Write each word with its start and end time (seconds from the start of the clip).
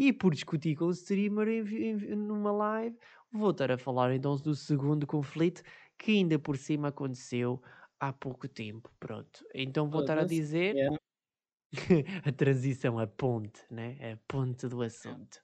E 0.00 0.14
por 0.14 0.32
discutir 0.32 0.76
com 0.76 0.86
o 0.86 0.90
streamer 0.92 1.46
em, 1.46 1.90
em, 1.90 2.16
numa 2.16 2.50
live, 2.50 2.96
vou 3.30 3.50
estar 3.50 3.70
a 3.70 3.76
falar 3.76 4.14
então 4.14 4.34
do 4.36 4.54
segundo 4.54 5.06
conflito 5.06 5.62
que 5.98 6.12
ainda 6.12 6.38
por 6.38 6.56
cima 6.56 6.88
aconteceu 6.88 7.60
há 8.00 8.10
pouco 8.10 8.48
tempo. 8.48 8.90
Pronto. 8.98 9.44
Então 9.54 9.90
vou 9.90 10.00
estar 10.00 10.16
a 10.18 10.24
dizer 10.24 10.74
é. 10.74 10.88
a 12.24 12.32
transição, 12.32 12.98
a 12.98 13.06
ponte, 13.06 13.60
né? 13.70 14.14
A 14.14 14.18
ponte 14.26 14.66
do 14.68 14.80
assunto. 14.80 15.38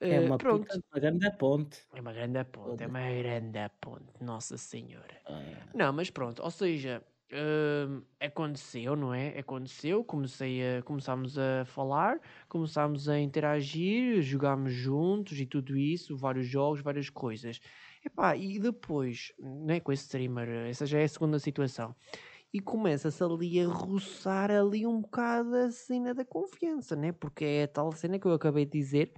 É 0.00 0.18
uma, 0.18 0.36
uh, 0.36 0.38
pronto. 0.38 0.66
Puta, 0.66 0.80
uma 0.90 1.00
grande 1.00 1.36
ponte. 1.36 1.86
É 1.94 2.00
uma 2.00 2.12
grande 2.14 2.44
ponte, 2.44 2.82
é 2.82 2.86
uma 2.86 3.00
grande 3.00 3.70
ponte, 3.82 4.24
Nossa 4.24 4.56
Senhora. 4.56 5.20
Ah. 5.26 5.68
Não, 5.74 5.92
mas 5.92 6.08
pronto, 6.08 6.42
ou 6.42 6.50
seja, 6.50 7.04
uh, 7.32 8.04
aconteceu, 8.20 8.96
não 8.96 9.14
é? 9.14 9.38
Aconteceu, 9.38 10.04
comecei 10.04 10.78
a, 10.78 10.82
começámos 10.82 11.38
a 11.38 11.64
falar, 11.64 12.20
começámos 12.48 13.08
a 13.08 13.18
interagir, 13.18 14.22
jogámos 14.22 14.72
juntos 14.72 15.38
e 15.40 15.46
tudo 15.46 15.76
isso, 15.76 16.16
vários 16.16 16.46
jogos, 16.46 16.80
várias 16.80 17.10
coisas. 17.10 17.60
Epá, 18.04 18.36
e 18.36 18.58
depois, 18.58 19.32
né, 19.38 19.80
com 19.80 19.92
esse 19.92 20.04
streamer, 20.04 20.48
essa 20.68 20.84
já 20.86 20.98
é 20.98 21.04
a 21.04 21.08
segunda 21.08 21.38
situação 21.38 21.94
e 22.54 22.60
começa-se 22.60 23.22
ali 23.24 23.60
a 23.60 23.66
roçar 23.66 24.48
ali 24.48 24.86
um 24.86 25.00
bocado 25.00 25.56
a 25.56 25.70
cena 25.72 26.14
da 26.14 26.24
confiança, 26.24 26.94
né? 26.94 27.10
Porque 27.10 27.44
é 27.44 27.62
a 27.64 27.68
tal 27.68 27.90
cena 27.90 28.16
que 28.16 28.26
eu 28.26 28.32
acabei 28.32 28.64
de 28.64 28.78
dizer 28.78 29.12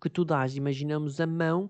que 0.00 0.08
tu 0.08 0.24
dás, 0.24 0.56
imaginamos 0.56 1.20
a 1.20 1.26
mão 1.26 1.68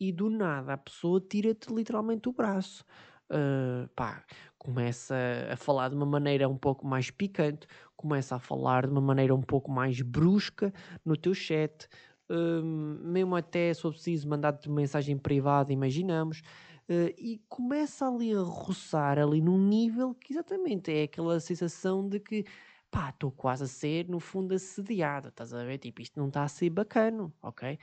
e 0.00 0.12
do 0.12 0.28
nada 0.28 0.72
a 0.72 0.76
pessoa 0.76 1.20
tira-te 1.20 1.72
literalmente 1.72 2.28
o 2.28 2.32
braço. 2.32 2.84
Uh, 3.30 3.88
pá, 3.94 4.24
começa 4.58 5.14
a 5.50 5.56
falar 5.56 5.88
de 5.90 5.94
uma 5.96 6.06
maneira 6.06 6.48
um 6.48 6.56
pouco 6.56 6.86
mais 6.86 7.10
picante, 7.10 7.66
começa 7.96 8.36
a 8.36 8.38
falar 8.38 8.86
de 8.86 8.92
uma 8.92 9.00
maneira 9.00 9.34
um 9.34 9.42
pouco 9.42 9.70
mais 9.70 10.00
brusca 10.00 10.72
no 11.04 11.16
teu 11.16 11.34
chat, 11.34 11.88
uh, 12.30 12.62
mesmo 12.62 13.36
até 13.36 13.72
se 13.72 13.82
for 13.82 13.92
preciso 13.92 14.28
mandar-te 14.28 14.68
mensagem 14.70 15.16
privada, 15.16 15.72
imaginamos, 15.72 16.42
Uh, 16.90 17.12
e 17.18 17.38
começa 17.50 18.08
ali 18.08 18.32
a 18.32 18.40
roçar 18.40 19.18
ali 19.18 19.42
num 19.42 19.58
nível 19.58 20.14
que 20.14 20.32
exatamente 20.32 20.90
é 20.90 21.02
aquela 21.02 21.38
sensação 21.38 22.08
de 22.08 22.18
que 22.18 22.46
pá, 22.90 23.10
estou 23.10 23.30
quase 23.30 23.64
a 23.64 23.66
ser 23.66 24.08
no 24.08 24.18
fundo 24.18 24.54
assediado, 24.54 25.28
estás 25.28 25.52
a 25.52 25.64
ver? 25.64 25.76
Tipo, 25.76 26.00
isto 26.00 26.18
não 26.18 26.28
está 26.28 26.44
a 26.44 26.48
ser 26.48 26.70
bacana, 26.70 27.30
ok? 27.42 27.78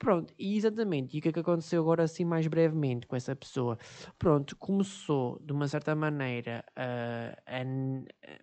Pronto, 0.00 0.32
e 0.38 0.56
exatamente, 0.56 1.14
e 1.14 1.18
o 1.18 1.22
que 1.22 1.28
é 1.28 1.32
que 1.32 1.40
aconteceu 1.40 1.82
agora 1.82 2.02
assim 2.04 2.24
mais 2.24 2.46
brevemente 2.46 3.06
com 3.06 3.14
essa 3.14 3.36
pessoa? 3.36 3.76
Pronto, 4.18 4.56
começou 4.56 5.38
de 5.44 5.52
uma 5.52 5.68
certa 5.68 5.94
maneira 5.94 6.64
a, 6.74 7.34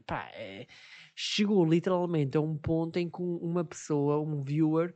pá, 0.05 0.29
uh, 0.35 0.67
chegou 1.15 1.65
literalmente 1.65 2.37
a 2.37 2.41
um 2.41 2.55
ponto 2.55 2.97
em 2.99 3.09
que 3.09 3.21
uma 3.23 3.65
pessoa, 3.65 4.19
um 4.19 4.43
viewer, 4.43 4.93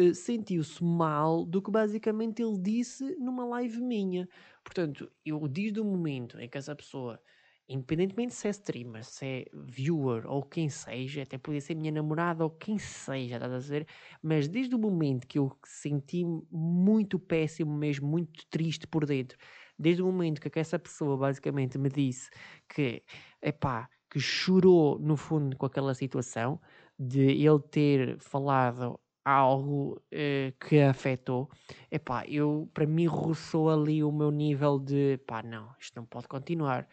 uh, 0.00 0.14
sentiu-se 0.14 0.82
mal 0.82 1.44
do 1.44 1.60
que 1.60 1.70
basicamente 1.70 2.42
ele 2.42 2.58
disse 2.58 3.14
numa 3.16 3.44
live 3.44 3.78
minha. 3.82 4.26
Portanto, 4.64 5.12
eu 5.26 5.46
desde 5.46 5.78
o 5.78 5.84
momento 5.84 6.40
em 6.40 6.48
que 6.48 6.56
essa 6.56 6.74
pessoa 6.74 7.20
independentemente 7.68 8.34
se 8.34 8.48
é 8.48 8.50
streamer, 8.50 9.04
se 9.04 9.26
é 9.26 9.44
viewer 9.54 10.26
ou 10.26 10.42
quem 10.42 10.68
seja, 10.68 11.22
até 11.22 11.36
podia 11.38 11.60
ser 11.60 11.74
minha 11.74 11.92
namorada 11.92 12.44
ou 12.44 12.50
quem 12.50 12.78
seja, 12.78 13.36
estás 13.36 13.52
a 13.52 13.58
dizer? 13.58 13.86
Mas 14.22 14.48
desde 14.48 14.74
o 14.74 14.78
momento 14.78 15.26
que 15.26 15.38
eu 15.38 15.50
senti 15.64 16.24
muito 16.50 17.18
péssimo 17.18 17.72
mesmo, 17.76 18.08
muito 18.08 18.46
triste 18.50 18.86
por 18.86 19.04
dentro, 19.06 19.36
desde 19.78 20.02
o 20.02 20.06
momento 20.06 20.40
que 20.40 20.58
essa 20.58 20.78
pessoa 20.78 21.16
basicamente 21.16 21.78
me 21.78 21.88
disse 21.88 22.30
que, 22.68 23.02
epá, 23.42 23.88
que 24.10 24.18
chorou 24.18 24.98
no 24.98 25.16
fundo 25.16 25.56
com 25.56 25.66
aquela 25.66 25.94
situação, 25.94 26.60
de 26.98 27.20
ele 27.20 27.60
ter 27.70 28.18
falado 28.20 28.98
algo 29.24 30.02
eh, 30.10 30.54
que 30.58 30.80
a 30.80 30.90
afetou, 30.90 31.50
epá, 31.90 32.24
eu, 32.26 32.70
para 32.72 32.86
mim 32.86 33.06
roçou 33.06 33.68
ali 33.70 34.02
o 34.02 34.10
meu 34.10 34.30
nível 34.30 34.78
de, 34.78 35.18
pá, 35.26 35.42
não, 35.42 35.74
isto 35.78 35.94
não 35.96 36.06
pode 36.06 36.26
continuar 36.28 36.88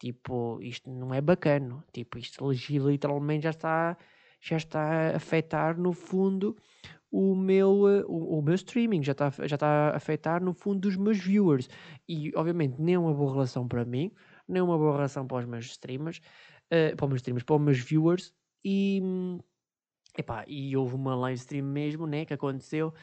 Tipo, 0.00 0.58
isto 0.62 0.90
não 0.90 1.12
é 1.14 1.20
bacana. 1.20 1.84
Tipo, 1.92 2.18
isto 2.18 2.50
literalmente 2.50 3.44
já 3.44 3.50
está, 3.50 3.96
já 4.40 4.56
está 4.56 5.12
a 5.12 5.16
afetar 5.16 5.78
no 5.78 5.92
fundo 5.92 6.56
o 7.10 7.34
meu, 7.36 7.88
eh, 7.88 8.04
o, 8.06 8.38
o, 8.38 8.42
meu 8.42 8.54
streaming, 8.54 9.02
já 9.02 9.12
está, 9.12 9.30
já 9.30 9.56
está 9.56 9.90
a 9.90 9.96
afetar 9.96 10.42
no 10.42 10.54
fundo 10.54 10.80
dos 10.80 10.96
meus 10.96 11.18
viewers. 11.18 11.68
E 12.08 12.32
obviamente 12.34 12.80
nem 12.80 12.94
é 12.94 12.98
uma 12.98 13.12
boa 13.12 13.32
relação 13.32 13.68
para 13.68 13.84
mim, 13.84 14.10
nem 14.48 14.60
é 14.60 14.62
uma 14.62 14.78
boa 14.78 14.92
relação 14.92 15.26
para 15.26 15.38
os 15.38 15.44
meus 15.44 15.66
streamers, 15.66 16.18
uh, 16.72 16.96
para 16.96 17.04
os 17.04 17.10
meus 17.10 17.20
streamers, 17.20 17.44
para 17.44 17.56
os 17.56 17.62
meus 17.62 17.78
viewers. 17.78 18.32
E, 18.64 19.02
epá, 20.16 20.44
e 20.48 20.74
houve 20.76 20.94
uma 20.94 21.14
live 21.14 21.38
stream 21.38 21.66
mesmo, 21.66 22.06
né, 22.06 22.24
que 22.24 22.34
aconteceu, 22.34 22.94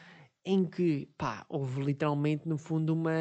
em 0.44 0.64
que, 0.64 1.08
pá, 1.16 1.44
houve 1.48 1.82
literalmente 1.82 2.48
no 2.48 2.58
fundo 2.58 2.92
uma, 2.92 3.12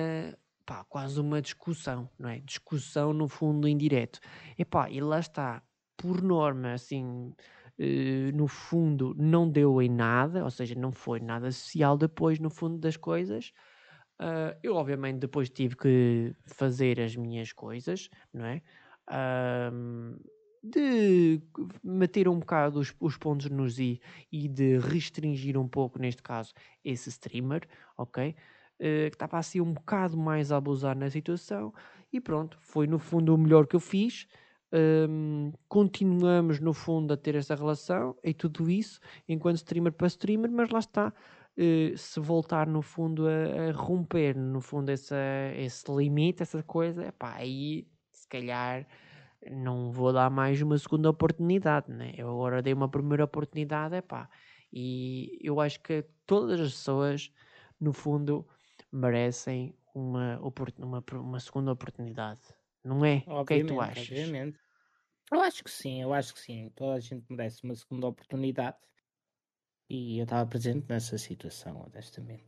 pá, 0.68 0.84
quase 0.84 1.20
uma 1.20 1.42
discussão, 1.42 2.10
não 2.20 2.30
é? 2.30 2.40
Discussão 2.42 3.14
no 3.14 3.28
fundo 3.30 3.68
indireto. 3.68 4.20
Epá, 4.60 4.92
e 4.92 5.00
lá 5.00 5.20
está, 5.20 5.64
por 5.96 6.22
norma, 6.22 6.74
assim, 6.74 7.34
uh, 7.80 8.36
no 8.36 8.48
fundo 8.48 9.16
não 9.18 9.50
deu 9.50 9.82
em 9.82 9.90
nada, 9.90 10.44
ou 10.44 10.52
seja, 10.52 10.76
não 10.76 10.92
foi 10.92 11.22
nada 11.22 11.50
social 11.52 11.98
depois 11.98 12.38
no 12.38 12.50
fundo 12.50 12.78
das 12.78 12.98
coisas. 12.98 13.54
Uh, 14.20 14.54
eu 14.62 14.76
obviamente 14.76 15.20
depois 15.20 15.50
tive 15.50 15.76
que 15.78 16.36
fazer 16.46 17.00
as 17.00 17.16
minhas 17.16 17.54
coisas, 17.54 18.10
não 18.34 18.46
é? 18.46 18.62
Uh, 19.10 20.20
de 20.62 21.42
meter 21.82 22.28
um 22.28 22.40
bocado 22.40 22.80
os, 22.80 22.94
os, 23.00 23.16
pontos 23.16 23.50
nos 23.50 23.80
i 23.80 24.02
e 24.30 24.50
de 24.50 24.80
restringir 24.80 25.58
um 25.58 25.68
pouco, 25.68 25.98
neste 25.98 26.22
caso, 26.22 26.52
esse 26.84 27.08
streamer, 27.10 27.66
ok? 27.98 28.36
Eh, 28.80 29.10
que 29.10 29.16
estava 29.16 29.40
assim 29.40 29.60
um 29.60 29.74
bocado 29.74 30.16
mais 30.16 30.52
a 30.52 30.58
abusar 30.58 30.96
na 30.96 31.10
situação 31.10 31.74
e 32.14 32.22
pronto, 32.22 32.58
foi 32.62 32.86
no 32.86 33.00
fundo 33.00 33.34
o 33.34 33.38
melhor 33.38 33.66
que 33.66 33.76
eu 33.76 33.80
fiz. 33.80 34.28
Um, 34.72 35.54
continuamos 35.68 36.60
no 36.60 36.74
fundo 36.74 37.14
a 37.14 37.18
ter 37.18 37.36
essa 37.36 37.56
relação 37.56 38.18
e 38.22 38.34
tudo 38.34 38.70
isso 38.70 39.00
enquanto 39.28 39.58
streamer 39.58 39.94
para 39.94 40.08
streamer, 40.08 40.52
mas 40.52 40.70
lá 40.70 40.80
está. 40.80 41.14
Uh, 41.58 41.98
se 41.98 42.20
voltar 42.20 42.68
no 42.68 42.84
fundo 42.84 43.26
a, 43.28 43.70
a, 43.70 43.72
romper 43.72 44.36
no 44.36 44.62
fundo 44.62 44.90
essa, 44.90 45.16
esse 45.56 45.90
limite, 45.92 46.44
essa 46.44 46.62
coisa, 46.62 47.08
epá, 47.08 47.34
aí 47.34 47.88
se 48.12 48.28
calhar 48.28 48.86
não 49.50 49.92
vou 49.92 50.14
dar 50.14 50.30
mais 50.30 50.62
uma 50.62 50.78
segunda 50.78 51.10
oportunidade, 51.10 51.92
né? 51.92 52.14
Eu 52.16 52.30
agora 52.30 52.62
dei 52.62 52.74
uma 52.74 52.90
primeira 52.90 53.24
oportunidade, 53.24 53.96
epá, 53.96 54.30
e 54.72 55.40
eu 55.42 55.60
acho 55.60 55.82
que 55.82 56.06
todas 56.28 56.60
as 56.60 56.74
pessoas, 56.74 57.32
no 57.80 57.94
fundo, 57.94 58.46
merecem 58.92 59.76
uma, 59.94 60.40
uma, 60.78 61.04
uma 61.14 61.40
segunda 61.40 61.72
oportunidade. 61.72 62.42
Não 62.84 63.04
é? 63.04 63.24
Obviamente, 63.28 63.42
o 63.42 63.46
que 63.46 63.54
é 63.54 63.60
que 63.62 63.66
tu 63.66 63.82
achas? 63.82 64.10
Obviamente. 64.10 64.60
Eu 65.32 65.42
acho 65.42 65.64
que 65.64 65.72
sim, 65.72 66.02
eu 66.02 66.14
acho 66.14 66.34
que 66.34 66.40
sim. 66.40 66.70
Toda 66.76 66.94
a 66.94 67.00
gente 67.00 67.26
merece 67.30 67.64
uma 67.64 67.76
segunda 67.76 68.08
oportunidade. 68.08 68.78
E 69.90 70.20
eu 70.20 70.24
estava 70.24 70.48
presente 70.50 70.86
nessa 70.90 71.18
situação, 71.18 71.86
honestamente. 71.86 72.46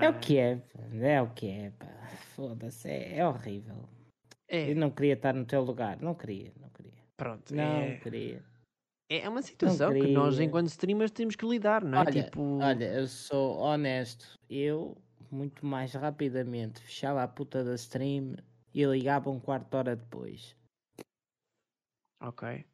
é 0.00 0.08
o 0.08 0.20
que 0.20 0.38
é, 0.38 0.62
é 1.00 1.22
o 1.22 1.30
que 1.30 1.48
é, 1.48 1.70
pá. 1.70 1.86
Foda-se, 2.34 2.88
é, 2.88 3.18
é, 3.18 3.26
horrível. 3.26 3.88
É. 4.48 4.70
Eu 4.70 4.76
não 4.76 4.90
queria 4.90 5.14
estar 5.14 5.34
no 5.34 5.44
teu 5.44 5.62
lugar, 5.62 6.00
não 6.00 6.14
queria, 6.14 6.52
não 6.56 6.68
queria. 6.70 7.02
Pronto, 7.16 7.54
não 7.54 7.80
é... 7.80 7.96
queria. 7.96 8.44
É 9.20 9.28
uma 9.28 9.42
situação 9.42 9.92
que 9.92 10.08
nós, 10.08 10.40
enquanto 10.40 10.68
streamers, 10.68 11.10
temos 11.10 11.36
que 11.36 11.46
lidar, 11.46 11.84
não 11.84 11.98
é? 11.98 12.00
Olha, 12.00 12.22
tipo... 12.22 12.58
olha, 12.62 12.84
eu 12.94 13.06
sou 13.06 13.58
honesto. 13.58 14.38
Eu, 14.48 14.96
muito 15.30 15.66
mais 15.66 15.92
rapidamente, 15.92 16.80
fechava 16.80 17.22
a 17.22 17.28
puta 17.28 17.62
da 17.62 17.74
stream 17.74 18.36
e 18.72 18.84
ligava 18.84 19.28
um 19.28 19.38
quarto 19.38 19.68
de 19.68 19.76
hora 19.76 19.96
depois. 19.96 20.56
Ok. 22.22 22.64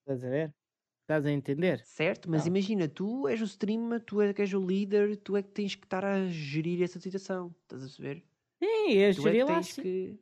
Estás 0.00 0.24
a 0.24 0.28
ver? 0.28 0.54
Estás 1.00 1.26
a 1.26 1.32
entender? 1.32 1.80
Certo, 1.84 2.30
mas 2.30 2.42
não. 2.42 2.48
imagina, 2.48 2.86
tu 2.86 3.26
és 3.26 3.40
o 3.40 3.44
streamer, 3.44 4.00
tu 4.00 4.20
és 4.20 4.32
que 4.32 4.42
és 4.42 4.54
o 4.54 4.64
líder, 4.64 5.16
tu 5.16 5.36
é 5.36 5.42
que 5.42 5.48
tens 5.48 5.74
que 5.74 5.84
estar 5.84 6.04
a 6.04 6.28
gerir 6.28 6.80
essa 6.80 7.00
situação. 7.00 7.52
Estás 7.62 7.82
a 7.82 7.86
perceber? 7.86 8.24
Sim, 8.62 8.90
ia 8.90 9.12
gerir 9.12 9.40
é 9.40 9.44
lá. 9.44 9.60
Que... 9.62 10.20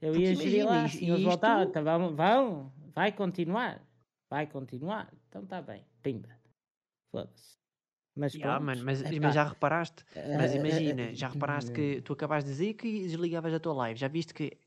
Eu 0.00 0.12
Porque 0.12 0.24
ia 0.24 0.34
gerir 0.34 0.66
lá. 0.66 0.86
Isto... 0.86 1.04
Eles 1.04 1.22
voltavam, 1.22 1.70
tá, 1.70 1.80
vão, 1.80 2.16
vão, 2.16 2.72
vai 2.92 3.12
continuar. 3.12 3.88
Vai 4.30 4.46
continuar? 4.46 5.12
Então 5.28 5.42
está 5.42 5.60
bem. 5.60 5.84
Pimba. 6.02 6.28
Foda-se. 7.10 7.58
Mas, 8.14 8.34
yeah, 8.34 8.58
mano, 8.60 8.82
mas, 8.84 9.02
mas, 9.02 9.34
já 9.34 9.44
reparaste, 9.44 10.04
mas 10.36 10.54
imagina, 10.54 11.14
já 11.14 11.28
reparaste 11.28 11.72
que 11.72 12.02
tu 12.02 12.12
acabaste 12.12 12.48
de 12.48 12.52
dizer 12.54 12.74
que 12.74 13.02
desligavas 13.02 13.54
a 13.54 13.60
tua 13.60 13.72
live, 13.72 13.98
já 13.98 14.08
viste 14.08 14.34
que 14.34 14.58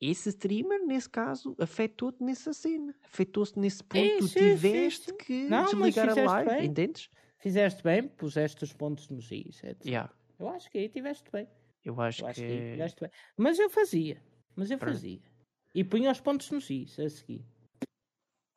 esse 0.00 0.30
streamer, 0.30 0.84
nesse 0.84 1.08
caso, 1.08 1.54
afetou-te 1.58 2.22
nessa 2.22 2.52
cena, 2.52 2.94
afetou-se 3.04 3.58
nesse 3.58 3.82
ponto, 3.84 4.04
é, 4.04 4.18
tu 4.18 4.28
tiveste 4.28 5.10
sim. 5.10 5.16
que 5.16 5.48
Não, 5.48 5.66
desligar 5.66 6.10
a 6.10 6.14
live, 6.14 6.50
bem. 6.50 6.66
entendes? 6.66 7.10
Fizeste 7.38 7.82
bem, 7.82 8.08
puseste 8.08 8.64
os 8.64 8.72
pontos 8.72 9.08
nos 9.08 9.30
is, 9.30 9.62
etc. 9.62 9.86
Yeah. 9.86 10.12
Eu 10.38 10.48
acho 10.48 10.70
que 10.70 10.78
aí 10.78 10.88
tiveste 10.88 11.30
bem. 11.30 11.48
Eu 11.84 11.98
acho, 12.00 12.22
eu 12.22 12.28
acho 12.28 12.40
que... 12.40 12.46
que 12.46 12.72
tiveste 12.72 13.00
bem. 13.00 13.10
Mas 13.36 13.58
eu 13.58 13.70
fazia, 13.70 14.22
mas 14.56 14.70
eu 14.70 14.78
Pronto. 14.78 14.94
fazia. 14.94 15.20
E 15.74 15.84
punha 15.84 16.10
os 16.10 16.20
pontos 16.20 16.50
nos 16.50 16.68
is 16.68 16.98
a 16.98 17.08
seguir. 17.08 17.46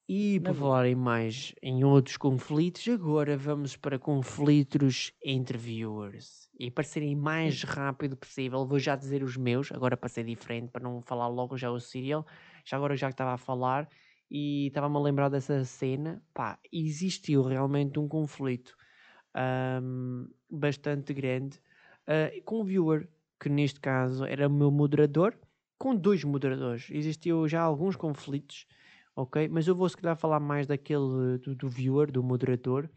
E 0.07 0.39
por 0.41 0.53
falar 0.53 0.85
em 0.85 0.95
mais 0.95 1.55
em 1.61 1.85
outros 1.85 2.17
conflitos, 2.17 2.85
agora 2.89 3.37
vamos 3.37 3.77
para 3.77 3.97
conflitos 3.97 5.13
entre 5.23 5.57
viewers. 5.57 6.49
E 6.59 6.69
para 6.69 6.83
serem 6.83 7.15
mais 7.15 7.63
rápido 7.63 8.17
possível, 8.17 8.65
vou 8.65 8.77
já 8.79 8.97
dizer 8.97 9.23
os 9.23 9.37
meus, 9.37 9.71
agora 9.71 9.95
para 9.95 10.09
ser 10.09 10.25
diferente, 10.25 10.69
para 10.71 10.83
não 10.83 11.01
falar 11.01 11.29
logo 11.29 11.57
já 11.57 11.71
o 11.71 11.79
serial. 11.79 12.25
Já 12.65 12.75
agora 12.75 12.97
já 12.97 13.07
que 13.07 13.13
estava 13.13 13.33
a 13.33 13.37
falar 13.37 13.87
e 14.29 14.67
estava-me 14.67 14.97
a 14.97 14.99
lembrar 14.99 15.29
dessa 15.29 15.63
cena, 15.63 16.21
pá, 16.33 16.59
existiu 16.71 17.43
realmente 17.43 17.97
um 17.97 18.07
conflito 18.07 18.75
um, 19.81 20.27
bastante 20.49 21.13
grande 21.13 21.59
uh, 22.07 22.43
com 22.43 22.59
o 22.59 22.63
viewer, 22.65 23.07
que 23.39 23.47
neste 23.47 23.79
caso 23.79 24.25
era 24.25 24.47
o 24.47 24.51
meu 24.51 24.69
moderador, 24.69 25.37
com 25.77 25.95
dois 25.95 26.23
moderadores. 26.25 26.89
Existiu 26.91 27.47
já 27.47 27.61
alguns 27.61 27.95
conflitos 27.95 28.67
ok? 29.15 29.47
Mas 29.49 29.67
eu 29.67 29.75
vou 29.75 29.87
se 29.89 29.97
calhar 29.97 30.15
falar 30.15 30.39
mais 30.39 30.67
daquele 30.67 31.37
do, 31.39 31.55
do 31.55 31.69
viewer, 31.69 32.11
do 32.11 32.23
moderador, 32.23 32.89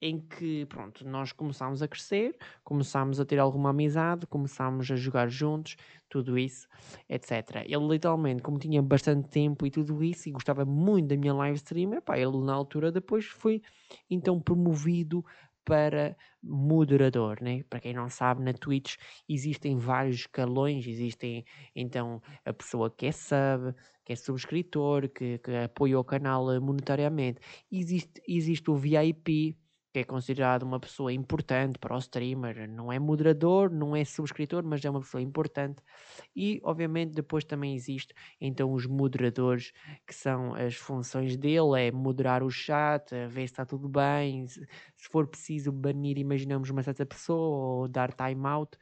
em 0.00 0.20
que, 0.20 0.66
pronto, 0.66 1.06
nós 1.08 1.32
começámos 1.32 1.82
a 1.82 1.88
crescer, 1.88 2.36
começámos 2.62 3.18
a 3.18 3.24
ter 3.24 3.38
alguma 3.38 3.70
amizade, 3.70 4.26
começámos 4.26 4.90
a 4.90 4.96
jogar 4.96 5.28
juntos, 5.28 5.76
tudo 6.08 6.38
isso, 6.38 6.68
etc. 7.08 7.64
Ele 7.64 7.88
literalmente, 7.88 8.42
como 8.42 8.58
tinha 8.58 8.82
bastante 8.82 9.28
tempo 9.28 9.66
e 9.66 9.70
tudo 9.70 10.04
isso, 10.04 10.28
e 10.28 10.32
gostava 10.32 10.64
muito 10.64 11.08
da 11.08 11.16
minha 11.16 11.32
live 11.34 11.56
stream, 11.56 11.94
epá, 11.94 12.18
ele 12.18 12.36
na 12.42 12.52
altura 12.52 12.92
depois 12.92 13.24
foi 13.24 13.62
então 14.10 14.40
promovido 14.40 15.24
para 15.66 16.16
moderador, 16.40 17.42
né? 17.42 17.64
Para 17.68 17.80
quem 17.80 17.92
não 17.92 18.08
sabe, 18.08 18.42
na 18.42 18.52
Twitch 18.52 18.94
existem 19.28 19.76
vários 19.76 20.20
escalões, 20.20 20.86
existem 20.86 21.44
então 21.74 22.22
a 22.44 22.52
pessoa 22.52 22.88
que 22.88 23.06
é 23.06 23.12
sub, 23.12 23.74
que 24.04 24.12
é 24.12 24.16
subscritor, 24.16 25.08
que, 25.08 25.38
que 25.38 25.50
apoia 25.56 25.98
o 25.98 26.04
canal 26.04 26.46
monetariamente. 26.60 27.40
Existe, 27.70 28.22
existe 28.28 28.70
o 28.70 28.76
VIP, 28.76 29.58
que 29.96 30.00
é 30.00 30.04
considerado 30.04 30.62
uma 30.62 30.78
pessoa 30.78 31.10
importante 31.10 31.78
para 31.78 31.96
o 31.96 31.98
streamer, 31.98 32.68
não 32.68 32.92
é 32.92 32.98
moderador, 32.98 33.70
não 33.70 33.96
é 33.96 34.04
subscritor, 34.04 34.62
mas 34.62 34.84
é 34.84 34.90
uma 34.90 35.00
pessoa 35.00 35.22
importante. 35.22 35.82
E 36.36 36.60
obviamente 36.62 37.14
depois 37.14 37.44
também 37.44 37.74
existe 37.74 38.12
então 38.38 38.74
os 38.74 38.84
moderadores, 38.84 39.72
que 40.06 40.14
são 40.14 40.54
as 40.54 40.74
funções 40.74 41.38
dele, 41.38 41.80
é 41.80 41.90
moderar 41.90 42.42
o 42.42 42.50
chat, 42.50 43.10
ver 43.30 43.48
se 43.48 43.54
está 43.54 43.64
tudo 43.64 43.88
bem, 43.88 44.46
se, 44.46 44.66
for 45.10 45.26
preciso 45.26 45.72
banir, 45.72 46.18
imaginamos 46.18 46.68
uma 46.68 46.82
certa 46.82 47.06
pessoa 47.06 47.78
ou 47.84 47.88
dar 47.88 48.12
timeout. 48.12 48.76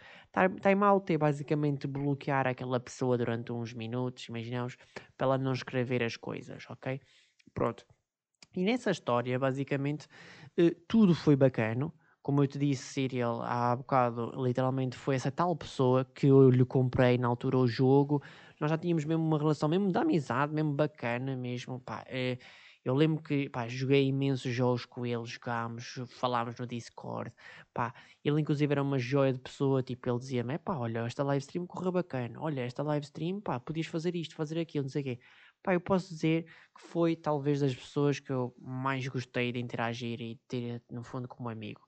Timeout 0.61 1.13
é 1.13 1.17
basicamente 1.17 1.87
bloquear 1.87 2.49
aquela 2.49 2.81
pessoa 2.81 3.17
durante 3.17 3.53
uns 3.53 3.73
minutos, 3.73 4.29
imaginamos, 4.29 4.77
para 5.17 5.29
ela 5.29 5.39
não 5.39 5.53
escrever 5.53 6.03
as 6.03 6.17
coisas, 6.17 6.65
ok? 6.69 7.01
Pronto. 7.55 7.87
E 8.57 8.65
nessa 8.65 8.91
história, 8.93 9.37
basicamente, 9.37 10.07
tudo 10.89 11.15
foi 11.15 11.37
bacano. 11.37 11.95
Como 12.23 12.43
eu 12.43 12.47
te 12.47 12.59
disse, 12.59 12.83
Serial, 12.95 13.43
há 13.43 13.77
bocado, 13.77 14.33
literalmente 14.43 14.97
foi 14.97 15.15
essa 15.17 15.31
tal 15.31 15.55
pessoa 15.57 16.05
que 16.07 16.27
eu 16.27 16.49
lhe 16.49 16.65
comprei 16.65 17.19
na 17.19 17.29
altura 17.29 17.59
o 17.59 17.67
jogo. 17.67 18.23
Nós 18.59 18.71
já 18.71 18.79
tínhamos 18.79 19.05
mesmo 19.05 19.23
uma 19.23 19.39
relação 19.39 19.69
mesmo 19.69 19.93
de 19.93 19.99
amizade, 19.99 20.53
mesmo 20.55 20.73
bacana 20.73 21.37
mesmo, 21.37 21.79
pá. 21.81 22.03
Eh, 22.09 22.39
eu 22.83 22.95
lembro 22.95 23.23
que, 23.23 23.49
pá, 23.51 23.69
joguei 23.69 24.07
imensos 24.07 24.53
jogos 24.55 24.87
com 24.87 25.05
ele, 25.05 25.25
jogámos, 25.27 25.99
falámos 26.09 26.57
no 26.59 26.67
Discord, 26.67 27.33
pá. 27.75 27.93
Ele 28.25 28.41
inclusive 28.41 28.73
era 28.73 28.83
uma 28.83 28.99
joia 28.99 29.33
de 29.33 29.41
pessoa, 29.41 29.83
tipo, 29.83 30.09
ele 30.09 30.19
dizia-me, 30.19 30.59
pá, 30.59 30.77
olha, 30.79 31.01
esta 31.01 31.23
live 31.25 31.43
stream 31.43 31.67
correu 31.67 31.93
bacana, 31.93 32.41
olha, 32.41 32.63
esta 32.63 32.83
live 32.83 33.05
stream, 33.05 33.41
pá, 33.41 33.61
podias 33.61 33.87
fazer 33.87 34.17
isto, 34.17 34.35
fazer 34.35 34.59
aquilo, 34.59 34.85
não 34.85 34.91
sei 34.91 35.03
o 35.03 35.05
quê. 35.05 35.19
Pá, 35.65 35.73
eu 35.73 35.81
posso 35.81 36.11
dizer 36.11 36.45
que 36.45 36.83
foi 36.83 37.17
talvez 37.17 37.61
das 37.61 37.75
pessoas 37.75 38.21
que 38.21 38.31
eu 38.31 38.55
mais 38.61 39.09
gostei 39.09 39.51
de 39.51 39.59
interagir 39.59 40.21
e 40.21 40.37
ter, 40.47 40.83
no 40.91 41.03
fundo, 41.03 41.27
como 41.27 41.49
amigo. 41.49 41.81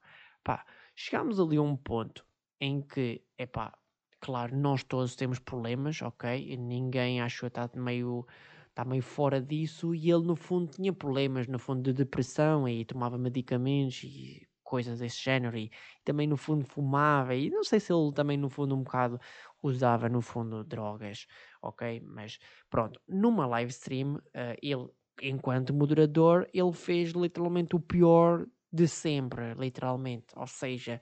Pá, 0.42 0.64
chegámos 0.94 1.38
ali 1.38 1.58
a 1.58 1.62
um 1.62 1.76
ponto 1.76 2.26
em 2.58 2.80
que, 2.80 3.22
é 3.36 3.44
pá, 3.46 3.78
claro, 4.18 4.56
nós 4.56 4.82
todos 4.82 5.14
temos 5.14 5.38
problemas, 5.38 6.00
ok? 6.00 6.56
Ninguém 6.56 7.20
achou 7.20 7.50
que 7.50 7.60
está 7.60 7.70
meio, 7.78 8.26
está 8.70 8.82
meio 8.82 9.02
fora 9.02 9.42
disso 9.42 9.94
e 9.94 10.10
ele, 10.10 10.24
no 10.24 10.36
fundo, 10.36 10.70
tinha 10.70 10.92
problemas, 10.94 11.46
no 11.46 11.58
fundo, 11.58 11.82
de 11.82 11.92
depressão 11.92 12.66
e 12.66 12.82
tomava 12.82 13.18
medicamentos 13.18 14.02
e 14.04 14.45
coisas 14.66 14.98
desse 14.98 15.22
género 15.22 15.56
e 15.56 15.70
também 16.04 16.26
no 16.26 16.36
fundo 16.36 16.64
fumava 16.66 17.34
e 17.34 17.48
não 17.48 17.64
sei 17.64 17.80
se 17.80 17.92
ele 17.92 18.12
também 18.12 18.36
no 18.36 18.50
fundo 18.50 18.74
um 18.74 18.82
bocado 18.82 19.18
usava 19.62 20.08
no 20.08 20.20
fundo 20.20 20.64
drogas, 20.64 21.26
ok? 21.62 22.00
Mas 22.00 22.38
pronto, 22.68 23.00
numa 23.08 23.46
live 23.46 23.70
stream, 23.70 24.16
uh, 24.16 24.22
ele, 24.60 24.88
enquanto 25.22 25.72
moderador, 25.72 26.48
ele 26.52 26.72
fez 26.72 27.12
literalmente 27.12 27.74
o 27.76 27.80
pior 27.80 28.46
de 28.72 28.86
sempre, 28.88 29.54
literalmente. 29.54 30.26
Ou 30.36 30.46
seja, 30.46 31.00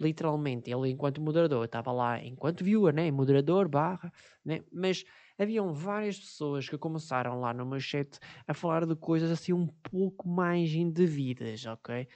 literalmente, 0.00 0.70
ele 0.70 0.90
enquanto 0.90 1.20
moderador 1.20 1.64
estava 1.64 1.90
lá 1.92 2.22
enquanto 2.22 2.64
viewer, 2.64 2.94
né? 2.94 3.10
Moderador, 3.10 3.68
barra, 3.68 4.12
né? 4.44 4.60
Mas 4.72 5.04
haviam 5.38 5.72
várias 5.72 6.18
pessoas 6.18 6.68
que 6.68 6.78
começaram 6.78 7.40
lá 7.40 7.52
no 7.52 7.66
meu 7.66 7.80
chat 7.80 8.18
a 8.46 8.54
falar 8.54 8.86
de 8.86 8.94
coisas 8.96 9.30
assim 9.30 9.52
um 9.52 9.66
pouco 9.66 10.28
mais 10.28 10.72
indevidas, 10.72 11.64
ok? 11.66 12.06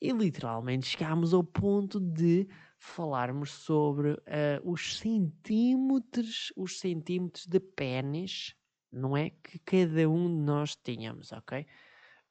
E 0.00 0.12
literalmente 0.12 0.86
chegámos 0.86 1.32
ao 1.32 1.42
ponto 1.42 1.98
de 1.98 2.46
falarmos 2.78 3.50
sobre 3.50 4.12
uh, 4.12 4.20
os 4.62 4.98
centímetros, 4.98 6.52
os 6.56 6.78
centímetros 6.78 7.46
de 7.46 7.58
pênis, 7.58 8.54
não 8.92 9.16
é? 9.16 9.30
Que 9.30 9.58
cada 9.58 10.08
um 10.08 10.28
de 10.28 10.42
nós 10.42 10.76
tínhamos, 10.76 11.32
ok? 11.32 11.66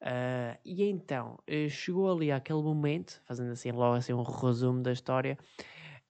Uh, 0.01 0.59
e 0.63 0.83
então 0.83 1.39
uh, 1.50 1.69
chegou 1.69 2.12
ali 2.12 2.31
aquele 2.31 2.62
momento, 2.62 3.21
fazendo 3.25 3.51
assim 3.51 3.71
logo 3.71 3.95
assim 3.95 4.13
um 4.13 4.21
resumo 4.21 4.83
da 4.83 4.91
história, 4.91 5.38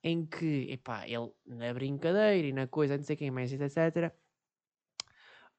em 0.04 0.26
que, 0.26 0.68
epá, 0.70 1.08
ele 1.08 1.32
na 1.46 1.74
brincadeira 1.74 2.48
e 2.48 2.54
na 2.54 2.68
coisa, 2.68 2.98
não 2.98 3.04
sei 3.04 3.16
quem 3.16 3.32
mais, 3.32 3.52
etc. 3.52 4.14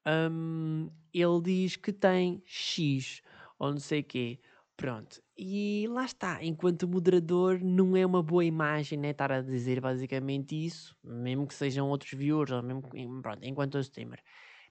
Um, 0.05 0.89
ele 1.13 1.41
diz 1.41 1.75
que 1.75 1.91
tem 1.91 2.41
X 2.45 3.21
ou 3.59 3.71
não 3.71 3.79
sei 3.79 3.99
o 3.99 4.03
quê. 4.03 4.39
Pronto, 4.77 5.19
e 5.35 5.87
lá 5.89 6.05
está, 6.05 6.43
enquanto 6.43 6.87
moderador 6.87 7.59
não 7.63 7.97
é 7.97 8.05
uma 8.05 8.21
boa 8.21 8.45
imagem 8.45 8.95
né, 8.99 9.09
estar 9.09 9.31
a 9.31 9.41
dizer 9.41 9.81
basicamente 9.81 10.53
isso, 10.53 10.95
mesmo 11.03 11.47
que 11.47 11.55
sejam 11.55 11.89
outros 11.89 12.11
viewers, 12.13 12.51
ou 12.51 12.61
mesmo 12.61 12.83
pronto, 13.23 13.39
enquanto 13.43 13.79
streamer. 13.79 14.21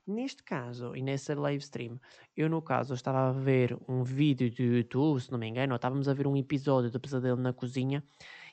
Neste 0.07 0.45
caso, 0.45 0.95
e 0.95 1.03
nessa 1.03 1.35
live 1.35 1.61
stream, 1.61 1.99
eu 2.37 2.49
no 2.49 2.63
caso 2.63 2.95
estava 2.95 3.31
a 3.31 3.33
ver 3.33 3.77
um 3.89 4.05
vídeo 4.05 4.49
do 4.49 4.63
YouTube, 4.63 5.21
se 5.21 5.33
não 5.33 5.39
me 5.41 5.49
engano, 5.49 5.73
ou 5.73 5.77
estávamos 5.77 6.09
a 6.09 6.15
ver 6.15 6.29
um 6.29 6.37
episódio 6.37 6.89
do 6.89 7.01
Pesadelo 7.01 7.41
na 7.41 7.53
Cozinha, 7.53 8.05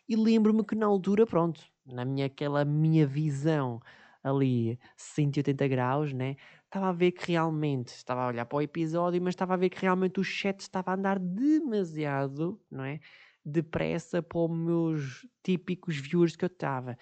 e 0.10 0.16
lembro-me 0.16 0.66
que 0.66 0.76
na 0.76 0.88
altura, 0.88 1.26
pronto, 1.28 1.62
na 1.86 2.04
minha, 2.06 2.26
aquela 2.26 2.66
minha 2.66 3.06
visão 3.06 3.80
ali 4.24 4.80
180 4.96 5.68
graus, 5.68 6.14
né? 6.14 6.36
Estava 6.74 6.90
a 6.90 6.92
ver 6.92 7.12
que 7.12 7.32
realmente, 7.32 7.90
estava 7.90 8.24
a 8.24 8.28
olhar 8.28 8.46
para 8.46 8.58
o 8.58 8.62
episódio, 8.62 9.22
mas 9.22 9.34
estava 9.34 9.54
a 9.54 9.58
ver 9.58 9.70
que 9.70 9.80
realmente 9.80 10.20
o 10.20 10.24
chat 10.24 10.60
estava 10.60 10.90
a 10.90 10.96
andar 10.96 11.20
demasiado, 11.20 12.60
não 12.70 12.84
é? 12.84 13.00
Depressa 13.46 14.24
para 14.24 14.40
os 14.40 14.58
meus 14.58 15.28
típicos 15.44 15.98
viewers 15.98 16.36
que 16.36 16.46
eu 16.46 16.48
estava. 16.48 16.98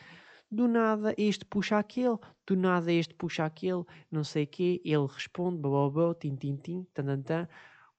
Do 0.50 0.68
nada 0.68 1.16
este 1.18 1.46
puxa 1.46 1.78
aquele, 1.78 2.18
do 2.46 2.58
nada 2.58 2.92
este 2.92 3.14
puxa 3.14 3.46
aquele, 3.46 3.86
não 4.12 4.26
sei 4.26 4.44
o 4.44 4.48
quê, 4.48 4.82
ele 4.84 5.08
responde, 5.08 5.62
bababá, 5.62 6.14
tim, 6.16 6.36
tim, 6.36 6.58
tim, 6.58 6.86
tan, 6.94 7.06
tan, 7.06 7.22
tan. 7.22 7.48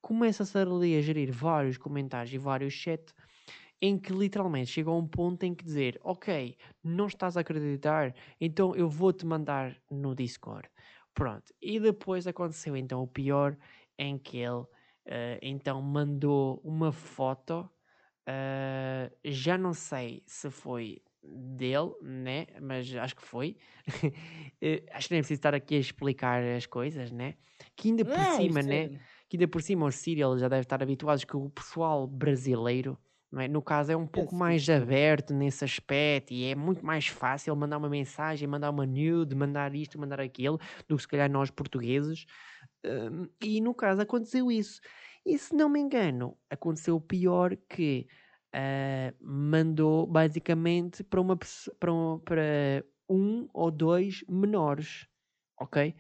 Começa-se 0.03 0.59
ali 0.59 0.99
a 0.99 1.01
gerir 1.01 1.33
vários 1.33 1.79
comentários 1.79 2.35
e 2.35 2.39
vários 2.39 2.75
chats 2.75 3.15
em 3.81 3.99
que 3.99 4.13
literalmente 4.13 4.71
chega 4.71 4.91
a 4.91 4.95
um 4.95 5.07
ponto 5.07 5.43
em 5.45 5.55
que 5.55 5.65
dizer, 5.65 5.99
ok, 6.05 6.55
não 6.85 7.07
estás 7.07 7.37
a 7.39 7.41
acreditar, 7.41 8.15
então 8.39 8.77
eu 8.77 8.91
vou-te 8.91 9.25
mandar 9.25 9.75
no 9.91 10.15
Discord. 10.15 10.69
Pronto, 11.15 11.53
e 11.61 11.79
depois 11.79 12.27
aconteceu 12.27 12.77
então 12.77 13.03
o 13.03 13.07
pior, 13.07 13.57
em 13.99 14.19
que 14.19 14.39
ele 14.39 14.63
uh, 14.63 14.69
então 15.43 15.81
mandou 15.83 16.61
uma 16.65 16.91
foto, 16.91 17.69
uh, 18.29 19.15
já 19.25 19.59
não 19.59 19.75
sei 19.75 20.23
se 20.27 20.51
foi 20.51 21.03
dele, 21.23 21.93
né? 22.03 22.47
Mas 22.61 22.95
acho 22.95 23.15
que 23.15 23.23
foi. 23.23 23.57
uh, 23.89 24.13
acho 24.93 25.09
que 25.09 25.15
nem 25.15 25.23
preciso 25.23 25.39
estar 25.39 25.55
aqui 25.55 25.77
a 25.77 25.81
explicar 25.81 26.43
as 26.43 26.67
coisas, 26.67 27.11
né? 27.11 27.35
Que 27.77 27.89
ainda 27.89 28.05
por 28.05 28.19
não, 28.19 28.37
cima, 28.37 28.63
né? 28.63 28.85
É... 28.85 28.89
Que 29.29 29.37
ainda 29.37 29.49
por 29.49 29.63
cima 29.63 29.87
o 29.87 29.93
Cyril 29.93 30.37
já 30.39 30.49
deve 30.49 30.63
estar 30.63 30.83
habituado 30.83 31.25
que 31.27 31.37
o 31.37 31.49
pessoal 31.51 32.07
brasileiro 32.07 32.99
é? 33.41 33.49
No 33.49 33.63
caso, 33.63 33.91
é 33.91 33.97
um 33.97 34.07
pouco 34.07 34.35
mais 34.35 34.69
aberto 34.69 35.33
nesse 35.33 35.65
aspecto 35.65 36.33
e 36.33 36.45
é 36.45 36.55
muito 36.55 36.85
mais 36.85 37.07
fácil 37.07 37.57
mandar 37.57 37.79
uma 37.79 37.89
mensagem, 37.89 38.47
mandar 38.47 38.71
uma 38.71 38.85
nude, 38.85 39.35
mandar 39.35 39.75
isto, 39.75 39.99
mandar 39.99 40.21
aquilo, 40.21 40.59
do 40.89 40.97
que 40.97 41.03
se 41.03 41.09
calhar 41.09 41.31
nós 41.31 41.51
portugueses. 41.51 42.27
Um, 42.85 43.27
e 43.41 43.61
no 43.61 43.75
caso, 43.75 44.03
aconteceu 44.03 44.51
isso. 44.51 44.81
E 45.25 45.39
se 45.39 45.55
não 45.55 45.69
me 45.69 45.81
engano, 45.81 46.37
aconteceu 46.51 46.97
o 46.97 47.01
pior 47.01 47.57
que 47.69 48.07
uh, 48.55 49.17
mandou 49.21 50.07
basicamente 50.07 51.03
para, 51.03 51.21
uma, 51.21 51.39
para, 51.79 51.93
um, 51.93 52.19
para 52.19 52.85
um 53.09 53.49
ou 53.55 53.71
dois 53.71 54.25
menores, 54.29 55.07
ok? 55.59 55.95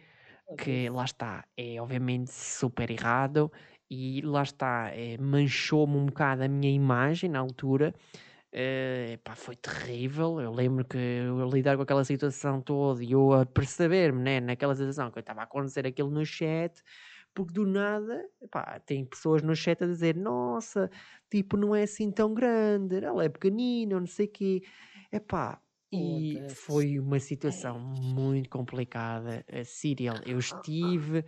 que 0.57 0.89
lá 0.91 1.05
está, 1.05 1.45
é 1.57 1.81
obviamente 1.81 2.31
super 2.33 2.91
errado 2.91 3.51
e 3.93 4.23
lá 4.23 4.43
está, 4.43 4.91
é, 4.95 5.19
manchou-me 5.19 5.97
um 5.97 6.07
bocado 6.07 6.43
a 6.43 6.49
minha 6.49 6.73
imagem 6.73 7.29
na 7.29 7.39
altura. 7.41 7.95
Epá, 8.51 9.35
foi 9.37 9.55
terrível. 9.55 10.41
Eu 10.41 10.51
lembro 10.51 10.83
que 10.85 10.97
eu 10.97 11.47
lidar 11.51 11.77
com 11.77 11.83
aquela 11.83 12.03
situação 12.05 12.63
toda 12.63 13.05
e 13.05 13.13
eu 13.13 13.35
a 13.35 13.45
perceber-me 13.45 14.19
né, 14.23 14.41
naquela 14.41 14.75
situação 14.75 15.11
que 15.11 15.21
estava 15.21 15.41
a 15.41 15.45
acontecer 15.45 15.87
aquilo 15.87 16.11
no 16.11 16.25
chat, 16.25 16.83
porque 17.35 17.53
do 17.53 17.67
nada 17.67 18.27
tem 18.87 19.05
pessoas 19.05 19.43
no 19.43 19.55
chat 19.55 19.85
a 19.85 19.87
dizer: 19.87 20.17
Nossa, 20.17 20.91
tipo, 21.31 21.59
não 21.59 21.75
é 21.75 21.83
assim 21.83 22.11
tão 22.11 22.33
grande, 22.33 23.05
ela 23.05 23.25
é 23.25 23.29
pequenina, 23.29 24.01
não 24.01 24.07
sei 24.07 24.25
o 24.27 24.31
quê. 24.31 24.63
Epá, 25.13 25.61
e 25.93 26.43
foi 26.49 26.99
uma 26.99 27.19
situação 27.21 27.79
muito 27.79 28.49
complicada. 28.49 29.45
A 29.53 29.65
Serial, 29.65 30.17
eu 30.25 30.39
estive. 30.39 31.25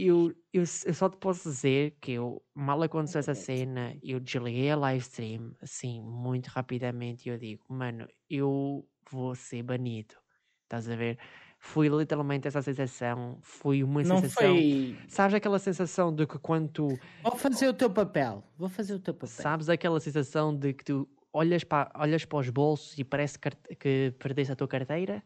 Eu, 0.00 0.32
eu, 0.52 0.62
eu, 0.62 0.94
só 0.94 1.08
te 1.08 1.16
posso 1.16 1.50
dizer 1.50 1.96
que 2.00 2.12
eu, 2.12 2.40
mal 2.54 2.80
aconteceu 2.84 3.18
essa 3.18 3.34
cena, 3.34 3.96
eu 4.00 4.20
desliguei 4.20 4.70
a 4.70 4.76
live 4.76 5.00
stream, 5.00 5.56
assim, 5.60 6.00
muito 6.00 6.46
rapidamente, 6.46 7.28
e 7.28 7.32
eu 7.32 7.36
digo, 7.36 7.64
mano, 7.68 8.06
eu 8.30 8.88
vou 9.10 9.34
ser 9.34 9.64
banido. 9.64 10.14
Estás 10.62 10.88
a 10.88 10.94
ver? 10.94 11.18
Foi 11.58 11.88
literalmente 11.88 12.46
essa 12.46 12.62
sensação, 12.62 13.40
foi 13.42 13.82
uma 13.82 14.04
Não 14.04 14.20
sensação. 14.20 14.54
Foi... 14.54 14.96
Sabes 15.08 15.34
aquela 15.34 15.58
sensação 15.58 16.14
de 16.14 16.28
que 16.28 16.38
quando 16.38 16.68
tu. 16.68 16.88
Vou 17.24 17.34
fazer 17.34 17.66
o 17.66 17.74
teu 17.74 17.90
papel, 17.90 18.44
vou 18.56 18.68
fazer 18.68 18.94
o 18.94 19.00
teu 19.00 19.12
papel. 19.12 19.28
Sabes 19.28 19.68
aquela 19.68 19.98
sensação 19.98 20.56
de 20.56 20.74
que 20.74 20.84
tu 20.84 21.08
olhas 21.32 21.64
para, 21.64 21.90
olhas 21.96 22.24
para 22.24 22.38
os 22.38 22.48
bolsos 22.50 22.96
e 22.96 23.02
parece 23.02 23.36
que, 23.36 23.50
que 23.74 24.14
perdeste 24.16 24.52
a 24.52 24.56
tua 24.56 24.68
carteira? 24.68 25.24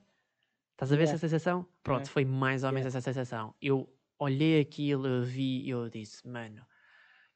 Estás 0.72 0.90
a 0.90 0.96
ver 0.96 1.02
yeah. 1.02 1.12
essa 1.12 1.28
sensação? 1.28 1.66
Pronto, 1.82 2.04
yeah. 2.04 2.12
foi 2.12 2.24
mais 2.24 2.64
ou 2.64 2.72
menos 2.72 2.86
yeah. 2.86 2.98
essa 2.98 3.12
sensação. 3.12 3.54
Eu 3.60 3.86
olhei 4.22 4.60
aquilo, 4.60 5.06
eu 5.06 5.22
vi 5.24 5.62
e 5.66 5.70
eu 5.70 5.88
disse, 5.88 6.26
mano, 6.26 6.64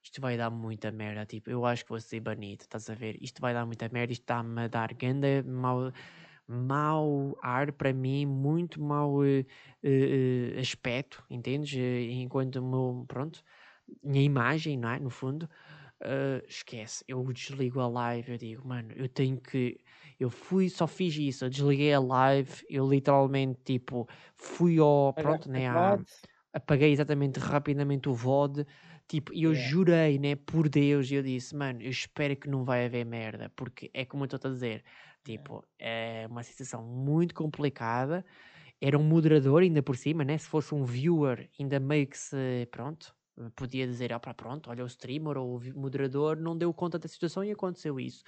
isto 0.02 0.20
vai 0.20 0.36
dar 0.36 0.50
muita 0.50 0.90
merda. 0.92 1.26
Tipo, 1.26 1.50
eu 1.50 1.64
acho 1.66 1.84
que 1.84 1.90
vou 1.90 2.00
ser 2.00 2.20
banido, 2.20 2.62
estás 2.62 2.88
a 2.88 2.94
ver? 2.94 3.16
Isto 3.20 3.40
vai 3.40 3.52
dar 3.52 3.66
muita 3.66 3.88
merda, 3.92 4.12
isto 4.12 4.22
está-me 4.22 4.62
a 4.62 4.68
dar 4.68 4.94
ganda 4.94 5.42
mau, 5.44 5.92
mau 6.46 7.36
ar 7.42 7.72
para 7.72 7.92
mim, 7.92 8.26
muito 8.26 8.80
mau 8.80 9.20
uh, 9.20 9.24
uh, 9.24 10.60
aspecto, 10.60 11.24
entendes? 11.28 11.74
Enquanto 11.74 12.62
meu, 12.62 13.04
pronto, 13.08 13.42
minha 14.02 14.22
imagem, 14.22 14.78
não 14.78 14.90
é? 14.90 15.00
No 15.00 15.10
fundo 15.10 15.48
uh, 16.02 16.44
esquece, 16.48 17.04
eu 17.08 17.22
desligo 17.32 17.80
a 17.80 17.88
live, 17.88 18.32
eu 18.32 18.38
digo, 18.38 18.66
mano, 18.68 18.92
eu 18.96 19.08
tenho 19.08 19.40
que. 19.40 19.80
Eu 20.18 20.30
fui, 20.30 20.70
só 20.70 20.86
fiz 20.86 21.14
isso, 21.16 21.44
eu 21.44 21.50
desliguei 21.50 21.92
a 21.92 22.00
live, 22.00 22.64
eu 22.70 22.88
literalmente, 22.88 23.60
tipo, 23.64 24.08
fui 24.34 24.78
ao. 24.78 25.12
Pronto, 25.12 25.50
né? 25.50 25.68
A, 25.68 25.98
apaguei 26.56 26.90
exatamente 26.90 27.38
rapidamente 27.38 28.08
o 28.08 28.14
VOD, 28.14 28.66
tipo, 29.06 29.32
e 29.34 29.42
eu 29.42 29.52
yeah. 29.52 29.68
jurei, 29.70 30.18
né, 30.18 30.36
por 30.36 30.68
Deus, 30.68 31.10
eu 31.12 31.22
disse, 31.22 31.54
mano, 31.54 31.82
eu 31.82 31.90
espero 31.90 32.34
que 32.34 32.48
não 32.48 32.64
vai 32.64 32.86
haver 32.86 33.04
merda, 33.04 33.50
porque 33.54 33.90
é 33.92 34.06
como 34.06 34.24
eu 34.24 34.26
estou 34.26 34.50
a 34.50 34.52
dizer, 34.52 34.82
tipo, 35.22 35.62
é 35.78 36.26
uma 36.30 36.42
situação 36.42 36.82
muito 36.82 37.34
complicada. 37.34 38.24
Era 38.80 38.98
um 38.98 39.02
moderador, 39.02 39.62
ainda 39.62 39.82
por 39.82 39.96
cima, 39.96 40.24
né? 40.24 40.38
Se 40.38 40.48
fosse 40.48 40.74
um 40.74 40.84
viewer, 40.84 41.50
ainda 41.58 41.80
meio 41.80 42.06
que 42.06 42.18
se. 42.18 42.66
Pronto, 42.70 43.14
podia 43.54 43.86
dizer, 43.86 44.12
ah, 44.12 44.20
pronto, 44.20 44.70
olha, 44.70 44.84
o 44.84 44.86
streamer 44.86 45.36
ou 45.38 45.58
o 45.58 45.78
moderador 45.80 46.36
não 46.36 46.56
deu 46.56 46.72
conta 46.74 46.98
da 46.98 47.08
situação 47.08 47.44
e 47.44 47.50
aconteceu 47.50 47.98
isso. 48.00 48.22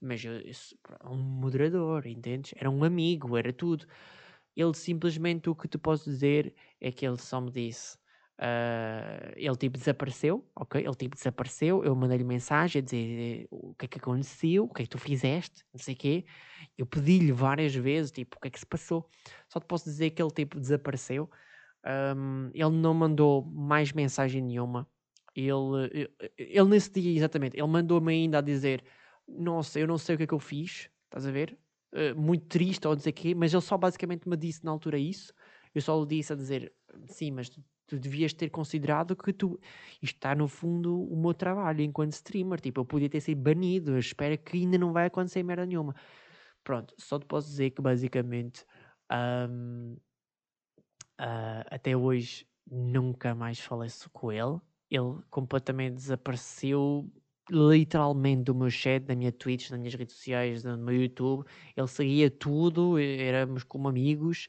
Mas 0.00 0.22
isso, 0.24 0.76
um 1.04 1.16
moderador, 1.16 2.06
entendes? 2.06 2.52
Era 2.56 2.70
um 2.70 2.84
amigo, 2.84 3.36
era 3.36 3.52
tudo. 3.52 3.86
Ele 4.56 4.74
simplesmente 4.74 5.48
o 5.48 5.54
que 5.54 5.68
te 5.68 5.78
posso 5.78 6.08
dizer 6.08 6.54
é 6.80 6.92
que 6.92 7.06
ele 7.06 7.18
só 7.18 7.40
me 7.40 7.50
disse. 7.50 7.96
Uh, 8.38 9.32
ele 9.36 9.56
tipo 9.56 9.78
desapareceu, 9.78 10.44
ok? 10.56 10.84
Ele 10.84 10.94
tipo 10.94 11.14
desapareceu. 11.14 11.84
Eu 11.84 11.94
mandei-lhe 11.94 12.24
mensagem 12.24 12.80
a 12.80 12.82
dizer 12.82 13.46
o 13.50 13.74
que 13.74 13.84
é 13.84 13.88
que 13.88 13.98
aconteceu, 13.98 14.64
o 14.64 14.68
que 14.68 14.82
é 14.82 14.84
que 14.84 14.90
tu 14.90 14.98
fizeste, 14.98 15.64
não 15.72 15.78
sei 15.78 15.94
o 15.94 15.96
quê. 15.96 16.24
Eu 16.76 16.86
pedi-lhe 16.86 17.32
várias 17.32 17.74
vezes, 17.74 18.10
tipo, 18.10 18.36
o 18.36 18.40
que 18.40 18.48
é 18.48 18.50
que 18.50 18.58
se 18.58 18.66
passou. 18.66 19.08
Só 19.48 19.60
te 19.60 19.66
posso 19.66 19.84
dizer 19.84 20.10
que 20.10 20.22
ele 20.22 20.30
tipo 20.30 20.58
desapareceu. 20.58 21.30
Um, 22.16 22.50
ele 22.54 22.70
não 22.70 22.94
mandou 22.94 23.44
mais 23.44 23.92
mensagem 23.92 24.42
nenhuma. 24.42 24.88
Ele, 25.34 26.10
ele 26.36 26.68
nesse 26.68 26.90
dia, 26.90 27.16
exatamente, 27.16 27.56
ele 27.56 27.66
mandou-me 27.66 28.12
ainda 28.12 28.38
a 28.38 28.42
dizer: 28.42 28.84
Nossa, 29.26 29.78
eu 29.78 29.86
não 29.86 29.98
sei 29.98 30.14
o 30.14 30.18
que 30.18 30.24
é 30.24 30.26
que 30.26 30.34
eu 30.34 30.38
fiz, 30.38 30.90
estás 31.04 31.26
a 31.26 31.30
ver? 31.30 31.56
Uh, 31.92 32.18
muito 32.18 32.46
triste 32.46 32.88
ou 32.88 32.96
dizer 32.96 33.12
quê, 33.12 33.34
mas 33.34 33.52
ele 33.52 33.60
só 33.60 33.76
basicamente 33.76 34.28
me 34.28 34.36
disse 34.36 34.64
na 34.64 34.70
altura 34.70 34.98
isso. 34.98 35.32
Eu 35.74 35.82
só 35.82 36.00
lhe 36.00 36.06
disse 36.06 36.32
a 36.32 36.36
dizer: 36.36 36.72
Sim, 37.06 37.32
mas 37.32 37.48
tu, 37.50 37.62
tu 37.86 37.98
devias 37.98 38.32
ter 38.32 38.48
considerado 38.50 39.14
que 39.14 39.32
tu 39.32 39.60
isto 40.00 40.16
está 40.16 40.34
no 40.34 40.48
fundo 40.48 41.02
o 41.02 41.16
meu 41.20 41.34
trabalho 41.34 41.82
enquanto 41.82 42.12
streamer. 42.12 42.60
Tipo, 42.60 42.80
eu 42.80 42.84
podia 42.86 43.10
ter 43.10 43.20
sido 43.20 43.40
banido. 43.40 43.92
Eu 43.92 43.98
espero 43.98 44.38
que 44.38 44.56
ainda 44.58 44.78
não 44.78 44.92
vai 44.92 45.06
acontecer 45.06 45.42
merda 45.42 45.66
nenhuma. 45.66 45.94
Pronto, 46.64 46.94
só 46.98 47.18
te 47.18 47.26
posso 47.26 47.48
dizer 47.48 47.70
que 47.70 47.82
basicamente. 47.82 48.64
Um, 49.12 49.96
Uh, 51.20 51.62
até 51.70 51.96
hoje 51.96 52.46
nunca 52.68 53.32
mais 53.32 53.60
falei 53.60 53.88
com 54.12 54.32
ele. 54.32 54.60
Ele 54.90 55.22
completamente 55.30 55.94
desapareceu 55.94 57.08
literalmente 57.52 58.44
do 58.44 58.54
meu 58.54 58.70
chat, 58.70 59.04
da 59.04 59.14
minha 59.14 59.30
Twitch, 59.30 59.70
das 59.70 59.78
minhas 59.78 59.94
redes 59.94 60.16
sociais, 60.16 60.62
do 60.62 60.76
meu 60.78 61.02
YouTube. 61.02 61.44
Ele 61.76 61.86
seguia 61.86 62.30
tudo, 62.30 62.98
éramos 62.98 63.62
como 63.62 63.88
amigos. 63.88 64.48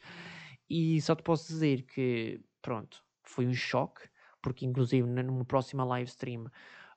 E 0.70 1.02
só 1.02 1.14
te 1.16 1.22
posso 1.22 1.48
dizer 1.48 1.84
que, 1.84 2.40
pronto, 2.62 3.04
foi 3.24 3.46
um 3.46 3.54
choque, 3.54 4.02
porque 4.42 4.66
inclusive 4.66 5.08
numa 5.08 5.46
próxima 5.46 5.84
live 5.84 6.10
stream 6.10 6.46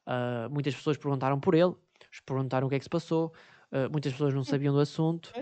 uh, 0.07 0.49
muitas 0.51 0.75
pessoas 0.75 0.97
perguntaram 0.97 1.39
por 1.39 1.55
ele, 1.55 1.75
perguntaram 2.25 2.67
o 2.67 2.71
que 2.71 2.77
é 2.77 2.79
que 2.79 2.85
se 2.85 2.91
passou, 2.91 3.33
uh, 3.73 3.91
muitas 3.91 4.13
pessoas 4.13 4.35
não 4.35 4.45
sabiam 4.45 4.73
do 4.73 4.81
assunto. 4.81 5.33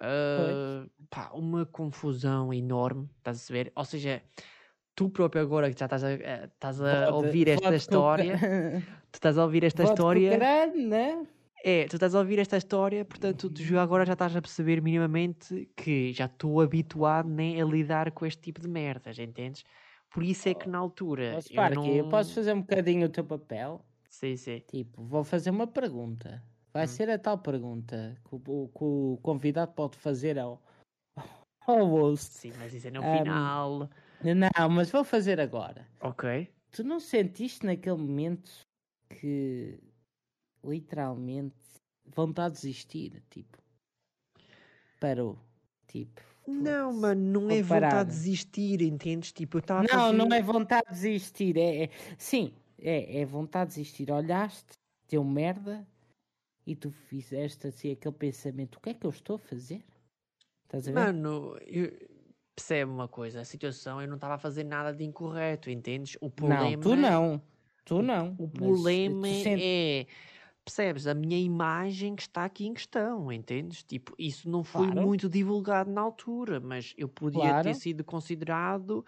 Uh, 0.00 0.90
pá, 1.08 1.30
uma 1.32 1.64
confusão 1.66 2.52
enorme, 2.52 3.08
estás 3.18 3.50
a 3.50 3.52
ver? 3.52 3.72
Ou 3.74 3.84
seja, 3.84 4.22
tu 4.94 5.10
próprio 5.10 5.42
agora 5.42 5.70
que 5.72 5.78
já 5.78 5.86
estás 5.86 6.04
a, 6.04 6.12
eh, 6.12 6.48
estás 6.52 6.80
a 6.80 7.14
ouvir 7.14 7.48
esta 7.48 7.74
história, 7.74 8.38
tu 9.10 9.16
estás 9.16 9.38
a 9.38 9.44
ouvir 9.44 9.64
esta 9.64 9.84
história. 9.84 10.36
Grande, 10.36 10.86
né? 10.86 11.26
É, 11.64 11.86
tu 11.86 11.96
estás 11.96 12.14
a 12.14 12.18
ouvir 12.18 12.38
esta 12.38 12.58
história, 12.58 13.04
portanto, 13.06 13.48
tu 13.48 13.78
agora 13.78 14.04
já 14.04 14.12
estás 14.12 14.36
a 14.36 14.42
perceber 14.42 14.82
minimamente 14.82 15.66
que 15.74 16.12
já 16.12 16.26
estou 16.26 16.60
habituado 16.60 17.26
né, 17.28 17.60
a 17.60 17.64
lidar 17.64 18.10
com 18.12 18.26
este 18.26 18.42
tipo 18.42 18.60
de 18.60 18.68
merdas, 18.68 19.18
entendes? 19.18 19.64
Por 20.10 20.22
isso 20.22 20.48
é 20.48 20.54
que 20.54 20.68
na 20.68 20.78
altura. 20.78 21.32
Mas, 21.34 21.48
eu, 21.50 21.74
não... 21.74 21.86
eu 21.86 22.08
posso 22.08 22.34
fazer 22.34 22.52
um 22.52 22.60
bocadinho 22.60 23.06
o 23.06 23.08
teu 23.08 23.24
papel? 23.24 23.84
Sim, 24.10 24.36
sim. 24.36 24.60
Tipo, 24.68 25.02
vou 25.02 25.24
fazer 25.24 25.50
uma 25.50 25.66
pergunta. 25.66 26.42
Vai 26.72 26.84
hum. 26.84 26.88
ser 26.88 27.08
a 27.08 27.18
tal 27.18 27.38
pergunta 27.38 28.16
que 28.28 28.34
o, 28.34 28.68
que 28.68 28.84
o 28.84 29.18
convidado 29.22 29.72
pode 29.72 29.96
fazer 29.96 30.38
ao, 30.38 30.62
ao 31.66 31.86
host. 31.86 32.34
Sim, 32.34 32.52
mas 32.58 32.74
isso 32.74 32.88
é 32.88 32.90
no 32.90 33.00
um, 33.00 33.18
final. 33.18 33.90
Não, 34.32 34.68
mas 34.70 34.90
vou 34.90 35.04
fazer 35.04 35.38
agora. 35.38 35.86
Ok. 36.00 36.48
Tu 36.70 36.82
não 36.82 36.98
sentiste 36.98 37.66
naquele 37.66 37.96
momento 37.96 38.50
que 39.08 39.78
literalmente 40.64 41.54
vontade 42.06 42.54
de 42.54 42.62
desistir? 42.62 43.22
Tipo, 43.28 43.58
parou. 44.98 45.38
Tipo, 45.86 46.22
não, 46.46 46.92
mano, 46.92 47.40
não 47.40 47.50
é 47.50 47.62
vontade 47.62 48.10
de 48.10 48.16
desistir, 48.16 48.82
entendes? 48.82 49.32
Tipo, 49.32 49.58
eu 49.58 49.60
estava 49.60 49.82
Não, 49.82 49.88
fazer... 49.88 50.16
não 50.16 50.36
é 50.36 50.42
vontade 50.42 50.86
de 50.88 50.94
desistir. 50.94 51.56
É, 51.56 51.84
é, 51.84 51.90
sim, 52.18 52.54
é, 52.78 53.20
é 53.20 53.24
vontade 53.24 53.70
de 53.70 53.76
desistir. 53.76 54.10
Olhaste, 54.10 54.72
deu 55.08 55.24
merda, 55.24 55.86
e 56.66 56.74
tu 56.74 56.90
fizeste 56.90 57.66
assim 57.66 57.92
aquele 57.92 58.14
pensamento: 58.14 58.76
o 58.76 58.80
que 58.80 58.90
é 58.90 58.94
que 58.94 59.06
eu 59.06 59.10
estou 59.10 59.36
a 59.36 59.38
fazer? 59.38 59.84
Estás 60.64 60.88
a 60.88 60.92
ver? 60.92 60.98
Mano, 60.98 61.56
eu... 61.66 62.13
percebe 62.54 62.90
uma 62.90 63.08
coisa: 63.08 63.40
a 63.40 63.44
situação 63.44 64.00
eu 64.00 64.08
não 64.08 64.16
estava 64.16 64.34
a 64.34 64.38
fazer 64.38 64.64
nada 64.64 64.92
de 64.92 65.04
incorreto, 65.04 65.70
entendes? 65.70 66.16
O 66.20 66.30
problema. 66.30 66.70
Não, 66.70 66.80
tu 66.80 66.96
não. 66.96 67.42
Tu 67.84 68.02
não. 68.02 68.34
O 68.38 68.48
problema 68.48 69.28
é. 69.28 70.06
Percebes? 70.64 71.06
A 71.06 71.12
minha 71.12 71.38
imagem 71.38 72.16
que 72.16 72.22
está 72.22 72.46
aqui 72.46 72.66
em 72.66 72.72
questão, 72.72 73.30
entendes? 73.30 73.82
Tipo, 73.82 74.14
isso 74.18 74.48
não 74.48 74.64
foi 74.64 74.86
claro. 74.86 75.02
muito 75.02 75.28
divulgado 75.28 75.90
na 75.90 76.00
altura, 76.00 76.58
mas 76.58 76.94
eu 76.96 77.06
podia 77.06 77.42
claro. 77.42 77.64
ter 77.64 77.74
sido 77.74 78.02
considerado 78.02 79.04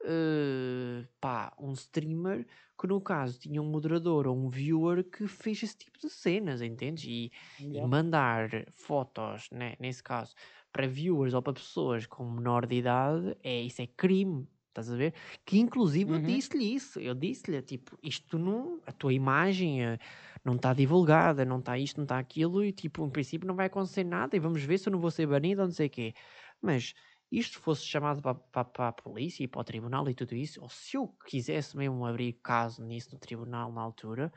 uh, 0.00 1.06
pá, 1.20 1.52
um 1.58 1.72
streamer 1.72 2.46
que 2.80 2.86
no 2.86 3.00
caso 3.02 3.38
tinha 3.38 3.60
um 3.60 3.70
moderador 3.70 4.26
ou 4.26 4.34
um 4.34 4.48
viewer 4.48 5.04
que 5.04 5.26
fez 5.26 5.62
esse 5.62 5.76
tipo 5.76 5.98
de 5.98 6.08
cenas, 6.08 6.62
entendes? 6.62 7.04
E, 7.04 7.30
yeah. 7.60 7.86
e 7.86 7.86
mandar 7.86 8.48
fotos, 8.72 9.48
né, 9.52 9.74
nesse 9.78 10.02
caso, 10.02 10.34
para 10.74 10.88
viewers 10.88 11.34
ou 11.34 11.40
para 11.40 11.52
pessoas 11.52 12.04
com 12.04 12.28
menor 12.28 12.66
de 12.66 12.74
idade, 12.74 13.36
é, 13.44 13.62
isso 13.62 13.80
é 13.80 13.86
crime. 13.86 14.46
Estás 14.68 14.90
a 14.90 14.96
ver? 14.96 15.14
Que 15.46 15.56
inclusive 15.60 16.10
uhum. 16.10 16.18
eu 16.18 16.22
disse-lhe 16.24 16.74
isso. 16.74 16.98
Eu 16.98 17.14
disse-lhe, 17.14 17.62
tipo, 17.62 17.96
isto 18.02 18.36
não. 18.36 18.80
A 18.84 18.90
tua 18.90 19.12
imagem 19.12 19.84
eh, 19.84 19.98
não 20.44 20.56
está 20.56 20.74
divulgada, 20.74 21.44
não 21.44 21.60
está 21.60 21.78
isto, 21.78 21.98
não 21.98 22.02
está 22.02 22.18
aquilo, 22.18 22.64
e 22.64 22.72
tipo, 22.72 23.06
em 23.06 23.08
princípio 23.08 23.46
não 23.46 23.54
vai 23.54 23.66
acontecer 23.66 24.02
nada, 24.02 24.34
e 24.34 24.40
vamos 24.40 24.64
ver 24.64 24.78
se 24.78 24.88
eu 24.88 24.90
não 24.90 24.98
vou 24.98 25.12
ser 25.12 25.28
banido 25.28 25.60
ou 25.60 25.68
não 25.68 25.72
sei 25.72 25.86
o 25.86 25.90
quê. 25.90 26.12
Mas 26.60 26.92
isto 27.30 27.60
fosse 27.60 27.84
chamado 27.84 28.20
para, 28.20 28.34
para, 28.34 28.64
para, 28.64 28.88
a 28.88 28.92
polícia 28.92 29.44
e 29.44 29.48
para 29.48 29.60
o 29.60 29.64
tribunal 29.64 30.10
e 30.10 30.14
tudo 30.14 30.34
isso, 30.34 30.60
ou 30.60 30.68
se 30.68 30.96
eu 30.96 31.06
quisesse 31.24 31.76
mesmo 31.76 32.04
abrir 32.04 32.32
caso 32.42 32.82
nisso 32.82 33.10
no 33.12 33.18
tribunal 33.20 33.70
na 33.70 33.80
altura, 33.80 34.32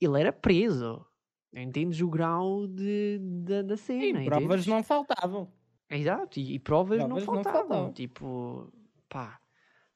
ele 0.00 0.20
era 0.20 0.32
preso. 0.32 1.04
Entendes 1.52 2.00
o 2.00 2.08
grau 2.08 2.68
de, 2.68 3.18
de 3.18 3.62
da 3.64 3.76
cena? 3.76 4.22
E 4.22 4.24
provas 4.24 4.66
não 4.68 4.84
faltavam. 4.84 5.52
Exato, 5.90 6.38
e, 6.40 6.54
e 6.54 6.58
provas, 6.58 6.98
provas, 6.98 7.24
não, 7.26 7.34
faltavam. 7.34 7.52
não 7.52 7.68
faltavam. 7.68 7.92
Tipo, 7.92 8.72
pá, 9.08 9.40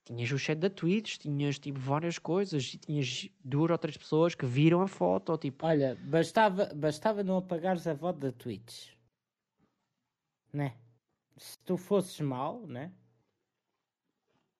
tinhas 0.04 0.30
o 0.32 0.38
chat 0.38 0.58
da 0.58 0.70
Twitch, 0.70 1.18
tinhas 1.18 1.58
tipo 1.58 1.78
várias 1.78 2.18
coisas, 2.18 2.72
e 2.74 2.78
tinhas 2.78 3.28
duas 3.44 3.70
ou 3.70 3.78
três 3.78 3.96
pessoas 3.96 4.34
que 4.34 4.46
viram 4.46 4.80
a 4.80 4.88
foto, 4.88 5.36
tipo... 5.36 5.66
Olha, 5.66 5.96
bastava, 6.02 6.66
bastava 6.74 7.22
não 7.22 7.38
apagares 7.38 7.86
a 7.86 7.94
voz 7.94 8.16
da 8.16 8.32
Twitch, 8.32 8.92
né? 10.52 10.76
Se 11.36 11.58
tu 11.60 11.76
fosses 11.76 12.18
mal, 12.20 12.66
né? 12.66 12.92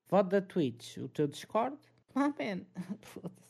Voto 0.09 0.29
da 0.29 0.41
Twitch, 0.41 0.99
o 0.99 1.09
teu 1.09 1.27
Discord, 1.27 1.77
ah, 2.15 2.29
man, 2.29 2.67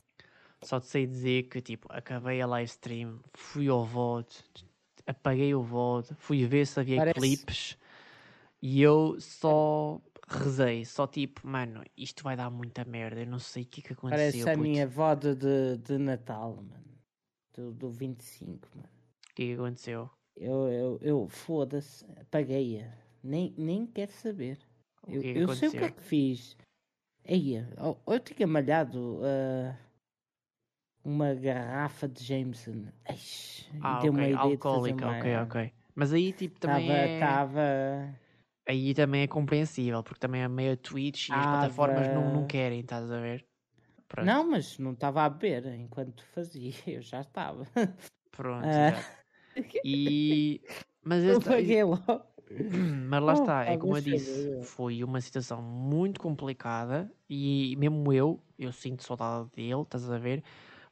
Só 0.62 0.80
te 0.80 0.86
sei 0.86 1.06
dizer 1.06 1.44
que, 1.44 1.60
tipo, 1.60 1.86
acabei 1.90 2.40
a 2.40 2.46
live 2.46 2.68
stream, 2.68 3.20
fui 3.32 3.68
ao 3.68 3.84
voto, 3.84 4.44
apaguei 5.08 5.54
o 5.54 5.62
voto, 5.62 6.14
fui 6.16 6.44
ver 6.46 6.66
se 6.66 6.78
havia 6.78 6.98
Parece... 6.98 7.18
clipes 7.18 7.78
e 8.60 8.82
eu 8.82 9.20
só 9.20 10.00
rezei, 10.28 10.84
só 10.84 11.06
tipo, 11.06 11.46
mano, 11.46 11.82
isto 11.96 12.22
vai 12.22 12.36
dar 12.36 12.50
muita 12.50 12.84
merda, 12.84 13.20
eu 13.20 13.26
não 13.26 13.38
sei 13.38 13.62
o 13.62 13.66
que, 13.66 13.80
que 13.80 13.92
aconteceu. 13.92 14.18
Parece 14.18 14.42
a 14.42 14.52
puto. 14.52 14.60
minha 14.60 14.86
voda 14.86 15.34
de, 15.34 15.78
de 15.78 15.96
Natal, 15.96 16.56
mano. 16.56 16.84
Do, 17.54 17.72
do 17.72 17.90
25, 17.90 18.68
mano. 18.74 18.88
O 19.30 19.34
que, 19.34 19.46
que 19.46 19.52
aconteceu? 19.54 20.10
Eu, 20.36 20.68
eu, 20.68 20.98
eu 21.00 21.28
foda-se, 21.28 22.04
apaguei-a. 22.20 22.92
Nem, 23.22 23.54
nem 23.56 23.86
quero 23.86 24.12
saber. 24.12 24.58
eu, 25.06 25.20
que 25.20 25.38
eu 25.38 25.54
sei 25.54 25.68
o 25.68 25.72
que 25.72 25.78
é 25.78 25.90
que 25.90 26.02
fiz. 26.02 26.56
Eia, 27.24 27.68
eu 28.06 28.20
tinha 28.20 28.46
malhado 28.46 29.16
uh, 29.18 29.76
uma 31.04 31.34
garrafa 31.34 32.08
de 32.08 32.22
Jameson. 32.24 32.86
Eish, 33.08 33.57
ah, 33.80 33.98
ok, 33.98 34.34
alcoólica, 34.34 35.08
ok, 35.08 35.36
ok. 35.36 35.72
Mas 35.94 36.12
aí 36.12 36.32
tipo 36.32 36.60
também 36.60 36.86
tava, 36.86 36.98
é... 36.98 37.18
Tava 37.18 37.60
aí 38.68 38.94
também 38.94 39.22
é 39.22 39.26
compreensível, 39.26 40.02
porque 40.02 40.20
também 40.20 40.42
é 40.42 40.48
meio 40.48 40.76
Twitch 40.76 41.28
e 41.28 41.32
as 41.32 41.44
plataformas 41.44 42.08
não, 42.08 42.32
não 42.32 42.46
querem, 42.46 42.80
estás 42.80 43.10
a 43.10 43.20
ver? 43.20 43.44
Pronto. 44.06 44.26
Não, 44.26 44.50
mas 44.50 44.78
não 44.78 44.92
estava 44.92 45.24
a 45.24 45.28
beber 45.28 45.66
enquanto 45.74 46.24
fazia, 46.26 46.72
eu 46.86 47.02
já 47.02 47.20
estava. 47.20 47.66
Pronto, 48.30 48.66
uh... 48.66 49.62
e 49.84 50.60
mas 51.02 51.24
esta... 51.24 51.56
Mas 53.08 53.22
lá 53.22 53.34
oh, 53.34 53.42
está, 53.42 53.64
é 53.66 53.76
como 53.76 53.96
eu 53.96 54.00
disse, 54.00 54.62
foi 54.62 55.04
uma 55.04 55.20
situação 55.20 55.60
muito 55.60 56.18
complicada 56.18 57.12
e 57.28 57.76
mesmo 57.76 58.10
eu, 58.10 58.42
eu 58.58 58.72
sinto 58.72 59.02
saudade 59.02 59.50
dele, 59.54 59.82
estás 59.82 60.10
a 60.10 60.16
ver? 60.16 60.42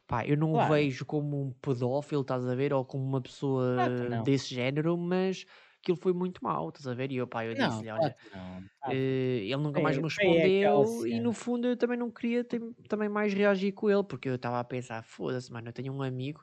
Pá, 0.06 0.24
eu 0.24 0.36
não 0.36 0.52
claro. 0.52 0.56
o 0.56 0.60
vejo 0.60 1.04
como 1.04 1.40
um 1.42 1.52
pedófilo, 1.52 2.22
estás 2.22 2.46
a 2.46 2.54
ver? 2.54 2.72
Ou 2.72 2.84
como 2.84 3.04
uma 3.04 3.20
pessoa 3.20 3.64
claro 3.74 3.94
desse 4.22 4.54
género, 4.54 4.96
mas 4.96 5.44
aquilo 5.82 5.96
foi 5.98 6.12
muito 6.12 6.42
mal, 6.44 6.68
estás 6.68 6.86
a 6.86 6.94
ver? 6.94 7.10
E 7.12 7.16
eu, 7.16 7.26
pá, 7.26 7.44
eu 7.44 7.54
disse-lhe, 7.56 7.90
olha, 7.90 8.14
uh, 8.88 8.92
ele 8.92 9.56
nunca 9.58 9.80
mais 9.80 9.98
me 9.98 10.04
respondeu 10.04 11.06
e 11.06 11.20
no 11.20 11.32
fundo 11.32 11.68
eu 11.68 11.76
também 11.76 11.98
não 11.98 12.10
queria 12.10 12.44
ter, 12.44 12.60
também 12.88 13.08
mais 13.08 13.34
reagir 13.34 13.72
com 13.74 13.90
ele, 13.90 14.04
porque 14.04 14.28
eu 14.28 14.36
estava 14.36 14.60
a 14.60 14.64
pensar, 14.64 15.02
foda-se, 15.04 15.52
mano, 15.52 15.68
eu 15.70 15.74
tenho 15.74 15.92
um 15.94 16.02
amigo 16.02 16.42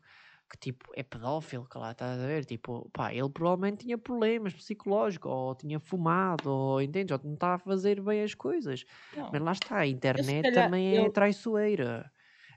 que 0.51 0.57
tipo 0.59 0.91
é 0.95 1.03
pedófilo, 1.03 1.67
que 1.69 1.77
lá 1.79 1.91
estás 1.93 2.19
a 2.21 2.27
ver, 2.27 2.45
tipo, 2.45 2.89
pá, 2.91 3.13
ele 3.13 3.29
provavelmente 3.29 3.85
tinha 3.85 3.97
problemas 3.97 4.53
psicológicos, 4.53 5.31
ou 5.31 5.55
tinha 5.55 5.79
fumado, 5.79 6.49
ou 6.51 6.81
entendes, 6.81 7.11
ou 7.17 7.21
não 7.25 7.35
estava 7.35 7.55
a 7.55 7.59
fazer 7.59 8.01
bem 8.01 8.23
as 8.23 8.35
coisas. 8.35 8.85
Não. 9.11 9.31
Mas 9.31 9.41
lá 9.41 9.51
está, 9.53 9.79
a 9.79 9.87
internet 9.87 10.51
também 10.51 10.97
é 11.05 11.09
traiçoeira. 11.09 12.12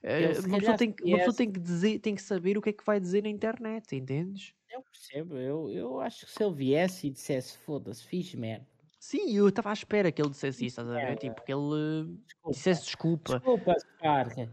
Uh, 0.07 0.47
uma, 0.47 0.59
pessoa 0.59 0.77
tem, 0.77 0.95
uma 1.03 1.19
pessoa 1.19 1.35
tem 1.35 1.51
que 1.51 1.59
dizer, 1.59 1.99
tem 1.99 2.15
que 2.15 2.23
saber 2.23 2.57
o 2.57 2.63
que 2.63 2.71
é 2.71 2.73
que 2.73 2.85
vai 2.85 3.01
dizer 3.01 3.25
na 3.25 3.29
internet, 3.29 3.97
entendes? 3.97 4.55
Eu 4.71 4.81
percebo, 4.83 5.37
eu, 5.37 5.69
eu 5.71 6.01
acho 6.01 6.27
que 6.27 6.33
se 6.33 6.45
ele 6.45 6.55
viesse 6.55 7.09
e 7.09 7.11
dissesse 7.11 7.59
foda-se, 7.59 8.05
fiz 8.05 8.33
merda. 8.35 8.65
Sim, 9.01 9.37
eu 9.37 9.49
estava 9.49 9.71
à 9.71 9.73
espera 9.73 10.13
que 10.13 10.23
ele 10.23 10.31
dissesse 10.31 10.65
isso, 10.67 10.81
estás 10.81 10.89
a 10.89 11.09
ver? 11.09 11.17
Tipo, 11.17 11.43
que 11.43 11.53
ele 11.53 12.19
desculpa. 12.25 12.51
dissesse 12.51 12.85
desculpa. 12.85 13.33
Desculpa, 13.35 13.75
Spark. 13.79 14.49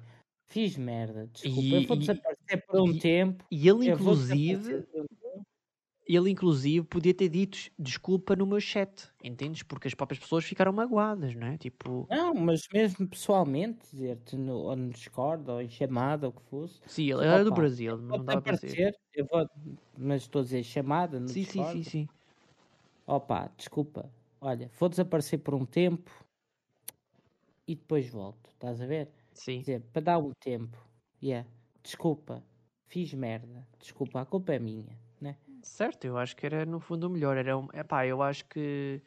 Fiz 0.47 0.77
merda, 0.77 1.27
desculpa. 1.27 1.61
E, 1.61 1.73
eu 1.73 1.87
vou 1.87 1.97
desaparecer 1.97 2.65
por 2.65 2.81
um 2.81 2.91
e, 2.91 2.99
tempo. 2.99 3.45
E 3.51 3.69
ele, 3.69 3.89
inclusive, 3.89 4.85
ele 6.07 6.29
inclusive 6.29 6.85
podia 6.85 7.13
ter 7.13 7.29
dito 7.29 7.57
desculpa 7.77 8.35
no 8.35 8.45
meu 8.45 8.59
chat, 8.59 9.09
entendes? 9.23 9.63
Porque 9.63 9.87
as 9.87 9.93
próprias 9.93 10.19
pessoas 10.19 10.43
ficaram 10.43 10.73
magoadas, 10.73 11.33
não 11.35 11.47
é? 11.47 11.57
Tipo... 11.57 12.07
Não, 12.09 12.33
mas 12.33 12.67
mesmo 12.73 13.07
pessoalmente, 13.07 13.79
dizer-te 13.91 14.35
no, 14.35 14.55
ou 14.55 14.75
no 14.75 14.89
Discord 14.89 15.49
ou 15.49 15.61
em 15.61 15.69
chamada 15.69 16.27
ou 16.27 16.33
o 16.33 16.35
que 16.35 16.41
fosse. 16.49 16.81
Sim, 16.85 17.11
ele 17.11 17.25
era 17.25 17.43
do 17.43 17.53
Brasil, 17.53 17.97
não 17.97 18.23
dá 18.23 18.41
para 18.41 18.57
dizer. 18.57 18.95
Eu 19.13 19.25
vou, 19.25 19.47
mas 19.97 20.23
estou 20.23 20.41
a 20.41 20.43
dizer 20.43 20.63
chamada 20.63 21.19
no 21.19 21.27
sim, 21.27 21.41
Discord. 21.41 21.71
Sim, 21.71 21.83
sim, 21.83 21.89
sim. 21.89 22.07
Opa, 23.07 23.51
desculpa. 23.57 24.11
Olha, 24.39 24.69
vou 24.77 24.89
desaparecer 24.89 25.39
por 25.39 25.53
um 25.55 25.65
tempo 25.65 26.11
e 27.67 27.75
depois 27.75 28.09
volto, 28.09 28.49
estás 28.49 28.81
a 28.81 28.85
ver? 28.85 29.09
Sim. 29.33 29.61
Quer 29.63 29.79
dizer, 29.79 29.81
para 29.93 30.01
dar 30.01 30.19
um 30.19 30.31
tempo. 30.39 30.77
Yeah. 31.21 31.47
Desculpa, 31.81 32.43
fiz 32.87 33.13
merda. 33.13 33.65
Desculpa, 33.79 34.21
a 34.21 34.25
culpa 34.25 34.53
é 34.53 34.59
minha? 34.59 35.02
Certo, 35.63 36.05
eu 36.05 36.17
acho 36.17 36.35
que 36.35 36.45
era 36.45 36.65
no 36.65 36.79
fundo 36.79 37.07
o 37.07 37.09
melhor. 37.09 37.37
Era 37.37 37.57
um, 37.57 37.67
epá, 37.73 38.05
eu 38.05 38.21
acho 38.21 38.45
que 38.45 39.01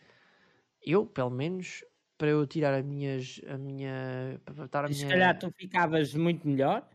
eu, 0.83 1.05
pelo 1.07 1.31
menos, 1.31 1.85
para 2.17 2.29
eu 2.29 2.47
tirar 2.47 2.75
a 2.75 2.83
minhas, 2.83 3.41
a 3.47 3.59
minha, 3.59 4.41
para 4.45 4.65
estar 4.65 4.85
a 4.85 4.89
minha... 4.89 4.99
Se 4.99 5.07
calhar 5.07 5.39
tu 5.39 5.51
ficavas 5.51 6.15
muito 6.15 6.49
melhor, 6.49 6.89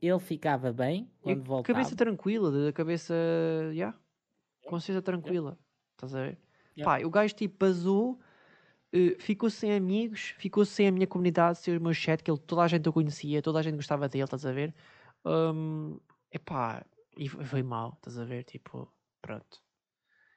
ele 0.00 0.18
ficava 0.18 0.72
bem 0.72 1.10
quando 1.22 1.42
voltava. 1.42 1.74
Cabeça 1.78 1.96
tranquila, 1.96 2.50
da 2.50 2.72
cabeça, 2.72 3.14
yeah, 3.72 3.98
consciência 4.66 5.00
tranquila, 5.00 5.50
yeah. 5.50 5.60
estás 5.92 6.14
a 6.14 6.22
ver? 6.22 6.38
Yeah. 6.76 6.84
Pá, 6.84 7.06
o 7.06 7.10
gajo 7.10 7.34
tipo 7.34 7.56
basou, 7.58 8.20
uh, 8.94 9.20
ficou 9.20 9.48
sem 9.48 9.72
amigos, 9.72 10.34
ficou 10.38 10.64
sem 10.64 10.86
a 10.86 10.92
minha 10.92 11.06
comunidade, 11.06 11.58
sem 11.58 11.76
o 11.76 11.80
meu 11.80 11.94
chat, 11.94 12.22
que 12.22 12.30
ele, 12.30 12.38
toda 12.38 12.62
a 12.62 12.68
gente 12.68 12.88
o 12.88 12.92
conhecia, 12.92 13.40
toda 13.40 13.58
a 13.58 13.62
gente 13.62 13.76
gostava 13.76 14.08
dele, 14.08 14.24
estás 14.24 14.44
a 14.44 14.52
ver? 14.52 14.74
Um, 15.24 15.98
epá, 16.30 16.84
e 17.16 17.28
foi 17.28 17.62
mal, 17.62 17.94
estás 17.96 18.18
a 18.18 18.24
ver? 18.24 18.44
Tipo, 18.44 18.88
pronto. 19.20 19.62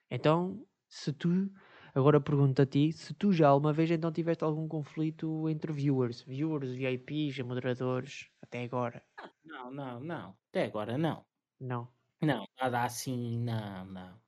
Então, 0.10 0.67
se 0.89 1.13
tu, 1.13 1.52
agora 1.96 2.22
pergunto 2.22 2.62
a 2.62 2.65
ti, 2.65 2.91
se 2.91 3.13
tu 3.13 3.32
já 3.34 3.50
alguma 3.50 3.74
vez 3.74 3.91
então 3.91 4.12
tiveste 4.12 4.44
algum 4.44 4.67
conflito 4.67 5.50
entre 5.50 5.72
viewers, 5.74 6.22
viewers, 6.24 6.72
VIPs, 6.74 7.39
moderadores, 7.46 8.30
até 8.41 8.63
agora? 8.63 9.04
Não, 9.44 9.72
não, 9.72 10.00
não. 10.00 10.38
Até 10.50 10.65
agora 10.65 10.98
não. 10.98 11.26
Não. 11.60 11.94
Não, 12.22 12.46
nada 12.60 12.84
assim, 12.84 13.39
não, 13.39 13.86
não. 13.86 14.22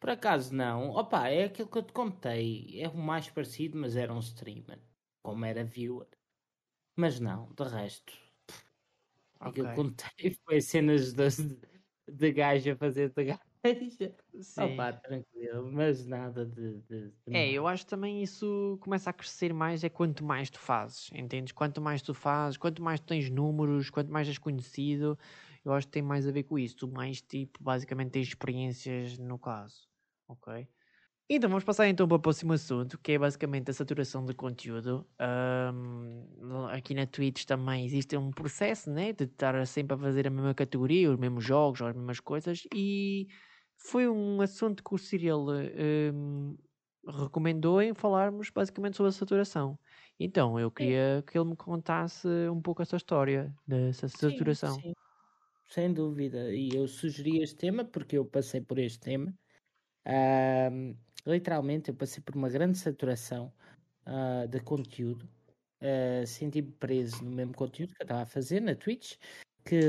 Por 0.00 0.10
acaso 0.10 0.54
não. 0.54 0.90
Opa, 0.90 1.28
é 1.28 1.44
aquilo 1.44 1.70
que 1.70 1.78
eu 1.78 1.82
te 1.84 1.92
contei. 1.92 2.80
É 2.82 2.88
o 2.88 2.96
mais 2.96 3.30
parecido, 3.30 3.78
mas 3.78 3.96
era 3.96 4.14
um 4.14 4.20
streamer. 4.20 4.80
Como 5.22 5.44
era 5.44 5.64
viewer. 5.64 6.08
Mas 6.96 7.20
não, 7.20 7.52
de 7.54 7.64
resto 7.64 8.14
Okay. 9.40 9.50
Aquilo 9.50 9.68
que 9.68 9.74
contei 9.74 10.30
foi 10.44 10.60
cenas 10.60 11.12
de, 11.12 11.28
de 12.08 12.32
gajo 12.32 12.72
a 12.72 12.76
fazer 12.76 13.12
de 13.12 13.24
gajo. 13.24 13.45
Sim. 14.40 14.84
Opa, 14.84 14.92
tranquilo, 14.92 15.70
mas 15.72 16.06
nada 16.06 16.44
de, 16.46 16.80
de, 16.82 17.10
de 17.10 17.20
É, 17.32 17.50
eu 17.52 17.66
acho 17.66 17.84
também 17.86 18.22
isso 18.22 18.78
começa 18.80 19.10
a 19.10 19.12
crescer 19.12 19.52
mais 19.52 19.82
é 19.84 19.88
quanto 19.90 20.24
mais 20.24 20.48
tu 20.48 20.58
fazes, 20.58 21.10
entendes? 21.12 21.52
Quanto 21.52 21.80
mais 21.82 22.00
tu 22.00 22.14
fazes, 22.14 22.56
quanto 22.56 22.82
mais 22.82 23.00
tu 23.00 23.06
tens 23.06 23.28
números, 23.30 23.90
quanto 23.90 24.10
mais 24.12 24.28
és 24.28 24.38
conhecido, 24.38 25.18
eu 25.64 25.72
acho 25.72 25.86
que 25.86 25.92
tem 25.92 26.02
mais 26.02 26.26
a 26.26 26.32
ver 26.32 26.44
com 26.44 26.58
isso. 26.58 26.76
Tu 26.76 26.88
mais, 26.88 27.20
tipo, 27.20 27.62
basicamente 27.62 28.12
tens 28.12 28.28
experiências 28.28 29.18
no 29.18 29.38
caso, 29.38 29.88
ok? 30.28 30.68
Então 31.28 31.50
vamos 31.50 31.64
passar 31.64 31.88
então 31.88 32.06
para 32.08 32.16
o 32.16 32.20
próximo 32.20 32.52
assunto, 32.52 32.98
que 32.98 33.12
é 33.12 33.18
basicamente 33.18 33.70
a 33.70 33.74
saturação 33.74 34.24
de 34.24 34.34
conteúdo. 34.34 35.08
Um, 35.74 36.66
aqui 36.70 36.94
na 36.94 37.06
Twitch 37.06 37.44
também 37.44 37.84
existe 37.86 38.16
um 38.16 38.30
processo, 38.30 38.90
né, 38.90 39.12
de 39.12 39.24
estar 39.24 39.66
sempre 39.66 39.94
a 39.96 39.98
fazer 39.98 40.26
a 40.28 40.30
mesma 40.30 40.54
categoria, 40.54 41.10
os 41.10 41.18
mesmos 41.18 41.44
jogos, 41.44 41.82
as 41.82 41.94
mesmas 41.96 42.20
coisas, 42.20 42.62
e 42.74 43.26
foi 43.78 44.08
um 44.08 44.40
assunto 44.40 44.82
que 44.82 44.94
o 44.94 44.98
Cyril 44.98 45.46
um, 46.14 46.56
recomendou 47.06 47.80
em 47.80 47.94
falarmos 47.94 48.50
basicamente 48.50 48.96
sobre 48.96 49.10
a 49.10 49.12
saturação. 49.12 49.78
Então 50.18 50.58
eu 50.58 50.70
queria 50.70 51.22
que 51.26 51.38
ele 51.38 51.50
me 51.50 51.56
contasse 51.56 52.26
um 52.50 52.60
pouco 52.60 52.82
essa 52.82 52.96
história 52.96 53.54
dessa 53.66 54.08
saturação. 54.08 54.74
Sim, 54.74 54.80
sim. 54.80 54.92
Sem 55.68 55.92
dúvida, 55.92 56.54
e 56.54 56.68
eu 56.74 56.86
sugeri 56.86 57.42
este 57.42 57.56
tema 57.56 57.84
porque 57.84 58.16
eu 58.16 58.24
passei 58.24 58.60
por 58.60 58.78
este 58.78 59.00
tema. 59.00 59.34
Um, 60.06 60.96
literalmente 61.26 61.90
eu 61.90 61.94
passei 61.94 62.22
por 62.22 62.36
uma 62.36 62.48
grande 62.48 62.78
saturação 62.78 63.52
uh, 64.06 64.46
de 64.46 64.60
conteúdo, 64.60 65.28
uh, 65.82 66.24
senti-me 66.24 66.70
preso 66.70 67.24
no 67.24 67.32
mesmo 67.32 67.52
conteúdo 67.52 67.94
que 67.94 68.02
eu 68.02 68.04
estava 68.04 68.22
a 68.22 68.26
fazer 68.26 68.60
na 68.60 68.76
Twitch, 68.76 69.16
que 69.64 69.80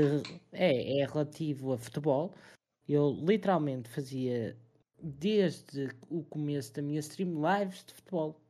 é, 0.52 1.00
é 1.00 1.06
relativo 1.06 1.72
a 1.72 1.78
futebol. 1.78 2.34
Eu 2.88 3.10
literalmente 3.10 3.88
fazia 3.88 4.56
desde 5.00 5.88
o 6.10 6.24
começo 6.24 6.72
da 6.74 6.82
minha 6.82 7.00
stream 7.00 7.34
lives 7.34 7.84
de 7.84 7.94
futebol. 7.94 8.40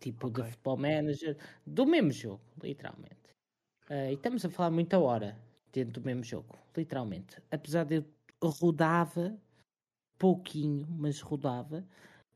Tipo 0.00 0.28
okay. 0.28 0.42
de 0.42 0.50
futebol 0.50 0.76
manager, 0.76 1.36
do 1.66 1.86
mesmo 1.86 2.10
jogo, 2.10 2.42
literalmente. 2.62 3.30
Uh, 3.88 4.10
e 4.10 4.14
estamos 4.14 4.44
a 4.44 4.50
falar 4.50 4.70
muita 4.70 4.98
hora 4.98 5.38
dentro 5.72 6.00
do 6.00 6.06
mesmo 6.06 6.24
jogo, 6.24 6.58
literalmente. 6.76 7.36
Apesar 7.50 7.84
de 7.84 7.96
eu 7.96 8.48
rodava 8.48 9.38
pouquinho, 10.18 10.86
mas 10.88 11.20
rodava, 11.20 11.84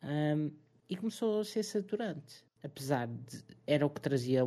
um, 0.02 0.50
e 0.88 0.96
começou 0.96 1.40
a 1.40 1.44
ser 1.44 1.62
saturante. 1.62 2.44
Apesar 2.64 3.06
de 3.06 3.44
era 3.64 3.86
o 3.86 3.90
que 3.90 4.00
trazia 4.00 4.42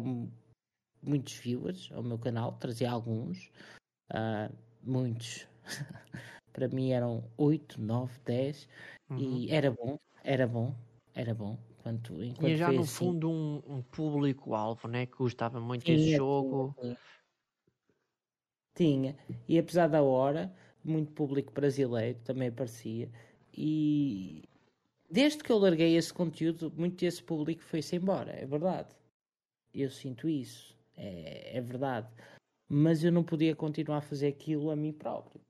muitos 1.01 1.35
viewers 1.35 1.89
ao 1.93 2.03
meu 2.03 2.19
canal, 2.19 2.53
trazia 2.53 2.91
alguns, 2.91 3.49
uh, 4.11 4.53
muitos. 4.83 5.47
Para 6.51 6.67
mim 6.67 6.91
eram 6.91 7.23
8, 7.37 7.81
9, 7.81 8.19
10 8.25 8.67
uhum. 9.09 9.17
e 9.17 9.51
era 9.51 9.71
bom, 9.71 9.99
era 10.23 10.47
bom, 10.47 10.75
era 11.13 11.33
bom. 11.33 11.57
Enquanto, 11.79 12.23
enquanto 12.23 12.45
Tinha 12.45 12.57
já 12.57 12.71
no 12.71 12.81
assim, 12.81 13.05
fundo 13.05 13.29
um, 13.29 13.61
um 13.65 13.81
público-alvo, 13.81 14.87
né? 14.87 15.05
Que 15.05 15.17
gostava 15.17 15.59
muito 15.59 15.85
tinha, 15.85 15.97
desse 15.97 16.15
jogo. 16.17 16.75
Tinha, 16.79 16.97
tinha. 18.75 19.17
E 19.47 19.57
apesar 19.57 19.87
da 19.87 20.01
hora, 20.01 20.53
muito 20.83 21.11
público 21.13 21.53
brasileiro 21.53 22.19
também 22.23 22.49
aparecia. 22.49 23.09
E 23.53 24.43
desde 25.09 25.43
que 25.43 25.51
eu 25.51 25.57
larguei 25.57 25.95
esse 25.95 26.13
conteúdo, 26.13 26.71
muito 26.75 26.97
desse 26.97 27.23
público 27.23 27.63
foi-se 27.63 27.95
embora, 27.95 28.31
é 28.31 28.45
verdade. 28.45 28.89
Eu 29.73 29.89
sinto 29.89 30.27
isso, 30.27 30.75
é, 30.95 31.57
é 31.57 31.61
verdade. 31.61 32.07
Mas 32.67 33.03
eu 33.03 33.11
não 33.11 33.23
podia 33.23 33.55
continuar 33.55 33.97
a 33.97 34.01
fazer 34.01 34.27
aquilo 34.27 34.69
a 34.69 34.75
mim 34.75 34.93
próprio. 34.93 35.41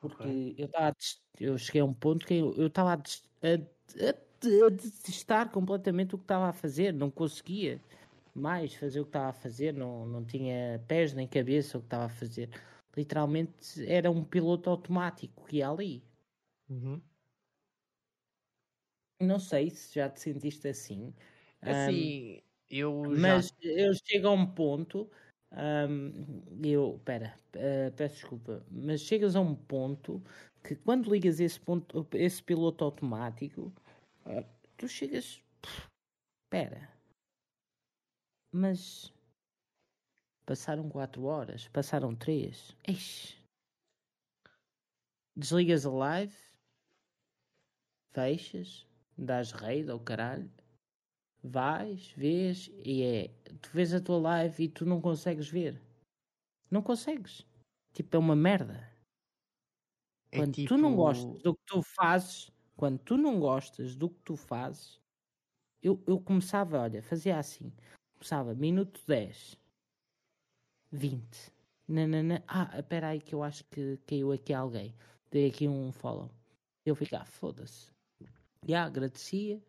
Porque 0.00 0.22
okay. 0.22 0.54
eu 0.58 0.66
estava 0.66 0.96
eu 1.38 1.58
cheguei 1.58 1.82
a 1.82 1.84
um 1.84 1.94
ponto 1.94 2.26
que 2.26 2.34
eu 2.34 2.66
estava 2.66 2.92
a, 2.92 2.96
a, 2.96 4.08
a, 4.08 4.70
detestar 4.70 5.50
completamente 5.50 6.14
o 6.14 6.18
que 6.18 6.24
estava 6.24 6.48
a 6.48 6.52
fazer, 6.52 6.92
não 6.92 7.10
conseguia 7.10 7.80
mais 8.34 8.74
fazer 8.74 9.00
o 9.00 9.04
que 9.04 9.10
estava 9.10 9.28
a 9.28 9.32
fazer, 9.32 9.74
não, 9.74 10.06
não 10.06 10.24
tinha 10.24 10.82
pés 10.88 11.12
nem 11.12 11.28
cabeça 11.28 11.76
o 11.76 11.80
que 11.80 11.86
estava 11.86 12.04
a 12.06 12.08
fazer. 12.08 12.48
Literalmente 12.96 13.86
era 13.86 14.10
um 14.10 14.24
piloto 14.24 14.70
automático 14.70 15.46
que 15.46 15.58
ia 15.58 15.68
ali. 15.68 16.02
Uhum. 16.68 17.00
Não 19.20 19.38
sei 19.38 19.70
se 19.70 19.94
já 19.94 20.08
te 20.08 20.20
sentiste 20.20 20.66
assim. 20.66 21.14
Assim, 21.60 22.36
um, 22.36 22.40
eu 22.70 23.02
Mas 23.18 23.48
já... 23.60 23.68
eu 23.68 23.92
chego 23.94 24.28
a 24.28 24.32
um 24.32 24.46
ponto. 24.46 25.10
Um, 25.52 26.12
eu, 26.64 27.00
pera, 27.04 27.34
uh, 27.56 27.90
peço 27.96 28.14
desculpa, 28.14 28.64
mas 28.70 29.00
chegas 29.00 29.34
a 29.34 29.40
um 29.40 29.54
ponto 29.54 30.22
que 30.62 30.76
quando 30.76 31.10
ligas 31.10 31.40
esse, 31.40 31.58
ponto, 31.58 32.06
esse 32.12 32.40
piloto 32.42 32.84
automático, 32.84 33.72
uh, 34.26 34.44
tu 34.76 34.86
chegas. 34.86 35.42
Pera, 36.48 36.88
mas 38.52 39.12
passaram 40.46 40.88
4 40.88 41.22
horas, 41.24 41.68
passaram 41.68 42.14
3. 42.14 42.76
Desligas 45.36 45.86
a 45.86 45.90
live, 45.90 46.36
fechas, 48.12 48.86
dás 49.16 49.52
raid 49.52 49.90
ao 49.90 50.00
caralho, 50.00 50.50
vais, 51.42 52.12
vês 52.16 52.70
e 52.84 53.02
é. 53.02 53.28
Tu 53.60 53.70
vês 53.72 53.94
a 53.94 54.00
tua 54.00 54.18
live 54.18 54.64
e 54.64 54.68
tu 54.68 54.84
não 54.84 55.00
consegues 55.00 55.48
ver. 55.48 55.80
Não 56.70 56.82
consegues. 56.82 57.46
Tipo, 57.92 58.16
é 58.16 58.18
uma 58.18 58.36
merda. 58.36 58.88
É 60.32 60.38
quando 60.38 60.54
tipo... 60.54 60.68
tu 60.68 60.78
não 60.78 60.94
gostas 60.94 61.42
do 61.42 61.54
que 61.54 61.62
tu 61.66 61.82
fazes, 61.82 62.52
quando 62.76 62.98
tu 63.00 63.16
não 63.16 63.40
gostas 63.40 63.96
do 63.96 64.08
que 64.08 64.20
tu 64.22 64.36
fazes, 64.36 65.00
eu, 65.82 66.02
eu 66.06 66.20
começava, 66.20 66.78
olha, 66.78 67.02
fazia 67.02 67.38
assim. 67.38 67.72
Começava 68.14 68.54
minuto 68.54 69.00
10, 69.06 69.58
20. 70.92 71.52
Nanana. 71.88 72.44
Ah, 72.46 72.70
espera 72.78 73.08
aí 73.08 73.20
que 73.20 73.34
eu 73.34 73.42
acho 73.42 73.64
que 73.64 73.98
caiu 74.06 74.32
aqui 74.32 74.52
alguém. 74.52 74.94
Dei 75.30 75.48
aqui 75.48 75.66
um 75.66 75.90
follow. 75.90 76.30
Eu 76.86 76.94
ficava, 76.94 77.24
foda-se. 77.24 77.90
E 78.66 78.74
agradecia. 78.74 79.60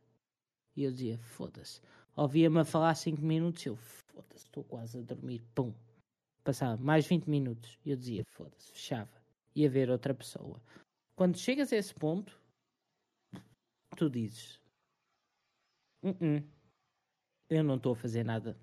E 0.76 0.84
eu 0.84 0.92
dizia, 0.92 1.18
foda-se. 1.18 1.82
Ouvia-me 2.16 2.60
a 2.60 2.66
falar 2.66 2.96
5 2.96 3.22
minutos. 3.22 3.66
Eu, 3.66 3.76
foda-se, 3.76 4.46
estou 4.46 4.64
quase 4.64 5.00
a 5.00 5.02
dormir. 5.02 5.42
Pum. 5.54 5.74
Passava 6.44 6.82
mais 6.82 7.06
20 7.06 7.28
minutos. 7.28 7.78
E 7.86 7.92
eu 7.92 7.98
dizia, 7.98 8.24
foda-se, 8.26 8.72
fechava. 8.72 9.22
Ia 9.56 9.70
ver 9.70 9.90
outra 9.90 10.14
pessoa. 10.14 10.62
Quando 11.16 11.38
chegas 11.38 11.72
a 11.74 11.76
esse 11.76 11.94
ponto, 11.94 12.40
tu 13.98 14.10
dizes: 14.10 14.60
uh 16.04 16.10
-uh, 16.10 16.44
Eu 17.50 17.64
não 17.64 17.76
estou 17.76 17.94
a 17.94 17.96
fazer 17.96 18.24
nada. 18.24 18.58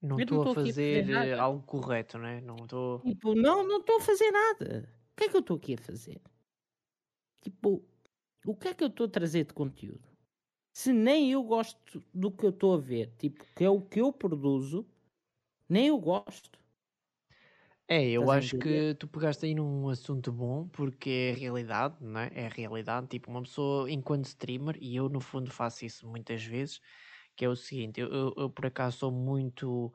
Não 0.00 0.18
estou 0.18 0.42
a 0.50 0.54
fazer, 0.54 1.06
fazer 1.06 1.38
algo 1.38 1.62
correto, 1.64 2.18
né? 2.18 2.40
Não 2.40 2.56
estou. 2.56 3.00
Tipo, 3.00 3.34
não, 3.34 3.66
não 3.66 3.80
estou 3.80 3.96
a 3.98 4.00
fazer 4.00 4.30
nada. 4.30 4.88
O 5.12 5.16
que 5.16 5.24
é 5.24 5.28
que 5.28 5.36
eu 5.36 5.40
estou 5.40 5.56
aqui 5.56 5.74
a 5.74 5.78
fazer? 5.78 6.20
Tipo, 7.42 7.84
o 8.46 8.56
que 8.56 8.68
é 8.68 8.74
que 8.74 8.82
eu 8.82 8.88
estou 8.88 9.06
a 9.06 9.10
trazer 9.10 9.44
de 9.44 9.54
conteúdo? 9.54 10.11
Se 10.72 10.92
nem 10.92 11.30
eu 11.32 11.42
gosto 11.42 12.02
do 12.12 12.30
que 12.30 12.44
eu 12.44 12.50
estou 12.50 12.74
a 12.74 12.78
ver, 12.78 13.14
tipo, 13.16 13.44
que 13.54 13.64
é 13.64 13.70
o 13.70 13.80
que 13.80 14.00
eu 14.00 14.12
produzo, 14.12 14.86
nem 15.68 15.88
eu 15.88 15.98
gosto. 16.00 16.60
É, 17.88 18.08
eu 18.08 18.30
Estás 18.30 18.30
acho 18.30 18.56
que 18.56 18.94
tu 18.94 19.08
pegaste 19.08 19.44
aí 19.44 19.54
num 19.54 19.88
assunto 19.88 20.32
bom, 20.32 20.68
porque 20.68 21.10
é 21.10 21.38
realidade, 21.38 21.96
não 22.00 22.20
é? 22.20 22.30
É 22.34 22.48
realidade. 22.48 23.08
Tipo, 23.08 23.30
uma 23.30 23.42
pessoa, 23.42 23.90
enquanto 23.90 24.24
streamer, 24.26 24.76
e 24.80 24.96
eu 24.96 25.08
no 25.08 25.20
fundo 25.20 25.50
faço 25.50 25.84
isso 25.84 26.06
muitas 26.08 26.42
vezes, 26.44 26.80
que 27.36 27.44
é 27.44 27.48
o 27.48 27.56
seguinte, 27.56 28.00
eu, 28.00 28.08
eu, 28.12 28.34
eu 28.36 28.50
por 28.50 28.66
acaso 28.66 28.98
sou 28.98 29.12
muito, 29.12 29.92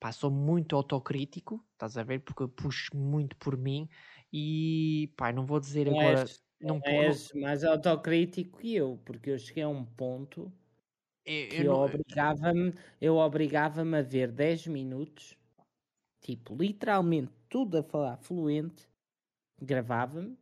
pá, 0.00 0.12
sou 0.12 0.30
muito 0.30 0.76
autocrítico, 0.76 1.66
estás 1.74 1.96
a 1.98 2.02
ver? 2.04 2.20
Porque 2.20 2.42
eu 2.44 2.48
puxo 2.48 2.96
muito 2.96 3.36
por 3.38 3.56
mim 3.58 3.88
e, 4.32 5.12
pá, 5.16 5.32
não 5.32 5.46
vou 5.46 5.60
dizer 5.60 5.88
agora... 5.88 6.24
Não, 6.24 6.49
não 6.60 6.80
és 6.84 7.32
mais 7.32 7.64
autocrítico 7.64 8.58
que 8.58 8.74
eu, 8.74 9.00
porque 9.04 9.30
eu 9.30 9.38
cheguei 9.38 9.62
a 9.62 9.68
um 9.68 9.84
ponto 9.84 10.52
eu, 11.24 11.48
que 11.48 11.64
eu, 11.64 11.72
obrigava-me 11.72 12.74
eu 13.00 13.16
obrigava-me 13.16 13.96
a 13.96 14.02
ver 14.02 14.30
10 14.30 14.66
minutos, 14.66 15.36
tipo, 16.20 16.54
literalmente 16.54 17.32
tudo 17.48 17.78
a 17.78 17.82
falar 17.82 18.16
fluente, 18.18 18.88
gravava-me 19.60 20.36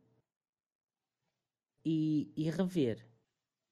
e, 1.85 2.31
e 2.35 2.49
rever. 2.49 3.05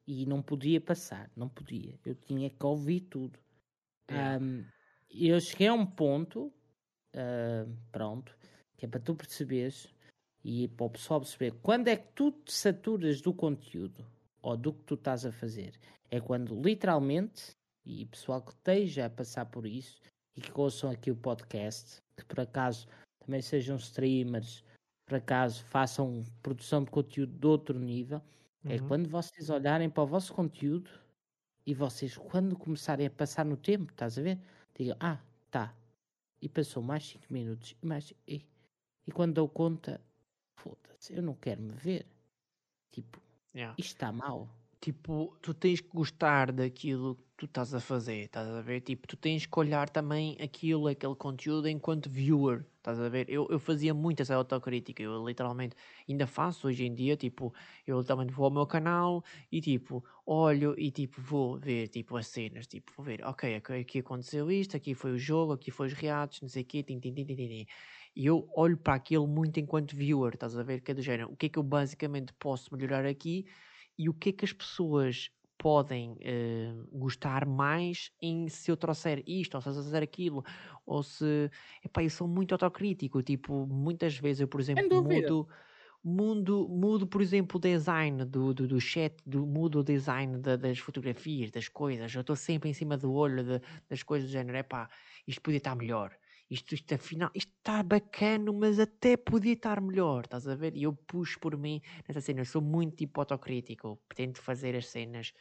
E 0.07 0.25
não 0.25 0.41
podia 0.41 0.79
passar, 0.79 1.29
não 1.35 1.49
podia. 1.49 1.99
Eu 2.05 2.15
tinha 2.15 2.49
que 2.49 2.65
ouvir 2.65 3.01
tudo. 3.01 3.37
É. 4.07 4.37
Um, 4.39 4.65
eu 5.09 5.39
cheguei 5.41 5.67
a 5.67 5.73
um 5.73 5.85
ponto, 5.85 6.47
uh, 7.13 7.77
pronto, 7.91 8.37
que 8.77 8.85
é 8.85 8.89
para 8.89 9.01
tu 9.01 9.15
perceberes 9.15 9.93
e 10.49 10.65
para 10.65 10.85
o 10.85 10.89
pessoal 10.89 11.19
perceber 11.19 11.51
quando 11.61 11.89
é 11.89 11.97
que 11.97 12.07
tu 12.15 12.31
te 12.31 12.53
saturas 12.53 13.19
do 13.19 13.33
conteúdo 13.33 14.05
ou 14.41 14.55
do 14.55 14.71
que 14.71 14.81
tu 14.83 14.93
estás 14.93 15.25
a 15.25 15.31
fazer. 15.33 15.73
É 16.09 16.21
quando 16.21 16.55
literalmente, 16.55 17.51
e 17.85 18.05
pessoal 18.05 18.41
que 18.41 18.53
esteja 18.53 19.07
a 19.07 19.09
passar 19.09 19.47
por 19.47 19.67
isso 19.67 19.99
e 20.37 20.39
que 20.39 20.49
ouçam 20.57 20.89
aqui 20.89 21.11
o 21.11 21.17
podcast, 21.17 22.01
que 22.15 22.23
por 22.23 22.39
acaso 22.39 22.87
também 23.19 23.41
sejam 23.41 23.75
streamers, 23.75 24.63
por 25.05 25.17
acaso 25.17 25.65
façam 25.65 26.23
produção 26.41 26.81
de 26.81 26.91
conteúdo 26.91 27.37
de 27.37 27.45
outro 27.45 27.77
nível, 27.77 28.21
é 28.63 28.69
uhum. 28.69 28.75
é 28.75 28.87
quando 28.87 29.09
vocês 29.09 29.49
olharem 29.49 29.89
para 29.89 30.03
o 30.03 30.07
vosso 30.07 30.33
conteúdo 30.33 30.89
e 31.65 31.73
vocês, 31.73 32.15
quando 32.15 32.57
começarem 32.57 33.05
a 33.05 33.11
passar 33.11 33.43
no 33.43 33.57
tempo, 33.57 33.91
estás 33.91 34.17
a 34.17 34.21
ver? 34.21 34.39
Digam, 34.73 34.95
ah, 34.97 35.19
tá. 35.51 35.75
E 36.41 36.47
passou 36.47 36.81
mais 36.81 37.05
5 37.05 37.25
minutos, 37.29 37.75
e 37.83 37.85
mais. 37.85 38.13
E, 38.25 38.45
e 39.05 39.11
quando 39.11 39.33
dou 39.33 39.49
conta, 39.49 39.99
foda-se, 40.57 41.13
eu 41.13 41.21
não 41.21 41.35
quero 41.35 41.61
me 41.61 41.73
ver. 41.73 42.05
Tipo, 42.91 43.21
yeah. 43.55 43.75
isto 43.77 43.93
está 43.93 44.11
mal. 44.11 44.49
Tipo, 44.79 45.35
tu 45.41 45.53
tens 45.53 45.81
que 45.81 45.89
gostar 45.89 46.51
daquilo 46.51 47.15
que 47.15 47.23
tu 47.35 47.45
estás 47.45 47.73
a 47.73 47.79
fazer, 47.79 48.25
estás 48.25 48.47
a 48.47 48.61
ver? 48.61 48.81
Tipo, 48.81 49.07
tu 49.07 49.17
tens 49.17 49.45
que 49.45 49.59
olhar 49.59 49.89
também 49.89 50.37
aquilo, 50.39 50.87
aquele 50.87 51.15
conteúdo 51.15 51.67
enquanto 51.67 52.09
viewer, 52.09 52.63
estás 52.77 52.99
a 52.99 53.09
ver? 53.09 53.29
Eu, 53.29 53.47
eu 53.49 53.59
fazia 53.59 53.93
muito 53.93 54.21
essa 54.21 54.35
autocrítica, 54.35 55.01
eu 55.01 55.27
literalmente 55.27 55.75
ainda 56.07 56.25
faço 56.27 56.67
hoje 56.67 56.85
em 56.85 56.93
dia, 56.93 57.17
tipo, 57.17 57.53
eu 57.85 58.03
também 58.03 58.27
vou 58.27 58.45
ao 58.45 58.51
meu 58.51 58.65
canal 58.65 59.23
e 59.51 59.59
tipo, 59.61 60.03
olho 60.25 60.73
e 60.79 60.91
tipo, 60.91 61.19
vou 61.21 61.59
ver 61.59 61.87
tipo 61.89 62.15
as 62.15 62.27
cenas, 62.27 62.65
tipo, 62.67 62.91
vou 62.95 63.05
ver, 63.05 63.23
ok, 63.25 63.55
aqui 63.55 63.99
aconteceu 63.99 64.49
isto, 64.51 64.77
aqui 64.77 64.93
foi 64.93 65.11
o 65.11 65.17
jogo, 65.17 65.53
aqui 65.53 65.69
foi 65.71 65.87
os 65.87 65.93
reatos, 65.93 66.41
não 66.41 66.49
sei 66.49 66.63
o 66.63 66.65
quê, 66.65 66.83
tim, 66.83 66.99
tim, 66.99 67.13
tim, 67.13 67.25
tim, 67.25 67.35
tim. 67.35 67.67
E 68.17 68.25
eu 68.25 68.49
olho 68.55 68.75
para 68.75 68.95
aquilo 68.95 69.27
muito 69.27 69.59
enquanto 69.59 69.95
viewer, 69.95 70.33
estás 70.33 70.57
a 70.57 70.63
ver? 70.63 70.81
Que 70.81 70.89
é 70.89 70.93
do 70.95 71.03
género, 71.03 71.31
o 71.31 71.37
que 71.37 71.45
é 71.45 71.49
que 71.49 71.59
eu 71.59 71.61
basicamente 71.61 72.33
posso 72.33 72.75
melhorar 72.75 73.05
aqui 73.05 73.45
e 73.95 74.09
o 74.09 74.13
que 74.13 74.29
é 74.29 74.31
que 74.33 74.43
as 74.43 74.51
pessoas 74.51 75.29
podem 75.55 76.13
uh, 76.13 76.87
gostar 76.97 77.45
mais 77.45 78.11
em 78.19 78.49
se 78.49 78.71
eu 78.71 78.75
trouxer 78.77 79.23
isto, 79.27 79.53
ou 79.53 79.61
se 79.61 79.69
eu 79.69 79.73
fazer 79.75 80.01
aquilo, 80.01 80.43
ou 80.83 81.03
se. 81.03 81.51
Epá, 81.85 82.03
eu 82.03 82.09
sou 82.09 82.27
muito 82.27 82.53
autocrítico, 82.53 83.21
tipo, 83.21 83.67
muitas 83.67 84.17
vezes 84.17 84.41
eu, 84.41 84.47
por 84.47 84.59
exemplo, 84.61 84.87
mudo, 84.89 85.47
mudo, 86.03 86.67
mudo 86.67 87.05
por 87.05 87.21
exemplo, 87.21 87.57
o 87.57 87.61
design 87.61 88.25
do, 88.25 88.51
do, 88.51 88.67
do 88.67 88.81
chat, 88.81 89.15
do, 89.27 89.45
mudo 89.45 89.81
o 89.81 89.83
design 89.83 90.39
da, 90.39 90.55
das 90.55 90.79
fotografias, 90.79 91.51
das 91.51 91.69
coisas. 91.69 92.13
Eu 92.15 92.21
estou 92.21 92.35
sempre 92.35 92.67
em 92.67 92.73
cima 92.73 92.97
do 92.97 93.13
olho 93.13 93.43
de, 93.43 93.61
das 93.87 94.01
coisas 94.01 94.27
do 94.27 94.31
género. 94.31 94.57
É 94.57 94.63
pá, 94.63 94.89
isto 95.27 95.39
podia 95.39 95.59
estar 95.59 95.75
melhor. 95.75 96.17
Isto, 96.49 96.75
isto 96.75 96.93
afinal, 96.95 97.29
isto 97.35 97.51
está 97.57 97.83
bacana, 97.83 98.53
mas 98.53 98.79
até 98.79 99.17
podia 99.17 99.51
estar 99.51 99.81
melhor, 99.81 100.23
estás 100.23 100.47
a 100.47 100.55
ver? 100.55 100.77
E 100.77 100.83
eu 100.83 100.93
puxo 100.93 101.37
por 101.41 101.57
mim 101.57 101.81
nessa 102.07 102.21
cena. 102.21 102.39
Eu 102.39 102.45
sou 102.45 102.61
muito 102.61 102.95
tipo 102.95 103.19
autocrítico, 103.19 104.01
tento 104.15 104.41
fazer 104.41 104.73
as 104.73 104.87
cenas 104.87 105.33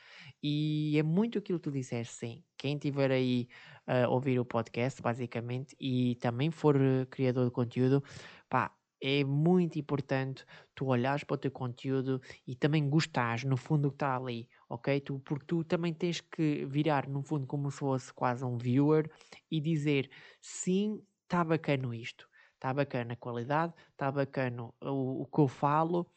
e 0.43 0.99
é 0.99 1.05
muito 1.05 1.39
aquilo 1.39 1.61
que 1.61 1.65
tu 1.65 1.73
disseste, 1.73 2.13
sim. 2.15 2.45
Quem 2.59 2.75
estiver 2.75 3.13
aí 3.13 3.47
a 3.87 4.09
uh, 4.09 4.13
ouvir 4.13 4.41
o 4.41 4.45
podcast, 4.45 5.01
basicamente, 5.01 5.77
e 5.79 6.17
também 6.17 6.51
for 6.51 6.75
uh, 6.77 7.07
criador 7.09 7.45
de 7.45 7.53
conteúdo, 7.53 8.03
pá, 8.49 8.75
é 9.01 9.23
muito 9.23 9.79
importante 9.79 10.45
tu 10.75 10.87
olhares 10.87 11.23
para 11.23 11.35
o 11.35 11.39
teu 11.39 11.51
conteúdo 11.53 12.21
e 12.47 12.57
também 12.57 12.89
gostares 12.89 13.45
no 13.45 13.57
fundo 13.57 13.83
do 13.83 13.91
que 13.91 13.97
está 13.97 14.17
ali, 14.17 14.49
ok? 14.69 15.01
Tu, 15.01 15.19
porque 15.21 15.47
tu 15.47 15.65
também 15.65 15.93
tens 15.95 16.21
que 16.21 16.65
virar 16.67 17.09
no 17.09 17.23
fundo 17.23 17.47
como 17.47 17.71
se 17.71 17.79
fosse 17.79 18.13
quase 18.13 18.45
um 18.45 18.57
viewer 18.59 19.11
e 19.51 19.61
dizer 19.61 20.11
sim, 20.41 21.03
está 21.25 21.45
bacana 21.45 21.95
isto, 21.97 22.29
está 22.55 22.73
bacana 22.73 23.15
a 23.15 23.17
qualidade, 23.17 23.73
está 23.93 24.11
bacana 24.11 24.65
o, 24.83 25.23
o 25.23 25.27
que 25.27 25.41
eu 25.41 25.49
falo, 25.49 26.11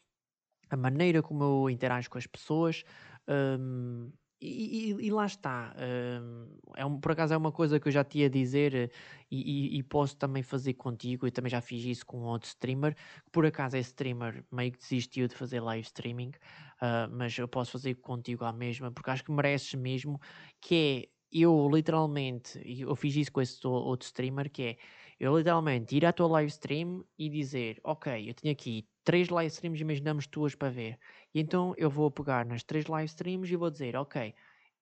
a 0.68 0.76
maneira 0.76 1.22
como 1.22 1.44
eu 1.44 1.70
interajo 1.70 2.10
com 2.10 2.18
as 2.18 2.26
pessoas, 2.26 2.84
um, 3.28 4.10
e, 4.42 4.92
e, 4.92 5.06
e, 5.06 5.10
lá 5.10 5.26
está. 5.26 5.74
Uh, 5.76 6.58
é 6.74 6.84
um, 6.86 6.98
por 6.98 7.12
acaso 7.12 7.34
é 7.34 7.36
uma 7.36 7.52
coisa 7.52 7.78
que 7.78 7.88
eu 7.88 7.92
já 7.92 8.02
tinha 8.02 8.24
a 8.24 8.28
dizer 8.30 8.74
eh, 8.74 8.90
e, 9.30 9.76
e, 9.78 9.82
posso 9.82 10.16
também 10.16 10.42
fazer 10.42 10.74
contigo. 10.74 11.26
E 11.26 11.30
também 11.30 11.50
já 11.50 11.60
fiz 11.60 11.84
isso 11.84 12.06
com 12.06 12.22
outro 12.22 12.48
streamer. 12.48 12.96
Por 13.30 13.44
acaso 13.44 13.76
esse 13.76 13.90
streamer 13.90 14.42
meio 14.50 14.72
que 14.72 14.78
desistiu 14.78 15.28
de 15.28 15.34
fazer 15.34 15.60
live 15.60 15.86
streaming, 15.86 16.32
uh, 16.82 17.10
mas 17.10 17.36
eu 17.38 17.48
posso 17.48 17.72
fazer 17.72 17.94
contigo 17.96 18.44
à 18.44 18.52
mesma, 18.52 18.90
porque 18.90 19.10
acho 19.10 19.24
que 19.24 19.32
mereces 19.32 19.74
mesmo. 19.74 20.20
Que 20.60 21.08
é 21.34 21.38
eu 21.40 21.68
literalmente, 21.72 22.60
eu 22.64 22.94
fiz 22.96 23.14
isso 23.16 23.32
com 23.32 23.40
esse 23.40 23.64
outro 23.66 24.06
streamer, 24.06 24.50
que 24.50 24.62
é 24.62 24.76
eu 25.18 25.36
literalmente 25.36 25.96
ir 25.96 26.04
à 26.06 26.12
tua 26.12 26.26
live 26.28 26.50
stream 26.50 27.04
e 27.18 27.28
dizer: 27.28 27.80
Ok, 27.84 28.28
eu 28.28 28.34
tenho 28.34 28.52
aqui 28.52 28.86
três 29.04 29.28
live 29.28 29.50
streams, 29.52 29.80
imaginamos 29.80 30.26
tuas 30.26 30.54
para 30.54 30.70
ver. 30.70 30.98
E 31.34 31.40
então 31.40 31.74
eu 31.76 31.90
vou 31.90 32.10
pegar 32.10 32.44
nas 32.44 32.62
três 32.62 32.86
live 32.86 33.06
streams 33.06 33.52
e 33.52 33.56
vou 33.56 33.70
dizer, 33.70 33.96
ok, 33.96 34.34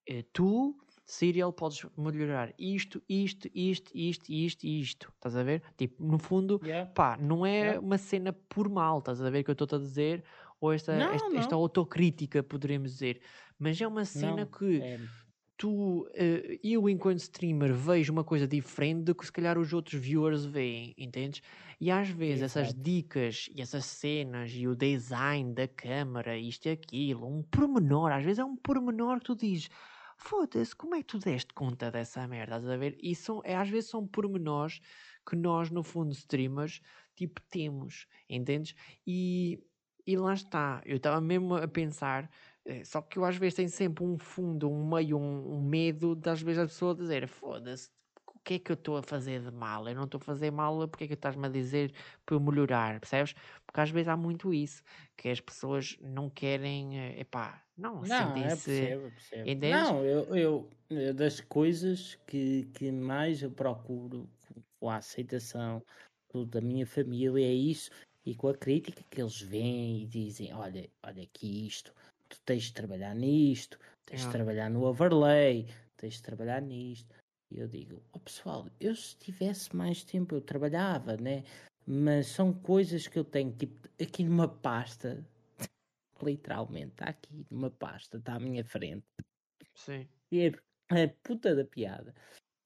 eh, 0.06 0.24
tu, 0.32 0.76
Serial, 1.04 1.50
podes 1.54 1.87
melhorar 1.96 2.52
isto, 2.58 3.02
isto, 3.08 3.48
isto, 3.54 3.90
isto, 3.94 4.30
isto 4.30 4.64
e 4.66 4.80
isto. 4.80 5.11
Estás 5.14 5.34
a 5.34 5.42
ver? 5.42 5.62
Tipo, 5.78 6.04
no 6.04 6.18
fundo, 6.18 6.61
yeah. 6.62 6.90
pá, 6.90 7.16
não 7.16 7.46
é 7.46 7.61
yeah. 7.61 7.80
uma 7.80 7.96
cena 7.96 8.30
por 8.30 8.68
mal, 8.68 8.98
estás 8.98 9.22
a 9.22 9.30
ver 9.30 9.42
que 9.42 9.50
eu 9.50 9.54
estou 9.54 9.78
a 9.78 9.80
dizer? 9.80 10.22
Ou 10.61 10.73
esta, 10.73 10.97
não, 10.97 11.12
esta, 11.12 11.29
não. 11.29 11.38
esta 11.38 11.55
autocrítica, 11.55 12.42
poderíamos 12.42 12.92
dizer. 12.92 13.21
Mas 13.59 13.81
é 13.81 13.87
uma 13.87 14.05
cena 14.05 14.37
não, 14.37 14.47
que 14.47 14.81
é 14.81 15.01
tu, 15.59 16.03
uh, 16.03 16.59
eu 16.62 16.88
enquanto 16.88 17.18
streamer 17.18 17.75
vejo 17.75 18.12
uma 18.12 18.23
coisa 18.23 18.47
diferente 18.47 19.03
do 19.03 19.14
que 19.14 19.27
se 19.27 19.33
calhar 19.33 19.59
os 19.59 19.73
outros 19.73 20.01
viewers 20.01 20.44
veem, 20.44 20.94
entendes? 20.97 21.42
E 21.81 21.90
às 21.90 22.09
vezes 22.09 22.44
Exato. 22.44 22.61
essas 22.61 22.75
dicas 22.75 23.51
e 23.55 23.61
essas 23.61 23.85
cenas 23.85 24.53
e 24.55 24.68
o 24.68 24.77
design 24.77 25.53
da 25.53 25.66
câmera, 25.66 26.38
isto 26.38 26.66
e 26.66 26.71
aquilo, 26.71 27.27
um 27.27 27.42
pormenor, 27.42 28.12
às 28.12 28.25
vezes 28.25 28.38
é 28.38 28.44
um 28.44 28.57
pormenor 28.57 29.18
que 29.18 29.27
tu 29.27 29.35
dizes, 29.35 29.68
foda-se, 30.16 30.75
como 30.75 30.94
é 30.94 30.99
que 30.99 31.07
tu 31.07 31.18
deste 31.18 31.53
conta 31.53 31.90
dessa 31.90 32.27
merda? 32.29 32.57
Estás 32.57 32.73
a 32.73 32.77
ver? 32.77 32.97
E 33.03 33.14
são, 33.14 33.42
é, 33.44 33.57
às 33.57 33.68
vezes 33.68 33.90
são 33.90 34.07
pormenores 34.07 34.81
que 35.29 35.35
nós, 35.35 35.71
no 35.71 35.83
fundo, 35.83 36.12
streamers, 36.12 36.81
tipo, 37.16 37.40
temos, 37.51 38.07
entendes? 38.29 38.75
E, 39.05 39.61
e 40.09 40.16
lá 40.16 40.33
está, 40.33 40.83
eu 40.87 40.97
estava 40.97 41.21
mesmo 41.21 41.55
a 41.55 41.68
pensar 41.68 42.31
é, 42.64 42.85
só 42.85 43.01
que 43.01 43.18
eu 43.18 43.25
às 43.25 43.37
vezes 43.37 43.55
tenho 43.55 43.68
sempre 43.68 44.05
um 44.05 44.18
fundo, 44.18 44.71
um 44.71 44.87
meio, 44.88 45.18
um, 45.18 45.55
um 45.57 45.62
medo 45.62 46.14
das 46.14 46.42
vezes 46.42 46.62
a 46.62 46.66
pessoa 46.66 46.94
dizer 46.94 47.27
foda-se, 47.27 47.90
o 48.27 48.38
que 48.40 48.55
é 48.55 48.59
que 48.59 48.73
eu 48.73 48.75
estou 48.75 48.97
a 48.97 49.03
fazer 49.03 49.40
de 49.42 49.51
mal? 49.51 49.88
Eu 49.88 49.94
não 49.94 50.05
estou 50.05 50.18
a 50.18 50.25
fazer 50.25 50.51
mal, 50.51 50.87
porque 50.88 51.05
é 51.05 51.07
que 51.09 51.14
estás-me 51.14 51.47
a 51.47 51.51
dizer 51.51 51.92
para 52.27 52.35
eu 52.37 52.40
melhorar, 52.40 53.01
percebes? 53.01 53.35
Porque 53.66 53.81
às 53.81 53.90
vezes 53.90 54.09
há 54.09 54.16
muito 54.16 54.53
isso, 54.53 54.83
que 55.16 55.29
as 55.29 55.40
pessoas 55.40 55.97
não 56.01 56.31
querem, 56.31 56.99
eh, 56.99 57.21
epá, 57.21 57.62
não, 57.77 57.97
não 57.97 58.05
sentem-se... 58.05 58.81
É, 58.83 58.99
percebo, 59.11 59.61
Não, 59.71 60.05
eu, 60.05 60.37
eu, 60.37 60.71
eu, 60.90 61.14
das 61.14 61.40
coisas 61.40 62.16
que, 62.27 62.64
que 62.75 62.90
mais 62.90 63.42
eu 63.42 63.51
procuro 63.51 64.29
com 64.79 64.90
a 64.90 64.97
aceitação 64.97 65.83
da 66.47 66.61
minha 66.61 66.87
família 66.87 67.44
é 67.44 67.53
isso, 67.53 67.90
e 68.29 68.35
com 68.35 68.49
a 68.49 68.55
crítica 68.55 69.03
que 69.09 69.23
eles 69.23 69.41
veem 69.41 70.03
e 70.03 70.07
dizem, 70.07 70.53
olha, 70.53 70.87
olha 71.03 71.23
aqui 71.23 71.67
isto, 71.67 71.95
tu 72.29 72.38
tens 72.45 72.64
de 72.64 72.75
trabalhar 72.75 73.14
nisto, 73.14 73.79
tens 74.05 74.21
de 74.21 74.31
trabalhar 74.31 74.69
no 74.69 74.85
overlay, 74.85 75.67
tens 75.97 76.14
de 76.14 76.23
trabalhar 76.23 76.61
nisto. 76.61 77.14
E 77.51 77.59
eu 77.59 77.67
digo, 77.67 78.03
oh 78.12 78.19
pessoal, 78.19 78.69
eu 78.79 78.95
se 78.95 79.17
tivesse 79.17 79.75
mais 79.75 80.05
tempo 80.05 80.35
eu 80.35 80.43
trabalhava, 80.43 81.17
né? 81.17 81.43
Mas 81.87 82.27
são 82.27 82.53
coisas 82.53 83.09
que 83.09 83.19
eu 83.19 83.25
tenho 83.25 83.51
tipo, 83.53 83.88
aqui 83.99 84.23
numa 84.25 84.47
pasta, 84.47 85.27
literalmente, 86.23 86.91
está 86.91 87.07
aqui 87.07 87.47
numa 87.51 87.71
pasta, 87.71 88.19
está 88.19 88.35
à 88.35 88.41
minha 88.41 88.62
frente. 88.62 89.07
Sim. 89.75 90.07
E 90.31 90.53
é 90.93 91.05
a 91.05 91.09
puta 91.23 91.57
da 91.57 91.64
piada. 91.64 92.14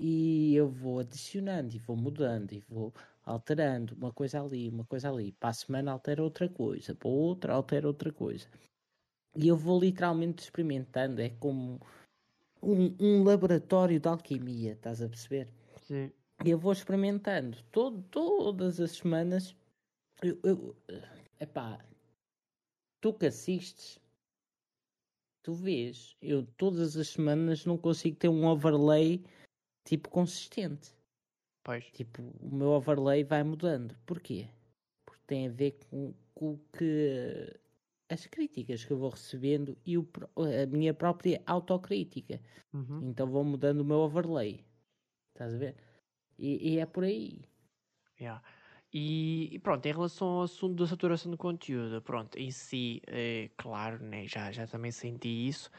E 0.01 0.57
eu 0.57 0.69
vou 0.69 0.99
adicionando 0.99 1.73
e 1.73 1.79
vou 1.79 1.97
mudando 1.97 2.51
e 2.51 2.59
vou 2.59 2.93
alterando 3.25 3.95
uma 3.95 4.13
coisa 4.13 4.43
ali, 4.43 4.69
uma 4.69 4.85
coisa 4.85 5.11
ali. 5.11 5.33
Para 5.33 5.51
a 5.51 5.55
semana 5.55 5.93
altera 5.93 6.23
outra 6.23 6.49
coisa, 6.49 6.95
para 6.95 7.09
outra 7.09 7.55
altera 7.55 7.87
outra 7.87 8.13
coisa. 8.13 8.49
E 9.35 9.49
eu 9.49 9.57
vou 9.57 9.81
literalmente 9.81 10.43
experimentando, 10.43 11.21
é 11.21 11.31
como 11.31 11.81
um, 12.63 12.95
um 13.01 13.25
laboratório 13.25 13.99
de 13.99 14.09
alquimia, 14.09 14.73
estás 14.73 15.01
a 15.01 15.09
perceber? 15.09 15.49
Sim. 15.83 16.13
E 16.45 16.51
eu 16.51 16.59
vou 16.59 16.73
experimentando 16.73 17.57
todo, 17.71 18.03
todas 18.11 18.81
as 18.81 18.93
semanas. 18.93 19.55
Eu, 20.23 20.39
eu, 20.43 20.77
epá, 21.41 21.85
tu 23.01 23.13
que 23.13 23.27
assistes, 23.27 24.01
tu 25.43 25.55
vês, 25.55 26.17
eu 26.21 26.47
todas 26.57 26.97
as 26.97 27.09
semanas 27.09 27.65
não 27.65 27.79
consigo 27.79 28.17
ter 28.17 28.29
um 28.29 28.47
overlay 28.47 29.25
tipo 29.85 30.09
consistente. 30.09 30.93
Pois. 31.65 31.85
Tipo, 31.93 32.23
o 32.41 32.55
meu 32.55 32.69
overlay 32.69 33.25
vai 33.25 33.43
mudando. 33.43 33.97
Porquê? 34.05 34.49
Porque 35.05 35.23
tem 35.27 35.49
a 35.49 35.51
ver 35.51 35.79
com, 35.89 36.15
com 36.35 36.59
que 36.77 37.61
as 38.09 38.27
críticas 38.27 38.85
que 38.85 38.91
eu 38.93 38.99
vou 38.99 39.11
recebendo 39.11 39.77
e 39.87 39.97
o, 39.97 40.07
a 40.37 40.67
minha 40.67 40.93
própria 40.93 41.41
autocrítica. 41.47 42.41
Uhum. 42.73 43.09
Então 43.11 43.27
vou 43.27 43.45
mudando 43.45 43.81
o 43.81 43.85
meu 43.85 43.99
overlay. 43.99 44.65
Estás 45.35 45.55
a 45.55 45.59
ver? 45.59 45.77
E, 46.39 46.75
e 46.75 46.79
é 46.79 46.87
por 46.87 47.05
aí. 47.05 47.43
Yeah. 48.21 48.43
E, 48.93 49.49
e, 49.55 49.59
pronto, 49.59 49.87
em 49.87 49.93
relação 49.93 50.29
ao 50.29 50.43
assunto 50.43 50.75
da 50.75 50.87
saturação 50.87 51.33
de 51.33 51.39
conteúdo, 51.39 52.03
pronto, 52.03 52.37
em 52.37 52.51
si, 52.51 53.01
é, 53.07 53.51
claro, 53.57 54.05
né, 54.05 54.27
já, 54.27 54.53
já 54.53 54.67
também 54.67 54.91
senti 54.91 55.49
isso, 55.49 55.71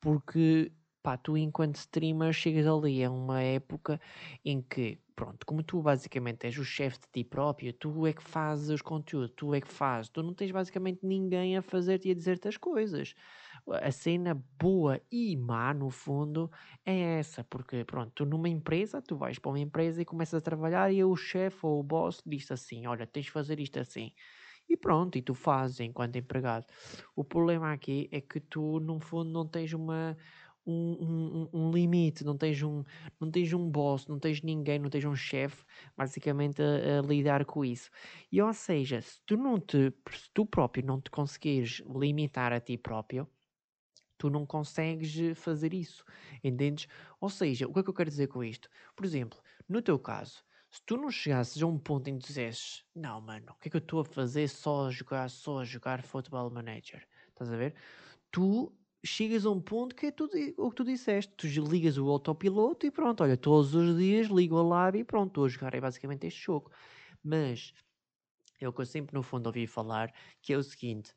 porque 0.00 0.72
pá, 1.00 1.16
tu 1.16 1.36
enquanto 1.36 1.76
streamer 1.76 2.32
chegas 2.32 2.66
ali 2.66 3.04
a 3.04 3.10
uma 3.10 3.40
época 3.40 4.00
em 4.44 4.60
que, 4.60 4.98
pronto, 5.16 5.46
como 5.46 5.62
tu 5.62 5.82
basicamente 5.82 6.46
és 6.46 6.58
o 6.58 6.64
chefe 6.64 6.98
de 7.00 7.06
ti 7.10 7.24
próprio, 7.24 7.72
tu 7.72 8.06
é 8.06 8.12
que 8.12 8.22
fazes 8.22 8.68
os 8.68 8.82
conteúdos, 8.82 9.32
tu 9.34 9.54
é 9.54 9.60
que 9.60 9.68
fazes, 9.72 10.10
tu 10.10 10.22
não 10.22 10.34
tens 10.34 10.50
basicamente 10.52 11.00
ninguém 11.02 11.56
a 11.56 11.62
fazer-te 11.62 12.08
e 12.08 12.10
a 12.12 12.14
dizer-te 12.14 12.46
as 12.48 12.58
coisas. 12.58 13.14
A 13.82 13.90
cena 13.90 14.34
boa 14.60 15.00
e 15.10 15.36
má, 15.36 15.72
no 15.74 15.90
fundo, 15.90 16.50
é 16.84 17.18
essa, 17.18 17.42
porque, 17.42 17.84
pronto, 17.84 18.12
tu 18.14 18.26
numa 18.26 18.48
empresa, 18.48 19.02
tu 19.02 19.16
vais 19.16 19.38
para 19.38 19.50
uma 19.50 19.58
empresa 19.58 20.02
e 20.02 20.04
começas 20.04 20.34
a 20.34 20.40
trabalhar 20.40 20.92
e 20.92 21.02
o 21.02 21.16
chefe 21.16 21.58
ou 21.66 21.80
o 21.80 21.82
boss 21.82 22.22
diz 22.24 22.48
assim, 22.50 22.86
olha, 22.86 23.06
tens 23.06 23.24
de 23.24 23.32
fazer 23.32 23.58
isto 23.58 23.80
assim. 23.80 24.12
E 24.68 24.76
pronto, 24.76 25.16
e 25.16 25.22
tu 25.22 25.34
fazes 25.34 25.80
enquanto 25.80 26.16
empregado. 26.16 26.66
O 27.14 27.24
problema 27.24 27.72
aqui 27.72 28.08
é 28.12 28.20
que 28.20 28.40
tu, 28.40 28.80
no 28.80 29.00
fundo, 29.00 29.30
não 29.30 29.48
tens 29.48 29.72
uma 29.72 30.16
um, 30.66 30.72
um, 30.72 31.48
um, 31.52 31.70
limite, 31.70 32.24
não 32.24 32.36
tens 32.36 32.62
um, 32.62 32.82
não 33.20 33.30
tens 33.30 33.52
um 33.52 33.70
boss, 33.70 34.06
não 34.06 34.18
tens 34.18 34.42
ninguém, 34.42 34.78
não 34.78 34.90
tens 34.90 35.04
um 35.04 35.14
chefe, 35.14 35.64
basicamente 35.96 36.60
a, 36.60 37.00
a, 37.00 37.02
lidar 37.02 37.44
com 37.44 37.64
isso. 37.64 37.90
E 38.30 38.42
ou 38.42 38.52
seja, 38.52 39.00
se 39.00 39.20
tu 39.24 39.36
não 39.36 39.60
te, 39.60 39.92
se 40.10 40.30
tu 40.34 40.44
próprio 40.44 40.84
não 40.84 41.00
te 41.00 41.10
conseguires 41.10 41.82
limitar 41.88 42.52
a 42.52 42.60
ti 42.60 42.76
próprio, 42.76 43.28
tu 44.18 44.30
não 44.30 44.46
consegues 44.46 45.38
fazer 45.38 45.72
isso, 45.74 46.04
entendes? 46.42 46.88
Ou 47.20 47.28
seja, 47.28 47.66
o 47.68 47.72
que 47.72 47.80
é 47.80 47.82
que 47.82 47.90
eu 47.90 47.94
quero 47.94 48.10
dizer 48.10 48.28
com 48.28 48.42
isto? 48.42 48.68
Por 48.94 49.04
exemplo, 49.04 49.38
no 49.68 49.82
teu 49.82 49.98
caso, 49.98 50.42
se 50.70 50.82
tu 50.84 50.96
não 50.96 51.10
chegasses 51.10 51.62
a 51.62 51.66
um 51.66 51.78
ponto 51.78 52.08
em 52.08 52.18
que 52.18 52.26
dizesses, 52.26 52.84
não 52.94 53.20
mano, 53.20 53.52
o 53.52 53.54
que 53.54 53.68
é 53.68 53.70
que 53.70 53.76
eu 53.76 53.80
estou 53.80 54.00
a 54.00 54.04
fazer 54.04 54.48
só 54.48 54.86
a 54.86 54.90
jogar, 54.90 55.30
só 55.30 55.60
a 55.60 55.64
jogar 55.64 56.02
Football 56.02 56.50
Manager, 56.50 57.06
estás 57.28 57.52
a 57.52 57.56
ver? 57.56 57.74
Tu 58.30 58.72
chegas 59.06 59.46
a 59.46 59.50
um 59.50 59.60
ponto 59.60 59.94
que 59.94 60.06
é 60.06 60.10
tudo 60.10 60.32
o 60.58 60.70
que 60.70 60.76
tu 60.76 60.84
disseste. 60.84 61.32
Tu 61.36 61.46
ligas 61.60 61.96
o 61.98 62.08
autopiloto 62.08 62.86
e 62.86 62.90
pronto, 62.90 63.22
olha, 63.22 63.36
todos 63.36 63.74
os 63.74 63.96
dias 63.96 64.28
ligo 64.28 64.58
a 64.58 64.62
lab 64.62 64.98
e 64.98 65.04
pronto, 65.04 65.28
estou 65.28 65.44
a 65.44 65.48
jogar 65.48 65.74
é 65.74 65.80
basicamente 65.80 66.26
este 66.26 66.44
jogo. 66.44 66.70
Mas 67.22 67.72
é 68.60 68.68
o 68.68 68.72
que 68.72 68.80
eu 68.80 68.86
sempre 68.86 69.14
no 69.14 69.22
fundo 69.22 69.46
ouvi 69.46 69.66
falar, 69.66 70.12
que 70.42 70.52
é 70.52 70.56
o 70.56 70.62
seguinte, 70.62 71.14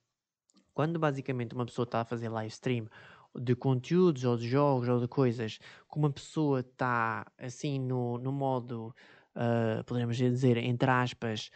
quando 0.74 1.00
basicamente 1.00 1.56
uma 1.56 1.66
pessoa 1.66 1.84
está 1.84 2.02
a 2.02 2.06
fazer 2.06 2.30
live 2.30 2.52
stream 2.52 2.88
de 3.36 3.56
conteúdos 3.56 4.24
ou 4.24 4.38
de 4.38 4.48
jogos 4.48 4.88
ou 4.90 5.00
de 5.00 5.08
coisas, 5.08 5.58
que 5.58 5.98
uma 5.98 6.10
pessoa 6.10 6.62
está 6.62 7.26
assim 7.38 7.80
no, 7.80 8.18
no 8.18 8.32
modo 8.32 8.94
uh, 9.36 9.84
poderíamos 9.84 10.18
dizer, 10.18 10.58
entre 10.58 10.90
aspas, 10.90 11.50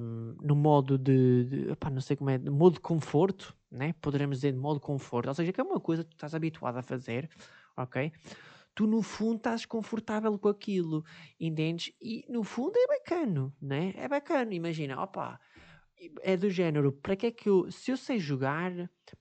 um, 0.00 0.36
no 0.42 0.54
modo 0.54 0.98
de, 0.98 1.44
de 1.44 1.76
não 1.90 2.00
sei 2.00 2.16
como 2.16 2.30
é, 2.30 2.38
modo 2.38 2.74
de 2.74 2.80
conforto, 2.80 3.56
né? 3.70 3.94
poderemos 4.00 4.38
dizer 4.38 4.52
de 4.52 4.58
modo 4.58 4.80
conforto, 4.80 5.28
ou 5.28 5.34
seja, 5.34 5.52
que 5.52 5.60
é 5.60 5.64
uma 5.64 5.80
coisa 5.80 6.04
que 6.04 6.10
tu 6.10 6.16
estás 6.16 6.34
habituado 6.34 6.76
a 6.76 6.82
fazer, 6.82 7.28
ok? 7.76 8.12
Tu 8.74 8.86
no 8.86 9.02
fundo 9.02 9.38
estás 9.38 9.66
confortável 9.66 10.38
com 10.38 10.48
aquilo, 10.48 11.04
entendes? 11.40 11.92
E 12.00 12.24
no 12.28 12.44
fundo 12.44 12.76
é 12.76 12.86
bacana, 12.86 13.52
né? 13.60 13.92
É 13.96 14.06
bacana, 14.06 14.54
imagina, 14.54 15.02
opa, 15.02 15.40
é 16.22 16.36
do 16.36 16.48
género, 16.48 16.92
para 16.92 17.16
que 17.16 17.26
é 17.26 17.30
que 17.30 17.48
eu, 17.48 17.70
se 17.70 17.90
eu 17.90 17.96
sei 17.96 18.18
jogar, 18.18 18.72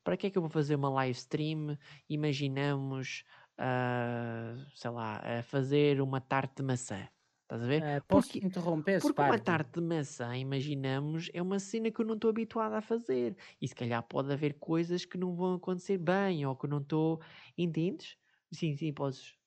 para 0.04 0.16
que 0.16 0.28
é 0.28 0.30
que 0.30 0.38
eu 0.38 0.42
vou 0.42 0.50
fazer 0.50 0.76
uma 0.76 0.90
live 0.90 1.18
stream? 1.18 1.78
Imaginamos, 2.08 3.24
uh, 3.60 4.60
sei 4.76 4.92
lá, 4.92 5.40
a 5.40 5.44
fazer 5.44 6.02
uma 6.02 6.22
tarte 6.22 6.58
de 6.58 6.64
maçã. 6.64 7.08
Estás 7.48 7.64
a 7.64 7.66
ver? 7.66 7.82
Uh, 7.82 8.06
posso 8.06 8.28
porque, 8.34 8.46
interromper 8.46 9.00
Porque 9.00 9.14
parte? 9.14 9.32
uma 9.32 9.40
tarte 9.40 9.80
de 9.80 9.82
maçã, 9.82 10.36
imaginamos, 10.36 11.30
é 11.34 11.42
uma 11.42 11.60
cena 11.60 11.90
que 11.90 12.02
eu 12.02 12.06
não 12.06 12.16
estou 12.16 12.30
habituado 12.30 12.74
a 12.74 12.82
fazer. 12.82 13.38
E 13.62 13.66
se 13.66 13.74
calhar 13.74 14.04
pode 14.04 14.34
haver 14.34 14.60
coisas 14.60 15.06
que 15.06 15.18
não 15.18 15.34
vão 15.34 15.54
acontecer 15.54 15.98
bem 15.98 16.46
ou 16.46 16.58
que 16.58 16.68
não 16.68 16.80
estou. 16.80 17.22
Entendes? 17.58 18.18
Sim, 18.52 18.76
sim, 18.76 18.92
podes. 18.94 19.38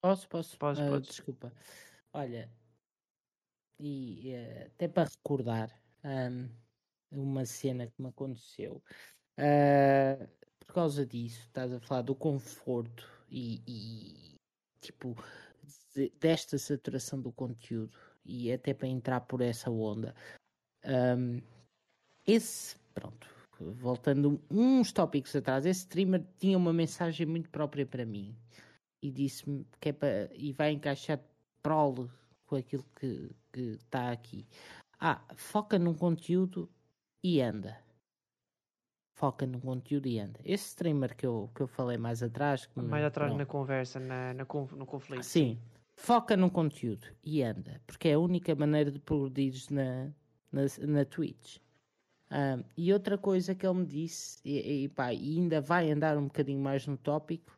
Posso, 0.00 0.28
posso. 0.28 0.56
Podes, 0.56 0.80
uh, 0.80 0.90
podes. 0.90 1.08
Desculpa. 1.08 1.52
Olha, 2.12 2.48
e 3.80 4.32
uh, 4.34 4.66
até 4.66 4.86
para 4.86 5.08
recordar 5.08 5.82
um, 6.04 6.48
uma 7.10 7.44
cena 7.44 7.88
que 7.88 8.00
me 8.00 8.10
aconteceu. 8.10 8.80
Uh, 9.36 10.28
por 10.60 10.74
causa 10.74 11.04
disso, 11.04 11.40
estás 11.40 11.72
a 11.72 11.80
falar 11.80 12.02
do 12.02 12.14
conforto 12.14 13.08
e, 13.28 13.60
e 13.66 14.40
tipo 14.80 15.16
desta 16.18 16.58
saturação 16.58 17.20
do 17.20 17.32
conteúdo 17.32 17.96
e 18.24 18.52
até 18.52 18.72
para 18.72 18.88
entrar 18.88 19.20
por 19.22 19.40
essa 19.40 19.70
onda. 19.70 20.14
Um, 20.84 21.40
esse, 22.26 22.76
pronto, 22.94 23.26
voltando 23.60 24.40
uns 24.50 24.92
tópicos 24.92 25.34
atrás, 25.34 25.66
esse 25.66 25.80
streamer 25.80 26.24
tinha 26.38 26.56
uma 26.56 26.72
mensagem 26.72 27.26
muito 27.26 27.50
própria 27.50 27.86
para 27.86 28.04
mim 28.04 28.36
e 29.02 29.10
disse-me 29.10 29.66
que 29.80 29.88
é 29.88 29.92
para, 29.92 30.30
e 30.34 30.52
vai 30.52 30.70
encaixar 30.72 31.20
prole 31.62 32.08
com 32.46 32.56
aquilo 32.56 32.84
que 32.94 33.30
está 33.54 34.12
aqui. 34.12 34.46
Ah, 34.98 35.20
foca 35.34 35.78
num 35.78 35.94
conteúdo 35.94 36.70
e 37.24 37.40
anda. 37.40 37.80
Foca 39.16 39.46
no 39.46 39.60
conteúdo 39.60 40.06
e 40.06 40.18
anda. 40.18 40.40
Esse 40.44 40.68
streamer 40.68 41.16
que 41.16 41.26
eu, 41.26 41.50
que 41.54 41.60
eu 41.60 41.66
falei 41.66 41.96
mais 41.96 42.22
atrás. 42.22 42.68
mais 42.76 43.04
atrás 43.04 43.34
na 43.34 43.46
conversa, 43.46 44.00
na, 44.00 44.34
na, 44.34 44.44
no 44.44 44.86
conflito. 44.86 45.22
Sim, 45.22 45.60
foca 46.02 46.36
no 46.36 46.50
conteúdo 46.50 47.06
e 47.22 47.44
anda, 47.44 47.80
porque 47.86 48.08
é 48.08 48.14
a 48.14 48.18
única 48.18 48.52
maneira 48.56 48.90
de 48.90 48.98
progredir 48.98 49.54
na, 49.70 50.12
na, 50.50 50.62
na 50.80 51.04
Twitch. 51.04 51.58
Um, 52.28 52.64
e 52.76 52.92
outra 52.92 53.16
coisa 53.16 53.54
que 53.54 53.64
ele 53.64 53.78
me 53.78 53.86
disse, 53.86 54.40
e, 54.44 54.84
e, 54.84 54.88
pá, 54.88 55.14
e 55.14 55.38
ainda 55.38 55.60
vai 55.60 55.92
andar 55.92 56.18
um 56.18 56.24
bocadinho 56.24 56.58
mais 56.58 56.86
no 56.88 56.96
tópico, 56.96 57.56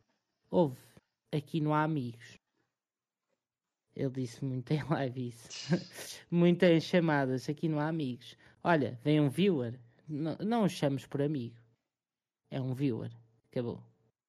houve, 0.51 0.79
aqui 1.33 1.59
não 1.59 1.73
há 1.73 1.85
amigos. 1.85 2.39
Ele 3.97 4.11
disse 4.11 4.45
muito 4.45 4.71
em 4.73 4.83
live 4.83 5.29
isso. 5.29 5.49
muito 6.31 6.65
em 6.65 6.81
chamadas, 6.81 7.49
aqui 7.49 7.67
não 7.67 7.81
há 7.81 7.89
amigos. 7.89 8.37
Olha, 8.63 8.99
vem 9.03 9.21
um 9.21 9.31
viewer, 9.31 9.81
não, 10.07 10.37
não 10.37 10.65
o 10.65 10.69
chames 10.69 11.07
por 11.07 11.23
amigo. 11.23 11.57
É 12.51 12.61
um 12.61 12.75
viewer. 12.75 13.11
Acabou. 13.51 13.83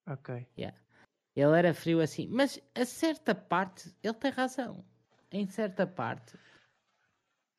Ok. 0.07 0.47
Yeah. 0.57 0.84
Ele 1.35 1.57
era 1.57 1.73
frio 1.73 1.99
assim, 1.99 2.27
mas 2.31 2.59
a 2.73 2.85
certa 2.85 3.35
parte 3.35 3.93
ele 4.01 4.13
tem 4.13 4.31
razão. 4.31 4.85
Em 5.31 5.45
certa 5.47 5.85
parte. 5.85 6.37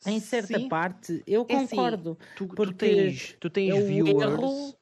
Em 0.07 0.19
certa 0.19 0.59
Sim. 0.59 0.69
parte 0.69 1.23
eu 1.27 1.45
concordo. 1.45 2.17
É 2.21 2.25
assim, 2.25 2.35
tu, 2.37 2.47
porque 2.49 2.73
tu 2.73 2.79
tens, 2.79 3.37
tu 3.39 3.51
tens 3.51 3.85
viewers. 3.85 4.23
Erro 4.23 4.79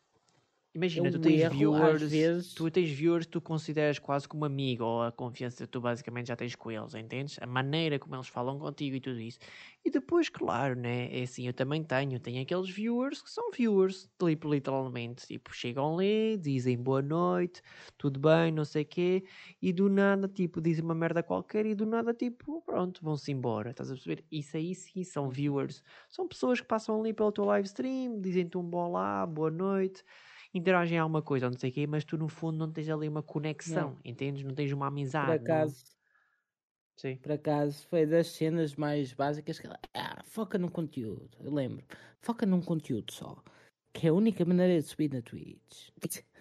Imagina, 0.74 1.08
tu 1.08 1.20
tens 1.20 1.40
erro, 1.40 1.54
viewers, 1.56 2.02
vezes... 2.10 2.52
tu 2.52 2.68
tens 2.68 2.90
viewers 2.90 3.26
que 3.26 3.32
tu 3.32 3.40
consideras 3.40 4.00
quase 4.00 4.26
como 4.26 4.44
amigo, 4.44 4.82
ou 4.84 5.02
a 5.02 5.12
confiança 5.12 5.64
que 5.64 5.70
tu 5.70 5.80
basicamente 5.80 6.26
já 6.26 6.36
tens 6.36 6.56
com 6.56 6.68
eles, 6.68 6.94
entendes? 6.96 7.38
A 7.40 7.46
maneira 7.46 7.96
como 7.96 8.16
eles 8.16 8.26
falam 8.26 8.58
contigo 8.58 8.96
e 8.96 9.00
tudo 9.00 9.20
isso. 9.20 9.38
E 9.84 9.90
depois, 9.90 10.28
claro, 10.28 10.74
né? 10.74 11.16
É 11.16 11.22
assim, 11.22 11.46
eu 11.46 11.52
também 11.54 11.84
tenho, 11.84 12.18
tenho 12.18 12.42
aqueles 12.42 12.68
viewers 12.68 13.22
que 13.22 13.30
são 13.30 13.50
viewers, 13.52 14.10
tipo, 14.18 14.52
literalmente, 14.52 15.26
tipo, 15.28 15.54
chegam 15.54 15.94
ali, 15.96 16.36
dizem 16.38 16.76
boa 16.76 17.00
noite, 17.00 17.62
tudo 17.96 18.18
bem, 18.18 18.50
não 18.50 18.64
sei 18.64 18.82
o 18.82 18.86
quê, 18.86 19.24
e 19.62 19.72
do 19.72 19.88
nada, 19.88 20.26
tipo, 20.26 20.60
dizem 20.60 20.82
uma 20.84 20.94
merda 20.94 21.22
qualquer 21.22 21.66
e 21.66 21.74
do 21.76 21.86
nada, 21.86 22.12
tipo, 22.12 22.60
pronto, 22.62 23.00
vão-se 23.00 23.30
embora, 23.30 23.70
estás 23.70 23.90
a 23.90 23.94
perceber? 23.94 24.24
Isso 24.30 24.56
aí 24.56 24.74
sim 24.74 25.04
são 25.04 25.30
viewers, 25.30 25.84
são 26.08 26.26
pessoas 26.26 26.60
que 26.60 26.66
passam 26.66 26.98
ali 26.98 27.12
pelo 27.12 27.30
teu 27.30 27.44
live 27.44 27.66
stream, 27.66 28.20
dizem-te 28.20 28.58
um 28.58 28.62
bom 28.64 28.90
lá, 28.90 29.24
boa 29.24 29.50
noite 29.52 30.02
interagem 30.54 30.98
alguma 30.98 31.20
coisa, 31.20 31.50
não 31.50 31.58
sei 31.58 31.70
o 31.70 31.72
quê, 31.72 31.86
mas 31.86 32.04
tu 32.04 32.16
no 32.16 32.28
fundo 32.28 32.58
não 32.58 32.70
tens 32.70 32.88
ali 32.88 33.08
uma 33.08 33.22
conexão, 33.22 33.90
não. 33.90 33.98
entendes? 34.04 34.44
Não 34.44 34.54
tens 34.54 34.72
uma 34.72 34.86
amizade. 34.86 35.26
Por 35.26 35.34
acaso, 35.34 35.84
não... 35.84 35.94
Sim. 36.96 37.16
por 37.16 37.32
acaso 37.32 37.86
foi 37.88 38.06
das 38.06 38.28
cenas 38.28 38.76
mais 38.76 39.12
básicas 39.12 39.58
que 39.58 39.66
ah, 39.94 40.22
foca 40.24 40.56
num 40.56 40.68
conteúdo, 40.68 41.28
eu 41.40 41.52
lembro, 41.52 41.84
foca 42.20 42.46
num 42.46 42.62
conteúdo 42.62 43.12
só, 43.12 43.42
que 43.92 44.06
é 44.06 44.10
a 44.10 44.14
única 44.14 44.44
maneira 44.44 44.80
de 44.80 44.86
subir 44.86 45.12
na 45.12 45.20
Twitch. 45.20 45.90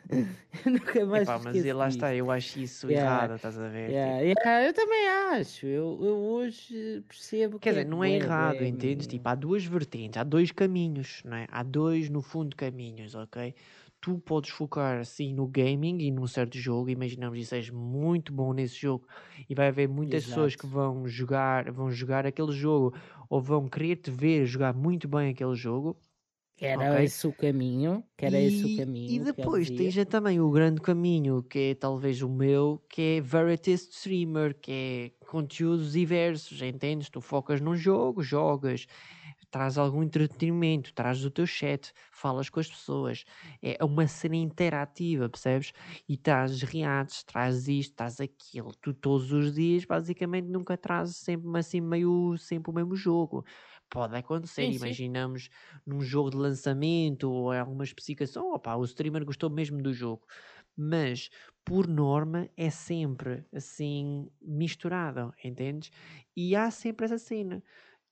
Nunca 0.66 1.06
mais 1.06 1.24
Epá, 1.24 1.40
mas 1.40 1.66
lá 1.66 1.88
está, 1.88 2.14
eu 2.14 2.30
acho 2.30 2.60
isso 2.60 2.90
yeah. 2.90 3.10
errado, 3.10 3.36
estás 3.36 3.58
a 3.58 3.70
ver? 3.70 3.90
Yeah. 3.90 4.28
Tipo... 4.28 4.42
Yeah, 4.42 4.68
eu 4.68 4.74
também 4.74 5.08
acho, 5.08 5.66
eu, 5.66 6.00
eu 6.02 6.18
hoje 6.18 7.04
percebo 7.08 7.58
Quer 7.58 7.70
que. 7.72 7.76
Quer 7.76 7.82
dizer, 7.84 7.88
é 7.88 7.90
não 7.90 8.04
é 8.04 8.12
errado, 8.12 8.62
é... 8.62 8.68
entendes? 8.68 9.08
Tipo, 9.08 9.30
há 9.30 9.36
duas 9.36 9.64
vertentes, 9.66 10.18
há 10.18 10.24
dois 10.24 10.52
caminhos, 10.52 11.22
não 11.24 11.38
é? 11.38 11.48
Há 11.50 11.64
dois, 11.64 12.10
no 12.10 12.22
fundo, 12.22 12.56
caminhos, 12.56 13.16
ok? 13.16 13.56
Tu 14.04 14.20
podes 14.20 14.50
focar 14.50 15.00
assim 15.00 15.34
no 15.34 15.48
gaming 15.48 16.00
e 16.02 16.12
num 16.12 16.28
certo 16.28 16.58
jogo, 16.58 16.90
imaginamos 16.90 17.40
que 17.40 17.46
seja 17.46 17.72
muito 17.72 18.34
bom 18.34 18.52
nesse 18.54 18.76
jogo 18.76 19.08
e 19.50 19.56
vai 19.56 19.70
haver 19.70 19.88
muitas 19.88 20.26
Exato. 20.26 20.26
pessoas 20.26 20.58
que 20.58 20.68
vão 20.68 21.08
jogar, 21.08 21.72
vão 21.72 21.90
jogar 21.90 22.26
aquele 22.26 22.52
jogo 22.52 22.94
ou 23.30 23.42
vão 23.42 23.70
querer 23.70 23.96
te 23.96 24.12
ver 24.12 24.46
jogar 24.46 24.74
muito 24.74 25.08
bem 25.08 25.30
aquele 25.30 25.56
jogo. 25.56 25.98
Era 26.60 26.84
okay? 26.90 27.06
esse 27.06 27.26
o 27.28 27.34
caminho, 27.34 28.04
que 28.18 28.26
era 28.26 28.38
e, 28.38 28.48
esse 28.48 28.66
o 28.66 28.70
caminho. 28.70 29.16
E 29.16 29.20
depois 29.20 29.70
tens 29.70 29.96
também 30.06 30.40
o 30.42 30.52
grande 30.52 30.82
caminho, 30.82 31.42
que 31.44 31.72
é 31.72 31.76
talvez 31.76 32.22
o 32.22 32.30
meu, 32.30 32.84
que 32.90 33.18
é 33.18 33.22
Veritas 33.22 33.82
Streamer, 33.90 34.60
que 34.60 34.72
é 35.22 35.26
conteúdos 35.28 35.94
diversos, 35.94 36.62
entendes? 36.62 37.10
Tu 37.10 37.22
focas 37.22 37.62
num 37.62 37.76
jogo, 37.76 38.22
jogas 38.22 38.86
traz 39.54 39.78
algum 39.78 40.02
entretenimento, 40.02 40.92
traz 40.96 41.24
o 41.24 41.30
teu 41.30 41.46
chat, 41.46 41.94
falas 42.12 42.50
com 42.50 42.60
as 42.60 42.68
pessoas, 42.68 43.24
é 43.62 43.78
uma 43.86 44.08
cena 44.08 44.36
interativa, 44.36 45.30
percebes? 45.30 45.72
E 46.10 46.18
traz 46.18 46.64
reatos, 46.64 47.24
traz 47.24 47.68
isto, 47.68 47.96
traz 47.96 48.20
aquilo, 48.20 48.74
tu 48.82 48.96
todos 48.96 49.32
os 49.32 49.54
dias 49.54 49.86
basicamente 49.86 50.48
nunca 50.48 50.76
trazes 50.76 51.18
sempre 51.18 51.48
assim 51.60 51.80
meio 51.82 52.36
sempre 52.38 52.72
o 52.72 52.74
mesmo 52.74 52.96
jogo. 52.96 53.46
Pode 53.92 54.16
acontecer, 54.18 54.64
sim, 54.64 54.72
imaginamos 54.72 55.50
sim. 55.50 55.52
num 55.86 56.02
jogo 56.02 56.32
de 56.32 56.38
lançamento 56.38 57.30
ou 57.32 57.52
alguma 57.52 57.84
especificação, 57.84 58.52
opa, 58.54 58.76
o 58.76 58.84
streamer 58.84 59.24
gostou 59.24 59.52
mesmo 59.52 59.84
do 59.84 59.94
jogo. 59.94 60.26
Mas, 60.76 61.30
por 61.64 61.88
norma, 61.88 62.50
é 62.58 62.70
sempre 62.72 63.46
assim 63.54 64.28
misturado, 64.42 65.32
entendes? 65.44 65.92
E 66.36 66.56
há 66.56 66.72
sempre 66.72 67.06
essa 67.06 67.20
cena 67.20 67.64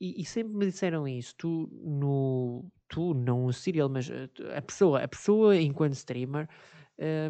e, 0.01 0.19
e, 0.19 0.25
sempre 0.25 0.57
me 0.57 0.65
disseram 0.65 1.07
isso. 1.07 1.35
Tu, 1.37 1.69
no, 1.71 2.65
tu 2.87 3.13
não 3.13 3.45
o 3.45 3.53
serial, 3.53 3.87
mas 3.87 4.09
eh, 4.09 4.27
a 4.57 4.61
pessoa, 4.61 5.03
a 5.03 5.07
pessoa 5.07 5.55
enquanto 5.55 5.93
streamer, 5.93 6.49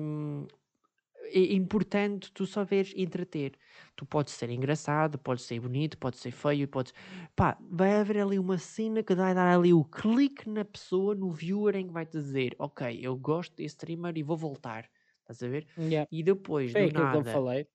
um, 0.02 0.48
é 1.34 1.54
importante 1.54 2.32
tu 2.32 2.46
só 2.46 2.64
veres 2.64 2.94
entreter. 2.96 3.58
Tu 3.98 4.06
podes 4.06 4.34
ser 4.34 4.50
engraçado, 4.50 5.20
podes 5.20 5.44
ser 5.44 5.60
bonito, 5.60 5.98
podes 5.98 6.22
ser 6.22 6.32
feio, 6.32 6.66
podes. 6.66 6.94
Pá, 7.36 7.58
vai 7.70 8.00
haver 8.00 8.20
ali 8.20 8.40
uma 8.40 8.58
cena 8.58 9.04
que 9.04 9.14
vai 9.14 9.36
dar 9.36 9.54
ali 9.54 9.74
o 9.74 9.84
clique 9.84 10.50
na 10.50 10.64
pessoa, 10.64 11.14
no 11.14 11.30
viewer, 11.30 11.76
em 11.76 11.88
que 11.88 11.94
vai 11.94 12.06
te 12.06 12.14
dizer: 12.14 12.56
Ok, 12.58 13.00
eu 13.02 13.18
gosto 13.18 13.54
desse 13.58 13.76
streamer 13.76 14.18
e 14.18 14.24
vou 14.24 14.38
voltar. 14.38 14.90
Estás 15.20 15.44
a 15.44 15.48
ver? 15.48 15.68
Yeah. 15.78 16.08
E 16.10 16.24
depois, 16.24 16.72
Foi 16.72 16.90
do 16.90 17.00
nada. 17.00 17.22
Que 17.22 17.30
eu 17.30 17.34
falei 17.34 17.68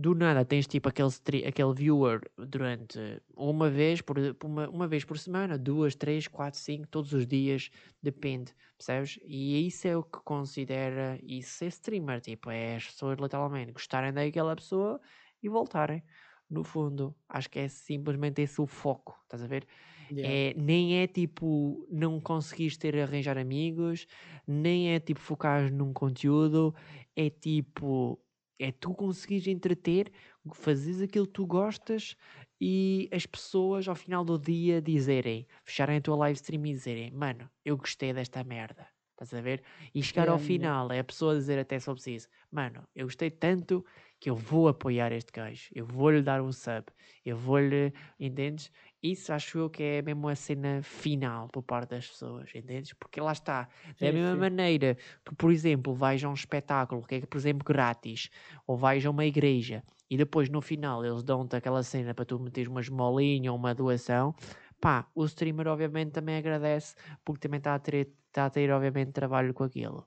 do 0.00 0.14
nada 0.14 0.44
tens 0.44 0.66
tipo 0.66 0.88
aquele, 0.88 1.10
aquele 1.46 1.74
viewer 1.74 2.20
durante 2.38 2.98
uma 3.36 3.68
vez 3.68 4.00
por 4.00 4.16
uma, 4.42 4.68
uma 4.70 4.88
vez 4.88 5.04
por 5.04 5.18
semana, 5.18 5.58
duas, 5.58 5.94
três, 5.94 6.26
quatro, 6.26 6.58
cinco, 6.58 6.88
todos 6.88 7.12
os 7.12 7.26
dias, 7.26 7.70
depende, 8.02 8.54
percebes? 8.78 9.18
E 9.22 9.66
isso 9.66 9.86
é 9.86 9.96
o 9.96 10.02
que 10.02 10.18
considera 10.24 11.18
isso 11.22 11.50
ser 11.50 11.66
streamer, 11.66 12.20
tipo, 12.20 12.50
é 12.50 12.76
as 12.76 12.86
pessoas 12.86 13.18
literalmente 13.18 13.72
gostarem 13.72 14.12
daquela 14.12 14.56
pessoa 14.56 14.98
e 15.42 15.48
voltarem. 15.48 16.02
No 16.48 16.64
fundo, 16.64 17.14
acho 17.28 17.50
que 17.50 17.58
é 17.60 17.68
simplesmente 17.68 18.40
esse 18.42 18.60
o 18.60 18.66
foco, 18.66 19.20
estás 19.24 19.42
a 19.42 19.46
ver? 19.46 19.66
Yeah. 20.10 20.28
É, 20.28 20.54
nem 20.60 20.98
é 21.02 21.06
tipo 21.06 21.86
não 21.90 22.20
conseguires 22.20 22.76
ter 22.76 22.98
arranjar 22.98 23.38
amigos, 23.38 24.06
nem 24.46 24.94
é 24.94 24.98
tipo 24.98 25.20
focar 25.20 25.72
num 25.72 25.92
conteúdo, 25.92 26.74
é 27.14 27.30
tipo 27.30 28.18
é 28.60 28.72
tu 28.72 28.94
conseguires 28.94 29.46
entreter, 29.46 30.12
fazes 30.54 31.00
aquilo 31.02 31.26
que 31.26 31.32
tu 31.32 31.46
gostas 31.46 32.16
e 32.60 33.08
as 33.12 33.26
pessoas 33.26 33.88
ao 33.88 33.94
final 33.94 34.24
do 34.24 34.38
dia 34.38 34.80
dizerem, 34.82 35.46
fecharem 35.64 35.96
a 35.98 36.00
tua 36.00 36.16
live 36.16 36.36
stream 36.36 36.66
e 36.66 36.72
dizerem, 36.72 37.10
mano, 37.10 37.50
eu 37.64 37.76
gostei 37.76 38.12
desta 38.12 38.44
merda. 38.44 38.86
Estás 39.12 39.34
a 39.34 39.42
ver? 39.42 39.62
E 39.94 40.02
chegar 40.02 40.28
yeah, 40.28 40.32
ao 40.32 40.38
final 40.38 40.90
é 40.90 40.98
a 40.98 41.04
pessoa 41.04 41.34
dizer 41.34 41.58
até 41.58 41.76
eu 41.76 41.92
preciso, 41.94 42.26
mano, 42.50 42.88
eu 42.94 43.06
gostei 43.06 43.30
tanto 43.30 43.84
que 44.18 44.30
eu 44.30 44.34
vou 44.36 44.68
apoiar 44.68 45.12
este 45.12 45.30
gajo, 45.32 45.68
eu 45.74 45.84
vou-lhe 45.84 46.22
dar 46.22 46.40
um 46.40 46.52
sub, 46.52 46.86
eu 47.24 47.36
vou-lhe, 47.36 47.92
entendes? 48.18 48.70
Isso 49.02 49.32
acho 49.32 49.58
eu 49.58 49.70
que 49.70 49.82
é 49.82 50.02
mesmo 50.02 50.28
a 50.28 50.36
cena 50.36 50.82
final 50.82 51.48
por 51.48 51.62
parte 51.62 51.90
das 51.90 52.06
pessoas, 52.06 52.50
entendes? 52.54 52.92
Porque 52.92 53.18
lá 53.20 53.32
está, 53.32 53.68
da 53.98 54.12
sim, 54.12 54.12
mesma 54.12 54.36
sim. 54.36 54.36
maneira 54.36 54.96
que, 55.24 55.34
por 55.34 55.50
exemplo, 55.50 55.94
vais 55.94 56.22
a 56.22 56.28
um 56.28 56.34
espetáculo 56.34 57.02
que 57.06 57.14
é, 57.16 57.20
por 57.26 57.38
exemplo, 57.38 57.64
grátis, 57.64 58.28
ou 58.66 58.76
vais 58.76 59.04
a 59.06 59.10
uma 59.10 59.24
igreja 59.24 59.82
e 60.10 60.16
depois 60.18 60.50
no 60.50 60.60
final 60.60 61.04
eles 61.04 61.22
dão-te 61.22 61.56
aquela 61.56 61.82
cena 61.82 62.12
para 62.14 62.26
tu 62.26 62.38
meteres 62.38 62.68
uma 62.68 62.80
esmolinha 62.80 63.50
ou 63.52 63.56
uma 63.58 63.74
doação, 63.74 64.34
pá, 64.80 65.08
o 65.14 65.24
streamer 65.24 65.68
obviamente 65.68 66.12
também 66.12 66.36
agradece 66.36 66.94
porque 67.24 67.40
também 67.40 67.58
está 67.58 67.74
a 67.74 67.78
ter, 67.78 68.12
está 68.26 68.46
a 68.46 68.50
ter 68.50 68.70
obviamente 68.70 69.12
trabalho 69.12 69.54
com 69.54 69.64
aquilo, 69.64 70.06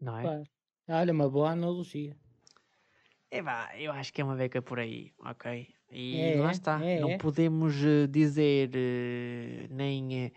não 0.00 0.18
é? 0.18 0.30
Claro. 0.30 0.44
Olha, 0.88 1.12
uma 1.12 1.28
boa 1.28 1.50
analogia. 1.50 2.16
É 3.30 3.40
vá, 3.42 3.60
eu 3.84 3.90
acho 3.92 4.12
que 4.12 4.20
é 4.20 4.24
uma 4.24 4.36
beca 4.36 4.60
por 4.62 4.78
aí, 4.78 5.12
ok? 5.18 5.74
E 5.90 6.20
é, 6.20 6.40
lá 6.40 6.50
está. 6.50 6.84
É, 6.84 7.00
não 7.00 7.10
é. 7.10 7.18
podemos 7.18 7.74
eh, 7.84 8.06
dizer 8.06 8.70
eh, 8.74 9.66
nem. 9.70 10.26
Eh, 10.26 10.32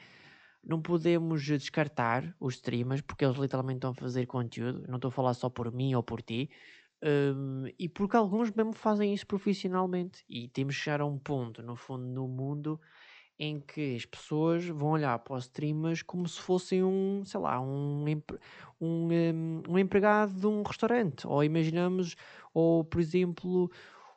não 0.63 0.81
podemos 0.81 1.43
descartar 1.43 2.33
os 2.39 2.55
streamers 2.55 3.01
porque 3.01 3.25
eles 3.25 3.37
literalmente 3.37 3.77
estão 3.77 3.91
a 3.91 3.93
fazer 3.93 4.25
conteúdo. 4.25 4.85
Não 4.87 4.95
estou 4.95 5.09
a 5.09 5.11
falar 5.11 5.33
só 5.33 5.49
por 5.49 5.71
mim 5.73 5.93
ou 5.93 6.01
por 6.01 6.21
ti. 6.21 6.49
Um, 7.03 7.65
e 7.77 7.89
porque 7.89 8.15
alguns 8.15 8.49
mesmo 8.49 8.71
fazem 8.73 9.13
isso 9.13 9.27
profissionalmente. 9.27 10.23
E 10.29 10.47
temos 10.47 10.75
que 10.77 10.83
chegar 10.83 11.01
a 11.01 11.05
um 11.05 11.19
ponto, 11.19 11.61
no 11.61 11.75
fundo, 11.75 12.05
no 12.05 12.29
mundo 12.29 12.79
em 13.37 13.59
que 13.59 13.95
as 13.95 14.05
pessoas 14.05 14.65
vão 14.65 14.91
olhar 14.91 15.19
para 15.19 15.35
os 15.35 15.45
streamers 15.45 16.01
como 16.01 16.27
se 16.27 16.39
fossem 16.39 16.83
um, 16.83 17.23
sei 17.25 17.39
lá, 17.39 17.59
um, 17.59 18.05
um, 18.79 19.63
um 19.67 19.77
empregado 19.77 20.33
de 20.33 20.47
um 20.47 20.61
restaurante. 20.61 21.27
Ou 21.27 21.43
imaginamos, 21.43 22.15
ou 22.53 22.83
por 22.85 23.01
exemplo, 23.01 23.69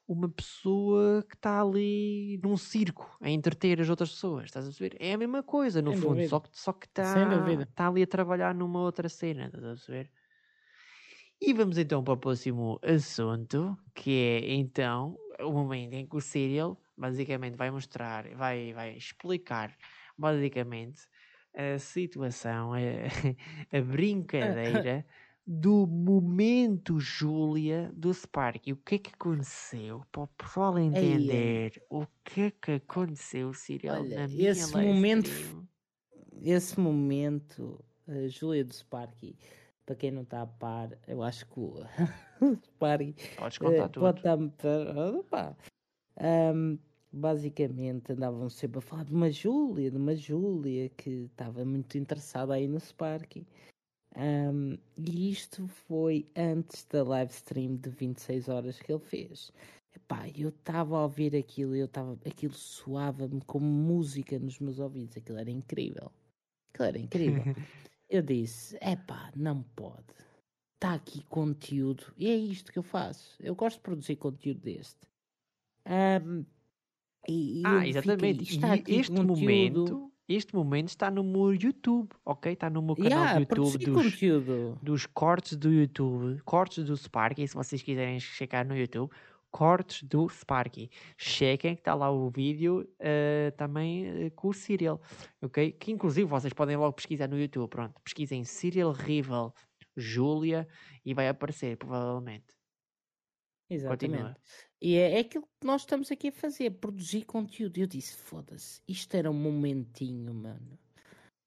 uma 0.06 0.28
pessoa 0.28 1.24
que 1.28 1.34
está 1.34 1.60
ali 1.60 2.38
num 2.42 2.56
circo 2.56 3.16
a 3.20 3.28
entreter 3.30 3.80
as 3.80 3.88
outras 3.88 4.10
pessoas, 4.10 4.44
estás 4.46 4.64
a 4.66 4.68
perceber? 4.68 4.96
É 5.00 5.12
a 5.14 5.18
mesma 5.18 5.42
coisa, 5.42 5.82
no 5.82 5.92
Sem 5.92 6.00
fundo, 6.00 6.22
dúvida. 6.22 6.28
só 6.28 6.40
que, 6.40 6.48
só 6.52 6.72
que 6.72 6.86
está, 6.86 7.62
está 7.62 7.88
ali 7.88 8.02
a 8.02 8.06
trabalhar 8.06 8.54
numa 8.54 8.80
outra 8.80 9.08
cena, 9.08 9.46
estás 9.46 9.64
a 9.64 9.68
perceber? 9.68 10.12
E 11.40 11.52
vamos 11.52 11.76
então 11.76 12.02
para 12.02 12.14
o 12.14 12.16
próximo 12.16 12.78
assunto, 12.82 13.76
que 13.94 14.10
é 14.10 14.54
então 14.54 15.18
o 15.40 15.52
momento 15.52 15.92
em 15.94 16.06
que 16.06 16.16
o 16.16 16.20
Serial 16.20 16.80
basicamente 16.96 17.56
vai 17.56 17.70
mostrar, 17.70 18.28
vai, 18.34 18.72
vai 18.72 18.96
explicar 18.96 19.76
basicamente 20.16 21.02
a 21.54 21.78
situação, 21.78 22.72
a, 22.72 22.78
a 23.76 23.80
brincadeira 23.82 25.06
do 25.46 25.86
momento 25.86 26.98
Júlia 26.98 27.92
do 27.94 28.12
Spark. 28.12 28.66
O 28.72 28.76
que 28.76 28.96
é 28.96 28.98
que 28.98 29.10
aconteceu? 29.14 30.02
Para 30.10 30.22
o 30.22 30.26
pessoal 30.26 30.78
entender 30.78 31.72
Ei, 31.76 31.82
o 31.88 32.06
que 32.24 32.40
é 32.40 32.50
que 32.50 32.72
aconteceu, 32.72 33.54
Cyril, 33.54 33.92
olha, 33.92 34.24
esse 34.24 34.72
momento, 34.72 35.30
stream. 35.30 35.68
esse 36.42 36.80
momento, 36.80 37.84
a 38.08 38.26
Júlia 38.26 38.64
do 38.64 38.74
Spark, 38.74 39.36
para 39.84 39.94
quem 39.94 40.10
não 40.10 40.22
está 40.22 40.42
a 40.42 40.46
par, 40.46 40.98
eu 41.06 41.22
acho 41.22 41.46
que 41.46 41.60
o 41.60 41.76
Spark 42.66 43.14
Podes 43.36 43.58
contar 43.58 43.84
uh, 43.84 43.88
tudo. 43.88 44.02
pode 44.02 44.18
estar. 44.18 45.56
Um, 46.18 46.76
basicamente 47.12 48.12
andavam 48.12 48.48
sempre 48.50 48.78
a 48.78 48.82
falar 48.82 49.04
de 49.04 49.14
uma 49.14 49.30
Júlia, 49.30 49.92
de 49.92 49.96
uma 49.96 50.16
Júlia 50.16 50.88
que 50.88 51.28
estava 51.30 51.64
muito 51.64 51.96
interessada 51.96 52.54
aí 52.54 52.66
no 52.66 52.80
Spark. 52.80 53.46
Um, 54.16 54.78
e 54.96 55.30
isto 55.30 55.68
foi 55.68 56.26
antes 56.34 56.84
da 56.86 57.04
live 57.04 57.30
stream 57.32 57.76
de 57.76 57.90
26 57.90 58.48
horas 58.48 58.80
que 58.80 58.90
ele 58.90 59.04
fez. 59.04 59.52
Epá, 59.94 60.26
eu 60.34 60.48
estava 60.48 60.96
a 60.96 61.02
ouvir 61.02 61.36
aquilo, 61.36 61.76
eu 61.76 61.86
tava, 61.86 62.18
aquilo 62.26 62.54
soava-me 62.54 63.42
como 63.42 63.66
música 63.66 64.38
nos 64.38 64.58
meus 64.58 64.78
ouvidos, 64.78 65.18
aquilo 65.18 65.38
era 65.38 65.50
incrível. 65.50 66.10
Aquilo 66.70 66.88
era 66.88 66.98
incrível. 66.98 67.42
eu 68.08 68.22
disse: 68.22 68.78
epá, 68.80 69.30
não 69.36 69.62
pode. 69.62 70.04
Está 70.74 70.94
aqui 70.94 71.22
conteúdo, 71.24 72.12
e 72.16 72.28
é 72.28 72.36
isto 72.36 72.72
que 72.72 72.78
eu 72.78 72.82
faço. 72.82 73.36
Eu 73.40 73.54
gosto 73.54 73.76
de 73.76 73.82
produzir 73.82 74.16
conteúdo 74.16 74.60
deste. 74.60 75.06
Um, 75.86 76.44
e, 77.28 77.60
e 77.60 77.66
ah, 77.66 77.86
exatamente. 77.86 78.44
Fiquei, 78.44 78.94
e 78.96 79.00
este 79.00 79.14
conteúdo... 79.14 79.40
momento 79.40 80.12
este 80.28 80.54
momento 80.54 80.88
está 80.88 81.10
no 81.10 81.22
meu 81.22 81.54
YouTube, 81.54 82.08
ok? 82.24 82.52
Está 82.52 82.68
no 82.68 82.82
meu 82.82 82.96
canal 82.96 83.10
yeah, 83.10 83.34
do 83.34 83.40
YouTube 83.40 83.84
dos, 83.84 84.82
dos, 84.82 85.06
cortes 85.06 85.56
do 85.56 85.72
YouTube, 85.72 86.40
cortes 86.42 86.84
do 86.84 86.96
Sparky, 86.96 87.46
se 87.46 87.54
vocês 87.54 87.80
quiserem 87.80 88.18
checar 88.18 88.66
no 88.66 88.76
YouTube, 88.76 89.10
cortes 89.50 90.02
do 90.02 90.28
Sparky. 90.28 90.90
Chequem 91.16 91.74
que 91.74 91.80
está 91.80 91.94
lá 91.94 92.10
o 92.10 92.28
vídeo 92.28 92.80
uh, 92.80 93.56
também 93.56 94.26
uh, 94.26 94.30
com 94.32 94.48
o 94.48 94.52
Serial, 94.52 95.00
ok? 95.40 95.72
Que 95.72 95.92
inclusive 95.92 96.28
vocês 96.28 96.52
podem 96.52 96.76
logo 96.76 96.94
pesquisar 96.94 97.28
no 97.28 97.38
YouTube, 97.38 97.70
pronto, 97.70 97.94
pesquisem 98.02 98.42
Serial 98.44 98.92
Rival 98.92 99.54
Júlia 99.96 100.66
e 101.04 101.14
vai 101.14 101.28
aparecer, 101.28 101.76
provavelmente. 101.76 102.55
Exatamente. 103.68 104.40
E 104.80 104.96
é, 104.96 105.14
é 105.14 105.20
aquilo 105.20 105.44
que 105.60 105.66
nós 105.66 105.82
estamos 105.82 106.10
aqui 106.10 106.28
a 106.28 106.32
fazer, 106.32 106.70
produzir 106.72 107.24
conteúdo. 107.24 107.78
Eu 107.78 107.86
disse, 107.86 108.14
foda-se, 108.14 108.80
isto 108.86 109.14
era 109.16 109.30
um 109.30 109.34
momentinho, 109.34 110.32
mano. 110.32 110.78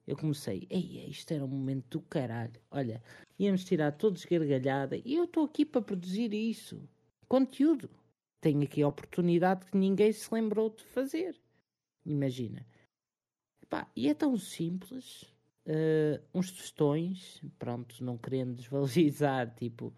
Eu 0.06 0.18
comecei, 0.18 0.66
ei, 0.72 1.06
isto 1.08 1.32
era 1.32 1.46
um 1.46 1.48
momento 1.48 2.00
do 2.00 2.02
caralho. 2.02 2.60
Olha, 2.72 3.02
íamos 3.38 3.64
tirar 3.64 3.92
todos 3.92 4.26
gargalhada 4.26 4.98
e 5.06 5.16
eu 5.16 5.26
estou 5.26 5.46
aqui 5.46 5.64
para 5.64 5.82
produzir 5.82 6.34
isso. 6.34 6.82
Conteúdo. 7.28 7.90
Tenho 8.42 8.64
aqui 8.64 8.82
a 8.82 8.88
oportunidade 8.88 9.66
que 9.66 9.78
ninguém 9.78 10.12
se 10.12 10.34
lembrou 10.34 10.70
de 10.70 10.84
fazer. 10.84 11.40
Imagina. 12.06 12.66
Epá, 13.62 13.88
e 13.96 14.10
é 14.10 14.14
tão 14.16 14.36
simples. 14.36 15.24
Uh, 15.68 16.20
uns 16.34 16.50
tostões, 16.50 17.40
pronto, 17.60 18.04
não 18.04 18.18
querendo 18.18 18.56
desvalorizar, 18.56 19.54
tipo, 19.54 19.94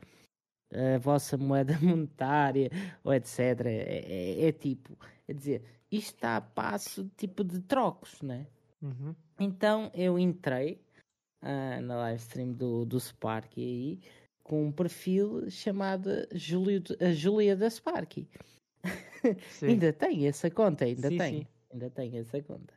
a 0.74 0.97
vossa 0.97 1.38
moeda 1.38 1.78
monetária 1.82 2.69
ou 3.03 3.13
etc. 3.13 3.39
É, 3.65 4.05
é, 4.05 4.47
é, 4.47 4.51
tipo, 4.51 4.97
é 5.28 5.34
dizer, 5.34 5.63
isto 5.91 6.15
está 6.15 6.38
a 6.38 6.41
passo 6.41 7.09
tipo 7.17 7.43
de 7.43 7.59
trocos, 7.61 8.22
né? 8.22 8.47
Uhum. 8.82 9.15
Então 9.39 9.91
eu 9.93 10.17
entrei 10.17 10.82
uh, 11.43 11.82
na 11.82 11.95
live 11.97 12.19
stream 12.19 12.53
do, 12.53 12.86
do 12.86 12.99
Spark 12.99 13.51
aí 13.57 13.99
com 14.43 14.65
um 14.65 14.72
perfil 14.72 15.49
chamado 15.49 16.09
Júlio, 16.34 16.82
a 16.99 17.11
Júlia 17.11 17.55
da 17.55 17.69
Spark. 17.69 18.28
ainda 19.61 19.93
tem 19.93 20.28
essa 20.28 20.49
conta, 20.49 20.86
ainda 20.86 21.09
sim, 21.09 21.17
tem. 21.17 21.39
Sim. 21.39 21.47
Ainda 21.72 21.89
tem 21.89 22.17
essa 22.17 22.41
conta. 22.41 22.74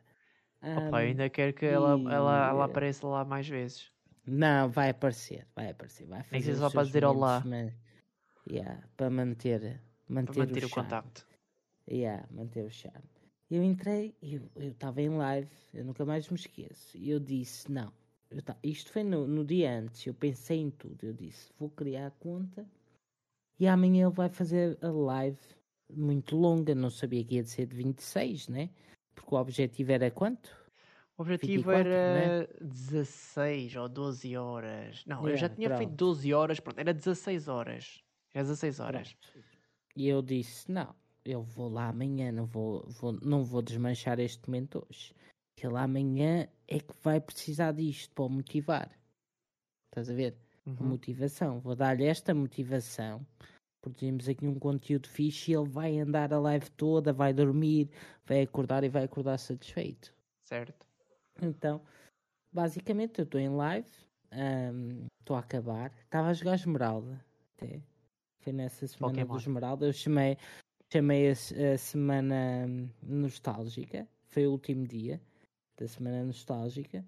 Um, 0.61 0.87
Opa, 0.87 0.99
ainda 0.99 1.29
quero 1.29 1.53
que 1.53 1.65
e... 1.65 1.69
ela, 1.69 1.91
ela, 2.11 2.49
ela 2.49 2.65
apareça 2.65 3.05
lá 3.07 3.25
mais 3.25 3.47
vezes. 3.47 3.91
Não, 4.25 4.69
vai 4.69 4.89
aparecer, 4.89 5.45
vai 5.55 5.69
aparecer. 5.69 6.05
Vai 6.07 6.23
fazer 6.23 6.51
Nem 6.51 6.55
só 6.55 6.69
para 6.69 6.83
dizer 6.83 7.05
olá. 7.05 7.43
Mas... 7.45 7.73
Yeah, 8.49 8.87
para 8.95 9.09
manter, 9.09 9.81
manter, 10.07 10.33
para 10.33 10.45
manter 10.45 10.63
o, 10.63 10.67
o 10.67 10.69
contacto. 10.69 11.25
Yeah, 11.89 12.27
manter 12.31 12.65
o 12.65 12.69
charme. 12.69 13.09
Eu 13.49 13.63
entrei, 13.63 14.15
eu 14.21 14.41
estava 14.57 15.01
em 15.01 15.09
live, 15.09 15.49
eu 15.73 15.85
nunca 15.85 16.03
mais 16.05 16.27
me 16.29 16.35
esqueço. 16.35 16.97
E 16.97 17.09
eu 17.09 17.19
disse: 17.19 17.71
Não, 17.71 17.91
eu 18.29 18.41
isto 18.63 18.91
foi 18.91 19.03
no, 19.03 19.27
no 19.27 19.45
dia 19.45 19.79
antes. 19.79 20.05
Eu 20.05 20.13
pensei 20.13 20.59
em 20.59 20.71
tudo. 20.71 21.05
Eu 21.05 21.13
disse: 21.13 21.51
Vou 21.59 21.69
criar 21.69 22.07
a 22.07 22.11
conta 22.11 22.67
e 23.59 23.67
amanhã 23.67 24.07
ele 24.07 24.15
vai 24.15 24.29
fazer 24.29 24.77
a 24.81 24.89
live 24.89 25.39
muito 25.89 26.35
longa. 26.35 26.73
Não 26.75 26.89
sabia 26.89 27.23
que 27.23 27.35
ia 27.35 27.43
de 27.43 27.49
ser 27.49 27.67
de 27.67 27.75
26, 27.75 28.47
né? 28.47 28.69
Porque 29.13 29.33
o 29.33 29.37
objetivo 29.37 29.91
era 29.91 30.11
quanto? 30.11 30.49
O 31.17 31.21
objetivo 31.21 31.71
24, 31.71 31.89
era 31.89 32.39
né? 32.41 32.47
16 32.61 33.75
ou 33.75 33.87
12 33.87 34.35
horas. 34.35 35.03
Não, 35.05 35.17
yeah, 35.19 35.31
eu 35.31 35.37
já 35.37 35.49
tinha 35.49 35.69
pronto. 35.69 35.77
feito 35.77 35.95
12 35.95 36.33
horas, 36.33 36.59
pronto, 36.59 36.79
era 36.79 36.93
16 36.93 37.47
horas. 37.47 38.03
É 38.35 38.41
às 38.41 38.47
16 38.47 38.79
horas. 38.81 39.15
E 39.95 40.07
eu 40.09 40.21
disse: 40.21 40.69
Não, 40.69 40.93
eu 41.23 41.41
vou 41.41 41.69
lá 41.69 41.87
amanhã, 41.87 42.33
não 42.33 42.45
vou, 42.45 42.85
vou, 42.89 43.13
não 43.13 43.43
vou 43.45 43.61
desmanchar 43.61 44.19
este 44.19 44.47
momento 44.47 44.85
hoje. 44.85 45.15
Que 45.55 45.65
ele 45.65 45.77
amanhã 45.77 46.47
é 46.67 46.79
que 46.79 46.93
vai 47.01 47.21
precisar 47.21 47.71
disto 47.71 48.13
para 48.13 48.25
o 48.25 48.29
motivar. 48.29 48.91
Estás 49.89 50.09
a 50.09 50.13
ver? 50.13 50.37
Uhum. 50.65 50.75
Motivação. 50.81 51.61
Vou 51.61 51.77
dar-lhe 51.77 52.05
esta 52.05 52.33
motivação. 52.33 53.25
Produzimos 53.81 54.27
aqui 54.27 54.45
um 54.45 54.59
conteúdo 54.59 55.07
fixe 55.07 55.51
e 55.51 55.55
ele 55.55 55.69
vai 55.69 55.97
andar 55.97 56.33
a 56.33 56.39
live 56.39 56.69
toda, 56.71 57.13
vai 57.13 57.33
dormir, 57.33 57.89
vai 58.25 58.41
acordar 58.41 58.83
e 58.83 58.89
vai 58.89 59.05
acordar 59.05 59.37
satisfeito. 59.37 60.13
Certo. 60.43 60.85
Então, 61.41 61.81
basicamente, 62.51 63.19
eu 63.19 63.23
estou 63.23 63.39
em 63.39 63.49
live, 63.49 63.87
estou 65.21 65.35
um, 65.35 65.39
a 65.39 65.39
acabar. 65.39 65.93
Estava 66.03 66.27
a 66.27 66.33
jogar 66.33 66.55
Esmeralda, 66.55 67.23
até. 67.55 67.81
Foi 68.45 68.53
nessa 68.53 68.85
semana 68.87 69.13
Pokémon. 69.13 69.33
do 69.33 69.39
Esmeralda. 69.39 69.85
Eu 69.87 69.93
chamei, 69.93 70.37
chamei 70.93 71.29
a, 71.29 71.31
a 71.31 71.77
semana 71.79 72.67
nostálgica. 73.01 74.07
Foi 74.27 74.45
o 74.45 74.51
último 74.51 74.87
dia 74.87 75.19
da 75.75 75.87
semana 75.87 76.23
nostálgica. 76.23 77.03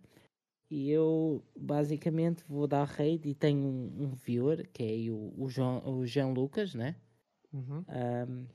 E 0.71 0.89
eu 0.89 1.43
basicamente 1.55 2.43
vou 2.49 2.67
dar 2.67 2.85
raid 2.85 3.29
e 3.29 3.35
tenho 3.35 3.63
um, 3.63 4.05
um 4.05 4.15
viewer 4.15 4.67
que 4.71 4.83
é 4.83 5.11
o, 5.11 5.31
o, 5.37 5.47
João, 5.47 5.87
o 5.87 6.07
Jean 6.07 6.29
Lucas, 6.29 6.73
né? 6.73 6.95
Uhum. 7.53 7.85
Um, 7.87 8.47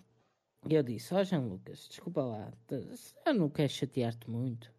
e 0.69 0.75
eu 0.75 0.83
disse: 0.83 1.15
Ó 1.15 1.21
oh, 1.21 1.25
Jean 1.25 1.47
Lucas, 1.47 1.87
desculpa 1.89 2.23
lá, 2.23 2.53
eu 3.25 3.35
não 3.35 3.49
quero 3.49 3.73
chatear-te 3.73 4.29
muito. 4.29 4.75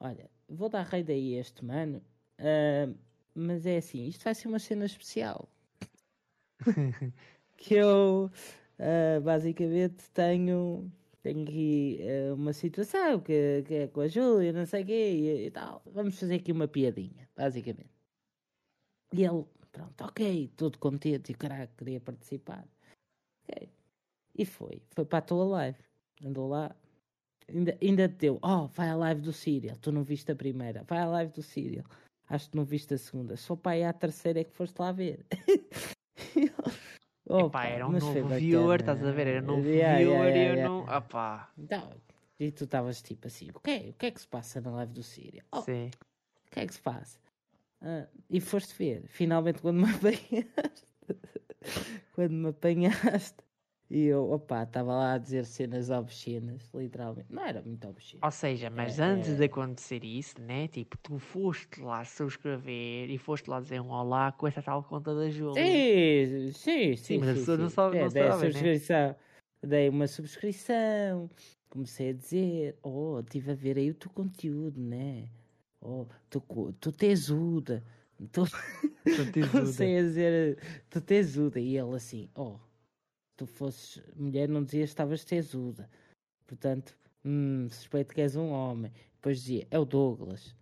Olha, 0.00 0.30
vou 0.48 0.70
dar 0.70 0.82
raid 0.82 1.12
aí 1.12 1.34
este 1.34 1.62
mano, 1.62 2.02
uh, 2.40 2.98
mas 3.34 3.66
é 3.66 3.76
assim: 3.76 4.06
isto 4.06 4.24
vai 4.24 4.34
ser 4.34 4.48
uma 4.48 4.58
cena 4.58 4.86
especial. 4.86 5.48
que 7.56 7.74
eu 7.74 8.30
uh, 8.78 9.20
basicamente 9.22 10.10
tenho 10.12 10.90
tenho 11.26 11.42
aqui 11.42 11.98
uh, 12.02 12.34
uma 12.34 12.52
situação 12.52 13.20
que, 13.20 13.64
que 13.66 13.74
é 13.74 13.88
com 13.88 14.00
a 14.00 14.08
Júlia, 14.08 14.52
não 14.52 14.64
sei 14.64 14.82
o 14.82 14.86
quê 14.86 15.10
e, 15.12 15.46
e, 15.46 15.50
tal. 15.50 15.82
Vamos 15.86 16.18
fazer 16.18 16.36
aqui 16.36 16.52
uma 16.52 16.68
piadinha, 16.68 17.28
basicamente. 17.36 17.90
E 19.12 19.24
ele, 19.24 19.44
pronto, 19.72 20.04
ok, 20.04 20.48
todo 20.56 20.78
contente 20.78 21.32
e 21.32 21.34
o 21.34 21.38
caralho 21.38 21.68
queria 21.76 22.00
participar. 22.00 22.64
Ok. 23.48 23.68
E 24.38 24.44
foi, 24.44 24.82
foi 24.94 25.04
para 25.04 25.18
a 25.18 25.22
tua 25.22 25.44
live. 25.44 25.78
Andou 26.24 26.48
lá. 26.48 26.74
Ainda, 27.48 27.76
ainda 27.82 28.08
deu, 28.08 28.38
oh, 28.42 28.66
vai 28.68 28.88
à 28.88 28.96
live 28.96 29.20
do 29.20 29.32
Serial, 29.32 29.76
tu 29.78 29.92
não 29.92 30.02
viste 30.02 30.30
a 30.32 30.36
primeira, 30.36 30.82
vai 30.84 30.98
à 30.98 31.06
live 31.06 31.32
do 31.32 31.42
Serial. 31.42 31.86
Acho 32.28 32.50
que 32.50 32.56
não 32.56 32.64
viste 32.64 32.94
a 32.94 32.98
segunda, 32.98 33.36
só 33.36 33.54
para 33.54 33.72
aí 33.72 33.84
à 33.84 33.92
terceira 33.92 34.40
é 34.40 34.44
que 34.44 34.52
foste 34.52 34.78
lá 34.80 34.90
ver. 34.90 35.24
Opa, 37.28 37.46
Epá, 37.46 37.66
era 37.66 37.88
um 37.88 37.92
novo 37.92 38.28
viewer, 38.28 38.80
estás 38.80 39.04
a 39.04 39.10
ver? 39.10 39.26
Era 39.26 39.42
um 39.42 39.46
novo 39.46 39.68
yeah, 39.68 39.98
viewer 39.98 40.28
yeah, 40.28 40.38
yeah, 40.38 40.58
e 40.58 40.60
eu 40.60 40.68
não. 40.68 40.96
Opá. 40.96 41.50
Então, 41.58 41.90
e 42.38 42.52
tu 42.52 42.64
estavas 42.64 43.02
tipo 43.02 43.26
assim: 43.26 43.50
o 43.54 43.60
que, 43.60 43.70
é, 43.70 43.90
o 43.90 43.92
que 43.94 44.06
é 44.06 44.10
que 44.10 44.20
se 44.20 44.28
passa 44.28 44.60
na 44.60 44.70
live 44.70 44.92
do 44.92 45.02
Síria? 45.02 45.44
Oh, 45.50 45.62
Sim. 45.62 45.90
O 46.46 46.50
que 46.50 46.60
é 46.60 46.66
que 46.66 46.74
se 46.74 46.80
passa? 46.80 47.18
Ah, 47.80 48.06
e 48.30 48.40
foste 48.40 48.74
ver, 48.76 49.06
finalmente, 49.08 49.60
quando 49.60 49.78
me 49.78 49.90
apanhaste. 49.92 50.86
quando 52.12 52.32
me 52.32 52.48
apanhaste, 52.48 53.36
e 53.88 54.06
eu, 54.06 54.32
opa, 54.32 54.64
estava 54.64 54.92
lá 54.92 55.12
a 55.12 55.18
dizer 55.18 55.44
cenas 55.44 55.90
obscenas, 55.90 56.68
literalmente. 56.74 57.32
Não 57.32 57.44
era 57.44 57.62
muito 57.62 57.86
obsceno. 57.86 58.20
Ou 58.24 58.30
seja, 58.32 58.68
mas 58.68 58.98
é, 58.98 59.04
antes 59.04 59.30
é... 59.30 59.34
de 59.36 59.44
acontecer 59.44 60.04
isso, 60.04 60.40
né? 60.40 60.66
Tipo, 60.66 60.98
tu 60.98 61.18
foste 61.20 61.80
lá 61.80 62.04
subscrever 62.04 63.08
e 63.08 63.16
foste 63.16 63.48
lá 63.48 63.60
dizer 63.60 63.80
um 63.80 63.90
olá 63.90 64.32
com 64.32 64.48
essa 64.48 64.60
tal 64.60 64.82
conta 64.82 65.14
da 65.14 65.30
Júlia. 65.30 65.62
Sim, 65.62 66.52
sim, 66.52 66.52
sim. 66.52 66.96
Sim, 66.96 67.18
mas 67.18 67.26
sim, 67.26 67.32
a 67.32 67.34
pessoa 67.36 67.58
não 67.58 67.68
sabe, 67.70 67.98
é, 67.98 68.02
não 68.02 68.08
dei, 68.08 68.22
sabe, 68.24 68.44
né? 68.44 68.50
subscrição, 68.50 69.08
né? 69.08 69.16
dei 69.62 69.88
uma 69.88 70.06
subscrição, 70.08 71.30
comecei 71.70 72.10
a 72.10 72.12
dizer, 72.12 72.78
oh, 72.82 73.20
estive 73.20 73.52
a 73.52 73.54
ver 73.54 73.78
aí 73.78 73.90
o 73.90 73.94
teu 73.94 74.10
conteúdo, 74.10 74.80
né? 74.80 75.28
Oh, 75.80 76.06
tu, 76.28 76.42
tu 76.80 76.90
tesuda. 76.90 77.84
Tu, 78.32 78.44
tu 78.46 79.30
tesuda. 79.30 79.48
comecei 79.60 79.98
a 79.98 80.00
dizer, 80.00 80.58
tu 80.88 81.02
tesuda. 81.02 81.60
E 81.60 81.76
ele 81.76 81.94
assim, 81.94 82.30
oh 82.34 82.56
tu 83.36 83.46
fosses 83.46 84.02
mulher, 84.14 84.48
não 84.48 84.64
dizias 84.64 84.90
que 84.90 84.92
estavas 84.94 85.24
tesuda. 85.24 85.88
Portanto, 86.46 86.96
hum, 87.24 87.68
suspeito 87.70 88.14
que 88.14 88.20
és 88.20 88.36
um 88.36 88.50
homem. 88.50 88.92
Depois 89.14 89.38
dizia, 89.38 89.66
é 89.70 89.78
o 89.78 89.84
Douglas. 89.84 90.54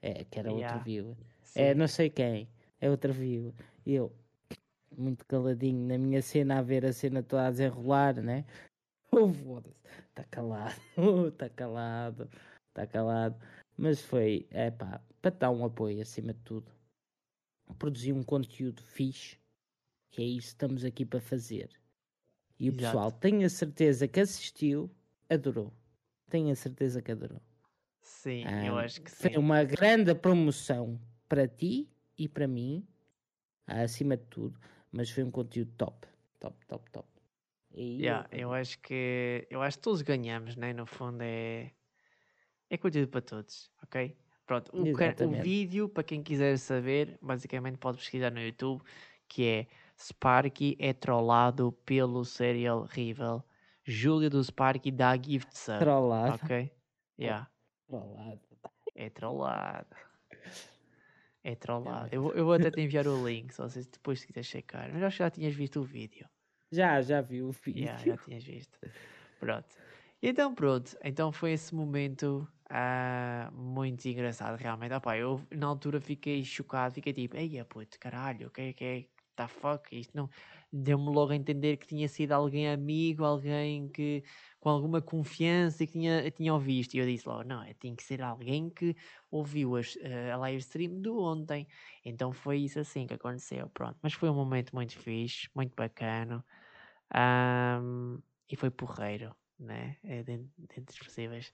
É, 0.00 0.24
que 0.24 0.38
era 0.38 0.50
yeah. 0.50 0.74
outro 0.74 0.84
viewer. 0.84 1.16
É 1.54 1.74
não 1.74 1.86
sei 1.86 2.10
quem. 2.10 2.48
É 2.80 2.90
outra 2.90 3.12
viewer. 3.12 3.52
E 3.86 3.94
eu, 3.94 4.12
muito 4.96 5.24
caladinho 5.26 5.86
na 5.86 5.96
minha 5.98 6.20
cena, 6.22 6.58
a 6.58 6.62
ver 6.62 6.84
a 6.84 6.92
cena 6.92 7.22
toda 7.22 7.46
a 7.46 7.50
desenrolar, 7.50 8.20
né? 8.20 8.44
Oh, 9.14 9.30
foda-se. 9.30 9.82
Está 10.08 10.24
calado. 10.24 10.80
Está 11.28 11.48
calado. 11.50 12.30
Está 12.70 12.86
calado. 12.86 13.36
Mas 13.76 14.00
foi, 14.00 14.46
é 14.50 14.70
pá, 14.70 15.02
para 15.20 15.30
dar 15.32 15.50
um 15.50 15.66
apoio 15.66 16.00
acima 16.00 16.32
de 16.32 16.40
tudo. 16.40 16.72
Produzir 17.78 18.14
um 18.14 18.22
conteúdo 18.22 18.82
fixe. 18.82 19.38
Que 20.10 20.22
é 20.22 20.24
isso 20.24 20.48
que 20.48 20.52
estamos 20.54 20.82
aqui 20.82 21.04
para 21.04 21.20
fazer. 21.20 21.70
E 22.58 22.70
o 22.70 22.76
pessoal, 22.76 23.10
tenho 23.10 23.44
a 23.44 23.48
certeza 23.48 24.06
que 24.06 24.20
assistiu, 24.20 24.90
adorou. 25.28 25.72
Tenho 26.28 26.50
a 26.50 26.54
certeza 26.54 27.02
que 27.02 27.12
adorou. 27.12 27.40
Sim, 28.00 28.44
ah, 28.46 28.64
eu 28.64 28.78
acho 28.78 29.00
que 29.00 29.10
sim. 29.10 29.28
Foi 29.28 29.36
uma 29.36 29.64
grande 29.64 30.14
promoção 30.14 31.00
para 31.28 31.46
ti 31.48 31.88
e 32.16 32.28
para 32.28 32.46
mim, 32.46 32.86
acima 33.66 34.16
de 34.16 34.24
tudo, 34.24 34.60
mas 34.90 35.10
foi 35.10 35.24
um 35.24 35.30
conteúdo 35.30 35.72
top. 35.76 36.06
Top, 36.38 36.66
top, 36.66 36.90
top. 36.90 37.08
E 37.74 38.02
yeah, 38.02 38.28
eu... 38.30 38.40
eu 38.40 38.52
acho 38.52 38.78
que 38.80 39.46
eu 39.48 39.62
acho 39.62 39.78
que 39.78 39.82
todos 39.82 40.02
ganhamos, 40.02 40.56
né? 40.56 40.72
No 40.72 40.86
fundo 40.86 41.22
é 41.22 41.72
é 42.68 42.76
conteúdo 42.76 43.08
para 43.08 43.20
todos, 43.20 43.70
ok? 43.82 44.16
Pronto, 44.46 44.70
o, 44.74 44.82
o 44.82 45.42
vídeo, 45.42 45.88
para 45.88 46.02
quem 46.02 46.22
quiser 46.22 46.58
saber, 46.58 47.18
basicamente 47.22 47.78
pode 47.78 47.98
pesquisar 47.98 48.30
no 48.30 48.40
YouTube, 48.40 48.82
que 49.28 49.46
é 49.46 49.66
Sparky 50.02 50.76
é 50.80 50.92
trollado 50.92 51.72
pelo 51.84 52.24
serial 52.24 52.84
rival. 52.84 53.46
Júlia 53.84 54.28
do 54.28 54.42
Sparky 54.42 54.90
dá 54.90 55.16
gift 55.16 55.56
sub. 55.56 55.78
Trollado. 55.78 56.40
Ok? 56.42 56.72
Yeah. 57.18 57.48
Trollado. 57.86 58.40
É 58.94 59.10
trollado. 59.10 59.96
É 61.44 61.54
trollado. 61.54 62.08
Eu, 62.12 62.32
eu 62.34 62.44
vou 62.44 62.54
até 62.54 62.70
te 62.70 62.80
enviar 62.80 63.06
o 63.06 63.26
link, 63.26 63.52
só 63.52 63.68
se 63.68 63.82
depois 63.88 64.20
se 64.20 64.26
quiser 64.26 64.42
checar. 64.44 64.90
Mas 64.92 65.02
acho 65.02 65.16
que 65.16 65.22
já 65.22 65.30
tinhas 65.30 65.54
visto 65.54 65.80
o 65.80 65.84
vídeo. 65.84 66.28
Já, 66.70 67.00
já 67.02 67.20
vi 67.20 67.42
o 67.42 67.50
vídeo. 67.52 67.84
Yeah, 67.84 68.04
já 68.04 68.16
tinhas 68.16 68.44
visto. 68.44 68.78
Pronto. 69.38 69.76
Então 70.22 70.54
pronto, 70.54 70.96
então 71.02 71.32
foi 71.32 71.52
esse 71.52 71.74
momento 71.74 72.48
uh, 72.70 73.52
muito 73.52 74.06
engraçado 74.06 74.56
realmente. 74.56 74.94
Opa, 74.94 75.16
eu 75.16 75.40
na 75.50 75.66
altura 75.66 76.00
fiquei 76.00 76.44
chocado, 76.44 76.94
fiquei 76.94 77.12
tipo, 77.12 77.36
ei 77.36 77.62
puto, 77.64 77.98
caralho, 77.98 78.46
o 78.46 78.50
que 78.50 78.60
é 78.60 78.72
que 78.72 78.84
é 78.84 79.04
the 79.46 79.48
fuck? 79.48 79.98
Isto 79.98 80.16
não. 80.16 80.30
Deu-me 80.72 81.10
logo 81.10 81.32
a 81.32 81.36
entender 81.36 81.76
que 81.76 81.86
tinha 81.86 82.08
sido 82.08 82.32
alguém 82.32 82.68
amigo, 82.68 83.24
alguém 83.24 83.88
que 83.88 84.24
com 84.58 84.70
alguma 84.70 85.02
confiança 85.02 85.82
e 85.82 85.86
que 85.86 85.92
tinha, 85.92 86.30
tinha 86.30 86.54
ouvido. 86.54 86.94
E 86.94 86.98
eu 86.98 87.06
disse 87.06 87.28
logo: 87.28 87.44
não, 87.44 87.62
é, 87.62 87.74
tem 87.74 87.94
que 87.94 88.02
ser 88.02 88.22
alguém 88.22 88.70
que 88.70 88.96
ouviu 89.30 89.76
as, 89.76 89.96
uh, 89.96 90.32
a 90.32 90.36
live 90.36 90.60
stream 90.60 91.00
do 91.00 91.18
ontem. 91.20 91.66
Então 92.04 92.32
foi 92.32 92.58
isso 92.58 92.78
assim 92.78 93.06
que 93.06 93.14
aconteceu. 93.14 93.68
Pronto, 93.70 93.98
mas 94.02 94.14
foi 94.14 94.30
um 94.30 94.34
momento 94.34 94.74
muito 94.74 94.98
fixe, 94.98 95.48
muito 95.54 95.74
bacana. 95.76 96.44
Um, 97.14 98.18
e 98.48 98.56
foi 98.56 98.70
porreiro, 98.70 99.34
né? 99.58 99.96
É 100.04 100.22
dentro, 100.22 100.48
dentro 100.58 100.84
dos 100.84 100.98
possíveis. 100.98 101.52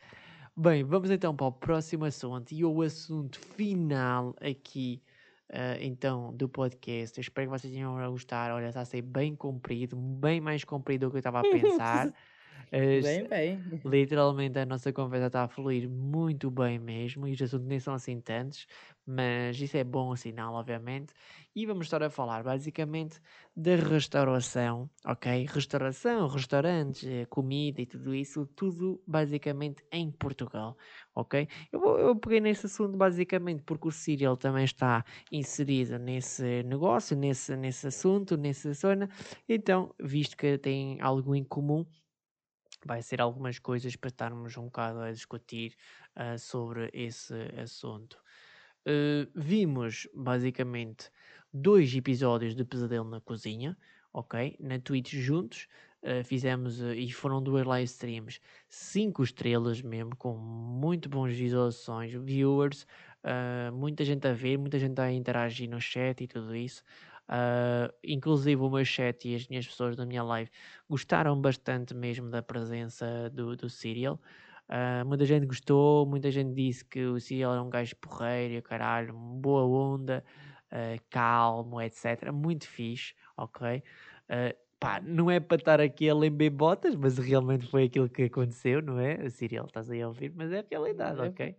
Bem, 0.57 0.85
vamos 0.85 1.11
então 1.11 1.35
para 1.35 1.47
o 1.47 1.53
próximo 1.53 2.05
assunto. 2.05 2.53
E 2.53 2.65
o 2.65 2.83
assunto 2.83 3.39
final 3.39 4.35
aqui 4.41 5.03
Uh, 5.51 5.81
então, 5.81 6.35
do 6.35 6.49
podcast. 6.49 7.19
Eu 7.19 7.23
espero 7.23 7.51
que 7.51 7.59
vocês 7.59 7.73
tenham 7.73 7.97
a 7.97 8.09
gostar. 8.09 8.53
Olha, 8.53 8.69
está 8.69 8.83
a 8.83 8.85
ser 8.85 9.03
bem 9.03 9.35
comprido, 9.35 9.97
bem 9.97 10.41
mais 10.41 10.63
comprido 10.63 11.07
do 11.07 11.11
que 11.11 11.17
eu 11.17 11.21
estava 11.21 11.41
a 11.41 11.43
pensar. 11.51 12.13
Bem, 13.01 13.27
bem. 13.29 13.81
Literalmente 13.85 14.59
a 14.59 14.67
nossa 14.67 14.93
conversa 14.93 15.27
está 15.29 15.45
a 15.45 15.49
fluir 15.49 15.89
muito 15.89 16.51
bem 16.51 16.79
mesmo 16.79 17.27
e 17.27 17.33
os 17.33 17.41
assuntos 17.43 17.67
nem 17.67 17.79
são 17.81 17.95
assim 17.95 18.21
tantos, 18.21 18.67
mas 19.07 19.59
isso 19.61 19.77
é 19.77 19.85
bom 19.85 20.15
sinal, 20.17 20.55
obviamente. 20.55 21.15
E 21.55 21.65
vamos 21.65 21.87
estar 21.87 22.03
a 22.03 22.11
falar 22.11 22.43
basicamente 22.43 23.21
da 23.57 23.77
restauração, 23.77 24.91
ok? 25.07 25.47
Restauração, 25.47 26.27
restaurantes, 26.29 27.05
eh, 27.05 27.25
comida 27.27 27.81
e 27.81 27.87
tudo 27.87 28.15
isso, 28.15 28.47
tudo 28.55 29.03
basicamente 29.07 29.83
em 29.93 30.11
Portugal, 30.11 30.77
ok? 31.15 31.49
Eu, 31.73 31.99
eu 31.99 32.17
peguei 32.17 32.41
nesse 32.41 32.67
assunto 32.67 32.97
basicamente 32.97 33.63
porque 33.63 33.89
o 33.89 33.91
Cyril 33.93 34.37
também 34.37 34.65
está 34.65 35.05
inserido 35.31 35.99
nesse 35.99 36.63
negócio, 36.65 37.17
nesse, 37.17 37.57
nesse 37.57 37.87
assunto, 37.87 38.37
nessa 38.37 38.73
zona, 38.73 39.09
então, 39.49 39.95
visto 40.01 40.37
que 40.37 40.59
tem 40.59 41.01
algo 41.01 41.35
em 41.35 41.45
comum, 41.45 41.87
vai 42.85 43.03
ser 43.03 43.21
algumas 43.21 43.59
coisas 43.59 43.97
para 43.97 44.09
estarmos 44.09 44.57
um 44.57 44.65
bocado 44.65 45.01
a 45.01 45.13
discutir 45.13 45.75
uh, 46.17 46.39
sobre 46.39 46.91
esse 46.93 47.35
assunto. 47.61 48.19
Uh, 48.87 49.31
vimos 49.35 50.09
basicamente 50.15 51.11
dois 51.53 51.95
episódios 51.95 52.55
de 52.55 52.65
Pesadelo 52.65 53.09
na 53.09 53.21
Cozinha, 53.21 53.77
ok? 54.13 54.57
Na 54.61 54.79
Twitch 54.79 55.15
juntos. 55.15 55.67
Uh, 56.01 56.23
fizemos 56.23 56.81
e 56.81 57.11
foram 57.11 57.43
duas 57.43 57.67
live 57.67 57.85
streams, 57.85 58.41
cinco 58.69 59.25
estrelas 59.25 59.83
mesmo, 59.83 60.15
com 60.15 60.37
muito 60.37 61.09
bons 61.09 61.35
visualizações, 61.35 62.13
viewers, 62.13 62.87
muita 63.75 64.05
gente 64.05 64.27
a 64.29 64.33
ver, 64.33 64.59
muita 64.59 64.79
gente 64.79 65.01
a 65.01 65.11
interagir 65.13 65.69
no 65.69 65.81
chat 65.81 66.23
e 66.23 66.29
tudo 66.29 66.55
isso. 66.55 66.85
Uh, 67.29 67.93
inclusive 68.03 68.63
o 68.63 68.71
meu 68.71 68.85
chat 68.87 69.29
e 69.29 69.35
as 69.35 69.47
minhas 69.49 69.67
pessoas 69.67 69.95
da 69.95 70.07
minha 70.07 70.23
live 70.23 70.51
gostaram 70.89 71.39
bastante 71.39 71.95
mesmo 71.95 72.31
da 72.31 72.43
presença 72.43 73.29
do, 73.31 73.55
do 73.55 73.69
Serial. 73.69 74.19
Uh, 74.69 75.07
muita 75.07 75.27
gente 75.27 75.45
gostou, 75.45 76.07
muita 76.07 76.31
gente 76.31 76.55
disse 76.55 76.85
que 76.85 77.05
o 77.05 77.21
Cyril 77.21 77.53
era 77.53 77.63
um 77.63 77.69
gajo 77.69 77.95
porreiro, 77.97 78.63
caralho, 78.63 79.13
boa 79.13 79.63
onda, 79.65 80.25
uh, 80.73 81.03
calmo, 81.11 81.83
etc. 81.83 82.33
Muito 82.33 82.67
fixe, 82.67 83.15
ok? 83.37 83.83
Pá, 84.81 85.01
não 85.01 85.31
é 85.31 85.41
para 85.41 85.57
estar 85.57 85.81
aqui 85.81 86.09
a 86.09 86.15
lember 86.15 86.51
botas, 86.51 86.95
mas 86.95 87.19
realmente 87.19 87.67
foi 87.67 87.85
aquilo 87.85 88.09
que 88.09 88.23
aconteceu, 88.23 88.81
não 88.81 89.01
é? 89.01 89.17
O 89.25 89.31
Cyril, 89.31 89.65
estás 89.65 89.91
aí 89.91 90.01
a 90.01 90.09
ouvir, 90.09 90.33
mas 90.35 90.53
é 90.53 90.65
realidade, 90.71 91.21
é. 91.21 91.25
ok? 91.25 91.57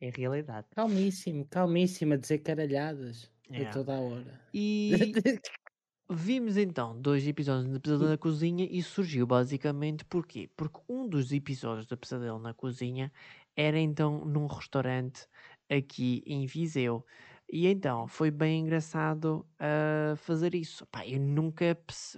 É 0.00 0.10
realidade. 0.10 0.66
Calmíssimo, 0.74 1.46
calmíssimo, 1.46 2.14
a 2.14 2.16
dizer 2.16 2.38
caralhadas 2.38 3.30
yeah. 3.50 3.70
a 3.70 3.72
toda 3.72 3.94
a 3.94 4.00
hora. 4.00 4.40
E 4.52 4.90
Vimos 6.08 6.56
então 6.56 7.00
dois 7.00 7.26
episódios 7.26 7.72
de 7.72 7.80
Pesadelo 7.80 8.10
na 8.10 8.16
Cozinha 8.16 8.68
e 8.70 8.80
surgiu 8.80 9.26
basicamente 9.26 10.04
porquê? 10.04 10.48
Porque 10.56 10.80
um 10.88 11.08
dos 11.08 11.32
episódios 11.32 11.88
da 11.88 11.96
Pesadelo 11.96 12.38
na 12.38 12.54
Cozinha 12.54 13.12
era 13.56 13.76
então 13.76 14.24
num 14.24 14.46
restaurante 14.46 15.26
aqui 15.68 16.22
em 16.24 16.46
Viseu. 16.46 17.04
E 17.48 17.68
então 17.68 18.08
foi 18.08 18.28
bem 18.30 18.60
engraçado 18.60 19.46
uh, 19.60 20.16
fazer 20.16 20.52
isso. 20.54 20.84
Pá, 20.86 21.06
eu 21.06 21.20
nunca. 21.20 21.76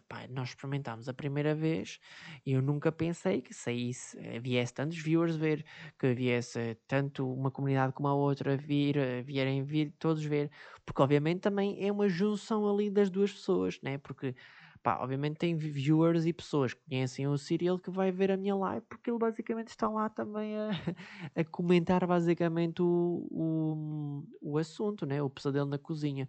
Pá, 0.08 0.26
nós 0.28 0.50
experimentámos 0.50 1.06
a 1.06 1.12
primeira 1.12 1.54
vez 1.54 1.98
e 2.46 2.52
eu 2.52 2.62
nunca 2.62 2.90
pensei 2.90 3.42
que 3.42 3.52
saísse, 3.52 4.18
eh, 4.18 4.40
viesse 4.40 4.72
tantos 4.72 4.96
viewers 4.98 5.36
ver, 5.36 5.64
que 5.98 6.14
viesse 6.14 6.76
tanto 6.86 7.30
uma 7.30 7.50
comunidade 7.50 7.92
como 7.92 8.08
a 8.08 8.14
outra 8.14 8.56
vir, 8.56 8.96
eh, 8.96 9.22
vierem 9.22 9.62
vir, 9.62 9.92
todos 9.98 10.24
ver. 10.24 10.50
Porque 10.86 11.02
obviamente 11.02 11.40
também 11.40 11.84
é 11.86 11.92
uma 11.92 12.08
junção 12.08 12.66
ali 12.68 12.90
das 12.90 13.10
duas 13.10 13.30
pessoas, 13.30 13.78
né? 13.82 13.98
Porque 13.98 14.34
Pá, 14.82 14.98
obviamente 15.00 15.36
tem 15.36 15.56
viewers 15.56 16.26
e 16.26 16.32
pessoas 16.32 16.74
que 16.74 16.80
conhecem 16.88 17.26
o 17.26 17.36
Cyril 17.36 17.78
que 17.78 17.90
vai 17.90 18.10
ver 18.10 18.30
a 18.30 18.36
minha 18.36 18.54
live 18.54 18.84
porque 18.88 19.10
ele 19.10 19.18
basicamente 19.18 19.68
está 19.68 19.88
lá 19.88 20.08
também 20.08 20.56
a, 20.56 20.70
a 21.34 21.44
comentar 21.44 22.06
basicamente 22.06 22.82
o, 22.82 23.26
o, 23.30 24.24
o 24.40 24.58
assunto, 24.58 25.04
né? 25.04 25.22
o 25.22 25.30
pesadelo 25.30 25.68
na 25.68 25.78
cozinha. 25.78 26.28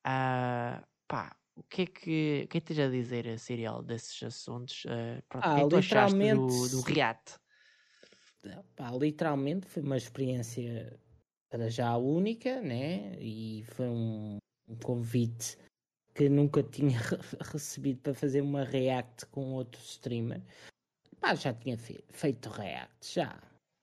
Uh, 0.00 0.84
pá, 1.06 1.36
o 1.54 1.62
que 1.64 1.82
é 1.82 1.86
que, 1.86 2.42
o 2.44 2.48
que, 2.48 2.58
é 2.58 2.60
que 2.60 2.60
tens 2.60 2.78
a 2.78 2.88
dizer, 2.88 3.38
Cyril, 3.38 3.82
desses 3.82 4.22
assuntos? 4.22 4.84
Uh, 4.84 5.22
pronto, 5.28 5.44
ah, 5.44 5.52
o 5.52 5.54
que 5.54 5.60
é 5.60 5.64
que 5.64 5.70
tu 5.70 5.76
achaste 5.76 6.34
do, 6.34 6.68
do 6.68 6.80
React? 6.82 7.38
Pá, 8.74 8.90
literalmente 8.92 9.66
foi 9.66 9.82
uma 9.82 9.96
experiência 9.96 10.98
para 11.50 11.68
já 11.68 11.96
única, 11.96 12.60
né? 12.62 13.16
E 13.20 13.64
foi 13.74 13.88
um, 13.88 14.38
um 14.68 14.76
convite 14.76 15.58
que 16.20 16.28
nunca 16.28 16.62
tinha 16.62 16.98
recebido 17.50 18.00
para 18.02 18.12
fazer 18.12 18.42
uma 18.42 18.62
react 18.62 19.24
com 19.30 19.54
outro 19.54 19.80
streamer. 19.80 20.42
Pá, 21.18 21.34
já 21.34 21.54
tinha 21.54 21.78
fe 21.78 21.98
feito 22.10 22.50
react, 22.50 23.14
já. 23.14 23.40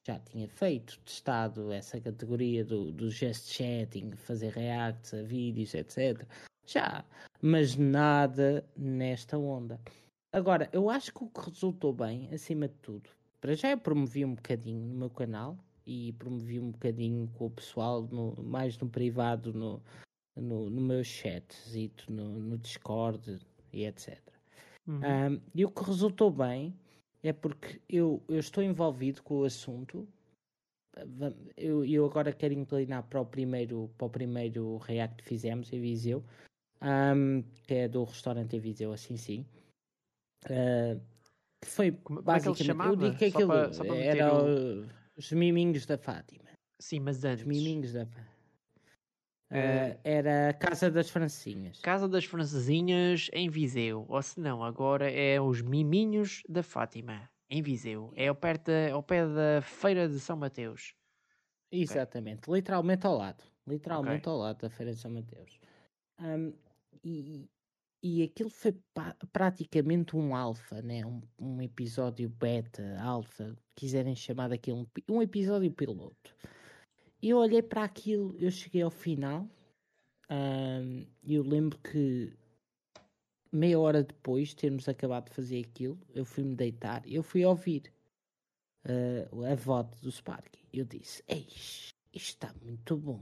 Já 0.08 0.20
tinha 0.20 0.48
feito, 0.48 1.00
testado 1.00 1.72
essa 1.72 2.00
categoria 2.00 2.64
do, 2.64 2.92
do 2.92 3.10
gest 3.10 3.52
chatting, 3.52 4.12
fazer 4.12 4.52
reacts 4.52 5.16
a 5.16 5.24
vídeos, 5.24 5.74
etc. 5.74 6.24
Já. 6.64 7.04
Mas 7.42 7.76
nada 7.76 8.64
nesta 8.78 9.36
onda. 9.36 9.82
Agora, 10.32 10.70
eu 10.72 10.92
acho 10.92 11.12
que 11.12 11.24
o 11.24 11.30
que 11.30 11.50
resultou 11.50 11.92
bem, 11.92 12.30
acima 12.32 12.68
de 12.68 12.76
tudo, 12.76 13.10
para 13.42 13.56
já 13.56 13.72
eu 13.72 13.80
promovi 13.80 14.24
um 14.24 14.36
bocadinho 14.36 14.86
no 14.86 14.94
meu 14.94 15.10
canal 15.10 15.58
e 15.88 16.14
promovi 16.14 16.60
um 16.60 16.70
bocadinho 16.70 17.28
com 17.36 17.48
o 17.48 17.50
pessoal, 17.50 18.04
no, 18.04 18.36
mais 18.44 18.78
no 18.78 18.88
privado, 18.88 19.52
no, 19.52 19.82
no, 20.38 20.70
no 20.70 20.82
meu 20.82 21.04
chat, 21.04 21.46
no, 22.10 22.40
no 22.40 22.58
Discord 22.58 23.40
e 23.74 23.86
etc. 23.86 24.20
Uhum. 24.88 25.00
Um, 25.00 25.42
e 25.54 25.66
o 25.66 25.70
que 25.70 25.84
resultou 25.84 26.32
bem 26.32 26.74
é 27.24 27.34
porque 27.34 27.82
eu, 27.90 28.24
eu 28.30 28.40
estou 28.40 28.64
envolvido 28.64 29.22
com 29.24 29.40
o 29.40 29.44
assunto. 29.44 30.08
Eu, 31.56 31.86
eu 31.86 32.06
agora 32.06 32.32
quero 32.32 32.54
inclinar 32.54 33.04
para 33.04 33.22
o 33.22 33.26
primeiro, 33.26 33.92
para 33.98 34.08
o 34.08 34.10
primeiro 34.10 34.78
React 34.78 35.18
que 35.18 35.30
fizemos 35.30 35.72
em 35.72 35.80
Viseu, 35.80 36.24
um, 36.82 37.44
que 37.64 37.74
é 37.74 37.88
do 37.88 38.04
restaurante 38.04 38.56
em 38.56 38.60
Viseu, 38.60 38.94
assim 38.94 39.18
sim. 39.18 39.46
Uh, 40.46 41.00
que 41.62 41.70
foi 41.70 41.92
Como, 41.92 42.22
basicamente. 42.22 42.72
É 42.72 42.76
que 42.76 42.82
ele 42.82 42.90
eu 42.90 42.96
digo 42.96 43.18
que 43.18 43.26
aquilo 43.26 43.48
para, 43.48 43.98
era 43.98 44.44
o... 44.44 44.88
os 45.18 45.32
miminhos 45.32 45.86
da 45.86 45.98
Fátima. 45.98 46.50
Sim, 46.80 47.02
mas 47.02 47.24
antes. 47.24 47.42
Os 47.42 47.48
miminhos 47.48 47.94
da 47.94 48.06
Fátima. 48.06 48.37
Uh, 49.50 49.98
era 50.04 50.54
Casa 50.54 50.92
das 50.92 51.10
Francesinhas. 51.10 51.80
Casa 51.80 52.08
das 52.08 52.26
Francesinhas 52.26 53.30
em 53.32 53.50
Viseu. 53.50 54.06
Ou 54.10 54.22
se 54.22 54.40
não, 54.40 54.64
agora 54.64 55.10
é 55.10 55.40
os 55.40 55.62
Miminhos 55.62 56.44
da 56.50 56.62
Fátima 56.62 57.30
em 57.50 57.62
Viseu. 57.62 58.12
É 58.16 58.28
ao, 58.28 58.36
perto, 58.36 58.72
ao 58.92 59.02
pé 59.02 59.26
da 59.26 59.62
Feira 59.62 60.08
de 60.08 60.20
São 60.20 60.36
Mateus. 60.36 60.94
Exatamente, 61.72 62.42
okay. 62.50 62.56
literalmente 62.56 63.08
ao 63.08 63.18
lado. 63.18 63.44
Literalmente 63.66 64.28
okay. 64.28 64.32
ao 64.32 64.38
lado 64.38 64.62
da 64.62 64.70
Feira 64.70 64.94
de 64.94 65.00
São 65.00 65.12
Mateus. 65.12 65.60
Um, 66.20 66.54
e, 67.04 67.50
e 68.04 68.24
aquilo 68.24 68.50
foi 68.50 68.76
praticamente 69.32 70.16
um 70.16 70.36
alfa, 70.36 70.82
né? 70.82 71.06
Um, 71.06 71.22
um, 71.40 71.62
episódio 71.62 72.28
beta, 72.28 72.98
alfa, 73.02 73.56
quiserem 73.76 74.16
chamar 74.16 74.50
daquilo, 74.50 74.80
um, 74.80 75.16
um 75.16 75.22
episódio 75.22 75.72
piloto 75.72 76.36
eu 77.22 77.38
olhei 77.38 77.62
para 77.62 77.84
aquilo, 77.84 78.36
eu 78.40 78.52
cheguei 78.52 78.82
ao 78.82 78.92
final 78.92 79.48
e 81.24 81.36
eu 81.36 81.44
lembro 81.44 81.78
que 81.80 82.34
meia 83.52 83.80
hora 83.80 84.04
depois 84.04 84.50
de 84.50 84.58
termos 84.58 84.88
acabado 84.90 85.30
de 85.30 85.36
fazer 85.36 85.60
aquilo, 85.60 85.98
eu 86.14 86.26
fui-me 86.26 86.56
deitar 86.56 87.02
eu 87.08 87.24
fui 87.24 87.46
ouvir 87.46 87.92
uh, 88.86 89.46
a 89.46 89.56
voz 89.56 89.88
do 90.02 90.12
Spark. 90.12 90.56
Eu 90.72 90.86
disse: 90.86 91.24
Eis, 91.28 91.94
isto 92.14 92.30
está 92.30 92.54
muito 92.62 92.96
bom. 92.98 93.22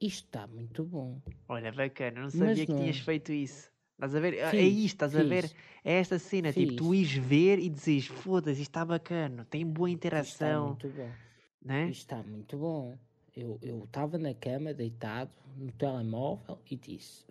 Isto 0.00 0.26
está 0.26 0.46
muito 0.46 0.84
bom. 0.84 1.20
Olha, 1.48 1.72
bacana, 1.72 2.22
não 2.22 2.30
sabia 2.30 2.46
Mas 2.48 2.60
que 2.60 2.72
não. 2.72 2.78
tinhas 2.78 2.98
feito 2.98 3.32
isso. 3.32 3.70
Estás 3.94 4.14
a 4.14 4.20
ver? 4.20 4.34
Fiz, 4.50 4.60
é 4.60 4.62
isto, 4.62 4.94
estás 4.94 5.12
fiz. 5.12 5.20
a 5.20 5.24
ver? 5.24 5.52
É 5.84 5.94
esta 5.94 6.18
cena, 6.20 6.52
fiz. 6.52 6.68
tipo, 6.68 6.76
tu 6.76 6.94
ires 6.94 7.14
ver 7.14 7.58
e 7.58 7.68
dizes: 7.68 8.06
Foda-se, 8.06 8.62
isto 8.62 8.70
está 8.70 8.84
bacana, 8.84 9.44
tem 9.44 9.66
boa 9.66 9.90
interação. 9.90 10.72
Isto 10.72 10.86
está 10.86 10.88
muito 10.88 10.88
bom 10.90 11.27
né? 11.68 11.90
Isto 11.90 12.00
está 12.00 12.22
muito 12.22 12.56
bom. 12.56 12.98
Eu 13.36 13.84
estava 13.84 14.18
na 14.18 14.34
cama, 14.34 14.74
deitado, 14.74 15.30
no 15.56 15.70
telemóvel, 15.72 16.58
e 16.68 16.76
disse: 16.76 17.24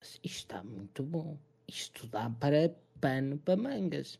Isto 0.00 0.24
está 0.24 0.62
muito 0.62 1.02
bom. 1.02 1.36
Isto 1.68 2.06
dá 2.06 2.30
para 2.30 2.74
pano 3.00 3.36
para 3.36 3.56
mangas. 3.56 4.18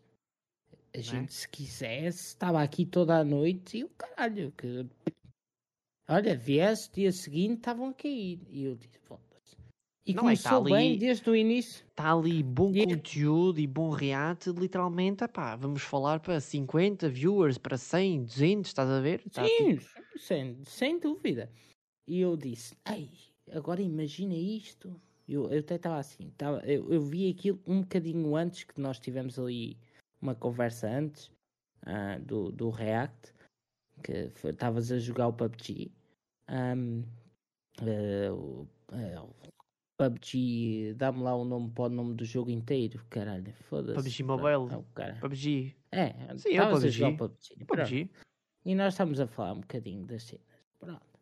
A 0.92 0.98
é? 0.98 1.02
gente, 1.02 1.32
se 1.32 1.48
quisesse, 1.48 2.26
estava 2.28 2.60
aqui 2.62 2.84
toda 2.84 3.16
a 3.16 3.24
noite 3.24 3.78
e 3.78 3.84
o 3.84 3.88
caralho, 3.90 4.52
que. 4.52 4.86
Olha, 6.08 6.36
viesse, 6.36 6.90
dia 6.92 7.12
seguinte 7.12 7.58
estavam 7.58 7.90
a 7.90 7.94
cair. 7.94 8.40
E 8.48 8.64
eu 8.64 8.74
disse: 8.74 8.98
e 10.06 10.14
não 10.14 10.22
começou 10.22 10.48
é, 10.48 10.52
tá 10.52 10.58
ali, 10.58 10.72
bem 10.72 10.98
desde 10.98 11.28
o 11.28 11.36
início. 11.36 11.84
Está 11.88 12.12
ali 12.12 12.42
bom 12.42 12.70
yeah. 12.70 12.94
conteúdo 12.94 13.60
e 13.60 13.66
bom 13.66 13.90
react, 13.90 14.50
literalmente, 14.50 15.24
epá, 15.24 15.56
vamos 15.56 15.82
falar 15.82 16.20
para 16.20 16.40
50 16.40 17.08
viewers, 17.08 17.58
para 17.58 17.76
100, 17.76 18.24
200, 18.24 18.70
estás 18.70 18.88
a 18.88 19.00
ver? 19.00 19.22
Tá 19.30 19.44
Sim, 19.44 19.76
tipo... 19.76 20.18
sem, 20.18 20.58
sem 20.64 20.98
dúvida. 20.98 21.50
E 22.06 22.20
eu 22.20 22.36
disse, 22.36 22.74
ei, 22.88 23.10
agora 23.52 23.82
imagina 23.82 24.34
isto. 24.34 25.00
Eu, 25.28 25.48
eu 25.50 25.60
até 25.60 25.76
estava 25.76 25.98
assim, 25.98 26.32
tava, 26.36 26.58
eu, 26.66 26.92
eu 26.92 27.00
vi 27.00 27.30
aquilo 27.30 27.60
um 27.66 27.82
bocadinho 27.82 28.34
antes, 28.34 28.64
que 28.64 28.80
nós 28.80 28.98
tivemos 28.98 29.38
ali 29.38 29.78
uma 30.20 30.34
conversa 30.34 30.88
antes 30.88 31.30
uh, 31.86 32.20
do, 32.24 32.50
do 32.50 32.68
React, 32.70 33.32
que 34.02 34.32
estavas 34.48 34.90
a 34.90 34.98
jogar 34.98 35.28
o 35.28 35.32
PUBG. 35.32 35.92
Um, 36.48 37.04
uh, 37.80 38.66
uh, 38.92 39.34
PUBG, 40.00 40.94
dá-me 40.96 41.22
lá 41.22 41.36
o 41.36 41.44
nome 41.44 41.70
para 41.72 41.84
o 41.84 41.88
nome 41.90 42.14
do 42.14 42.24
jogo 42.24 42.50
inteiro, 42.50 43.04
caralho, 43.10 43.52
foda-se. 43.68 43.96
PUBG 43.96 44.22
Mobile, 44.22 44.66
não, 44.70 44.82
cara. 44.94 45.18
PUBG. 45.20 45.76
É, 45.92 46.14
Sim, 46.38 46.56
é 46.56 46.66
o 46.66 46.70
PUBG. 46.70 47.16
PUBG. 47.18 47.64
PUBG. 47.66 48.10
E 48.64 48.74
nós 48.74 48.94
estamos 48.94 49.20
a 49.20 49.26
falar 49.26 49.52
um 49.52 49.60
bocadinho 49.60 50.06
das 50.06 50.22
cenas, 50.22 50.46
pronto. 50.78 51.20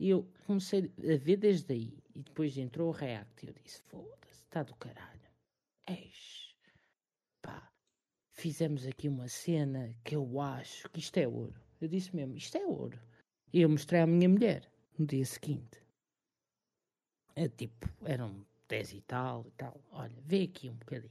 E 0.00 0.10
eu 0.10 0.28
comecei 0.44 0.92
a 0.98 1.16
ver 1.18 1.36
desde 1.36 1.72
aí, 1.72 2.02
e 2.12 2.22
depois 2.22 2.58
entrou 2.58 2.88
o 2.88 2.92
React, 2.92 3.46
e 3.46 3.48
eu 3.48 3.54
disse, 3.62 3.80
foda-se, 3.82 4.42
está 4.42 4.64
do 4.64 4.74
caralho. 4.74 5.20
Eis, 5.88 6.56
pá, 7.40 7.70
fizemos 8.32 8.86
aqui 8.86 9.08
uma 9.08 9.28
cena 9.28 9.94
que 10.02 10.16
eu 10.16 10.40
acho 10.40 10.90
que 10.90 10.98
isto 10.98 11.16
é 11.16 11.28
ouro. 11.28 11.60
Eu 11.80 11.86
disse 11.86 12.14
mesmo, 12.16 12.36
isto 12.36 12.56
é 12.56 12.66
ouro. 12.66 12.98
E 13.52 13.60
eu 13.60 13.68
mostrei 13.68 14.00
à 14.00 14.06
minha 14.06 14.28
mulher, 14.28 14.68
no 14.98 15.06
dia 15.06 15.24
seguinte. 15.24 15.80
É 17.34 17.48
tipo, 17.48 17.88
eram 18.04 18.44
10 18.68 18.92
e 18.94 19.00
tal 19.02 19.44
e 19.46 19.50
tal. 19.52 19.80
Olha, 19.90 20.14
vê 20.22 20.42
aqui 20.42 20.68
um 20.68 20.74
bocadinho. 20.74 21.10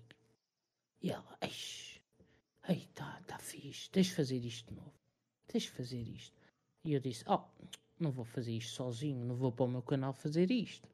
E 1.01 1.11
ela, 1.11 1.37
eixe, 1.41 2.01
ei, 2.67 2.87
tá, 2.93 3.21
tá 3.25 3.37
fixe, 3.39 3.89
deixa 3.91 4.15
fazer 4.15 4.43
isto 4.43 4.69
de 4.69 4.75
novo. 4.75 4.93
Deixa 5.51 5.71
fazer 5.71 6.01
isto. 6.01 6.37
E 6.83 6.93
eu 6.93 6.99
disse, 6.99 7.23
oh, 7.27 7.41
não 7.99 8.11
vou 8.11 8.25
fazer 8.25 8.53
isto 8.53 8.71
sozinho, 8.73 9.25
não 9.25 9.35
vou 9.35 9.51
para 9.51 9.65
o 9.65 9.69
meu 9.69 9.81
canal 9.81 10.13
fazer 10.13 10.51
isto. 10.51 10.87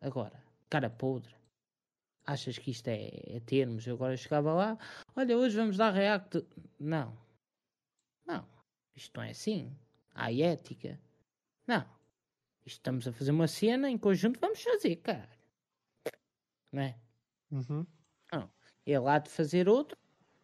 Agora, 0.00 0.42
cara 0.68 0.90
podre. 0.90 1.34
Achas 2.26 2.58
que 2.58 2.70
isto 2.70 2.88
é, 2.88 3.10
é 3.36 3.40
termos? 3.40 3.86
Eu 3.86 3.94
agora 3.94 4.16
chegava 4.16 4.52
lá, 4.52 4.78
olha, 5.14 5.36
hoje 5.36 5.56
vamos 5.56 5.76
dar 5.76 5.90
react. 5.92 6.44
Não. 6.80 7.16
Não, 8.26 8.46
isto 8.94 9.16
não 9.16 9.24
é 9.24 9.30
assim. 9.30 9.70
Há 10.14 10.32
ética. 10.32 10.98
Não. 11.66 11.86
Estamos 12.66 13.06
a 13.06 13.12
fazer 13.12 13.30
uma 13.30 13.46
cena 13.46 13.90
em 13.90 13.98
conjunto, 13.98 14.40
vamos 14.40 14.62
fazer, 14.62 14.96
cara. 14.96 15.28
Não 16.72 16.82
é? 16.82 16.98
Uhum. 17.50 17.86
Não. 18.32 18.50
Ele 18.86 19.06
há 19.08 19.18
de 19.18 19.30
fazer 19.30 19.68
outro. 19.68 19.98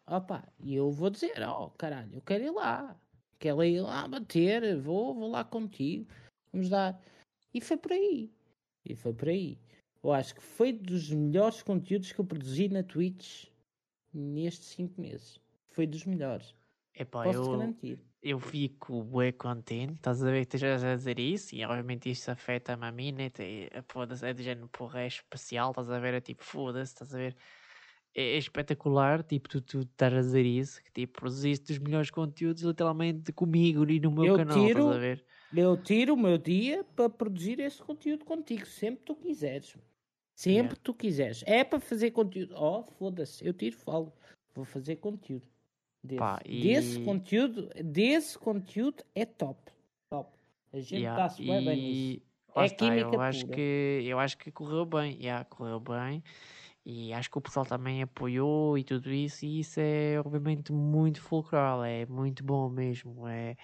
Opa, 0.05 0.47
e 0.59 0.75
eu 0.75 0.91
vou 0.91 1.09
dizer, 1.09 1.41
ó, 1.41 1.65
oh, 1.65 1.69
caralho, 1.71 2.13
eu 2.13 2.21
quero 2.21 2.43
ir 2.43 2.51
lá. 2.51 2.99
Quero 3.39 3.63
ir 3.63 3.81
lá 3.81 4.07
bater, 4.07 4.79
vou, 4.79 5.15
vou 5.15 5.29
lá 5.29 5.43
contigo. 5.43 6.07
Vamos 6.51 6.69
dar. 6.69 7.01
E 7.53 7.59
foi 7.59 7.77
por 7.77 7.91
aí. 7.91 8.31
E 8.85 8.95
foi 8.95 9.13
por 9.13 9.29
aí. 9.29 9.59
Eu 10.03 10.11
acho 10.11 10.35
que 10.35 10.41
foi 10.41 10.73
dos 10.73 11.09
melhores 11.09 11.61
conteúdos 11.63 12.11
que 12.11 12.19
eu 12.19 12.25
produzi 12.25 12.67
na 12.69 12.83
Twitch 12.83 13.47
nestes 14.13 14.69
5 14.69 14.99
meses. 14.99 15.39
Foi 15.69 15.87
dos 15.87 16.05
melhores. 16.05 16.55
Epá, 16.93 17.23
Posso 17.23 17.37
eu, 17.37 17.57
garantir. 17.57 17.99
Eu 18.23 18.39
fico 18.39 19.03
bué 19.03 19.31
contente, 19.31 19.93
estás 19.93 20.23
a 20.23 20.29
ver 20.29 20.45
que 20.45 20.55
estejas 20.55 20.83
a 20.83 20.95
dizer 20.95 21.17
isso, 21.17 21.55
e 21.55 21.65
obviamente 21.65 22.09
isto 22.09 22.29
afeta-me 22.29 22.85
a 22.85 22.91
mim, 22.91 23.11
né? 23.11 23.31
Foda-se, 23.87 24.25
é 24.25 24.31
de 24.31 24.43
género 24.43 24.67
porra, 24.67 25.01
é 25.01 25.07
especial, 25.07 25.71
estás 25.71 25.89
a 25.89 25.97
ver? 25.97 26.13
É 26.13 26.21
tipo, 26.21 26.43
foda-se, 26.43 26.93
estás 26.93 27.15
a 27.15 27.17
ver? 27.17 27.35
É, 28.13 28.35
é, 28.35 28.37
espetacular, 28.37 29.23
tipo, 29.23 29.49
tu, 29.49 29.61
tu 29.61 29.79
estás 29.79 30.13
a 30.13 30.19
dizer 30.19 30.45
isso, 30.45 30.83
que 30.83 30.91
tipo, 30.91 31.19
produziste 31.19 31.71
os 31.71 31.79
melhores 31.79 32.11
conteúdos 32.11 32.61
literalmente 32.61 33.31
comigo 33.31 33.89
e 33.89 33.99
no 33.99 34.11
meu 34.11 34.25
eu 34.25 34.35
canal, 34.35 34.55
tiro, 34.55 34.79
estás 34.79 34.95
a 34.95 34.99
ver? 34.99 35.25
Eu 35.55 35.77
tiro 35.77 36.13
o 36.13 36.17
meu 36.17 36.37
dia 36.37 36.83
para 36.95 37.09
produzir 37.09 37.59
esse 37.59 37.81
conteúdo 37.81 38.23
contigo, 38.23 38.65
sempre 38.65 39.03
tu 39.03 39.15
quiseres. 39.15 39.75
Sempre 40.35 40.53
yeah. 40.53 40.79
tu 40.83 40.93
quiseres. 40.93 41.43
É 41.45 41.63
para 41.63 41.79
fazer 41.79 42.11
conteúdo. 42.11 42.55
Oh, 42.57 42.83
foda-se, 42.83 43.45
eu 43.45 43.53
tiro, 43.53 43.77
falo. 43.77 44.13
Vou 44.53 44.65
fazer 44.65 44.97
conteúdo. 44.97 45.47
Desse, 46.03 46.17
Pá, 46.17 46.39
e... 46.45 46.61
desse 46.61 46.99
conteúdo, 46.99 47.69
desse 47.83 48.37
conteúdo 48.37 49.03
é 49.13 49.25
top. 49.25 49.71
Top. 50.09 50.29
A 50.73 50.79
gente 50.79 50.95
yeah, 50.95 51.25
está-se 51.25 51.43
bem, 51.45 51.63
bem 51.63 51.75
nisso. 51.77 52.21
É 52.55 52.65
está, 52.65 52.75
química 52.75 53.01
eu 53.01 53.11
pura. 53.11 53.27
acho 53.27 53.47
que 53.47 54.03
eu 54.05 54.19
acho 54.19 54.37
que 54.37 54.51
correu 54.51 54.85
bem, 54.85 55.17
yeah, 55.21 55.45
correu 55.45 55.79
bem. 55.79 56.23
E 56.85 57.13
acho 57.13 57.29
que 57.29 57.37
o 57.37 57.41
pessoal 57.41 57.65
também 57.65 58.01
apoiou 58.01 58.77
e 58.77 58.83
tudo 58.83 59.11
isso, 59.11 59.45
e 59.45 59.59
isso 59.59 59.79
é 59.79 60.19
obviamente 60.19 60.71
muito 60.73 61.21
fulcral, 61.21 61.83
é 61.83 62.05
muito 62.07 62.43
bom 62.43 62.69
mesmo. 62.69 63.27
É, 63.27 63.55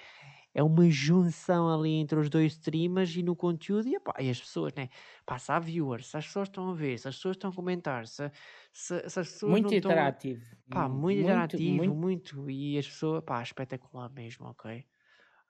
é 0.53 0.63
uma 0.63 0.89
junção 0.89 1.69
ali 1.69 1.91
entre 1.95 2.19
os 2.19 2.29
dois 2.29 2.53
streamers 2.53 3.15
e 3.15 3.23
no 3.23 3.35
conteúdo, 3.35 3.87
e, 3.87 3.95
epá, 3.95 4.13
e 4.19 4.29
as 4.29 4.39
pessoas, 4.39 4.73
né? 4.75 4.89
Passa 5.25 5.55
a 5.55 5.59
viewers, 5.59 6.07
se 6.07 6.17
as 6.17 6.25
pessoas 6.27 6.47
estão 6.49 6.69
a 6.69 6.73
ver, 6.75 6.99
se 6.99 7.07
as 7.07 7.15
pessoas 7.15 7.35
estão 7.35 7.49
a 7.51 7.53
comentar, 7.53 8.07
se, 8.07 8.31
se, 8.77 9.09
se 9.09 9.19
as 9.19 9.29
pessoas. 9.29 9.59
Muito 9.59 9.73
interativo. 9.73 10.43
Estão, 10.53 10.69
pá, 10.69 10.87
muito, 10.89 11.19
muito 11.19 11.19
interativo, 11.19 11.93
muito, 11.95 11.95
muito, 11.95 12.49
E 12.49 12.77
as 12.77 12.87
pessoas, 12.87 13.23
pá, 13.25 13.41
espetacular 13.41 14.09
mesmo, 14.11 14.47
ok? 14.47 14.85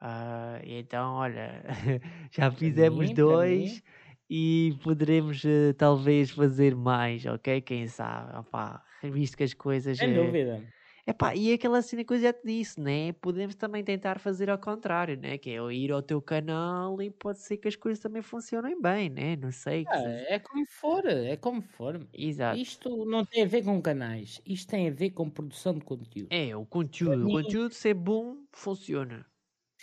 Uh, 0.02 0.62
então, 0.64 1.16
olha, 1.16 1.64
já 2.32 2.52
fizemos 2.52 3.10
mim, 3.10 3.14
dois 3.14 3.82
e 4.30 4.78
poderemos 4.84 5.44
uh, 5.44 5.74
talvez 5.78 6.32
fazer 6.32 6.76
mais, 6.76 7.26
ok? 7.26 7.62
Quem 7.62 7.88
sabe, 7.88 8.38
opá, 8.38 8.84
visto 9.04 9.38
que 9.38 9.44
as 9.44 9.54
coisas. 9.54 10.00
Sem 10.00 10.10
uh, 10.10 10.14
dúvida. 10.14 10.74
Epá, 11.10 11.34
e 11.34 11.54
aquela 11.54 11.82
cena 11.82 12.04
que 12.04 12.14
eu 12.14 12.20
já 12.20 12.34
te 12.34 12.42
disse, 12.44 12.78
né? 12.82 13.14
Podemos 13.14 13.56
também 13.56 13.82
tentar 13.82 14.20
fazer 14.20 14.50
ao 14.50 14.60
contrário, 14.60 15.16
né? 15.16 15.38
Que 15.38 15.52
é 15.52 15.74
ir 15.74 15.90
ao 15.90 16.02
teu 16.02 16.22
canal 16.22 17.02
e 17.02 17.10
pode 17.10 17.40
ser 17.40 17.56
que 17.56 17.70
as 17.70 17.78
coisas 17.78 18.04
também 18.04 18.22
funcionem 18.22 18.80
bem, 18.82 19.10
né? 19.10 19.38
Não 19.38 19.50
sei. 19.50 19.86
Ah, 19.88 20.02
é 20.28 20.38
como 20.38 20.66
for, 20.68 21.06
é 21.06 21.38
como 21.38 21.62
for. 21.62 22.06
Exato. 22.14 22.60
Isto 22.60 23.06
não 23.06 23.24
tem 23.24 23.44
a 23.44 23.48
ver 23.48 23.64
com 23.64 23.82
canais, 23.82 24.42
isto 24.46 24.70
tem 24.70 24.90
a 24.90 24.92
ver 24.92 25.12
com 25.12 25.30
produção 25.30 25.76
de 25.76 25.86
conteúdo. 25.86 26.28
É, 26.30 26.54
o 26.54 26.66
conteúdo. 26.66 27.24
Mim... 27.24 27.38
O 27.38 27.42
conteúdo 27.42 27.74
ser 27.74 27.94
bom, 27.94 28.36
funciona. 28.52 29.26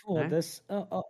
Foda-se, 0.03 0.61
ó 0.69 0.85
oh, 0.91 1.03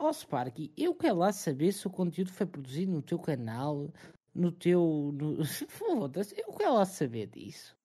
oh, 0.00 0.06
oh, 0.08 0.12
Sparky, 0.12 0.72
eu 0.76 0.92
quero 0.96 1.18
lá 1.18 1.30
saber 1.30 1.70
se 1.70 1.86
o 1.86 1.90
conteúdo 1.90 2.32
foi 2.32 2.46
produzido 2.46 2.90
no 2.90 3.02
teu 3.02 3.20
canal, 3.20 3.88
no 4.34 4.50
teu. 4.50 5.12
No... 5.14 5.36
Foda-se, 5.68 6.34
eu 6.36 6.52
quero 6.54 6.74
lá 6.74 6.84
saber 6.84 7.28
disso. 7.28 7.76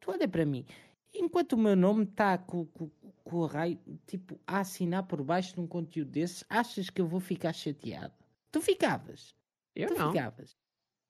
Tu 0.00 0.12
olha 0.12 0.28
para 0.28 0.46
mim, 0.46 0.64
enquanto 1.12 1.52
o 1.52 1.58
meu 1.58 1.76
nome 1.76 2.04
está 2.04 2.38
com, 2.38 2.66
com, 2.66 2.90
com 3.24 3.36
o 3.36 3.46
raio, 3.46 3.78
tipo, 4.06 4.40
a 4.46 4.60
assinar 4.60 5.06
por 5.06 5.22
baixo 5.22 5.54
de 5.54 5.60
um 5.60 5.66
conteúdo 5.66 6.10
desses, 6.10 6.44
achas 6.48 6.90
que 6.90 7.00
eu 7.00 7.06
vou 7.06 7.20
ficar 7.20 7.52
chateado? 7.52 8.14
Tu 8.50 8.60
ficavas. 8.60 9.34
Eu 9.74 9.88
tu 9.88 9.98
não. 9.98 10.12
ficavas. 10.12 10.56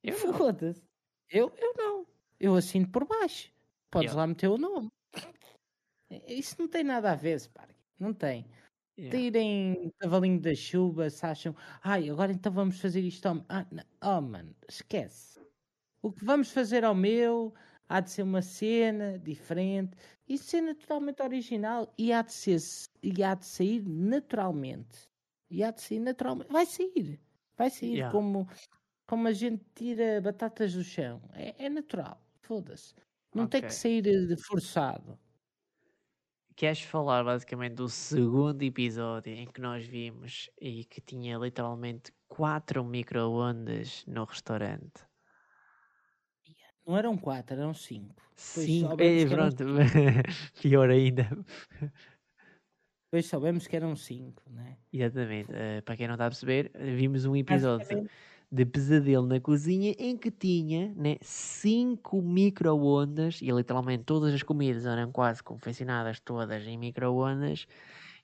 Eu 0.03 0.14
Foda-se. 0.14 0.82
Eu, 1.30 1.53
eu 1.57 1.74
não. 1.76 2.07
Eu 2.38 2.55
assino 2.55 2.88
por 2.88 3.07
baixo. 3.07 3.51
Podes 3.90 4.12
eu. 4.12 4.16
lá 4.16 4.26
meter 4.26 4.49
o 4.49 4.59
nome. 4.59 4.90
Isso 6.26 6.57
não 6.59 6.68
tem 6.68 6.84
nada 6.84 7.12
a 7.12 7.14
ver, 7.14 7.38
Spark. 7.38 7.74
Não 7.99 8.14
tem. 8.14 8.46
Yeah. 8.99 9.16
Tirem 9.16 9.92
cavalinho 9.99 10.40
da 10.40 10.55
chuva, 10.55 11.09
se 11.09 11.24
acham, 11.24 11.55
ai, 11.82 12.11
agora 12.11 12.32
então 12.32 12.51
vamos 12.51 12.80
fazer 12.80 13.01
isto 13.01 13.26
ao... 13.26 13.44
Ah, 13.49 13.64
oh, 14.03 14.20
mano, 14.20 14.55
esquece. 14.68 15.40
O 16.03 16.11
que 16.11 16.24
vamos 16.24 16.51
fazer 16.51 16.84
ao 16.84 16.94
meu, 16.94 17.55
há 17.89 18.01
de 18.01 18.11
ser 18.11 18.22
uma 18.22 18.43
cena 18.43 19.18
diferente. 19.18 19.97
E 20.28 20.36
cena 20.36 20.74
totalmente 20.74 21.22
original 21.22 21.93
e 21.97 22.12
há 22.12 22.20
de 22.22 22.32
ser 22.32 22.61
e 23.03 23.22
há 23.22 23.34
de 23.34 23.47
sair 23.47 23.82
naturalmente. 23.89 25.09
E 25.51 25.64
há 25.64 25.70
de 25.70 25.80
sair 25.80 26.01
naturalmente. 26.01 26.53
Vai 26.53 26.66
sair. 26.66 27.20
Vai 27.57 27.70
sair 27.70 27.95
yeah. 27.95 28.12
como 28.12 28.47
como 29.07 29.26
a 29.26 29.32
gente 29.32 29.64
tira 29.74 30.20
batatas 30.20 30.74
do 30.74 30.84
chão. 30.84 31.22
É, 31.32 31.64
é 31.64 31.68
natural. 31.70 32.22
Foda-se. 32.43 32.95
Não 33.34 33.45
okay. 33.45 33.61
tem 33.61 33.68
que 33.68 33.74
sair 33.74 34.07
eh, 34.07 34.36
forçado. 34.36 35.18
Queres 36.55 36.82
falar 36.82 37.24
basicamente 37.24 37.74
do 37.74 37.89
segundo 37.89 38.62
episódio 38.62 39.32
em 39.32 39.47
que 39.47 39.61
nós 39.61 39.86
vimos 39.86 40.51
e 40.61 40.84
que 40.84 41.01
tinha 41.01 41.39
literalmente 41.39 42.12
quatro 42.26 42.84
micro-ondas 42.84 44.05
no 44.07 44.24
restaurante 44.24 45.08
não 46.89 46.97
eram 46.97 47.16
quatro, 47.18 47.55
eram 47.55 47.74
cinco. 47.74 48.14
cinco, 48.34 48.97
pronto, 48.97 49.62
eram... 49.62 49.76
pior 50.61 50.89
ainda. 50.91 51.28
Depois 53.05 53.26
soubemos 53.26 53.66
que 53.66 53.76
eram 53.76 53.95
cinco, 53.95 54.43
né? 54.51 54.78
Exatamente. 54.93 55.51
Uh, 55.51 55.82
para 55.84 55.97
quem 55.97 56.07
não 56.07 56.14
está 56.14 56.26
a 56.26 56.30
perceber, 56.30 56.70
vimos 56.74 57.26
um 57.26 57.36
episódio 57.36 58.09
de 58.51 58.64
pesadelo 58.64 59.26
na 59.26 59.39
cozinha 59.39 59.95
em 59.99 60.16
que 60.16 60.30
tinha 60.30 60.95
né, 60.95 61.16
cinco 61.20 62.22
micro-ondas 62.22 63.41
e 63.43 63.51
literalmente 63.51 64.05
todas 64.05 64.32
as 64.32 64.43
comidas 64.43 64.86
eram 64.86 65.12
quase 65.12 65.43
confeccionadas 65.43 66.18
todas 66.20 66.66
em 66.66 66.78
micro-ondas 66.78 67.66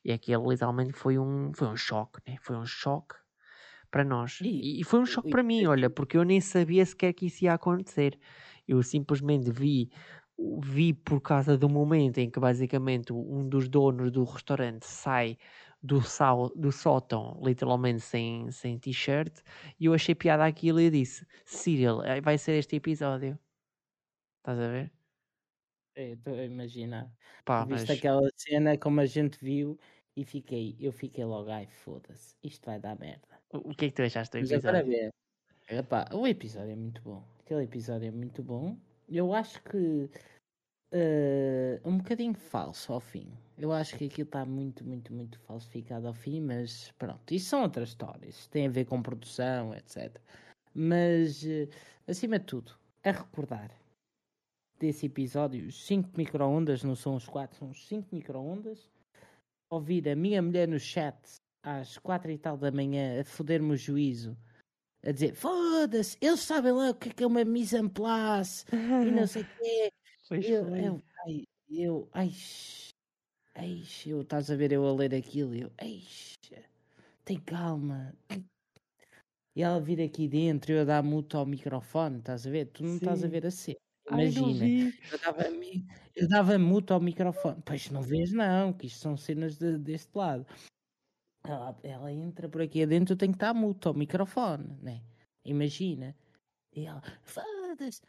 e 0.03 0.13
aquele 0.13 0.43
literalmente 0.47 0.93
foi 0.93 1.19
um, 1.19 1.53
foi 1.55 1.69
um 1.69 1.77
choque, 1.77 2.21
né? 2.27 2.37
Foi 2.41 2.57
um 2.57 2.65
choque 2.65 3.17
para 3.91 4.05
nós. 4.05 4.39
E, 4.43 4.81
e 4.81 4.85
foi 4.85 5.01
um 5.01 5.07
choque 5.07 5.29
e, 5.29 5.31
para 5.31 5.43
mim, 5.43 5.67
olha, 5.67 5.89
porque 5.89 6.17
eu 6.17 6.25
nem 6.25 6.41
sabia 6.41 6.85
sequer 6.85 7.13
que 7.13 7.27
isso 7.27 7.45
ia 7.45 7.55
acontecer. 7.55 8.19
Eu 8.67 8.83
simplesmente 8.83 9.51
vi 9.51 9.91
vi 10.63 10.93
por 10.93 11.21
causa 11.21 11.57
do 11.57 11.69
momento 11.69 12.19
em 12.19 12.29
que 12.29 12.41
basicamente 12.41 13.13
um 13.13 13.49
dos 13.49 13.69
donos 13.69 14.11
do 14.11 14.25
restaurante 14.25 14.85
sai 14.85 15.39
do, 15.83 16.03
sal, 16.03 16.51
do 16.57 16.73
sótão 16.73 17.39
literalmente 17.43 18.01
sem, 18.01 18.51
sem 18.51 18.79
t-shirt 18.79 19.41
e 19.79 19.87
eu 19.87 19.95
achei 19.95 20.15
piada 20.15 20.45
aquilo 20.45 20.81
e 20.81 20.91
disse 20.91 21.27
Cyril, 21.45 21.99
vai 22.23 22.39
ser 22.39 22.53
este 22.53 22.77
episódio. 22.77 23.39
Estás 24.39 24.59
a 24.59 24.69
ver? 24.69 24.93
É, 25.97 26.13
estou 26.13 26.35
a 26.35 26.45
imaginar. 26.45 27.13
Pá, 27.45 27.65
viste 27.65 27.89
mas... 27.89 27.99
aquela 27.99 28.29
cena 28.35 28.77
como 28.77 29.01
a 29.01 29.07
gente 29.07 29.39
viu 29.43 29.79
e 30.17 30.25
fiquei, 30.25 30.77
eu 30.81 30.93
fiquei 30.93 31.25
logo, 31.25 31.51
ai 31.51 31.67
foda-se, 31.67 32.35
isto 32.43 32.67
vai 32.67 32.81
dar 32.81 32.99
merda. 32.99 33.29
O, 33.53 33.75
que 33.75 33.87
é 33.87 33.89
que 33.89 33.95
tu 33.95 34.03
achaste 34.03 34.33
do 34.33 34.39
episódio? 34.39 34.73
Mas 34.73 34.87
ver, 34.87 35.11
Epá, 35.69 36.09
o 36.13 36.27
episódio 36.27 36.73
é 36.73 36.77
muito 36.77 37.01
bom 37.03 37.34
Aquele 37.45 37.65
episódio 37.65 38.09
é 38.09 38.11
muito 38.11 38.43
bom. 38.43 38.75
Eu 39.07 39.35
acho 39.35 39.63
que 39.65 40.09
uh, 40.95 41.79
um 41.85 41.99
bocadinho 41.99 42.33
falso 42.33 42.91
ao 42.91 43.01
fim. 43.01 43.29
Eu 43.59 43.71
acho 43.71 43.99
que 43.99 44.07
aquilo 44.07 44.27
está 44.27 44.47
muito, 44.47 44.83
muito, 44.83 45.13
muito 45.13 45.39
falsificado 45.41 46.07
ao 46.07 46.15
fim, 46.15 46.41
mas 46.41 46.91
pronto, 46.93 47.35
isso 47.35 47.51
são 47.51 47.63
outras 47.63 47.91
histórias. 47.91 48.47
Tem 48.47 48.67
a 48.67 48.71
ver 48.71 48.87
com 48.87 49.03
produção, 49.03 49.75
etc. 49.75 50.19
Mas, 50.73 51.43
uh, 51.43 51.69
acima 52.09 52.39
de 52.39 52.47
tudo, 52.47 52.73
a 53.05 53.11
recordar 53.11 53.71
desse 54.81 55.05
episódio, 55.05 55.67
os 55.67 55.85
5 55.87 56.17
micro-ondas, 56.17 56.83
não 56.83 56.97
são 56.97 57.15
os 57.15 57.29
4, 57.29 57.59
são 57.59 57.69
os 57.69 57.87
5 57.87 58.09
micro-ondas. 58.11 58.91
Ouvir 59.69 60.09
a 60.09 60.17
minha 60.17 60.41
mulher 60.41 60.67
no 60.67 60.81
chat 60.81 61.19
às 61.63 61.99
4 61.99 62.31
e 62.31 62.39
tal 62.39 62.57
da 62.57 62.73
manhã 62.73 63.21
a 63.21 63.25
foder-me 63.25 63.73
o 63.73 63.77
juízo 63.77 64.35
a 65.05 65.13
dizer 65.13 65.35
foda-se, 65.35 66.17
eles 66.21 66.41
sabem 66.41 66.73
lá 66.73 66.91
o 66.91 66.95
que 66.95 67.11
é, 67.11 67.13
que 67.13 67.23
é 67.23 67.27
uma 67.27 67.45
mise 67.45 67.77
en 67.77 67.89
place 67.89 68.65
e 68.73 69.11
não 69.11 69.27
sei 69.27 69.43
o 69.43 69.47
quê. 69.47 69.93
Pois 70.27 70.49
eu, 70.49 70.67
foi. 70.67 70.87
eu, 70.87 71.03
ai, 71.27 71.45
eu, 71.69 72.09
ai, 72.15 72.33
ai, 73.55 73.83
eu, 74.07 74.23
estás 74.23 74.51
a 74.51 74.57
ver 74.57 74.73
eu 74.73 74.87
a 74.87 74.95
ler 74.95 75.15
aquilo, 75.15 75.55
eu, 75.55 75.71
ai, 75.79 76.03
tem 77.27 77.39
calma. 77.39 78.15
E 79.55 79.63
ela 79.63 79.79
vir 79.79 80.01
aqui 80.01 80.27
dentro 80.27 80.73
e 80.73 80.77
eu 80.77 80.87
dar 80.87 81.03
multa 81.03 81.37
ao 81.37 81.45
microfone, 81.45 82.21
estás 82.21 82.47
a 82.47 82.51
ver? 82.51 82.67
Tu 82.67 82.83
não 82.83 82.93
Sim. 82.93 82.97
estás 82.97 83.23
a 83.23 83.29
ver 83.29 83.45
a 83.45 83.51
ser. 83.51 83.77
Imagina, 84.11 84.65
Ai, 84.65 84.93
eu, 85.13 85.19
dava, 85.19 85.43
eu 86.17 86.29
dava 86.29 86.59
muto 86.59 86.95
ao 86.95 87.01
microfone. 87.01 87.63
Pois 87.65 87.91
não 87.91 88.03
vês, 88.03 88.33
não, 88.33 88.73
que 88.73 88.87
isto 88.87 89.01
são 89.01 89.17
cenas 89.17 89.59
de, 89.59 89.79
deste 89.79 90.11
lado. 90.17 90.47
Ela, 91.47 91.79
ela, 91.83 92.13
entra 92.13 92.49
por 92.49 92.63
aqui 92.63 92.83
adentro, 92.83 93.13
eu 93.13 93.19
tenho 93.19 93.33
que 93.33 93.37
estar 93.37 93.53
muto 93.53 93.89
ao 93.89 93.95
microfone, 93.95 94.79
né? 94.83 95.03
Imagina. 95.45 96.17
E 96.75 96.87
ela, 96.87 97.03
foda-se. 97.23 98.01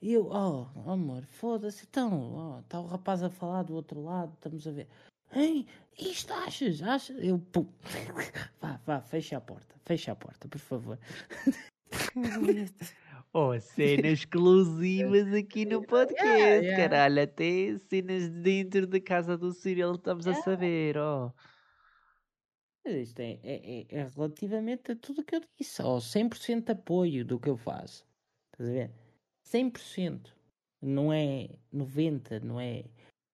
E 0.00 0.12
eu, 0.12 0.28
oh, 0.28 0.68
amor, 0.88 1.24
foda-se. 1.26 1.84
Então, 1.88 2.60
está 2.60 2.80
oh, 2.80 2.84
o 2.84 2.86
rapaz 2.86 3.22
a 3.22 3.30
falar 3.30 3.64
do 3.64 3.74
outro 3.74 4.02
lado, 4.02 4.32
estamos 4.34 4.66
a 4.66 4.70
ver. 4.70 4.88
Hein? 5.32 5.66
Isto 5.98 6.32
achas? 6.32 6.80
Achas? 6.80 7.16
Eu, 7.18 7.38
pum. 7.38 7.66
Vá, 8.60 8.80
vá, 8.86 9.00
fecha 9.00 9.36
a 9.36 9.40
porta. 9.40 9.74
Fecha 9.84 10.12
a 10.12 10.16
porta, 10.16 10.48
por 10.48 10.60
favor. 10.60 10.98
Oh, 13.36 13.58
cenas 13.58 14.20
exclusivas 14.20 15.34
aqui 15.34 15.64
no 15.64 15.82
podcast, 15.86 16.24
yeah, 16.24 16.62
yeah. 16.62 16.76
caralho. 16.76 17.20
Até 17.20 17.76
cenas 17.88 18.28
dentro 18.28 18.86
da 18.86 19.00
casa 19.00 19.36
do 19.36 19.52
Cyril 19.52 19.94
estamos 19.94 20.24
yeah. 20.24 20.40
a 20.40 20.44
saber, 20.44 20.96
oh. 20.96 21.32
Isto 22.84 23.20
é, 23.20 23.40
é, 23.42 23.80
é, 23.80 23.86
é, 23.88 24.08
relativamente 24.14 24.92
a 24.92 24.96
tudo 24.96 25.22
o 25.22 25.24
que 25.24 25.36
eu 25.36 25.42
disse, 25.58 25.82
oh, 25.82 25.98
100% 25.98 26.64
de 26.64 26.72
apoio 26.72 27.24
do 27.24 27.40
que 27.40 27.48
eu 27.48 27.56
faço. 27.56 28.06
Estás 28.52 28.68
a 28.68 28.72
ver? 28.72 28.90
100%. 29.42 30.34
Não 30.82 31.10
é 31.10 31.48
90, 31.72 32.40
não 32.40 32.60
é 32.60 32.84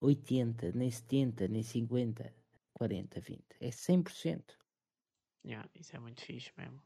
80, 0.01 0.71
nem 0.73 0.89
70, 0.89 1.49
nem 1.49 1.63
50, 1.63 2.33
40, 2.75 3.21
20. 3.21 3.45
É 3.61 3.71
100%. 3.71 4.57
Yeah, 5.45 5.69
isso 5.75 5.97
é 5.97 5.99
muito 5.99 6.23
fixe 6.23 6.53
mesmo. 6.57 6.81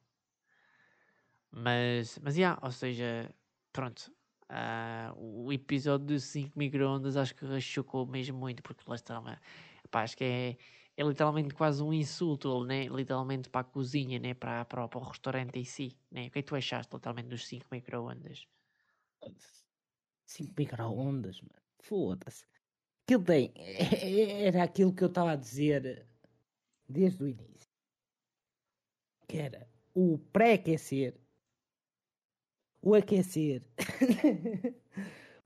Mas, 1.50 2.18
mas 2.22 2.36
yeah, 2.36 2.58
ou 2.62 2.72
seja, 2.72 3.30
pronto. 3.72 4.10
Uh, 4.50 5.44
o 5.46 5.52
episódio 5.52 6.06
de 6.06 6.20
5 6.20 6.58
microondas 6.58 7.16
acho 7.16 7.34
que 7.34 7.60
chocou 7.60 8.06
mesmo 8.06 8.38
muito, 8.38 8.62
porque 8.62 8.84
lá 8.86 8.94
está, 8.94 9.20
pá, 9.90 10.02
acho 10.02 10.16
que 10.16 10.24
é, 10.24 10.56
é 10.96 11.02
literalmente 11.02 11.54
quase 11.54 11.82
um 11.82 11.92
insulto, 11.92 12.64
né? 12.64 12.86
literalmente 12.86 13.48
para 13.48 13.62
a 13.62 13.64
cozinha, 13.64 14.18
né? 14.18 14.34
para, 14.34 14.64
para, 14.64 14.88
para 14.88 14.98
o 14.98 15.02
restaurante 15.02 15.58
em 15.58 15.64
si. 15.64 15.96
Né? 16.10 16.26
O 16.26 16.30
que 16.30 16.38
é 16.38 16.42
que 16.42 16.48
tu 16.48 16.56
achaste 16.56 16.94
literalmente 16.94 17.28
dos 17.28 17.46
5 17.46 17.66
microondas? 17.70 18.46
5 20.26 20.54
microondas, 20.56 21.40
mano. 21.40 21.62
Foda-se. 21.80 22.46
Aquilo 23.04 23.24
tem. 23.24 23.52
Era 24.46 24.62
aquilo 24.62 24.94
que 24.94 25.04
eu 25.04 25.08
estava 25.08 25.32
a 25.32 25.36
dizer 25.36 26.06
desde 26.88 27.22
o 27.22 27.28
início. 27.28 27.68
Que 29.28 29.38
era 29.38 29.68
o 29.94 30.18
pré-aquecer 30.32 31.14
o 32.84 32.94
aquecer, 32.94 33.62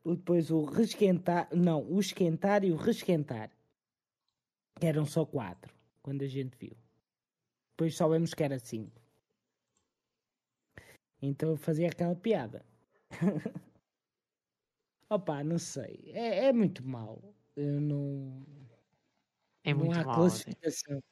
depois 0.04 0.50
o 0.50 0.64
resquentar, 0.64 1.48
não, 1.54 1.84
o 1.88 2.00
esquentar 2.00 2.64
e 2.64 2.72
o 2.72 2.76
resquentar. 2.76 3.48
Eram 4.80 5.04
só 5.04 5.24
quatro 5.26 5.74
quando 6.02 6.22
a 6.22 6.28
gente 6.28 6.56
viu. 6.56 6.76
Depois 7.72 7.96
soubemos 7.96 8.34
que 8.34 8.42
era 8.42 8.58
cinco. 8.58 9.00
Então 11.20 11.50
eu 11.50 11.56
fazia 11.56 11.88
aquela 11.88 12.14
piada. 12.14 12.64
Opa, 15.10 15.42
não 15.42 15.58
sei. 15.58 16.10
É, 16.14 16.46
é 16.46 16.52
muito 16.52 16.86
mal. 16.86 17.22
Eu 17.56 17.80
não. 17.80 18.46
É 19.64 19.74
muito 19.74 19.94
não 19.94 20.00
há 20.00 20.04
mal. 20.04 20.14
classificação. 20.16 21.02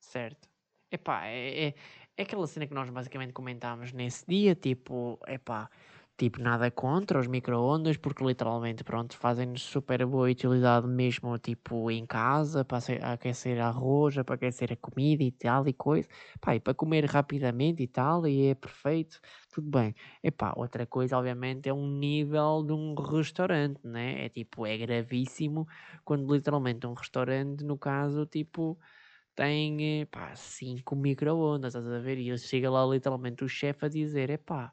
Certo. 0.00 0.48
Epá, 0.90 1.26
é, 1.26 1.68
é, 1.68 1.74
é 2.16 2.22
aquela 2.22 2.46
cena 2.46 2.66
que 2.66 2.74
nós 2.74 2.88
basicamente 2.90 3.32
comentámos 3.32 3.92
nesse 3.92 4.24
dia, 4.26 4.54
tipo, 4.54 5.18
epá, 5.26 5.70
tipo, 6.16 6.40
nada 6.40 6.70
contra 6.70 7.18
os 7.18 7.26
micro-ondas, 7.26 7.96
porque 7.96 8.24
literalmente, 8.24 8.84
pronto, 8.84 9.16
fazem-nos 9.16 9.62
super 9.62 10.04
boa 10.06 10.30
utilidade 10.30 10.86
mesmo, 10.86 11.36
tipo, 11.38 11.90
em 11.90 12.06
casa, 12.06 12.64
para 12.64 12.78
aquecer 13.12 13.60
arroz, 13.60 14.14
para 14.24 14.34
aquecer 14.36 14.72
a 14.72 14.76
comida 14.76 15.22
e 15.24 15.32
tal 15.32 15.66
e 15.68 15.72
coisa, 15.72 16.08
pá, 16.40 16.54
e 16.54 16.60
para 16.60 16.74
comer 16.74 17.04
rapidamente 17.06 17.82
e 17.82 17.88
tal, 17.88 18.26
e 18.26 18.46
é 18.48 18.54
perfeito, 18.54 19.20
tudo 19.52 19.68
bem. 19.70 19.94
Epá, 20.22 20.52
outra 20.56 20.86
coisa, 20.86 21.16
obviamente, 21.18 21.68
é 21.68 21.74
um 21.74 21.86
nível 21.98 22.62
de 22.64 22.72
um 22.72 22.94
restaurante, 22.94 23.80
né? 23.84 24.24
É 24.26 24.28
tipo, 24.28 24.66
é 24.66 24.76
gravíssimo 24.78 25.66
quando 26.04 26.32
literalmente 26.32 26.86
um 26.86 26.94
restaurante, 26.94 27.64
no 27.64 27.76
caso, 27.78 28.26
tipo 28.26 28.78
tem 29.34 30.00
eh, 30.02 30.06
pá, 30.06 30.34
5 30.36 30.94
micro-ondas, 30.96 31.74
estás 31.74 31.90
a 31.92 31.98
ver? 32.00 32.18
E 32.18 32.36
chega 32.38 32.70
lá 32.70 32.84
literalmente 32.86 33.44
o 33.44 33.48
chefe 33.48 33.86
a 33.86 33.88
dizer: 33.88 34.30
é 34.30 34.36
pá, 34.38 34.72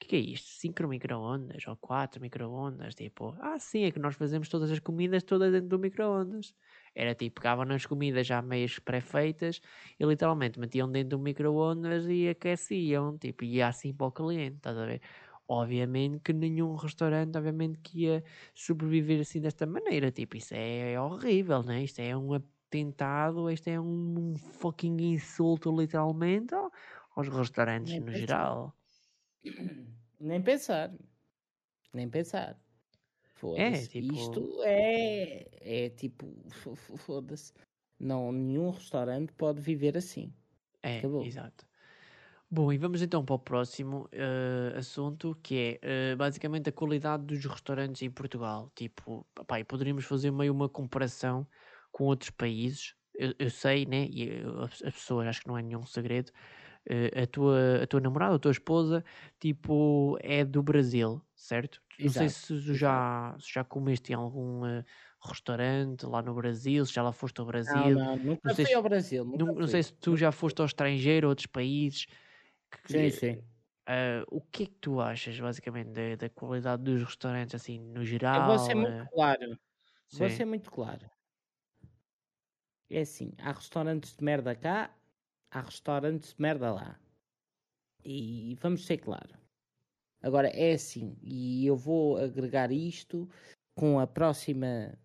que, 0.00 0.08
que 0.08 0.16
é 0.16 0.18
isto? 0.18 0.48
5 0.60 0.88
micro-ondas 0.88 1.66
ou 1.68 1.76
4 1.76 2.20
micro-ondas? 2.20 2.94
Tipo, 2.94 3.36
ah, 3.40 3.58
sim, 3.58 3.84
é 3.84 3.90
que 3.92 3.98
nós 3.98 4.16
fazemos 4.16 4.48
todas 4.48 4.70
as 4.70 4.80
comidas 4.80 5.22
todas 5.22 5.52
dentro 5.52 5.68
do 5.68 5.78
micro-ondas. 5.78 6.54
Era 6.94 7.14
tipo, 7.14 7.40
pegavam 7.40 7.64
nas 7.64 7.86
comidas 7.86 8.26
já 8.26 8.42
meias 8.42 8.78
pré-feitas 8.78 9.60
e 9.98 10.04
literalmente 10.04 10.58
metiam 10.58 10.90
dentro 10.90 11.18
do 11.18 11.22
micro-ondas 11.22 12.06
e 12.08 12.28
aqueciam, 12.28 13.16
tipo, 13.18 13.44
ia 13.44 13.68
assim 13.68 13.92
para 13.94 14.06
o 14.06 14.12
cliente, 14.12 14.56
estás 14.56 14.76
a 14.76 14.86
ver? 14.86 15.02
Obviamente 15.46 16.20
que 16.20 16.32
nenhum 16.32 16.74
restaurante, 16.76 17.36
obviamente, 17.36 17.78
que 17.80 18.04
ia 18.04 18.24
sobreviver 18.54 19.20
assim 19.20 19.40
desta 19.40 19.66
maneira. 19.66 20.10
Tipo, 20.10 20.36
isso 20.36 20.54
é, 20.54 20.92
é 20.92 21.00
horrível, 21.00 21.62
né? 21.62 21.84
Isto 21.84 22.00
é 22.00 22.16
uma 22.16 22.42
tentado, 22.70 23.50
este 23.50 23.70
é 23.70 23.80
um, 23.80 24.34
fucking 24.36 24.96
insulto 25.00 25.76
literalmente 25.76 26.54
aos 27.16 27.28
restaurantes 27.28 27.92
Nem 27.92 28.00
no 28.00 28.12
geral. 28.12 28.79
Nem 30.20 30.42
pensar. 30.42 30.92
Nem 31.92 32.08
pensar. 32.08 32.60
É, 33.56 33.72
tipo... 33.86 34.14
Isto 34.14 34.62
é, 34.64 35.46
é 35.60 35.90
tipo, 35.90 36.26
foda-se. 36.98 37.54
Não, 37.98 38.30
nenhum 38.32 38.70
restaurante 38.70 39.32
pode 39.32 39.60
viver 39.60 39.96
assim. 39.96 40.32
É, 40.82 40.98
Acabou. 40.98 41.24
exato. 41.24 41.66
Bom, 42.50 42.72
e 42.72 42.78
vamos 42.78 43.00
então 43.00 43.24
para 43.24 43.34
o 43.34 43.38
próximo 43.38 44.08
uh, 44.12 44.76
assunto, 44.76 45.38
que 45.42 45.78
é 45.80 46.14
uh, 46.14 46.16
basicamente 46.16 46.68
a 46.68 46.72
qualidade 46.72 47.24
dos 47.24 47.44
restaurantes 47.44 48.02
em 48.02 48.10
Portugal. 48.10 48.72
Tipo, 48.74 49.24
pá, 49.46 49.64
poderíamos 49.64 50.04
fazer 50.04 50.32
meio 50.32 50.52
uma 50.52 50.68
comparação 50.68 51.46
com 51.92 52.04
outros 52.04 52.30
países. 52.30 52.94
Eu, 53.14 53.34
eu 53.38 53.50
sei, 53.50 53.86
né? 53.86 54.08
E 54.10 54.42
as 54.62 54.94
pessoas 54.94 55.28
acho 55.28 55.42
que 55.42 55.48
não 55.48 55.56
é 55.56 55.62
nenhum 55.62 55.86
segredo. 55.86 56.32
Uh, 56.88 57.22
a, 57.22 57.26
tua, 57.26 57.82
a 57.82 57.86
tua 57.86 58.00
namorada, 58.00 58.36
a 58.36 58.38
tua 58.38 58.50
esposa, 58.50 59.04
tipo, 59.38 60.16
é 60.22 60.44
do 60.44 60.62
Brasil, 60.62 61.22
certo? 61.34 61.80
Exato. 61.98 62.24
Não 62.24 62.30
sei 62.30 62.58
se 62.58 62.74
já, 62.74 63.36
se 63.38 63.52
já 63.52 63.62
comeste 63.62 64.12
em 64.12 64.14
algum 64.14 64.64
uh, 64.64 64.82
restaurante 65.22 66.06
lá 66.06 66.22
no 66.22 66.34
Brasil, 66.34 66.84
se 66.86 66.94
já 66.94 67.02
lá 67.02 67.12
foste 67.12 67.38
ao 67.38 67.46
Brasil. 67.46 67.98
Não, 67.98 68.16
não, 68.16 68.16
nunca 68.16 68.40
não 68.44 68.54
sei 68.54 68.64
fui 68.64 68.72
se, 68.72 68.76
ao 68.76 68.82
Brasil. 68.82 69.24
Não, 69.24 69.46
não 69.54 69.66
sei 69.66 69.82
se 69.82 69.92
tu 69.92 70.16
já 70.16 70.32
foste 70.32 70.60
ao 70.60 70.66
estrangeiro, 70.66 71.26
a 71.26 71.30
outros 71.30 71.46
países. 71.46 72.06
Que, 72.84 72.92
sim, 72.92 73.10
sim. 73.10 73.50
Uh, 73.88 74.24
o 74.30 74.40
que 74.40 74.62
é 74.62 74.66
que 74.66 74.76
tu 74.80 75.00
achas, 75.00 75.38
basicamente, 75.38 75.90
da, 75.90 76.14
da, 76.16 76.28
qualidade 76.30 76.82
dos 76.82 77.02
restaurantes, 77.02 77.54
assim, 77.54 77.78
no 77.78 78.04
geral? 78.04 78.40
Eu 78.40 78.46
vou 78.46 78.58
ser 78.58 78.74
muito 78.74 79.06
claro. 79.10 79.58
Vou 80.12 80.30
ser 80.30 80.44
muito 80.44 80.70
claro. 80.70 81.10
É 82.88 83.00
assim, 83.00 83.32
há 83.38 83.52
restaurantes 83.52 84.16
de 84.16 84.24
merda 84.24 84.54
cá, 84.54 84.94
há 85.50 85.60
restaurantes 85.60 86.34
de 86.34 86.40
merda 86.40 86.72
lá. 86.72 86.98
E 88.04 88.56
vamos 88.60 88.86
ser 88.86 88.98
claro. 88.98 89.38
Agora 90.22 90.48
é 90.48 90.72
assim, 90.72 91.16
e 91.22 91.66
eu 91.66 91.76
vou 91.76 92.18
agregar 92.18 92.70
isto 92.70 93.28
com 93.74 93.98
a 93.98 94.06
próxima, 94.06 94.98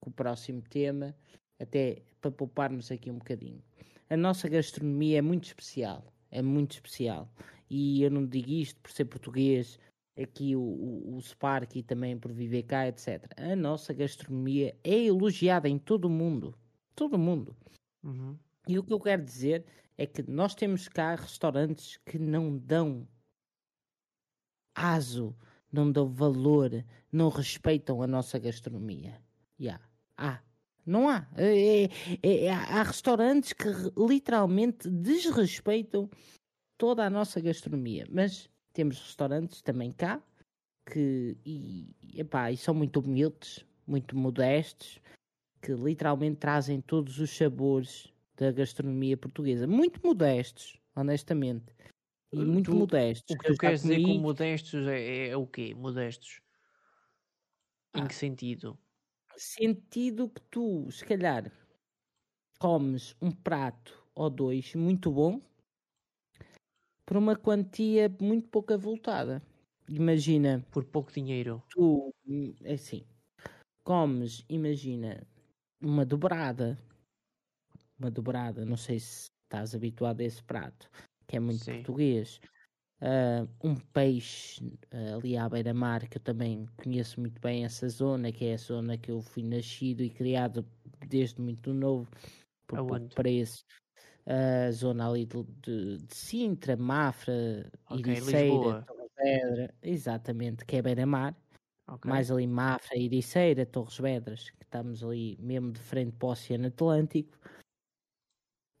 com 0.00 0.10
o 0.10 0.12
próximo 0.12 0.62
tema, 0.62 1.16
até 1.58 2.02
para 2.20 2.30
pouparmos 2.30 2.90
aqui 2.90 3.10
um 3.10 3.18
bocadinho. 3.18 3.62
A 4.10 4.16
nossa 4.16 4.48
gastronomia 4.48 5.18
é 5.18 5.22
muito 5.22 5.44
especial, 5.44 6.12
é 6.30 6.42
muito 6.42 6.72
especial. 6.72 7.30
E 7.70 8.02
eu 8.02 8.10
não 8.10 8.26
digo 8.26 8.50
isto 8.50 8.80
por 8.80 8.90
ser 8.90 9.06
português, 9.06 9.78
aqui 10.20 10.54
o, 10.54 10.60
o, 10.60 11.16
o 11.16 11.22
Spark 11.22 11.76
e 11.76 11.82
também 11.82 12.18
por 12.18 12.32
viver 12.32 12.64
cá, 12.64 12.88
etc. 12.88 13.26
A 13.36 13.56
nossa 13.56 13.92
gastronomia 13.92 14.76
é 14.84 15.04
elogiada 15.04 15.68
em 15.68 15.78
todo 15.78 16.06
o 16.06 16.10
mundo 16.10 16.54
todo 16.98 17.16
mundo. 17.16 17.56
Uhum. 18.02 18.36
E 18.66 18.76
o 18.76 18.82
que 18.82 18.92
eu 18.92 18.98
quero 18.98 19.24
dizer 19.24 19.64
é 19.98 20.06
que 20.06 20.22
nós 20.22 20.54
temos 20.54 20.88
cá 20.88 21.16
restaurantes 21.16 21.98
que 22.06 22.18
não 22.18 22.56
dão 22.56 23.06
aso, 24.72 25.36
não 25.72 25.90
dão 25.90 26.08
valor, 26.08 26.84
não 27.10 27.28
respeitam 27.28 28.00
a 28.00 28.06
nossa 28.06 28.38
gastronomia. 28.38 29.20
Yeah. 29.60 29.84
Há. 30.16 30.40
Não 30.86 31.08
há. 31.08 31.28
É, 31.36 31.84
é, 32.22 32.44
é, 32.44 32.50
há 32.50 32.82
restaurantes 32.84 33.52
que 33.52 33.68
literalmente 33.96 34.88
desrespeitam 34.88 36.08
toda 36.78 37.04
a 37.04 37.10
nossa 37.10 37.40
gastronomia. 37.40 38.06
Mas 38.08 38.48
temos 38.72 39.00
restaurantes 39.00 39.60
também 39.60 39.92
cá 39.92 40.22
que 40.86 41.36
e, 41.44 41.94
epá, 42.14 42.52
e 42.52 42.56
são 42.56 42.72
muito 42.72 43.00
humildes, 43.00 43.64
muito 43.84 44.16
modestos, 44.16 45.00
que 45.60 45.72
literalmente 45.72 46.36
trazem 46.36 46.80
todos 46.80 47.18
os 47.18 47.36
sabores 47.36 48.12
da 48.38 48.52
gastronomia 48.52 49.16
portuguesa, 49.16 49.66
muito 49.66 50.00
modestos, 50.04 50.78
honestamente. 50.94 51.74
E 52.32 52.38
muito 52.38 52.70
tu, 52.70 52.76
modestos. 52.76 53.34
O 53.34 53.38
que 53.38 53.52
tu 53.52 53.58
queres 53.58 53.82
comi... 53.82 53.96
dizer 53.96 54.06
com 54.06 54.18
modestos 54.20 54.86
é, 54.86 55.00
é, 55.00 55.28
é, 55.28 55.36
o 55.36 55.46
quê? 55.46 55.74
Modestos? 55.74 56.40
Em 57.96 58.02
ah, 58.02 58.06
que 58.06 58.14
sentido? 58.14 58.78
Sentido 59.36 60.28
que 60.28 60.40
tu, 60.42 60.90
se 60.90 61.04
calhar, 61.04 61.50
comes 62.58 63.16
um 63.20 63.30
prato 63.30 64.06
ou 64.14 64.30
dois 64.30 64.74
muito 64.74 65.10
bom 65.10 65.40
por 67.04 67.16
uma 67.16 67.34
quantia 67.34 68.14
muito 68.20 68.48
pouco 68.48 68.74
avultada. 68.74 69.42
Imagina. 69.88 70.64
Por 70.70 70.84
pouco 70.84 71.10
dinheiro. 71.10 71.62
Tu, 71.70 72.14
é 72.62 72.74
assim, 72.74 73.06
comes, 73.82 74.44
imagina, 74.50 75.26
uma 75.80 76.04
dobrada. 76.04 76.78
Uma 77.98 78.10
dobrada, 78.10 78.64
não 78.64 78.76
sei 78.76 79.00
se 79.00 79.30
estás 79.44 79.74
habituado 79.74 80.20
a 80.20 80.24
esse 80.24 80.42
prato, 80.42 80.88
que 81.26 81.36
é 81.36 81.40
muito 81.40 81.64
Sim. 81.64 81.74
português. 81.76 82.40
Uh, 83.00 83.48
um 83.62 83.76
peixe 83.76 84.60
uh, 84.92 85.18
ali 85.18 85.36
à 85.36 85.48
beira-mar, 85.48 86.08
que 86.08 86.18
eu 86.18 86.22
também 86.22 86.66
conheço 86.76 87.20
muito 87.20 87.40
bem 87.40 87.64
essa 87.64 87.88
zona, 87.88 88.32
que 88.32 88.44
é 88.44 88.54
a 88.54 88.56
zona 88.56 88.98
que 88.98 89.10
eu 89.10 89.20
fui 89.20 89.42
nascido 89.42 90.02
e 90.02 90.10
criado 90.10 90.66
desde 91.06 91.40
muito 91.40 91.72
novo, 91.72 92.08
por 92.66 92.84
pouco 92.84 93.14
preço. 93.14 93.64
Uh, 94.26 94.70
zona 94.72 95.08
ali 95.08 95.24
de, 95.24 95.42
de, 95.62 95.98
de 95.98 96.14
Sintra, 96.14 96.76
Mafra, 96.76 97.70
okay, 97.88 98.12
Iriceira, 98.12 98.84
Torres 98.86 99.70
exatamente, 99.82 100.64
que 100.64 100.76
é 100.76 100.82
beira-mar. 100.82 101.36
Okay. 101.88 102.10
Mais 102.10 102.30
ali 102.30 102.46
Mafra, 102.46 102.98
Iriceira, 102.98 103.64
Torres 103.64 103.96
Vedras, 103.96 104.50
que 104.50 104.62
estamos 104.62 105.02
ali 105.02 105.38
mesmo 105.40 105.72
de 105.72 105.80
frente 105.80 106.12
para 106.16 106.26
o 106.26 106.30
Oceano 106.32 106.66
Atlântico 106.66 107.38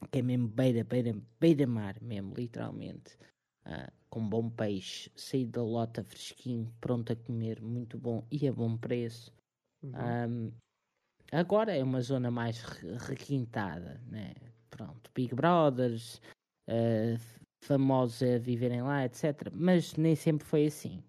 que 0.06 0.20
é 0.20 0.22
mesmo 0.22 0.48
beira, 0.48 0.84
beira, 0.84 1.16
beira-mar 1.40 1.96
mesmo, 2.00 2.34
literalmente. 2.34 3.16
Uh, 3.66 3.90
com 4.08 4.26
bom 4.26 4.48
peixe, 4.48 5.10
saído 5.14 5.52
da 5.52 5.62
lota 5.62 6.02
fresquinho, 6.02 6.72
pronto 6.80 7.12
a 7.12 7.16
comer, 7.16 7.60
muito 7.60 7.98
bom 7.98 8.26
e 8.30 8.48
a 8.48 8.52
bom 8.52 8.76
preço. 8.76 9.32
Uhum. 9.82 9.92
Um, 10.28 10.52
agora 11.30 11.76
é 11.76 11.82
uma 11.82 12.00
zona 12.00 12.30
mais 12.30 12.62
requintada, 13.06 14.00
né? 14.06 14.34
Pronto, 14.70 15.10
Big 15.14 15.34
Brothers, 15.34 16.20
uh, 16.68 17.18
famosos 17.60 18.22
a 18.22 18.38
viverem 18.38 18.82
lá, 18.82 19.04
etc. 19.04 19.50
Mas 19.52 19.94
nem 19.96 20.14
sempre 20.14 20.46
foi 20.46 20.66
assim. 20.66 21.02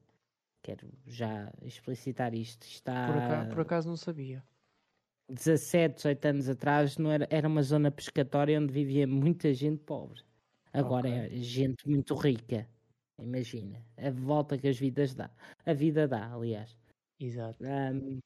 Quero 0.64 0.92
já 1.08 1.52
explicitar 1.62 2.34
isto. 2.34 2.64
Está... 2.64 3.08
Por, 3.08 3.18
acaso, 3.18 3.50
por 3.50 3.60
acaso 3.62 3.90
não 3.90 3.98
sabia. 3.98 4.44
17, 5.30 5.96
18 5.96 6.26
anos 6.26 6.50
atrás 6.50 6.98
não 6.98 7.12
era, 7.12 7.28
era 7.30 7.48
uma 7.48 7.62
zona 7.62 7.92
pescatória 7.92 8.60
onde 8.60 8.74
vivia 8.74 9.08
muita 9.08 9.54
gente 9.54 9.82
pobre. 9.84 10.22
Agora 10.74 11.08
okay. 11.08 11.40
é 11.40 11.42
gente 11.42 11.88
muito 11.88 12.16
rica. 12.16 12.68
Imagina 13.22 13.84
a 13.98 14.10
volta 14.12 14.58
que 14.58 14.68
as 14.68 14.78
vidas 14.78 15.14
dá. 15.14 15.30
A 15.66 15.74
vida 15.74 16.08
dá, 16.08 16.34
aliás. 16.34 16.76
Exato. 17.20 17.64
Um, 17.64 18.20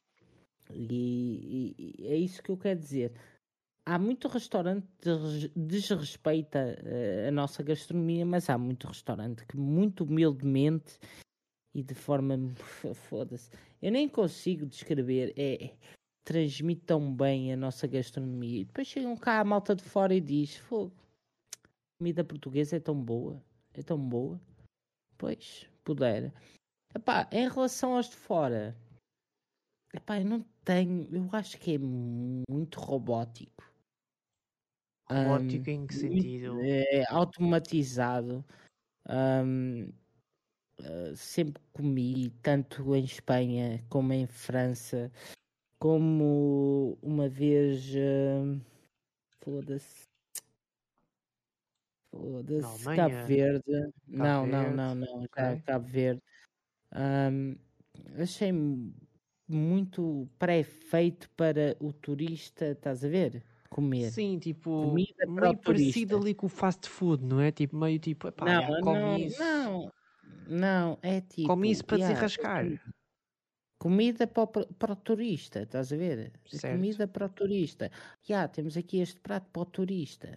e, 0.71 1.75
e, 1.77 2.07
é 2.07 2.15
isso 2.15 2.41
que 2.43 2.51
eu 2.51 2.57
quero 2.57 2.79
dizer. 2.79 3.11
Há 3.85 3.99
muito 3.99 4.27
restaurante 4.27 4.87
que 5.01 5.09
desrespeita 5.55 6.77
uh, 6.81 7.27
a 7.27 7.31
nossa 7.31 7.61
gastronomia, 7.63 8.25
mas 8.25 8.49
há 8.49 8.57
muito 8.57 8.87
restaurante 8.87 9.45
que 9.45 9.57
muito 9.57 10.03
humildemente 10.05 10.99
e 11.73 11.81
de 11.83 11.93
forma 11.93 12.37
foda-se. 13.09 13.49
Eu 13.81 13.91
nem 13.91 14.07
consigo 14.07 14.65
descrever. 14.65 15.33
É, 15.35 15.71
transmite 16.23 16.81
tão 16.81 17.13
bem 17.13 17.53
a 17.53 17.57
nossa 17.57 17.87
gastronomia. 17.87 18.61
E 18.61 18.65
depois 18.65 18.87
chegam 18.87 19.15
cá 19.17 19.39
a 19.39 19.43
malta 19.43 19.75
de 19.75 19.83
fora 19.83 20.13
e 20.13 20.21
diz: 20.21 20.55
Fogo, 20.55 20.93
comida 21.97 22.23
portuguesa 22.23 22.77
é 22.77 22.79
tão 22.79 22.95
boa, 22.95 23.41
é 23.73 23.81
tão 23.81 23.97
boa. 23.97 24.39
Pois, 25.17 25.67
pudera. 25.83 26.33
Epá, 26.95 27.27
em 27.31 27.49
relação 27.49 27.95
aos 27.95 28.09
de 28.09 28.15
fora, 28.15 28.75
epá, 29.93 30.19
eu 30.19 30.25
não 30.25 30.45
tenho, 30.63 31.07
eu 31.11 31.27
acho 31.33 31.57
que 31.57 31.75
é 31.75 31.77
muito 31.77 32.79
robótico. 32.79 33.71
Robótico 35.09 35.69
um, 35.69 35.73
em 35.73 35.87
que 35.87 35.93
sentido? 35.93 36.59
É 36.61 37.03
automatizado. 37.09 38.45
Um, 39.09 39.89
uh, 40.79 41.11
ah, 41.11 41.15
sempre 41.15 41.61
comi, 41.73 42.29
tanto 42.41 42.95
em 42.95 43.03
Espanha 43.03 43.83
como 43.89 44.13
em 44.13 44.25
França, 44.27 45.11
como 45.83 46.97
uma 47.01 47.27
vez 47.27 47.93
uh, 47.93 48.57
foda-se 49.41 50.07
foda-se 52.09 52.85
Cabo 52.95 53.25
Verde 53.27 53.63
Cabo 53.69 53.93
não, 54.07 54.45
Verde. 54.45 54.75
não, 54.77 54.95
não, 54.95 54.95
não, 54.95 55.23
okay. 55.25 55.61
Cabo 55.65 55.85
Verde 55.85 56.21
um, 56.95 57.57
achei 58.17 58.53
muito 59.45 60.25
pré-feito 60.39 61.29
para 61.31 61.75
o 61.81 61.91
turista, 61.91 62.67
estás 62.67 63.03
a 63.03 63.09
ver? 63.09 63.43
Comer. 63.69 64.09
Sim, 64.09 64.39
tipo, 64.39 64.89
Comida 64.89 65.25
meio 65.27 65.57
parecido 65.57 66.15
ali 66.15 66.33
com 66.33 66.45
o 66.45 66.49
fast 66.49 66.87
food, 66.87 67.25
não 67.25 67.41
é? 67.41 67.51
Tipo, 67.51 67.75
meio 67.75 67.99
tipo, 67.99 68.29
epá, 68.29 68.45
não, 68.45 68.61
já, 68.61 68.79
não, 68.79 69.17
isso. 69.17 69.39
não, 69.39 69.91
não, 70.47 70.99
é 71.01 71.19
tipo. 71.19 71.49
Come 71.49 71.71
isso 71.71 71.83
para 71.83 71.97
yeah, 71.97 72.13
desarrascar. 72.13 72.65
Comida 73.83 74.25
para 74.25 74.43
o, 74.43 74.47
para 74.79 74.93
o 74.93 74.95
turista, 74.95 75.63
estás 75.63 75.91
a 75.91 75.97
ver? 75.97 76.31
Certo. 76.45 76.73
Comida 76.73 77.05
para 77.05 77.25
o 77.25 77.29
turista. 77.29 77.91
Já, 78.29 78.47
temos 78.47 78.77
aqui 78.77 78.99
este 78.99 79.19
prato 79.19 79.47
para 79.51 79.61
o 79.61 79.65
turista. 79.65 80.29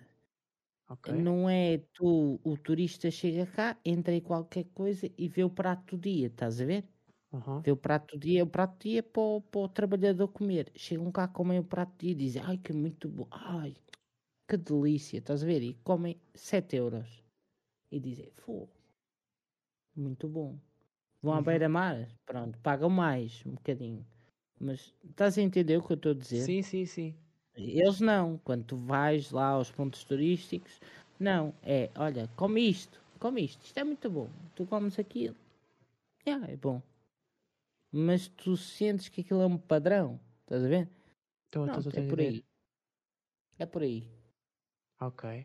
Okay. 0.89 1.15
Não 1.15 1.49
é 1.49 1.79
tu, 1.95 2.41
o 2.43 2.57
turista 2.57 3.09
chega 3.09 3.47
cá, 3.47 3.79
entra 3.85 4.13
em 4.13 4.21
qualquer 4.21 4.65
coisa 4.75 5.09
e 5.17 5.29
vê 5.29 5.45
o 5.45 5.51
prato 5.51 5.97
do 5.97 6.03
dia, 6.03 6.27
estás 6.27 6.61
a 6.61 6.65
ver? 6.65 6.85
Uhum. 7.33 7.61
Vê 7.61 7.71
o 7.71 7.77
prato 7.77 8.17
do 8.17 8.21
dia, 8.21 8.43
o 8.43 8.49
prato 8.49 8.79
do 8.79 8.83
dia 8.83 9.03
para 9.03 9.23
o, 9.23 9.41
para 9.41 9.61
o 9.61 9.69
trabalhador 9.69 10.29
comer. 10.29 10.73
Chegam 10.75 11.13
cá, 11.13 11.29
comem 11.29 11.61
o 11.61 11.65
prato 11.65 11.93
do 11.93 11.99
dia 12.01 12.13
e 12.13 12.15
dizem, 12.15 12.43
ai 12.43 12.59
que 12.59 12.73
muito 12.73 13.09
bom, 13.09 13.29
ai 13.31 13.77
que 14.49 14.57
delícia, 14.57 15.19
estás 15.19 15.45
a 15.45 15.47
ver? 15.47 15.63
E 15.63 15.75
comem 15.85 16.21
7 16.35 16.77
euros. 16.77 17.23
E 17.93 18.01
dizem, 18.01 18.31
fogo, 18.33 18.71
muito 19.95 20.29
bom. 20.29 20.59
Vão 21.27 21.35
à 21.35 21.39
uhum. 21.39 21.43
beira-mar, 21.43 22.09
pronto, 22.25 22.57
pagam 22.61 22.89
mais 22.89 23.43
um 23.45 23.51
bocadinho. 23.51 24.07
Mas 24.61 24.95
estás 25.05 25.37
a 25.37 25.43
entender 25.43 25.77
o 25.77 25.83
que 25.83 25.93
eu 25.93 25.97
estou 25.97 26.13
a 26.13 26.15
dizer? 26.15 26.45
Sim, 26.45 26.63
sim, 26.63 26.87
sim. 26.87 27.15
Eles 27.57 27.99
não. 27.99 28.39
Quando 28.45 28.63
tu 28.63 28.77
vais 28.77 29.33
lá 29.33 29.49
aos 29.49 29.69
pontos 29.69 30.05
turísticos, 30.05 30.81
não. 31.19 31.53
É, 31.65 31.91
olha, 31.97 32.31
come 32.37 32.61
isto, 32.61 33.01
come 33.19 33.43
isto, 33.45 33.61
isto 33.65 33.77
é 33.77 33.83
muito 33.83 34.09
bom. 34.09 34.29
Tu 34.55 34.65
comes 34.67 35.01
aquilo. 35.01 35.35
Yeah, 36.25 36.49
é 36.49 36.55
bom. 36.55 36.81
Mas 37.91 38.29
tu 38.29 38.57
sentes 38.57 39.09
que 39.09 39.23
aquilo 39.23 39.43
é 39.43 39.47
um 39.47 39.59
padrão. 39.59 40.21
Estás 40.43 40.63
a 40.63 40.69
ver? 40.69 40.89
Tô 41.51 41.65
é 41.65 42.03
por 42.09 42.21
aí. 42.21 42.45
É 43.59 43.67
por 43.67 43.83
aí. 43.83 44.09
Ok. 45.01 45.45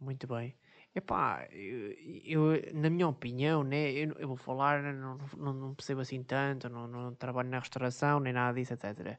Muito 0.00 0.26
bem. 0.26 0.56
Epá, 0.98 1.46
eu, 1.52 1.92
eu, 2.24 2.74
na 2.74 2.90
minha 2.90 3.06
opinião, 3.06 3.62
né, 3.62 3.92
eu, 3.92 4.12
eu 4.18 4.26
vou 4.26 4.36
falar, 4.36 4.82
não, 4.82 5.16
não, 5.36 5.52
não, 5.54 5.74
percebo 5.74 6.00
assim 6.00 6.24
tanto, 6.24 6.68
não, 6.68 6.88
não 6.88 7.14
trabalho 7.14 7.48
na 7.48 7.60
restauração, 7.60 8.18
nem 8.18 8.32
nada 8.32 8.58
disso, 8.58 8.74
etc. 8.74 9.16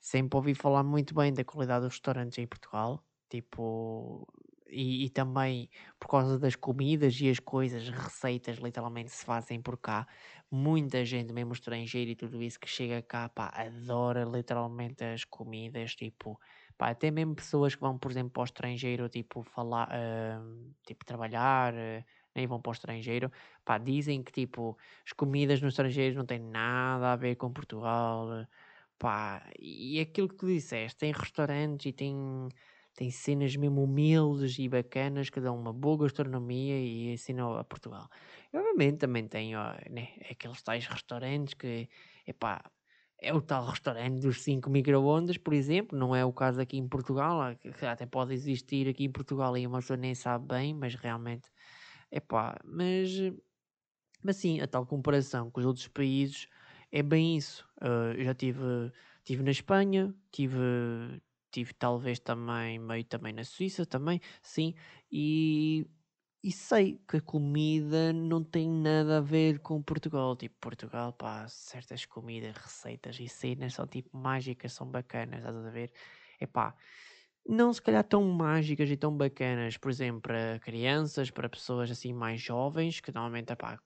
Sempre 0.00 0.36
ouvi 0.36 0.54
falar 0.54 0.84
muito 0.84 1.14
bem 1.16 1.32
da 1.34 1.44
qualidade 1.44 1.84
dos 1.84 1.94
restaurantes 1.94 2.38
em 2.38 2.46
Portugal, 2.46 3.02
tipo, 3.28 4.24
e, 4.68 5.06
e, 5.06 5.10
também 5.10 5.68
por 5.98 6.08
causa 6.08 6.38
das 6.38 6.54
comidas 6.54 7.20
e 7.20 7.28
as 7.28 7.40
coisas, 7.40 7.88
receitas 7.88 8.58
literalmente 8.58 9.10
se 9.10 9.24
fazem 9.24 9.60
por 9.60 9.76
cá. 9.78 10.06
Muita 10.50 11.04
gente, 11.04 11.32
mesmo 11.32 11.52
estrangeira 11.54 12.10
e 12.12 12.16
tudo 12.16 12.40
isso, 12.40 12.60
que 12.60 12.68
chega 12.68 13.02
cá, 13.02 13.28
pá, 13.28 13.48
adora 13.48 14.22
literalmente 14.24 15.02
as 15.04 15.24
comidas, 15.24 15.96
tipo 15.96 16.38
Pá, 16.78 16.90
até 16.90 17.10
mesmo 17.10 17.34
pessoas 17.34 17.74
que 17.74 17.80
vão, 17.80 17.98
por 17.98 18.10
exemplo, 18.10 18.30
para 18.32 18.42
o 18.42 18.44
estrangeiro, 18.44 19.08
tipo, 19.08 19.42
falar, 19.42 19.88
uh, 19.88 20.74
tipo, 20.86 21.04
trabalhar, 21.04 21.72
uh, 21.74 22.04
nem 22.34 22.46
vão 22.46 22.60
para 22.60 22.70
o 22.70 22.72
estrangeiro, 22.72 23.30
pá, 23.64 23.78
dizem 23.78 24.22
que, 24.22 24.30
tipo, 24.32 24.76
as 25.06 25.12
comidas 25.12 25.60
nos 25.62 25.72
estrangeiros 25.72 26.16
não 26.16 26.26
têm 26.26 26.38
nada 26.38 27.12
a 27.12 27.16
ver 27.16 27.36
com 27.36 27.50
Portugal, 27.52 28.46
pá, 28.98 29.50
e 29.58 30.00
aquilo 30.00 30.28
que 30.28 30.36
tu 30.36 30.46
disseste, 30.46 30.98
tem 30.98 31.12
restaurantes 31.12 31.86
e 31.86 31.92
tem, 31.92 32.14
tem 32.94 33.10
cenas 33.10 33.54
mesmo 33.56 33.82
humildes 33.84 34.58
e 34.58 34.68
bacanas 34.68 35.30
que 35.30 35.40
dão 35.40 35.56
uma 35.58 35.72
boa 35.72 35.98
gastronomia 36.04 36.78
e 36.78 37.12
ensinam 37.12 37.56
a 37.58 37.64
Portugal. 37.64 38.08
Obviamente 38.54 38.98
também 38.98 39.26
tem, 39.28 39.52
né, 39.90 40.08
aqueles 40.30 40.62
tais 40.62 40.86
restaurantes 40.86 41.54
que, 41.54 41.88
epá, 42.26 42.62
é 43.26 43.34
o 43.34 43.40
tal 43.42 43.66
restaurante 43.66 44.20
dos 44.20 44.42
5 44.42 44.70
microondas, 44.70 45.36
por 45.36 45.52
exemplo, 45.52 45.98
não 45.98 46.14
é 46.14 46.24
o 46.24 46.32
caso 46.32 46.60
aqui 46.60 46.76
em 46.78 46.88
Portugal, 46.88 47.40
até 47.82 48.06
pode 48.06 48.32
existir 48.32 48.88
aqui 48.88 49.04
em 49.04 49.10
Portugal 49.10 49.56
e 49.58 49.66
uma 49.66 49.80
pessoa 49.80 49.96
nem 49.96 50.14
sabe 50.14 50.46
bem, 50.46 50.72
mas 50.74 50.94
realmente, 50.94 51.50
é 52.10 52.20
pá, 52.20 52.58
mas, 52.64 53.10
mas 54.22 54.36
sim, 54.36 54.60
a 54.60 54.66
tal 54.66 54.86
comparação 54.86 55.50
com 55.50 55.60
os 55.60 55.66
outros 55.66 55.88
países 55.88 56.48
é 56.90 57.02
bem 57.02 57.36
isso. 57.36 57.66
Eu 58.16 58.24
já 58.24 58.34
tive, 58.34 58.92
tive 59.24 59.42
na 59.42 59.50
Espanha, 59.50 60.14
tive, 60.32 60.58
tive 61.50 61.74
talvez 61.74 62.18
também, 62.20 62.78
meio 62.78 63.04
também 63.04 63.32
na 63.32 63.44
Suíça 63.44 63.84
também, 63.86 64.20
sim, 64.42 64.74
e 65.10 65.86
e 66.42 66.52
sei 66.52 67.00
que 67.08 67.16
a 67.18 67.20
comida 67.20 68.12
não 68.12 68.42
tem 68.44 68.70
nada 68.70 69.18
a 69.18 69.20
ver 69.20 69.58
com 69.60 69.82
Portugal. 69.82 70.36
Tipo, 70.36 70.54
Portugal, 70.60 71.12
pá, 71.12 71.46
certas 71.48 72.04
comidas, 72.06 72.56
receitas 72.56 73.18
e 73.20 73.28
cenas 73.28 73.74
são 73.74 73.86
tipo 73.86 74.16
mágicas, 74.16 74.72
são 74.72 74.88
bacanas, 74.90 75.38
estás 75.40 75.56
a 75.56 75.70
ver? 75.70 75.92
É 76.40 76.46
pá, 76.46 76.74
não 77.48 77.72
se 77.72 77.80
calhar 77.82 78.04
tão 78.04 78.22
mágicas 78.24 78.90
e 78.90 78.96
tão 78.96 79.16
bacanas, 79.16 79.76
por 79.76 79.90
exemplo, 79.90 80.20
para 80.22 80.58
crianças, 80.60 81.30
para 81.30 81.48
pessoas 81.48 81.90
assim 81.90 82.12
mais 82.12 82.40
jovens, 82.40 83.00
que 83.00 83.12
normalmente 83.12 83.52
epá, 83.52 83.78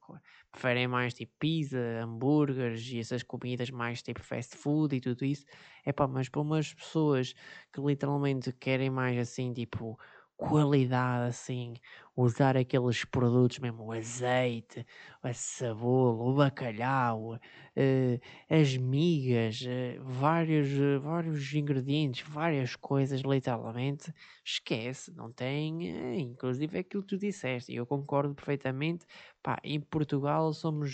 preferem 0.50 0.88
mais 0.88 1.14
tipo 1.14 1.32
pizza, 1.38 1.78
hambúrgueres 2.02 2.86
e 2.90 2.98
essas 2.98 3.22
comidas 3.22 3.70
mais 3.70 4.02
tipo 4.02 4.22
fast 4.22 4.56
food 4.56 4.96
e 4.96 5.00
tudo 5.00 5.24
isso. 5.24 5.44
Epá, 5.86 6.06
mas 6.08 6.28
para 6.28 6.40
umas 6.40 6.72
pessoas 6.74 7.34
que 7.72 7.80
literalmente 7.80 8.52
querem 8.52 8.90
mais 8.90 9.18
assim, 9.18 9.52
tipo 9.52 9.98
qualidade, 10.40 11.28
assim, 11.28 11.74
usar 12.16 12.56
aqueles 12.56 13.04
produtos 13.04 13.58
mesmo, 13.58 13.84
o 13.84 13.92
azeite, 13.92 14.86
a 15.22 15.34
cebola, 15.34 16.24
o 16.24 16.34
bacalhau, 16.34 17.34
uh, 17.34 18.20
as 18.48 18.74
migas, 18.74 19.60
uh, 19.60 20.02
vários, 20.02 20.68
uh, 20.72 20.98
vários 20.98 21.52
ingredientes, 21.52 22.26
várias 22.26 22.74
coisas, 22.74 23.20
literalmente, 23.20 24.14
esquece, 24.42 25.12
não 25.14 25.30
tem, 25.30 26.18
inclusive 26.18 26.74
é 26.78 26.80
aquilo 26.80 27.02
que 27.02 27.10
tu 27.10 27.18
disseste, 27.18 27.70
e 27.72 27.76
eu 27.76 27.84
concordo 27.84 28.34
perfeitamente, 28.34 29.04
pá, 29.42 29.58
em 29.62 29.78
Portugal 29.78 30.54
somos 30.54 30.90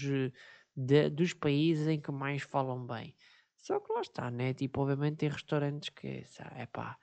de, 0.76 1.08
dos 1.10 1.32
países 1.32 1.86
em 1.86 2.00
que 2.00 2.10
mais 2.10 2.42
falam 2.42 2.84
bem. 2.84 3.14
Só 3.58 3.78
que 3.80 3.92
lá 3.92 4.00
está, 4.00 4.30
né? 4.30 4.54
Tipo, 4.54 4.82
obviamente 4.82 5.16
tem 5.18 5.28
restaurantes 5.28 5.88
que, 5.88 6.24
é 6.54 6.66
pá, 6.66 6.96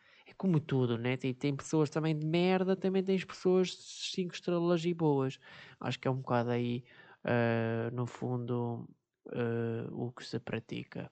como 0.44 0.60
tudo, 0.60 0.98
né? 0.98 1.16
Tem, 1.16 1.34
tem 1.34 1.56
pessoas 1.56 1.90
também 1.90 2.14
de 2.18 2.26
merda, 2.26 2.76
também 2.76 3.02
tens 3.02 3.24
pessoas 3.24 3.74
5 4.12 4.34
estrelas 4.34 4.84
e 4.84 4.94
boas. 4.94 5.40
Acho 5.80 5.98
que 5.98 6.06
é 6.06 6.12
um 6.12 6.18
bocado 6.18 6.50
aí, 6.52 6.84
uh, 7.24 7.96
no 7.96 8.06
fundo, 8.06 8.86
uh, 9.28 9.88
o 9.90 10.12
que 10.12 10.26
se 10.26 10.42
pratica. 10.42 11.10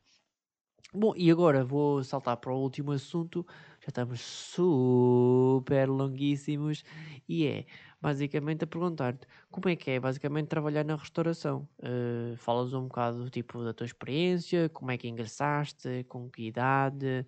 Bom, 0.93 1.13
e 1.15 1.31
agora 1.31 1.63
vou 1.63 2.03
saltar 2.03 2.35
para 2.35 2.51
o 2.53 2.59
último 2.59 2.91
assunto. 2.91 3.45
Já 3.79 3.87
estamos 3.87 4.19
super 4.19 5.87
longuíssimos. 5.87 6.83
E 7.29 7.47
é 7.47 7.65
basicamente 8.01 8.65
a 8.65 8.67
perguntar-te 8.67 9.25
como 9.49 9.69
é 9.69 9.77
que 9.77 9.91
é 9.91 9.99
basicamente 10.01 10.49
trabalhar 10.49 10.83
na 10.83 10.97
restauração. 10.97 11.69
Uh, 11.79 12.35
falas 12.35 12.73
um 12.73 12.89
bocado 12.89 13.29
tipo 13.29 13.63
da 13.63 13.73
tua 13.73 13.85
experiência, 13.85 14.67
como 14.67 14.91
é 14.91 14.97
que 14.97 15.07
ingressaste, 15.07 16.03
com 16.09 16.29
que 16.29 16.47
idade. 16.47 17.25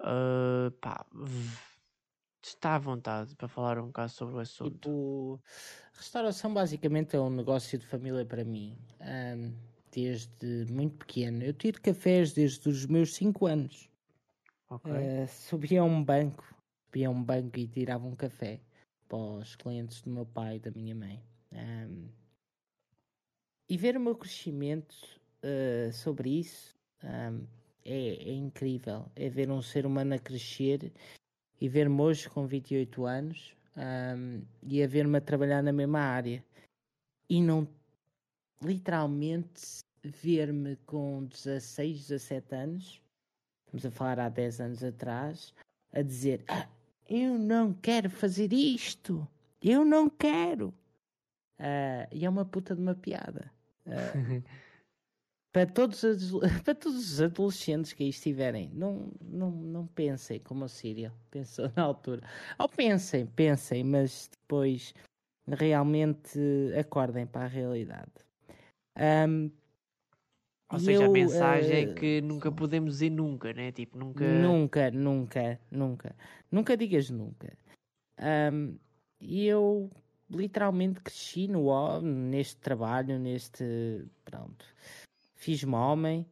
Uh, 0.00 0.70
pá, 0.80 1.06
está 2.42 2.74
à 2.74 2.78
vontade 2.78 3.34
para 3.36 3.48
falar 3.48 3.78
um 3.78 3.86
bocado 3.86 4.10
sobre 4.10 4.34
o 4.34 4.38
assunto. 4.38 4.72
Tipo, 4.72 5.40
restauração 5.94 6.52
basicamente 6.52 7.16
é 7.16 7.20
um 7.20 7.30
negócio 7.30 7.78
de 7.78 7.86
família 7.86 8.24
para 8.24 8.44
mim. 8.44 8.76
Um, 9.00 9.54
desde 9.94 10.66
muito 10.70 10.96
pequeno. 10.96 11.42
Eu 11.42 11.52
tiro 11.52 11.80
cafés 11.80 12.32
desde 12.32 12.68
os 12.68 12.86
meus 12.86 13.14
5 13.14 13.46
anos. 13.46 13.88
Okay. 14.68 14.92
Uh, 14.92 15.28
subia 15.28 15.80
a 15.80 15.84
um 15.84 16.02
banco, 16.02 16.44
subia 16.86 17.08
a 17.08 17.10
um 17.10 17.22
banco 17.22 17.58
e 17.58 17.68
tirava 17.68 18.06
um 18.06 18.16
café 18.16 18.60
para 19.08 19.18
os 19.18 19.54
clientes 19.54 20.02
do 20.02 20.10
meu 20.10 20.26
pai 20.26 20.56
e 20.56 20.60
da 20.60 20.70
minha 20.72 20.94
mãe. 20.94 21.22
Um, 21.52 22.08
e 23.68 23.76
ver 23.76 23.96
o 23.96 24.00
meu 24.00 24.16
crescimento 24.16 24.94
uh, 25.42 25.92
sobre 25.92 26.40
isso 26.40 26.76
um, 27.02 27.46
é, 27.84 28.30
é 28.30 28.32
incrível. 28.32 29.06
É 29.14 29.28
ver 29.28 29.50
um 29.50 29.62
ser 29.62 29.86
humano 29.86 30.14
a 30.14 30.18
crescer 30.18 30.92
e 31.60 31.68
ver-me 31.68 32.00
hoje 32.00 32.28
com 32.28 32.46
28 32.46 33.04
anos 33.04 33.54
um, 33.76 34.42
e 34.62 34.82
a 34.82 34.86
ver-me 34.86 35.18
a 35.18 35.20
trabalhar 35.20 35.62
na 35.62 35.72
mesma 35.72 36.00
área. 36.00 36.44
E 37.28 37.40
não 37.40 37.68
literalmente 38.62 39.82
ver-me 40.02 40.76
com 40.86 41.24
16, 41.24 42.08
17 42.08 42.54
anos, 42.54 43.02
estamos 43.64 43.86
a 43.86 43.90
falar 43.90 44.20
há 44.20 44.28
10 44.28 44.60
anos 44.60 44.84
atrás, 44.84 45.54
a 45.92 46.02
dizer: 46.02 46.44
ah, 46.48 46.68
Eu 47.08 47.38
não 47.38 47.72
quero 47.72 48.10
fazer 48.10 48.52
isto, 48.52 49.26
eu 49.62 49.84
não 49.84 50.08
quero. 50.08 50.68
Uh, 51.58 52.06
e 52.12 52.26
é 52.26 52.28
uma 52.28 52.44
puta 52.44 52.74
de 52.74 52.82
uma 52.82 52.94
piada. 52.94 53.50
Uh, 53.86 54.42
para 55.54 55.66
todos, 55.66 56.02
os, 56.02 56.32
para 56.64 56.74
todos 56.74 57.12
os 57.12 57.22
adolescentes 57.22 57.92
que 57.92 58.02
aí 58.02 58.08
estiverem, 58.08 58.68
não, 58.74 59.12
não, 59.22 59.52
não 59.52 59.86
pensem 59.86 60.40
como 60.40 60.64
o 60.64 60.68
Sírio 60.68 61.12
pensou 61.30 61.70
na 61.76 61.84
altura. 61.84 62.22
Ou 62.58 62.68
pensem, 62.68 63.24
pensem, 63.24 63.84
mas 63.84 64.28
depois 64.32 64.92
realmente 65.46 66.40
acordem 66.76 67.24
para 67.24 67.44
a 67.44 67.48
realidade. 67.48 68.10
Um, 68.98 69.48
ou 70.72 70.78
seja, 70.80 71.04
eu, 71.04 71.08
a 71.08 71.12
mensagem 71.12 71.86
uh, 71.86 71.90
é 71.90 71.94
que 71.94 72.20
nunca 72.20 72.50
podemos 72.50 72.94
dizer 72.94 73.10
nunca, 73.10 73.52
né? 73.52 73.70
Tipo, 73.70 73.96
nunca. 73.96 74.24
Nunca, 74.24 74.90
nunca, 74.90 75.60
nunca. 75.70 76.16
Nunca 76.50 76.76
digas 76.76 77.10
nunca. 77.10 77.56
Um, 78.52 78.76
e 79.20 79.46
eu 79.46 79.88
literalmente 80.28 81.00
cresci 81.00 81.46
no, 81.46 82.00
neste 82.00 82.56
trabalho, 82.56 83.20
neste. 83.20 84.04
Pronto 84.24 84.66
fiz-me 85.44 85.74
homem, 85.74 86.26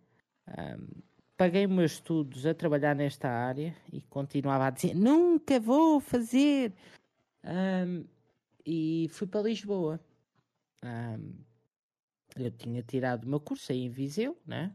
um, 0.49 1.03
paguei 1.37 1.67
meus 1.67 1.93
estudos 1.93 2.47
a 2.47 2.55
trabalhar 2.55 2.97
nesta 2.97 3.29
área 3.29 3.77
e 3.93 4.01
continuava 4.01 4.67
a 4.67 4.71
dizer 4.71 4.95
nunca 4.95 5.61
vou 5.61 6.01
fazer. 6.01 6.73
Um, 7.45 8.07
e 8.65 9.09
fui 9.11 9.27
para 9.27 9.43
Lisboa. 9.43 10.01
Um, 10.83 11.35
eu 12.37 12.51
tinha 12.53 12.83
tirado 12.83 13.25
o 13.25 13.29
meu 13.29 13.39
curso 13.39 13.71
aí 13.71 13.85
em 13.85 13.91
Viseu, 13.91 14.35
né? 14.47 14.75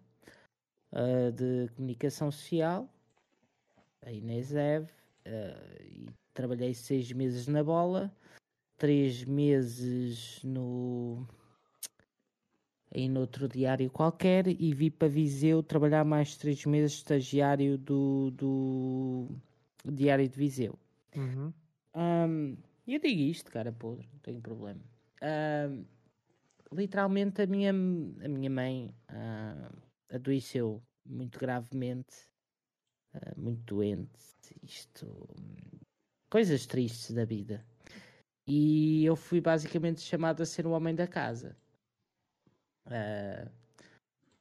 Uh, 0.91 1.31
de 1.31 1.73
comunicação 1.73 2.31
social, 2.31 2.88
aí 4.03 4.21
na 4.21 4.35
ESEV, 4.35 4.85
uh, 4.85 5.83
e 5.83 6.09
trabalhei 6.33 6.75
seis 6.75 7.11
meses 7.11 7.47
na 7.47 7.63
bola, 7.63 8.15
três 8.77 9.23
meses 9.23 10.43
no 10.43 11.27
em 12.97 13.15
outro 13.15 13.47
diário 13.47 13.91
qualquer 13.91 14.47
e 14.47 14.73
vi 14.73 14.89
para 14.89 15.07
Viseu 15.07 15.61
trabalhar 15.61 16.03
mais 16.03 16.35
três 16.35 16.65
meses 16.65 16.93
estagiário 16.93 17.77
do, 17.77 18.31
do 18.31 19.27
Diário 19.85 20.27
de 20.27 20.35
Viseu. 20.35 20.77
Uhum. 21.15 21.53
Um, 21.95 22.57
eu 22.87 22.99
digo 22.99 23.21
isto, 23.21 23.51
cara 23.51 23.71
podre, 23.71 24.09
não 24.11 24.19
tenho 24.19 24.41
problema. 24.41 24.81
Um, 25.21 25.85
literalmente 26.73 27.43
a 27.43 27.45
minha, 27.45 27.69
a 27.69 28.27
minha 28.27 28.49
mãe 28.49 28.91
uh, 29.11 29.77
adoeceu 30.11 30.81
muito 31.05 31.37
gravemente, 31.37 32.15
uh, 33.13 33.39
muito 33.39 33.75
doente, 33.75 34.09
isto, 34.63 35.07
coisas 36.31 36.65
tristes 36.65 37.11
da 37.11 37.25
vida. 37.25 37.63
E 38.47 39.05
eu 39.05 39.15
fui 39.15 39.39
basicamente 39.39 40.01
chamado 40.01 40.41
a 40.41 40.45
ser 40.47 40.65
o 40.65 40.71
homem 40.71 40.95
da 40.95 41.05
casa. 41.05 41.55
Uh, 42.88 43.50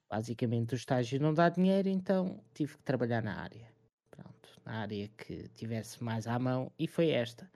basicamente 0.09 0.75
o 0.75 0.77
estágio 0.77 1.21
não 1.21 1.35
dá 1.35 1.49
dinheiro, 1.49 1.89
então 1.89 2.41
tive 2.55 2.77
que 2.77 2.83
trabalhar 2.83 3.23
na 3.23 3.41
área. 3.41 3.67
Pronto, 4.11 4.61
na 4.65 4.81
área 4.81 5.09
que 5.17 5.49
tivesse 5.49 6.03
mais 6.03 6.27
à 6.27 6.39
mão 6.39 6.71
e 6.79 6.87
foi 6.87 7.11
esta. 7.11 7.51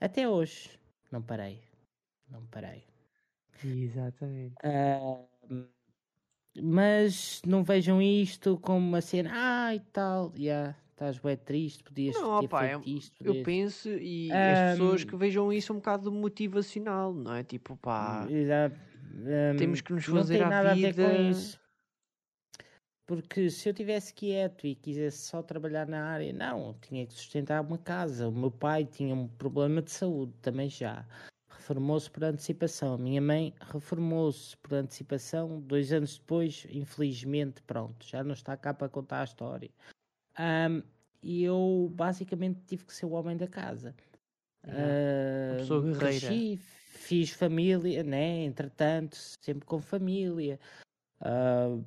Até 0.00 0.28
hoje 0.28 0.78
não 1.10 1.22
parei. 1.22 1.62
Não 2.28 2.44
parei. 2.46 2.84
Exatamente. 3.64 4.54
Uh, 4.64 5.66
mas 6.60 7.40
não 7.46 7.62
vejam 7.62 8.00
isto 8.00 8.58
como 8.58 8.78
uma 8.78 9.00
cena, 9.00 9.30
ah 9.32 9.74
e 9.74 9.80
tal, 9.80 10.32
yeah, 10.36 10.76
estás 10.90 11.18
bem 11.18 11.36
triste, 11.36 11.84
podias 11.84 12.14
não, 12.16 12.40
ter 12.40 12.46
opa, 12.46 12.60
feito 12.60 12.88
isto. 12.88 13.16
Podias... 13.18 13.36
Eu 13.36 13.44
penso, 13.44 13.88
e 13.90 14.30
um... 14.30 14.34
as 14.34 14.70
pessoas 14.72 15.04
que 15.04 15.16
vejam 15.16 15.52
isso 15.52 15.72
um 15.72 15.76
bocado 15.76 16.10
motivacional, 16.10 17.12
não 17.12 17.34
é? 17.34 17.44
Tipo, 17.44 17.76
pá. 17.76 18.26
Um, 19.16 19.56
Temos 19.56 19.80
que 19.80 19.92
nos 19.92 20.04
fazer 20.04 20.38
não 20.38 20.40
tem 20.40 20.50
nada 20.50 20.72
a, 20.72 20.74
vida... 20.74 20.88
a 20.88 20.92
ver 20.92 21.16
com 21.16 21.30
isso. 21.30 21.60
Porque 23.06 23.48
se 23.50 23.68
eu 23.68 23.74
tivesse 23.74 24.12
quieto 24.12 24.66
e 24.66 24.74
quisesse 24.74 25.18
só 25.18 25.40
trabalhar 25.40 25.86
na 25.86 26.04
área, 26.06 26.32
não, 26.32 26.74
tinha 26.80 27.06
que 27.06 27.14
sustentar 27.14 27.62
uma 27.62 27.78
casa. 27.78 28.28
O 28.28 28.32
meu 28.32 28.50
pai 28.50 28.84
tinha 28.84 29.14
um 29.14 29.28
problema 29.28 29.80
de 29.80 29.92
saúde 29.92 30.32
também 30.42 30.68
já. 30.68 31.06
Reformou-se 31.48 32.10
por 32.10 32.24
antecipação. 32.24 32.94
A 32.94 32.98
minha 32.98 33.22
mãe 33.22 33.54
reformou-se 33.72 34.56
por 34.56 34.74
antecipação. 34.74 35.60
Dois 35.60 35.92
anos 35.92 36.18
depois, 36.18 36.66
infelizmente, 36.68 37.62
pronto, 37.62 38.04
já 38.04 38.24
não 38.24 38.34
está 38.34 38.56
cá 38.56 38.74
para 38.74 38.88
contar 38.88 39.20
a 39.20 39.24
história. 39.24 39.70
Um, 40.38 40.82
e 41.22 41.44
eu 41.44 41.88
basicamente 41.94 42.60
tive 42.66 42.84
que 42.84 42.92
ser 42.92 43.06
o 43.06 43.12
homem 43.12 43.36
da 43.36 43.46
casa. 43.46 43.94
Uh, 44.64 45.58
pessoa 45.58 45.80
guerreira. 45.80 46.26
Cresci, 46.26 46.60
fiz 47.06 47.30
família, 47.30 48.02
né? 48.02 48.44
Entretanto, 48.44 49.16
sempre 49.40 49.64
com 49.64 49.80
família. 49.80 50.58
Uh, 51.20 51.84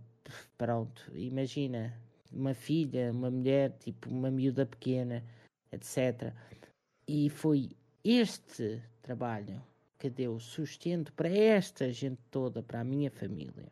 pronto, 0.57 1.11
imagina, 1.13 1.93
uma 2.31 2.53
filha, 2.53 3.11
uma 3.11 3.29
mulher, 3.29 3.77
tipo 3.79 4.09
uma 4.09 4.31
miúda 4.31 4.65
pequena, 4.65 5.23
etc. 5.73 6.33
E 7.05 7.29
foi 7.29 7.71
este 8.03 8.81
trabalho 9.01 9.61
que 9.97 10.09
deu 10.09 10.39
sustento 10.39 11.11
para 11.11 11.27
esta 11.27 11.91
gente 11.91 12.21
toda, 12.31 12.63
para 12.63 12.79
a 12.79 12.83
minha 12.85 13.11
família. 13.11 13.69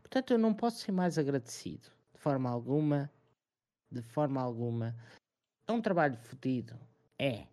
Portanto, 0.00 0.32
eu 0.32 0.38
não 0.38 0.52
posso 0.52 0.78
ser 0.78 0.90
mais 0.90 1.16
agradecido, 1.16 1.90
de 2.12 2.18
forma 2.18 2.50
alguma, 2.50 3.08
de 3.88 4.02
forma 4.02 4.40
alguma. 4.40 4.96
É 5.68 5.72
um 5.72 5.80
trabalho 5.80 6.16
fodido, 6.16 6.74
é. 7.16 7.46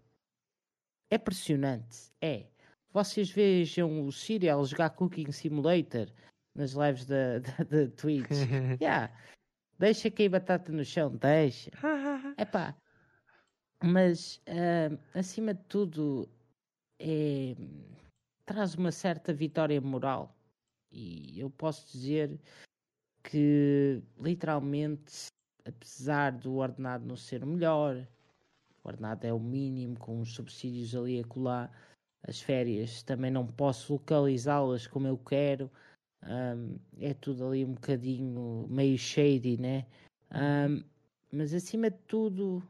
É 1.11 1.17
pressionante, 1.19 2.11
é. 2.19 2.47
Vocês 2.95 3.29
vejam 3.29 4.07
o 4.07 4.09
Serial 4.09 4.63
jogar 4.63 4.91
Cooking 4.91 5.29
Simulator 5.29 6.07
nas 6.55 6.71
lives 6.71 7.05
da, 7.05 7.39
da, 7.39 7.63
da 7.65 7.91
Twitch. 7.91 8.29
yeah. 8.79 9.13
Deixa 9.77 10.09
cair 10.09 10.29
batata 10.29 10.71
no 10.71 10.85
chão, 10.85 11.13
deixa. 11.17 11.71
É 12.37 12.45
pá. 12.45 12.73
Mas, 13.83 14.37
uh, 14.47 14.97
acima 15.13 15.53
de 15.53 15.61
tudo, 15.65 16.29
é, 16.97 17.53
traz 18.45 18.75
uma 18.75 18.93
certa 18.93 19.33
vitória 19.33 19.81
moral. 19.81 20.33
E 20.89 21.37
eu 21.37 21.49
posso 21.49 21.91
dizer 21.91 22.39
que, 23.21 24.01
literalmente, 24.17 25.25
apesar 25.65 26.31
do 26.31 26.55
ordenado 26.55 27.05
não 27.05 27.17
ser 27.17 27.43
o 27.43 27.47
melhor, 27.47 28.07
o 28.81 28.87
ordenado 28.87 29.27
é 29.27 29.33
o 29.33 29.39
mínimo, 29.39 29.99
com 29.99 30.21
os 30.21 30.33
subsídios 30.33 30.95
ali 30.95 31.19
a 31.19 31.25
colar, 31.25 31.69
as 32.27 32.41
férias 32.41 33.03
também 33.03 33.31
não 33.31 33.45
posso 33.45 33.93
localizá-las 33.93 34.87
como 34.87 35.07
eu 35.07 35.17
quero. 35.17 35.69
Um, 36.23 36.77
é 36.99 37.13
tudo 37.13 37.47
ali 37.47 37.63
um 37.63 37.73
bocadinho 37.73 38.65
meio 38.69 38.97
shady, 38.97 39.57
né? 39.57 39.85
Um, 40.31 40.83
mas 41.31 41.53
acima 41.53 41.91
de 41.91 41.97
tudo, 42.07 42.63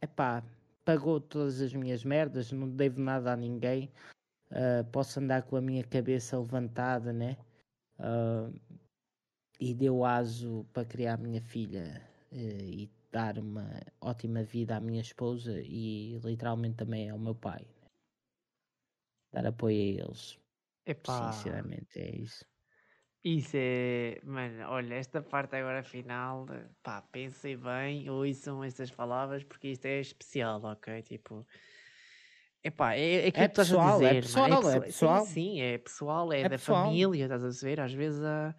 é 0.00 0.06
pá, 0.06 0.42
pagou 0.84 1.20
todas 1.20 1.60
as 1.60 1.74
minhas 1.74 2.04
merdas, 2.04 2.50
não 2.50 2.68
devo 2.68 3.00
nada 3.00 3.32
a 3.32 3.36
ninguém. 3.36 3.90
Uh, 4.50 4.82
posso 4.90 5.20
andar 5.20 5.42
com 5.42 5.56
a 5.56 5.60
minha 5.60 5.84
cabeça 5.84 6.38
levantada, 6.38 7.12
né? 7.12 7.36
Uh, 7.98 8.58
e 9.60 9.74
deu 9.74 10.04
aso 10.04 10.64
para 10.72 10.86
criar 10.86 11.14
a 11.14 11.18
minha 11.18 11.42
filha 11.42 12.00
uh, 12.32 12.36
e 12.36 12.88
dar 13.12 13.38
uma 13.38 13.68
ótima 14.00 14.42
vida 14.42 14.76
à 14.76 14.80
minha 14.80 15.02
esposa 15.02 15.60
e 15.60 16.18
literalmente 16.24 16.76
também 16.76 17.10
ao 17.10 17.18
meu 17.18 17.34
pai. 17.34 17.66
Dar 19.32 19.46
apoio 19.46 19.76
a 19.76 20.04
eles. 20.04 20.38
Epá. 20.86 21.32
Sinceramente, 21.32 21.98
é 21.98 22.16
isso. 22.16 22.44
Isso 23.24 23.56
é, 23.56 24.20
mano, 24.22 24.64
olha, 24.68 24.94
esta 24.94 25.20
parte 25.20 25.56
agora 25.56 25.82
final, 25.82 26.46
pá, 26.82 27.02
pensem 27.02 27.58
bem, 27.58 28.08
ouçam 28.08 28.62
estas 28.62 28.90
palavras, 28.90 29.42
porque 29.42 29.68
isto 29.68 29.86
é 29.86 30.00
especial, 30.00 30.62
ok? 30.64 31.02
Tipo, 31.02 31.44
epá, 32.62 32.94
é, 32.94 33.26
é 33.26 33.30
que 33.30 33.40
é 33.40 33.48
pessoal, 33.48 33.98
dizer, 33.98 34.16
é 34.16 34.20
pessoal, 34.20 34.48
mano, 34.48 34.68
é, 34.70 34.76
é, 34.76 34.80
pessoal. 34.80 35.26
Sim, 35.26 35.32
sim, 35.32 35.60
é 35.60 35.78
pessoal, 35.78 36.32
é, 36.32 36.40
é 36.40 36.42
da 36.44 36.50
pessoal. 36.50 36.84
família, 36.84 37.24
estás 37.24 37.44
a 37.44 37.66
ver? 37.66 37.80
Às 37.80 37.92
vezes 37.92 38.22
há, 38.22 38.54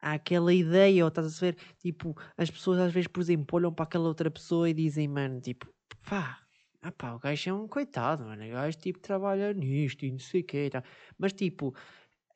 há 0.00 0.12
aquela 0.12 0.54
ideia, 0.54 1.04
ou 1.04 1.08
estás 1.08 1.36
a 1.36 1.40
ver? 1.40 1.56
Tipo, 1.78 2.14
as 2.36 2.50
pessoas 2.50 2.78
às 2.78 2.92
vezes, 2.92 3.08
por 3.08 3.20
exemplo, 3.20 3.56
olham 3.56 3.74
para 3.74 3.84
aquela 3.84 4.06
outra 4.06 4.30
pessoa 4.30 4.70
e 4.70 4.74
dizem, 4.74 5.08
mano, 5.08 5.40
tipo, 5.40 5.66
pá, 6.08 6.38
ah 6.82 6.92
pá, 6.92 7.12
o 7.14 7.18
gajo 7.18 7.50
é 7.50 7.52
um 7.52 7.68
coitado, 7.68 8.24
mano, 8.24 8.44
o 8.44 8.50
gajo 8.50 8.78
tipo 8.78 8.98
trabalha 8.98 9.52
nisto 9.52 10.04
e 10.04 10.12
não 10.12 10.18
sei 10.18 10.40
o 10.40 10.44
quê, 10.44 10.70
tá? 10.70 10.82
mas 11.18 11.32
tipo 11.32 11.74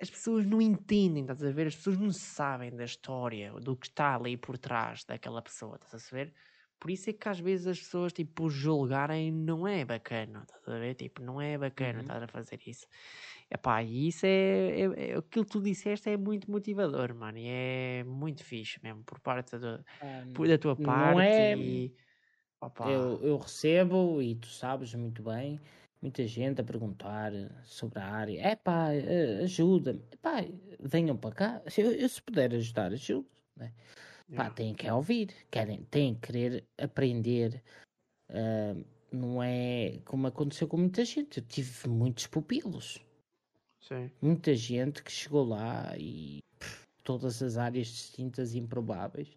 as 0.00 0.10
pessoas 0.10 0.44
não 0.44 0.60
entendem, 0.60 1.22
estás 1.22 1.42
a 1.42 1.50
ver? 1.50 1.68
As 1.68 1.76
pessoas 1.76 1.98
não 1.98 2.12
sabem 2.12 2.74
da 2.74 2.84
história, 2.84 3.52
do 3.52 3.76
que 3.76 3.86
está 3.86 4.16
ali 4.16 4.36
por 4.36 4.58
trás 4.58 5.04
daquela 5.04 5.40
pessoa, 5.40 5.76
estás 5.76 6.12
a 6.12 6.16
ver? 6.16 6.34
Por 6.78 6.90
isso 6.90 7.08
é 7.08 7.12
que 7.12 7.28
às 7.28 7.38
vezes 7.38 7.66
as 7.66 7.78
pessoas, 7.78 8.12
tipo, 8.12 8.50
julgarem 8.50 9.32
não 9.32 9.66
é 9.66 9.84
bacana, 9.84 10.42
estás 10.42 10.68
a 10.68 10.78
ver? 10.78 10.94
Tipo, 10.94 11.22
não 11.22 11.40
é 11.40 11.56
bacana 11.56 11.94
uhum. 11.94 12.00
estar 12.00 12.22
a 12.22 12.28
fazer 12.28 12.60
isso. 12.66 12.86
Epá, 13.50 13.82
e 13.82 14.08
isso 14.08 14.26
é, 14.26 14.80
é, 14.80 14.82
é, 14.82 15.16
aquilo 15.16 15.44
que 15.44 15.50
tu 15.50 15.62
disseste 15.62 16.10
é 16.10 16.16
muito 16.16 16.50
motivador, 16.50 17.14
mano, 17.14 17.38
e 17.38 17.46
é 17.46 18.04
muito 18.04 18.44
fixe 18.44 18.80
mesmo, 18.82 19.02
por 19.04 19.20
parte 19.20 19.56
do, 19.56 19.82
um, 20.02 20.46
da 20.46 20.58
tua 20.58 20.76
parte. 20.76 21.20
É... 21.20 21.56
E, 21.56 21.94
eu, 22.86 23.20
eu 23.22 23.36
recebo, 23.38 24.20
e 24.22 24.34
tu 24.34 24.48
sabes 24.48 24.94
muito 24.94 25.22
bem, 25.22 25.60
muita 26.00 26.26
gente 26.26 26.60
a 26.60 26.64
perguntar 26.64 27.32
sobre 27.64 27.98
a 27.98 28.06
área. 28.06 28.40
É 28.40 28.56
pá, 28.56 28.88
ajuda-me. 29.42 30.02
Pá, 30.20 30.44
venham 30.80 31.16
para 31.16 31.34
cá. 31.34 31.62
Se, 31.68 31.80
eu, 31.80 31.92
eu 31.92 32.08
se 32.08 32.22
puder 32.22 32.52
ajudar, 32.54 32.92
ajudo. 32.92 33.26
Né? 33.56 33.72
Pá, 34.36 34.50
têm 34.50 34.74
que 34.74 34.90
ouvir, 34.90 35.34
querem, 35.50 35.82
têm 35.84 36.14
que 36.14 36.26
querer 36.26 36.64
aprender. 36.78 37.62
Uh, 38.30 38.84
não 39.10 39.42
é 39.42 40.00
como 40.04 40.26
aconteceu 40.26 40.66
com 40.66 40.76
muita 40.76 41.04
gente. 41.04 41.38
Eu 41.38 41.44
tive 41.46 41.88
muitos 41.88 42.26
pupilos. 42.26 43.00
Sim. 43.80 44.10
Muita 44.20 44.54
gente 44.54 45.02
que 45.02 45.12
chegou 45.12 45.44
lá 45.44 45.96
e 45.96 46.40
pff, 46.58 46.86
todas 47.02 47.42
as 47.42 47.56
áreas 47.56 47.86
distintas 47.86 48.54
e 48.54 48.58
improváveis. 48.58 49.28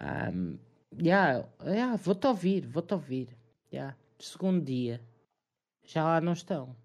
Um, 0.00 0.58
yeah, 1.00 1.46
yeah, 1.64 1.96
vou-te 1.96 2.26
ouvir, 2.26 2.66
vou-te 2.66 2.94
ouvir. 2.94 3.28
Yeah. 3.72 3.96
Segundo 4.18 4.64
dia, 4.64 5.00
já 5.82 6.04
lá 6.04 6.20
não 6.20 6.32
estão. 6.32 6.76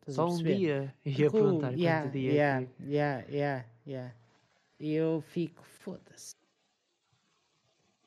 Estás 0.00 0.16
Só 0.16 0.28
um 0.28 0.42
dia. 0.42 0.94
Ia 1.04 1.30
perguntar 1.30 1.72
yeah, 1.72 2.02
quanto 2.02 2.12
dia. 2.12 2.32
Yeah, 2.32 2.66
yeah, 2.80 3.26
yeah, 3.28 3.64
yeah. 3.86 4.14
E 4.78 4.92
eu 4.92 5.20
fico, 5.20 5.62
foda-se. 5.64 6.34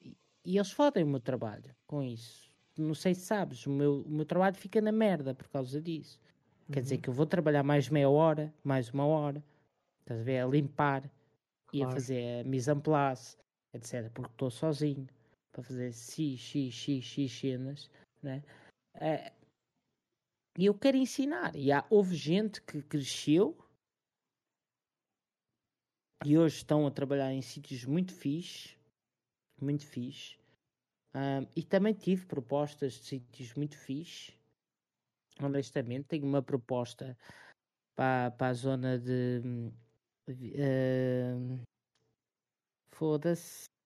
E, 0.02 0.16
e, 0.46 0.58
eles 0.58 0.72
fodem 0.72 1.04
o 1.04 1.08
meu 1.08 1.20
trabalho 1.20 1.76
com 1.86 2.04
isso. 2.04 2.52
Não 2.78 2.94
sei 2.94 3.16
se 3.16 3.22
sabes, 3.22 3.66
o 3.66 3.72
meu, 3.72 4.02
o 4.02 4.10
meu 4.10 4.26
trabalho 4.26 4.56
fica 4.56 4.80
na 4.80 4.92
merda 4.92 5.34
por 5.34 5.48
causa 5.48 5.82
disso. 5.82 6.20
Uhum. 6.68 6.74
Quer 6.74 6.82
dizer 6.82 6.96
uhum. 6.96 7.02
que 7.02 7.10
eu 7.10 7.14
vou 7.14 7.26
trabalhar 7.26 7.64
mais 7.64 7.90
meia 7.90 8.10
hora, 8.10 8.54
mais 8.64 8.90
uma 8.90 9.06
hora, 9.06 9.44
estás 10.02 10.20
a 10.20 10.24
ver? 10.24 10.40
A 10.40 10.48
limpar 10.48 11.02
claro. 11.02 11.12
e 11.74 11.84
a 11.84 11.90
fazer 11.90 12.42
a 12.42 12.44
mise 12.44 12.72
en 12.72 12.80
place, 12.80 13.38
etc. 13.74 14.12
Porque 14.12 14.32
estou 14.32 14.52
sozinho 14.52 15.08
para 15.58 15.64
fazer 15.64 15.92
x, 15.92 17.32
cenas, 17.32 17.90
né? 18.22 18.44
É, 18.94 19.34
e 20.56 20.68
eu 20.68 20.78
quero 20.78 20.98
ensinar. 20.98 21.56
E 21.56 21.72
há, 21.72 21.84
houve 21.90 22.16
gente 22.16 22.62
que 22.62 22.84
cresceu 22.84 23.58
e 26.24 26.38
hoje 26.38 26.58
estão 26.58 26.86
a 26.86 26.92
trabalhar 26.92 27.34
em 27.34 27.42
sítios 27.42 27.86
muito 27.86 28.14
fixe, 28.14 28.78
muito 29.60 29.84
fixe. 29.84 30.38
Um, 31.16 31.48
e 31.56 31.64
também 31.64 31.96
tive 31.96 32.28
propostas 32.28 32.94
de 32.94 33.06
sítios 33.06 33.56
muito 33.56 33.76
fixe. 33.80 34.38
Honestamente, 35.42 36.06
tenho 36.06 36.26
uma 36.26 36.44
proposta 36.44 37.18
para, 37.96 38.30
para 38.30 38.48
a 38.50 38.54
zona 38.54 39.00
de. 39.00 39.42
Uh, 40.30 41.60
Foda-se. 42.92 43.77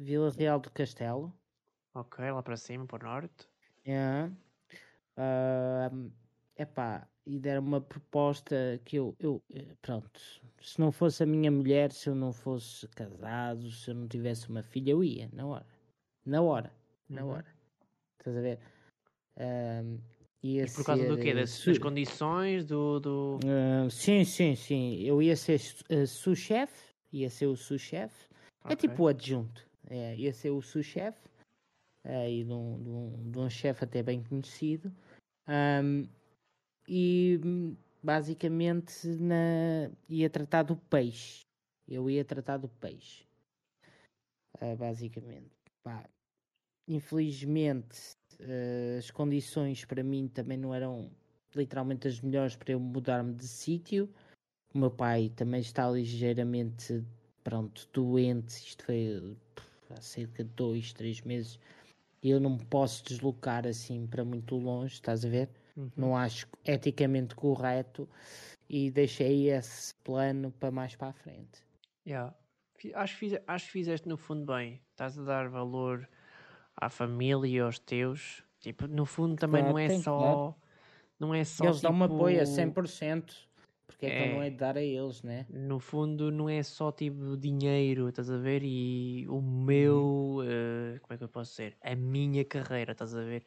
Vila 0.00 0.30
Real 0.30 0.58
do 0.58 0.70
Castelo. 0.70 1.30
Ok, 1.94 2.24
lá 2.30 2.42
para 2.42 2.56
cima, 2.56 2.86
para 2.86 3.06
o 3.06 3.12
norte. 3.12 3.46
Yeah. 3.86 4.32
Uh, 5.18 6.10
epá, 6.56 7.06
e 7.26 7.38
deram 7.38 7.62
uma 7.62 7.82
proposta 7.82 8.80
que 8.86 8.96
eu, 8.96 9.14
eu, 9.18 9.42
eh, 9.52 9.76
pronto, 9.82 10.10
se 10.62 10.80
não 10.80 10.90
fosse 10.90 11.22
a 11.22 11.26
minha 11.26 11.50
mulher, 11.50 11.92
se 11.92 12.08
eu 12.08 12.14
não 12.14 12.32
fosse 12.32 12.88
casado, 12.88 13.70
se 13.70 13.90
eu 13.90 13.94
não 13.94 14.08
tivesse 14.08 14.48
uma 14.48 14.62
filha, 14.62 14.92
eu 14.92 15.04
ia, 15.04 15.28
na 15.34 15.46
hora. 15.46 15.66
Na 16.24 16.40
hora. 16.40 16.72
Na 17.06 17.22
uhum. 17.22 17.32
hora. 17.32 17.46
Estás 18.18 18.36
a 18.36 18.40
ver? 18.40 18.58
e 20.42 20.64
por 20.74 20.84
causa 20.84 21.02
ser, 21.02 21.08
do 21.08 21.18
quê? 21.18 21.34
Das, 21.34 21.64
das 21.64 21.78
condições 21.78 22.64
do. 22.64 23.00
do... 23.00 23.38
Uh, 23.44 23.90
sim, 23.90 24.24
sim, 24.24 24.54
sim. 24.54 24.94
Eu 25.02 25.20
ia 25.20 25.36
ser 25.36 25.60
uh, 25.90 26.06
sous-chefe, 26.06 26.94
ia 27.12 27.28
ser 27.28 27.46
o 27.46 27.56
sous-chefe. 27.56 28.26
É 28.64 28.72
okay. 28.72 28.74
É 28.74 28.76
tipo 28.76 29.02
o 29.02 29.08
adjunto. 29.08 29.69
É, 29.90 30.16
ia 30.16 30.32
ser 30.32 30.50
o 30.50 30.62
sous-chefe. 30.62 31.28
Uh, 32.04 32.44
de 32.44 32.52
um, 32.52 32.82
de 32.82 32.88
um, 32.88 33.30
de 33.30 33.38
um 33.38 33.50
chefe 33.50 33.84
até 33.84 34.02
bem 34.02 34.22
conhecido. 34.22 34.90
Um, 35.46 36.08
e 36.88 37.38
basicamente 38.02 39.06
na, 39.06 39.90
ia 40.08 40.30
tratar 40.30 40.62
do 40.62 40.76
peixe. 40.76 41.44
Eu 41.86 42.08
ia 42.08 42.24
tratar 42.24 42.56
do 42.56 42.68
peixe. 42.68 43.24
Uh, 44.60 44.76
basicamente. 44.76 45.50
Pá, 45.82 46.08
infelizmente 46.88 48.12
uh, 48.40 48.98
as 48.98 49.10
condições 49.10 49.84
para 49.84 50.02
mim 50.02 50.28
também 50.28 50.58
não 50.58 50.74
eram 50.74 51.10
literalmente 51.54 52.06
as 52.08 52.20
melhores 52.20 52.56
para 52.56 52.72
eu 52.72 52.80
mudar-me 52.80 53.34
de 53.34 53.46
sítio. 53.46 54.08
O 54.72 54.78
meu 54.78 54.90
pai 54.90 55.30
também 55.34 55.60
está 55.60 55.90
ligeiramente 55.90 57.04
pronto, 57.42 57.88
doente. 57.92 58.50
Isto 58.50 58.84
foi 58.84 59.36
há 59.92 60.00
cerca 60.00 60.44
de 60.44 60.50
dois, 60.50 60.92
três 60.92 61.20
meses 61.22 61.58
eu 62.22 62.38
não 62.38 62.50
me 62.50 62.64
posso 62.64 63.04
deslocar 63.04 63.66
assim 63.66 64.06
para 64.06 64.24
muito 64.24 64.56
longe, 64.56 64.94
estás 64.94 65.24
a 65.24 65.28
ver? 65.28 65.48
Uhum. 65.76 65.90
Não 65.96 66.16
acho 66.16 66.46
eticamente 66.64 67.34
correto 67.34 68.08
e 68.68 68.90
deixei 68.90 69.50
esse 69.50 69.94
plano 69.96 70.50
para 70.52 70.70
mais 70.70 70.94
para 70.94 71.08
a 71.08 71.12
frente. 71.12 71.64
Yeah. 72.06 72.34
Acho, 72.94 73.18
que 73.18 73.40
acho 73.46 73.66
que 73.66 73.72
fizeste 73.72 74.08
no 74.08 74.16
fundo 74.16 74.52
bem. 74.52 74.80
Estás 74.90 75.18
a 75.18 75.22
dar 75.22 75.48
valor 75.48 76.08
à 76.76 76.88
família 76.88 77.48
e 77.48 77.58
aos 77.58 77.78
teus. 77.78 78.42
Tipo, 78.58 78.86
no 78.86 79.06
fundo 79.06 79.36
também 79.36 79.62
claro, 79.62 79.74
não 79.74 79.78
é 79.78 79.98
só. 79.98 80.58
não 81.18 81.34
é 81.34 81.44
só. 81.44 81.64
Eles 81.64 81.76
tipo... 81.76 81.88
dão-me 81.88 82.04
apoio 82.04 82.40
a 82.40 82.44
100%. 82.44 83.32
Porque 83.90 84.06
é, 84.06 84.08
é 84.08 84.22
que 84.22 84.34
não 84.34 84.42
é 84.42 84.50
de 84.50 84.56
dar 84.56 84.76
a 84.76 84.82
eles, 84.82 85.22
né? 85.22 85.46
No 85.50 85.80
fundo, 85.80 86.30
não 86.30 86.48
é 86.48 86.62
só 86.62 86.92
tipo 86.92 87.36
dinheiro, 87.36 88.08
estás 88.08 88.30
a 88.30 88.38
ver? 88.38 88.62
E 88.64 89.26
o 89.28 89.40
meu. 89.40 90.38
Uh, 90.40 91.00
como 91.00 91.14
é 91.14 91.18
que 91.18 91.24
eu 91.24 91.28
posso 91.28 91.54
ser? 91.54 91.76
A 91.82 91.94
minha 91.94 92.44
carreira, 92.44 92.92
estás 92.92 93.14
a 93.14 93.22
ver? 93.22 93.44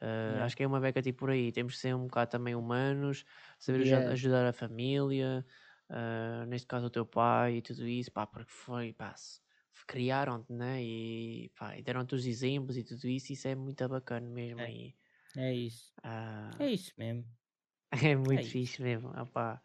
Uh, 0.00 0.42
Acho 0.42 0.56
que 0.56 0.62
é 0.62 0.66
uma 0.66 0.80
beca 0.80 1.02
tipo 1.02 1.18
por 1.20 1.30
aí. 1.30 1.52
Temos 1.52 1.74
de 1.74 1.80
ser 1.80 1.94
um 1.94 2.04
bocado 2.04 2.30
também 2.30 2.54
humanos, 2.54 3.24
saber 3.58 3.86
yeah. 3.86 4.10
ajudar 4.10 4.46
a 4.46 4.52
família, 4.52 5.44
uh, 5.90 6.46
neste 6.46 6.66
caso 6.66 6.86
o 6.86 6.90
teu 6.90 7.04
pai 7.04 7.56
e 7.56 7.62
tudo 7.62 7.86
isso, 7.86 8.10
pá, 8.10 8.26
porque 8.26 8.50
foi, 8.50 8.92
pá, 8.92 9.14
criaram-te, 9.86 10.52
né? 10.52 10.82
E, 10.82 11.50
pá, 11.58 11.76
e 11.76 11.82
deram-te 11.82 12.14
os 12.14 12.24
exemplos 12.24 12.76
e 12.76 12.84
tudo 12.84 13.08
isso, 13.08 13.32
isso 13.32 13.48
é 13.48 13.54
muito 13.54 13.86
bacana 13.88 14.28
mesmo. 14.28 14.60
É, 14.60 14.70
e, 14.70 14.94
é 15.36 15.52
isso. 15.52 15.92
Uh, 15.98 16.62
é 16.62 16.70
isso 16.70 16.92
mesmo. 16.96 17.24
É 17.90 18.14
muito 18.14 18.40
é 18.40 18.44
fixe 18.44 18.74
isso. 18.74 18.82
mesmo. 18.82 19.08
Opá. 19.20 19.60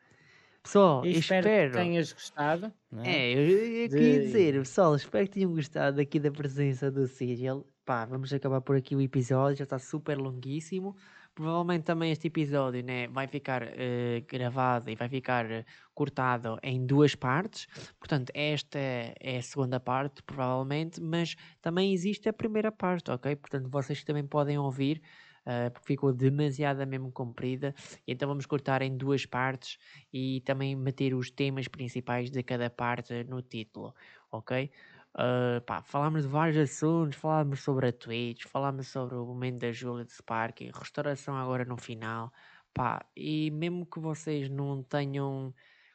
Pessoal, 0.66 1.06
espero, 1.06 1.48
espero, 1.48 1.72
que 1.72 1.78
tenhas 1.78 2.12
gostado. 2.12 2.74
É? 3.04 3.12
é, 3.12 3.34
eu, 3.34 3.84
eu 3.84 3.90
queria 3.90 4.20
dizer, 4.20 4.54
pessoal, 4.56 4.96
espero 4.96 5.28
que 5.28 5.34
tenham 5.34 5.54
gostado 5.54 6.02
aqui 6.02 6.20
da 6.20 6.32
presença 6.32 6.90
do 6.90 7.08
Cyril. 7.08 7.68
Pá, 7.86 8.04
vamos 8.04 8.34
acabar 8.34 8.60
por 8.62 8.76
aqui 8.76 8.96
o 8.96 9.02
episódio, 9.02 9.58
já 9.58 9.64
está 9.64 9.78
super 9.78 10.18
longuíssimo. 10.18 10.96
Provavelmente 11.36 11.84
também 11.84 12.12
este 12.12 12.28
episódio 12.28 12.84
né, 12.84 13.08
vai 13.10 13.28
ficar 13.28 13.62
uh, 13.62 14.26
gravado 14.28 14.90
e 14.90 14.96
vai 14.96 15.08
ficar 15.08 15.46
uh, 15.46 15.64
cortado 15.94 16.58
em 16.64 16.84
duas 16.84 17.14
partes. 17.14 17.68
Portanto, 18.00 18.32
esta 18.34 18.80
é 18.80 19.38
a 19.38 19.42
segunda 19.44 19.80
parte, 19.80 20.24
provavelmente, 20.24 21.00
mas 21.00 21.36
também 21.62 21.94
existe 21.94 22.28
a 22.28 22.34
primeira 22.34 22.72
parte, 22.72 23.12
ok? 23.12 23.36
Portanto, 23.36 23.70
vocês 23.70 24.04
também 24.04 24.26
podem 24.26 24.58
ouvir 24.58 25.00
uh, 25.46 25.72
porque 25.72 25.88
ficou 25.88 26.14
demasiado 26.14 26.86
mesmo 26.86 27.12
comprida. 27.12 27.74
Então 28.08 28.28
vamos 28.28 28.46
cortar 28.46 28.82
em 28.82 28.96
duas 28.98 29.26
partes 29.26 29.78
e 30.12 30.42
também 30.42 30.76
meter 30.76 31.14
os 31.14 31.30
temas 31.30 31.68
principais 31.68 32.30
de 32.30 32.44
cada 32.44 32.70
parte 32.70 33.24
no 33.24 33.42
título, 33.42 33.94
ok? 34.32 34.72
Uh, 35.16 35.62
pá, 35.62 35.82
falámos 35.82 36.24
de 36.24 36.28
vários 36.28 36.58
assuntos, 36.58 37.18
falámos 37.18 37.62
sobre 37.62 37.88
a 37.88 37.94
Twitch, 37.94 38.44
falámos 38.48 38.88
sobre 38.88 39.16
o 39.16 39.26
momento 39.26 39.60
da 39.60 39.72
Júlia 39.72 40.04
de 40.04 40.12
Spark, 40.12 40.60
restauração 40.74 41.38
agora 41.38 41.64
no 41.64 41.78
final, 41.78 42.34
pá, 42.74 43.06
e 43.16 43.50
mesmo 43.52 43.86
que 43.86 43.98
vocês 43.98 44.50
não 44.50 44.84
tenham 44.84 45.54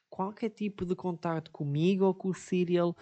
qualquer 0.08 0.48
tipo 0.50 0.86
de 0.86 0.96
contato 0.96 1.50
comigo 1.50 2.06
ou 2.06 2.14
com 2.14 2.28
o 2.30 2.34
Serial, 2.34 2.96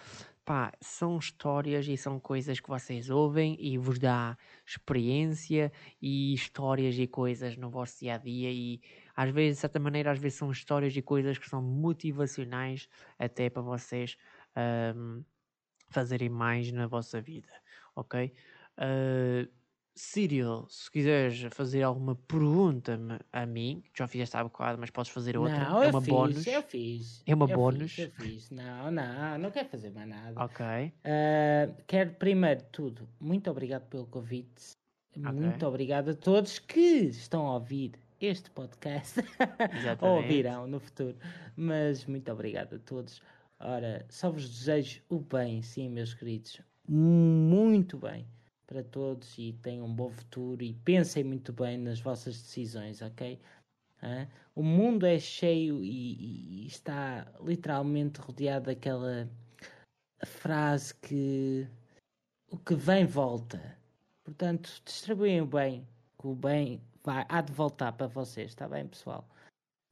pá, 0.49 0.73
são 0.81 1.19
histórias 1.19 1.87
e 1.87 1.95
são 1.95 2.19
coisas 2.19 2.59
que 2.59 2.71
vocês 2.71 3.11
ouvem 3.11 3.55
e 3.61 3.77
vos 3.77 3.99
dá 3.99 4.35
experiência 4.67 5.71
e 6.01 6.33
histórias 6.33 6.99
e 6.99 7.07
coisas 7.07 7.55
no 7.59 7.69
vosso 7.69 7.99
dia 8.01 8.15
a 8.15 8.17
dia 8.17 8.51
e 8.51 8.81
às 9.15 9.31
vezes, 9.31 9.57
de 9.59 9.61
certa 9.61 9.79
maneira, 9.79 10.11
às 10.11 10.19
vezes 10.19 10.39
são 10.39 10.51
histórias 10.51 10.97
e 10.97 11.03
coisas 11.03 11.37
que 11.37 11.47
são 11.47 11.61
motivacionais 11.61 12.89
até 13.19 13.51
para 13.51 13.61
vocês 13.61 14.17
um, 14.97 15.23
fazerem 15.91 16.31
mais 16.31 16.73
na 16.73 16.87
vossa 16.87 17.21
vida, 17.21 17.53
ok? 17.95 18.33
Uh, 18.79 19.53
Cyril, 19.99 20.65
se 20.69 20.89
quiseres 20.91 21.49
fazer 21.51 21.83
alguma 21.83 22.15
pergunta 22.15 22.97
a 23.33 23.45
mim, 23.45 23.83
já 23.93 24.07
fizeste 24.07 24.37
há 24.37 24.45
bocado, 24.45 24.79
mas 24.79 24.91
podes 24.91 25.11
fazer 25.11 25.37
outra. 25.37 25.69
Não, 25.69 25.83
é 25.83 25.91
uma 25.91 26.01
fiz, 26.01 26.09
bónus. 26.09 26.47
Eu 26.47 26.63
fiz. 26.63 27.23
É 27.27 27.35
uma 27.35 27.51
eu 27.51 27.57
bónus. 27.57 27.93
Fiz, 27.93 28.05
eu 28.05 28.11
fiz. 28.13 28.51
Não, 28.51 28.93
não, 28.93 29.39
não 29.39 29.51
quero 29.51 29.69
fazer 29.69 29.91
mais 29.91 30.09
nada. 30.09 30.41
Ok. 30.41 30.65
Uh, 30.65 31.83
quero 31.89 32.13
primeiro 32.13 32.63
tudo, 32.71 33.09
muito 33.19 33.51
obrigado 33.51 33.89
pelo 33.89 34.07
convite. 34.07 34.71
Okay. 35.17 35.33
Muito 35.33 35.67
obrigado 35.67 36.11
a 36.11 36.15
todos 36.15 36.61
que 36.61 36.81
estão 36.81 37.49
a 37.49 37.55
ouvir 37.55 37.93
este 38.21 38.51
podcast. 38.53 39.21
Ou 40.01 40.19
ouvirão 40.19 40.69
no 40.69 40.79
futuro. 40.79 41.17
Mas 41.57 42.07
muito 42.07 42.31
obrigado 42.31 42.77
a 42.77 42.79
todos. 42.79 43.21
Ora, 43.59 44.07
só 44.09 44.31
vos 44.31 44.49
desejo 44.49 45.03
o 45.09 45.19
bem, 45.19 45.61
sim, 45.61 45.89
meus 45.89 46.15
queridos. 46.15 46.61
Muito 46.89 47.99
bem 47.99 48.25
para 48.69 48.85
todos 48.85 49.37
e 49.39 49.55
tenham 49.63 49.87
um 49.87 49.95
bom 49.95 50.11
futuro 50.11 50.63
e 50.63 50.75
pensem 50.75 51.25
muito 51.25 51.53
bem 51.53 51.79
nas 51.79 51.99
vossas 51.99 52.41
decisões, 52.41 53.03
ok? 53.03 53.41
o 54.55 54.63
mundo 54.63 55.05
é 55.05 55.19
cheio 55.19 55.83
e, 55.83 56.63
e, 56.63 56.67
está 56.69 57.27
literalmente 57.43 58.21
rodeado 58.21 58.67
daquela 58.67 59.29
frase 60.25 60.95
que 60.95 61.67
o 62.49 62.57
que 62.57 62.77
vem 62.77 63.05
volta. 63.05 63.77
Portanto, 64.23 64.71
distribuem 64.85 65.41
o 65.41 65.47
bem, 65.47 65.89
que 66.17 66.29
o 66.29 66.35
bem 66.35 66.81
vai, 67.03 67.27
há 67.29 67.41
de 67.41 67.53
voltar 67.53 67.91
para 67.93 68.07
vocês, 68.07 68.51
está 68.51 68.69
bem, 68.69 68.87
pessoal? 68.87 69.29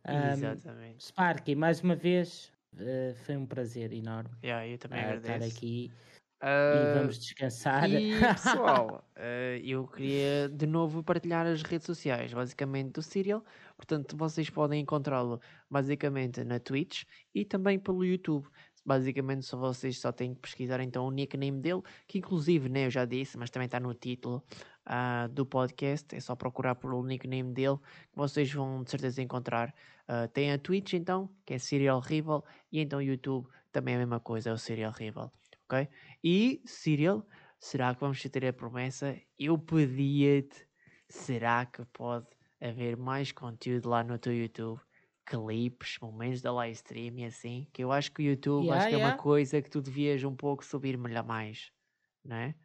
Um, 0.06 0.32
Exatamente. 0.32 1.04
Sparky, 1.04 1.56
mais 1.56 1.80
uma 1.80 1.96
vez, 1.96 2.52
uh, 2.74 3.12
foi 3.24 3.36
um 3.36 3.46
prazer 3.46 3.92
enorme 3.92 4.30
yeah, 4.44 4.68
eu 4.68 4.78
também 4.78 5.04
uh, 5.04 5.16
estar 5.16 5.42
aqui. 5.42 5.90
Uh, 6.42 6.92
e 6.92 6.98
vamos 6.98 7.18
descansar. 7.18 7.90
E, 7.90 8.18
pessoal, 8.20 9.02
uh, 9.16 9.56
eu 9.64 9.86
queria 9.86 10.48
de 10.50 10.66
novo 10.66 11.02
partilhar 11.02 11.46
as 11.46 11.62
redes 11.62 11.86
sociais, 11.86 12.32
basicamente 12.32 12.92
do 12.92 13.02
Serial. 13.02 13.42
Portanto, 13.76 14.16
vocês 14.16 14.50
podem 14.50 14.82
encontrá-lo 14.82 15.40
basicamente 15.70 16.44
na 16.44 16.58
Twitch 16.60 17.04
e 17.34 17.44
também 17.44 17.78
pelo 17.78 18.04
YouTube. 18.04 18.46
Basicamente, 18.84 19.46
só 19.46 19.56
vocês 19.56 19.98
só 19.98 20.12
têm 20.12 20.34
que 20.34 20.40
pesquisar 20.42 20.80
então 20.80 21.06
o 21.06 21.10
nickname 21.10 21.60
dele, 21.60 21.82
que 22.06 22.18
inclusive, 22.18 22.68
né, 22.68 22.86
eu 22.86 22.90
já 22.90 23.04
disse, 23.04 23.36
mas 23.36 23.50
também 23.50 23.66
está 23.66 23.80
no 23.80 23.92
título 23.94 24.44
uh, 24.86 25.28
do 25.28 25.44
podcast. 25.44 26.14
É 26.14 26.20
só 26.20 26.36
procurar 26.36 26.76
pelo 26.76 27.02
nickname 27.02 27.52
dele 27.52 27.78
que 27.78 28.16
vocês 28.16 28.52
vão 28.52 28.84
de 28.84 28.90
certeza 28.90 29.22
encontrar. 29.22 29.74
tem 30.32 30.52
a 30.52 30.58
Twitch 30.58 30.92
então, 30.92 31.28
que 31.44 31.54
é 31.54 31.58
Serial 31.58 31.98
Rival, 31.98 32.44
e 32.70 32.78
então 32.78 32.98
o 32.98 33.02
YouTube 33.02 33.48
também 33.72 33.94
é 33.94 33.96
a 33.96 34.00
mesma 34.00 34.20
coisa, 34.20 34.50
é 34.50 34.52
o 34.52 34.58
Serial 34.58 34.92
Rival 34.92 35.32
ok? 35.66 35.88
E, 36.28 36.60
Cyril, 36.66 37.24
será 37.60 37.94
que 37.94 38.00
vamos 38.00 38.20
ter 38.20 38.44
a 38.46 38.52
promessa? 38.52 39.16
Eu 39.38 39.56
pedia-te, 39.56 40.66
será 41.08 41.64
que 41.64 41.84
pode 41.92 42.26
haver 42.60 42.96
mais 42.96 43.30
conteúdo 43.30 43.88
lá 43.88 44.02
no 44.02 44.18
teu 44.18 44.36
YouTube? 44.36 44.80
Clipes, 45.24 46.00
momentos 46.02 46.42
da 46.42 46.52
live 46.52 46.74
stream 46.74 47.20
e 47.20 47.26
assim, 47.26 47.68
que 47.72 47.84
eu 47.84 47.92
acho 47.92 48.10
que 48.10 48.22
o 48.22 48.24
YouTube 48.24 48.64
yeah, 48.64 48.76
acho 48.76 48.88
que 48.88 48.94
yeah. 48.96 49.08
é 49.08 49.14
uma 49.14 49.22
coisa 49.22 49.62
que 49.62 49.70
tu 49.70 49.80
devias 49.80 50.24
um 50.24 50.34
pouco 50.34 50.64
subir 50.64 50.98
melhor 50.98 51.24
mais, 51.24 51.70
não 52.24 52.34
é? 52.34 52.56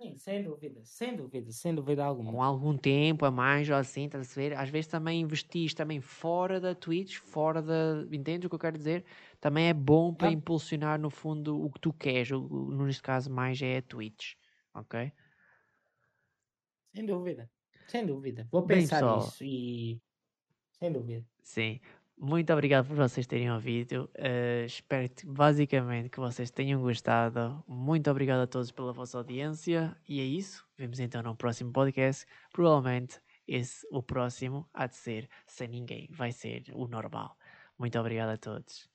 Sim, 0.00 0.16
sem 0.16 0.42
dúvida, 0.42 0.80
sem 0.82 1.14
dúvida, 1.14 1.52
sem 1.52 1.74
dúvida 1.74 2.02
alguma. 2.02 2.32
Com 2.32 2.42
algum 2.42 2.74
tempo 2.74 3.26
a 3.26 3.30
mais 3.30 3.68
ou 3.68 3.76
assim, 3.76 4.06
estás 4.06 4.32
a 4.32 4.34
ver? 4.40 4.56
Às 4.56 4.70
vezes 4.70 4.86
também 4.86 5.20
investis 5.20 5.74
também 5.74 6.00
fora 6.00 6.58
da 6.58 6.74
Twitch, 6.74 7.18
fora 7.18 7.60
da. 7.60 8.06
Entendes 8.10 8.46
o 8.46 8.48
que 8.48 8.54
eu 8.54 8.58
quero 8.58 8.78
dizer? 8.78 9.04
Também 9.38 9.68
é 9.68 9.74
bom 9.74 10.14
para 10.14 10.28
ah. 10.28 10.32
impulsionar 10.32 10.98
no 10.98 11.10
fundo 11.10 11.62
o 11.62 11.70
que 11.70 11.80
tu 11.80 11.92
queres. 11.92 12.30
O, 12.30 12.70
neste 12.82 13.02
caso, 13.02 13.30
mais 13.30 13.60
é 13.60 13.76
a 13.76 13.82
Twitch, 13.82 14.36
ok? 14.72 15.12
Sem 16.94 17.04
dúvida, 17.04 17.50
sem 17.86 18.06
dúvida. 18.06 18.48
Vou 18.50 18.62
pensar 18.62 19.02
Bem, 19.02 19.16
nisso 19.16 19.44
e. 19.44 20.00
Sem 20.78 20.90
dúvida. 20.90 21.22
Sim. 21.42 21.78
Muito 22.22 22.52
obrigado 22.52 22.86
por 22.86 22.96
vocês 22.96 23.26
terem 23.26 23.50
ouvido. 23.50 24.10
Uh, 24.18 24.66
espero 24.66 25.08
que, 25.08 25.24
basicamente 25.24 26.10
que 26.10 26.20
vocês 26.20 26.50
tenham 26.50 26.82
gostado. 26.82 27.64
Muito 27.66 28.10
obrigado 28.10 28.40
a 28.40 28.46
todos 28.46 28.70
pela 28.70 28.92
vossa 28.92 29.16
audiência. 29.16 29.96
E 30.06 30.20
é 30.20 30.24
isso. 30.24 30.66
Vemos 30.76 31.00
então 31.00 31.22
no 31.22 31.34
próximo 31.34 31.72
podcast. 31.72 32.26
Provavelmente 32.52 33.18
esse, 33.48 33.86
o 33.90 34.02
próximo 34.02 34.68
há 34.74 34.86
de 34.86 34.96
ser 34.96 35.30
sem 35.46 35.68
ninguém. 35.68 36.08
Vai 36.10 36.30
ser 36.30 36.64
o 36.74 36.86
normal. 36.86 37.38
Muito 37.78 37.98
obrigado 37.98 38.28
a 38.28 38.36
todos. 38.36 38.89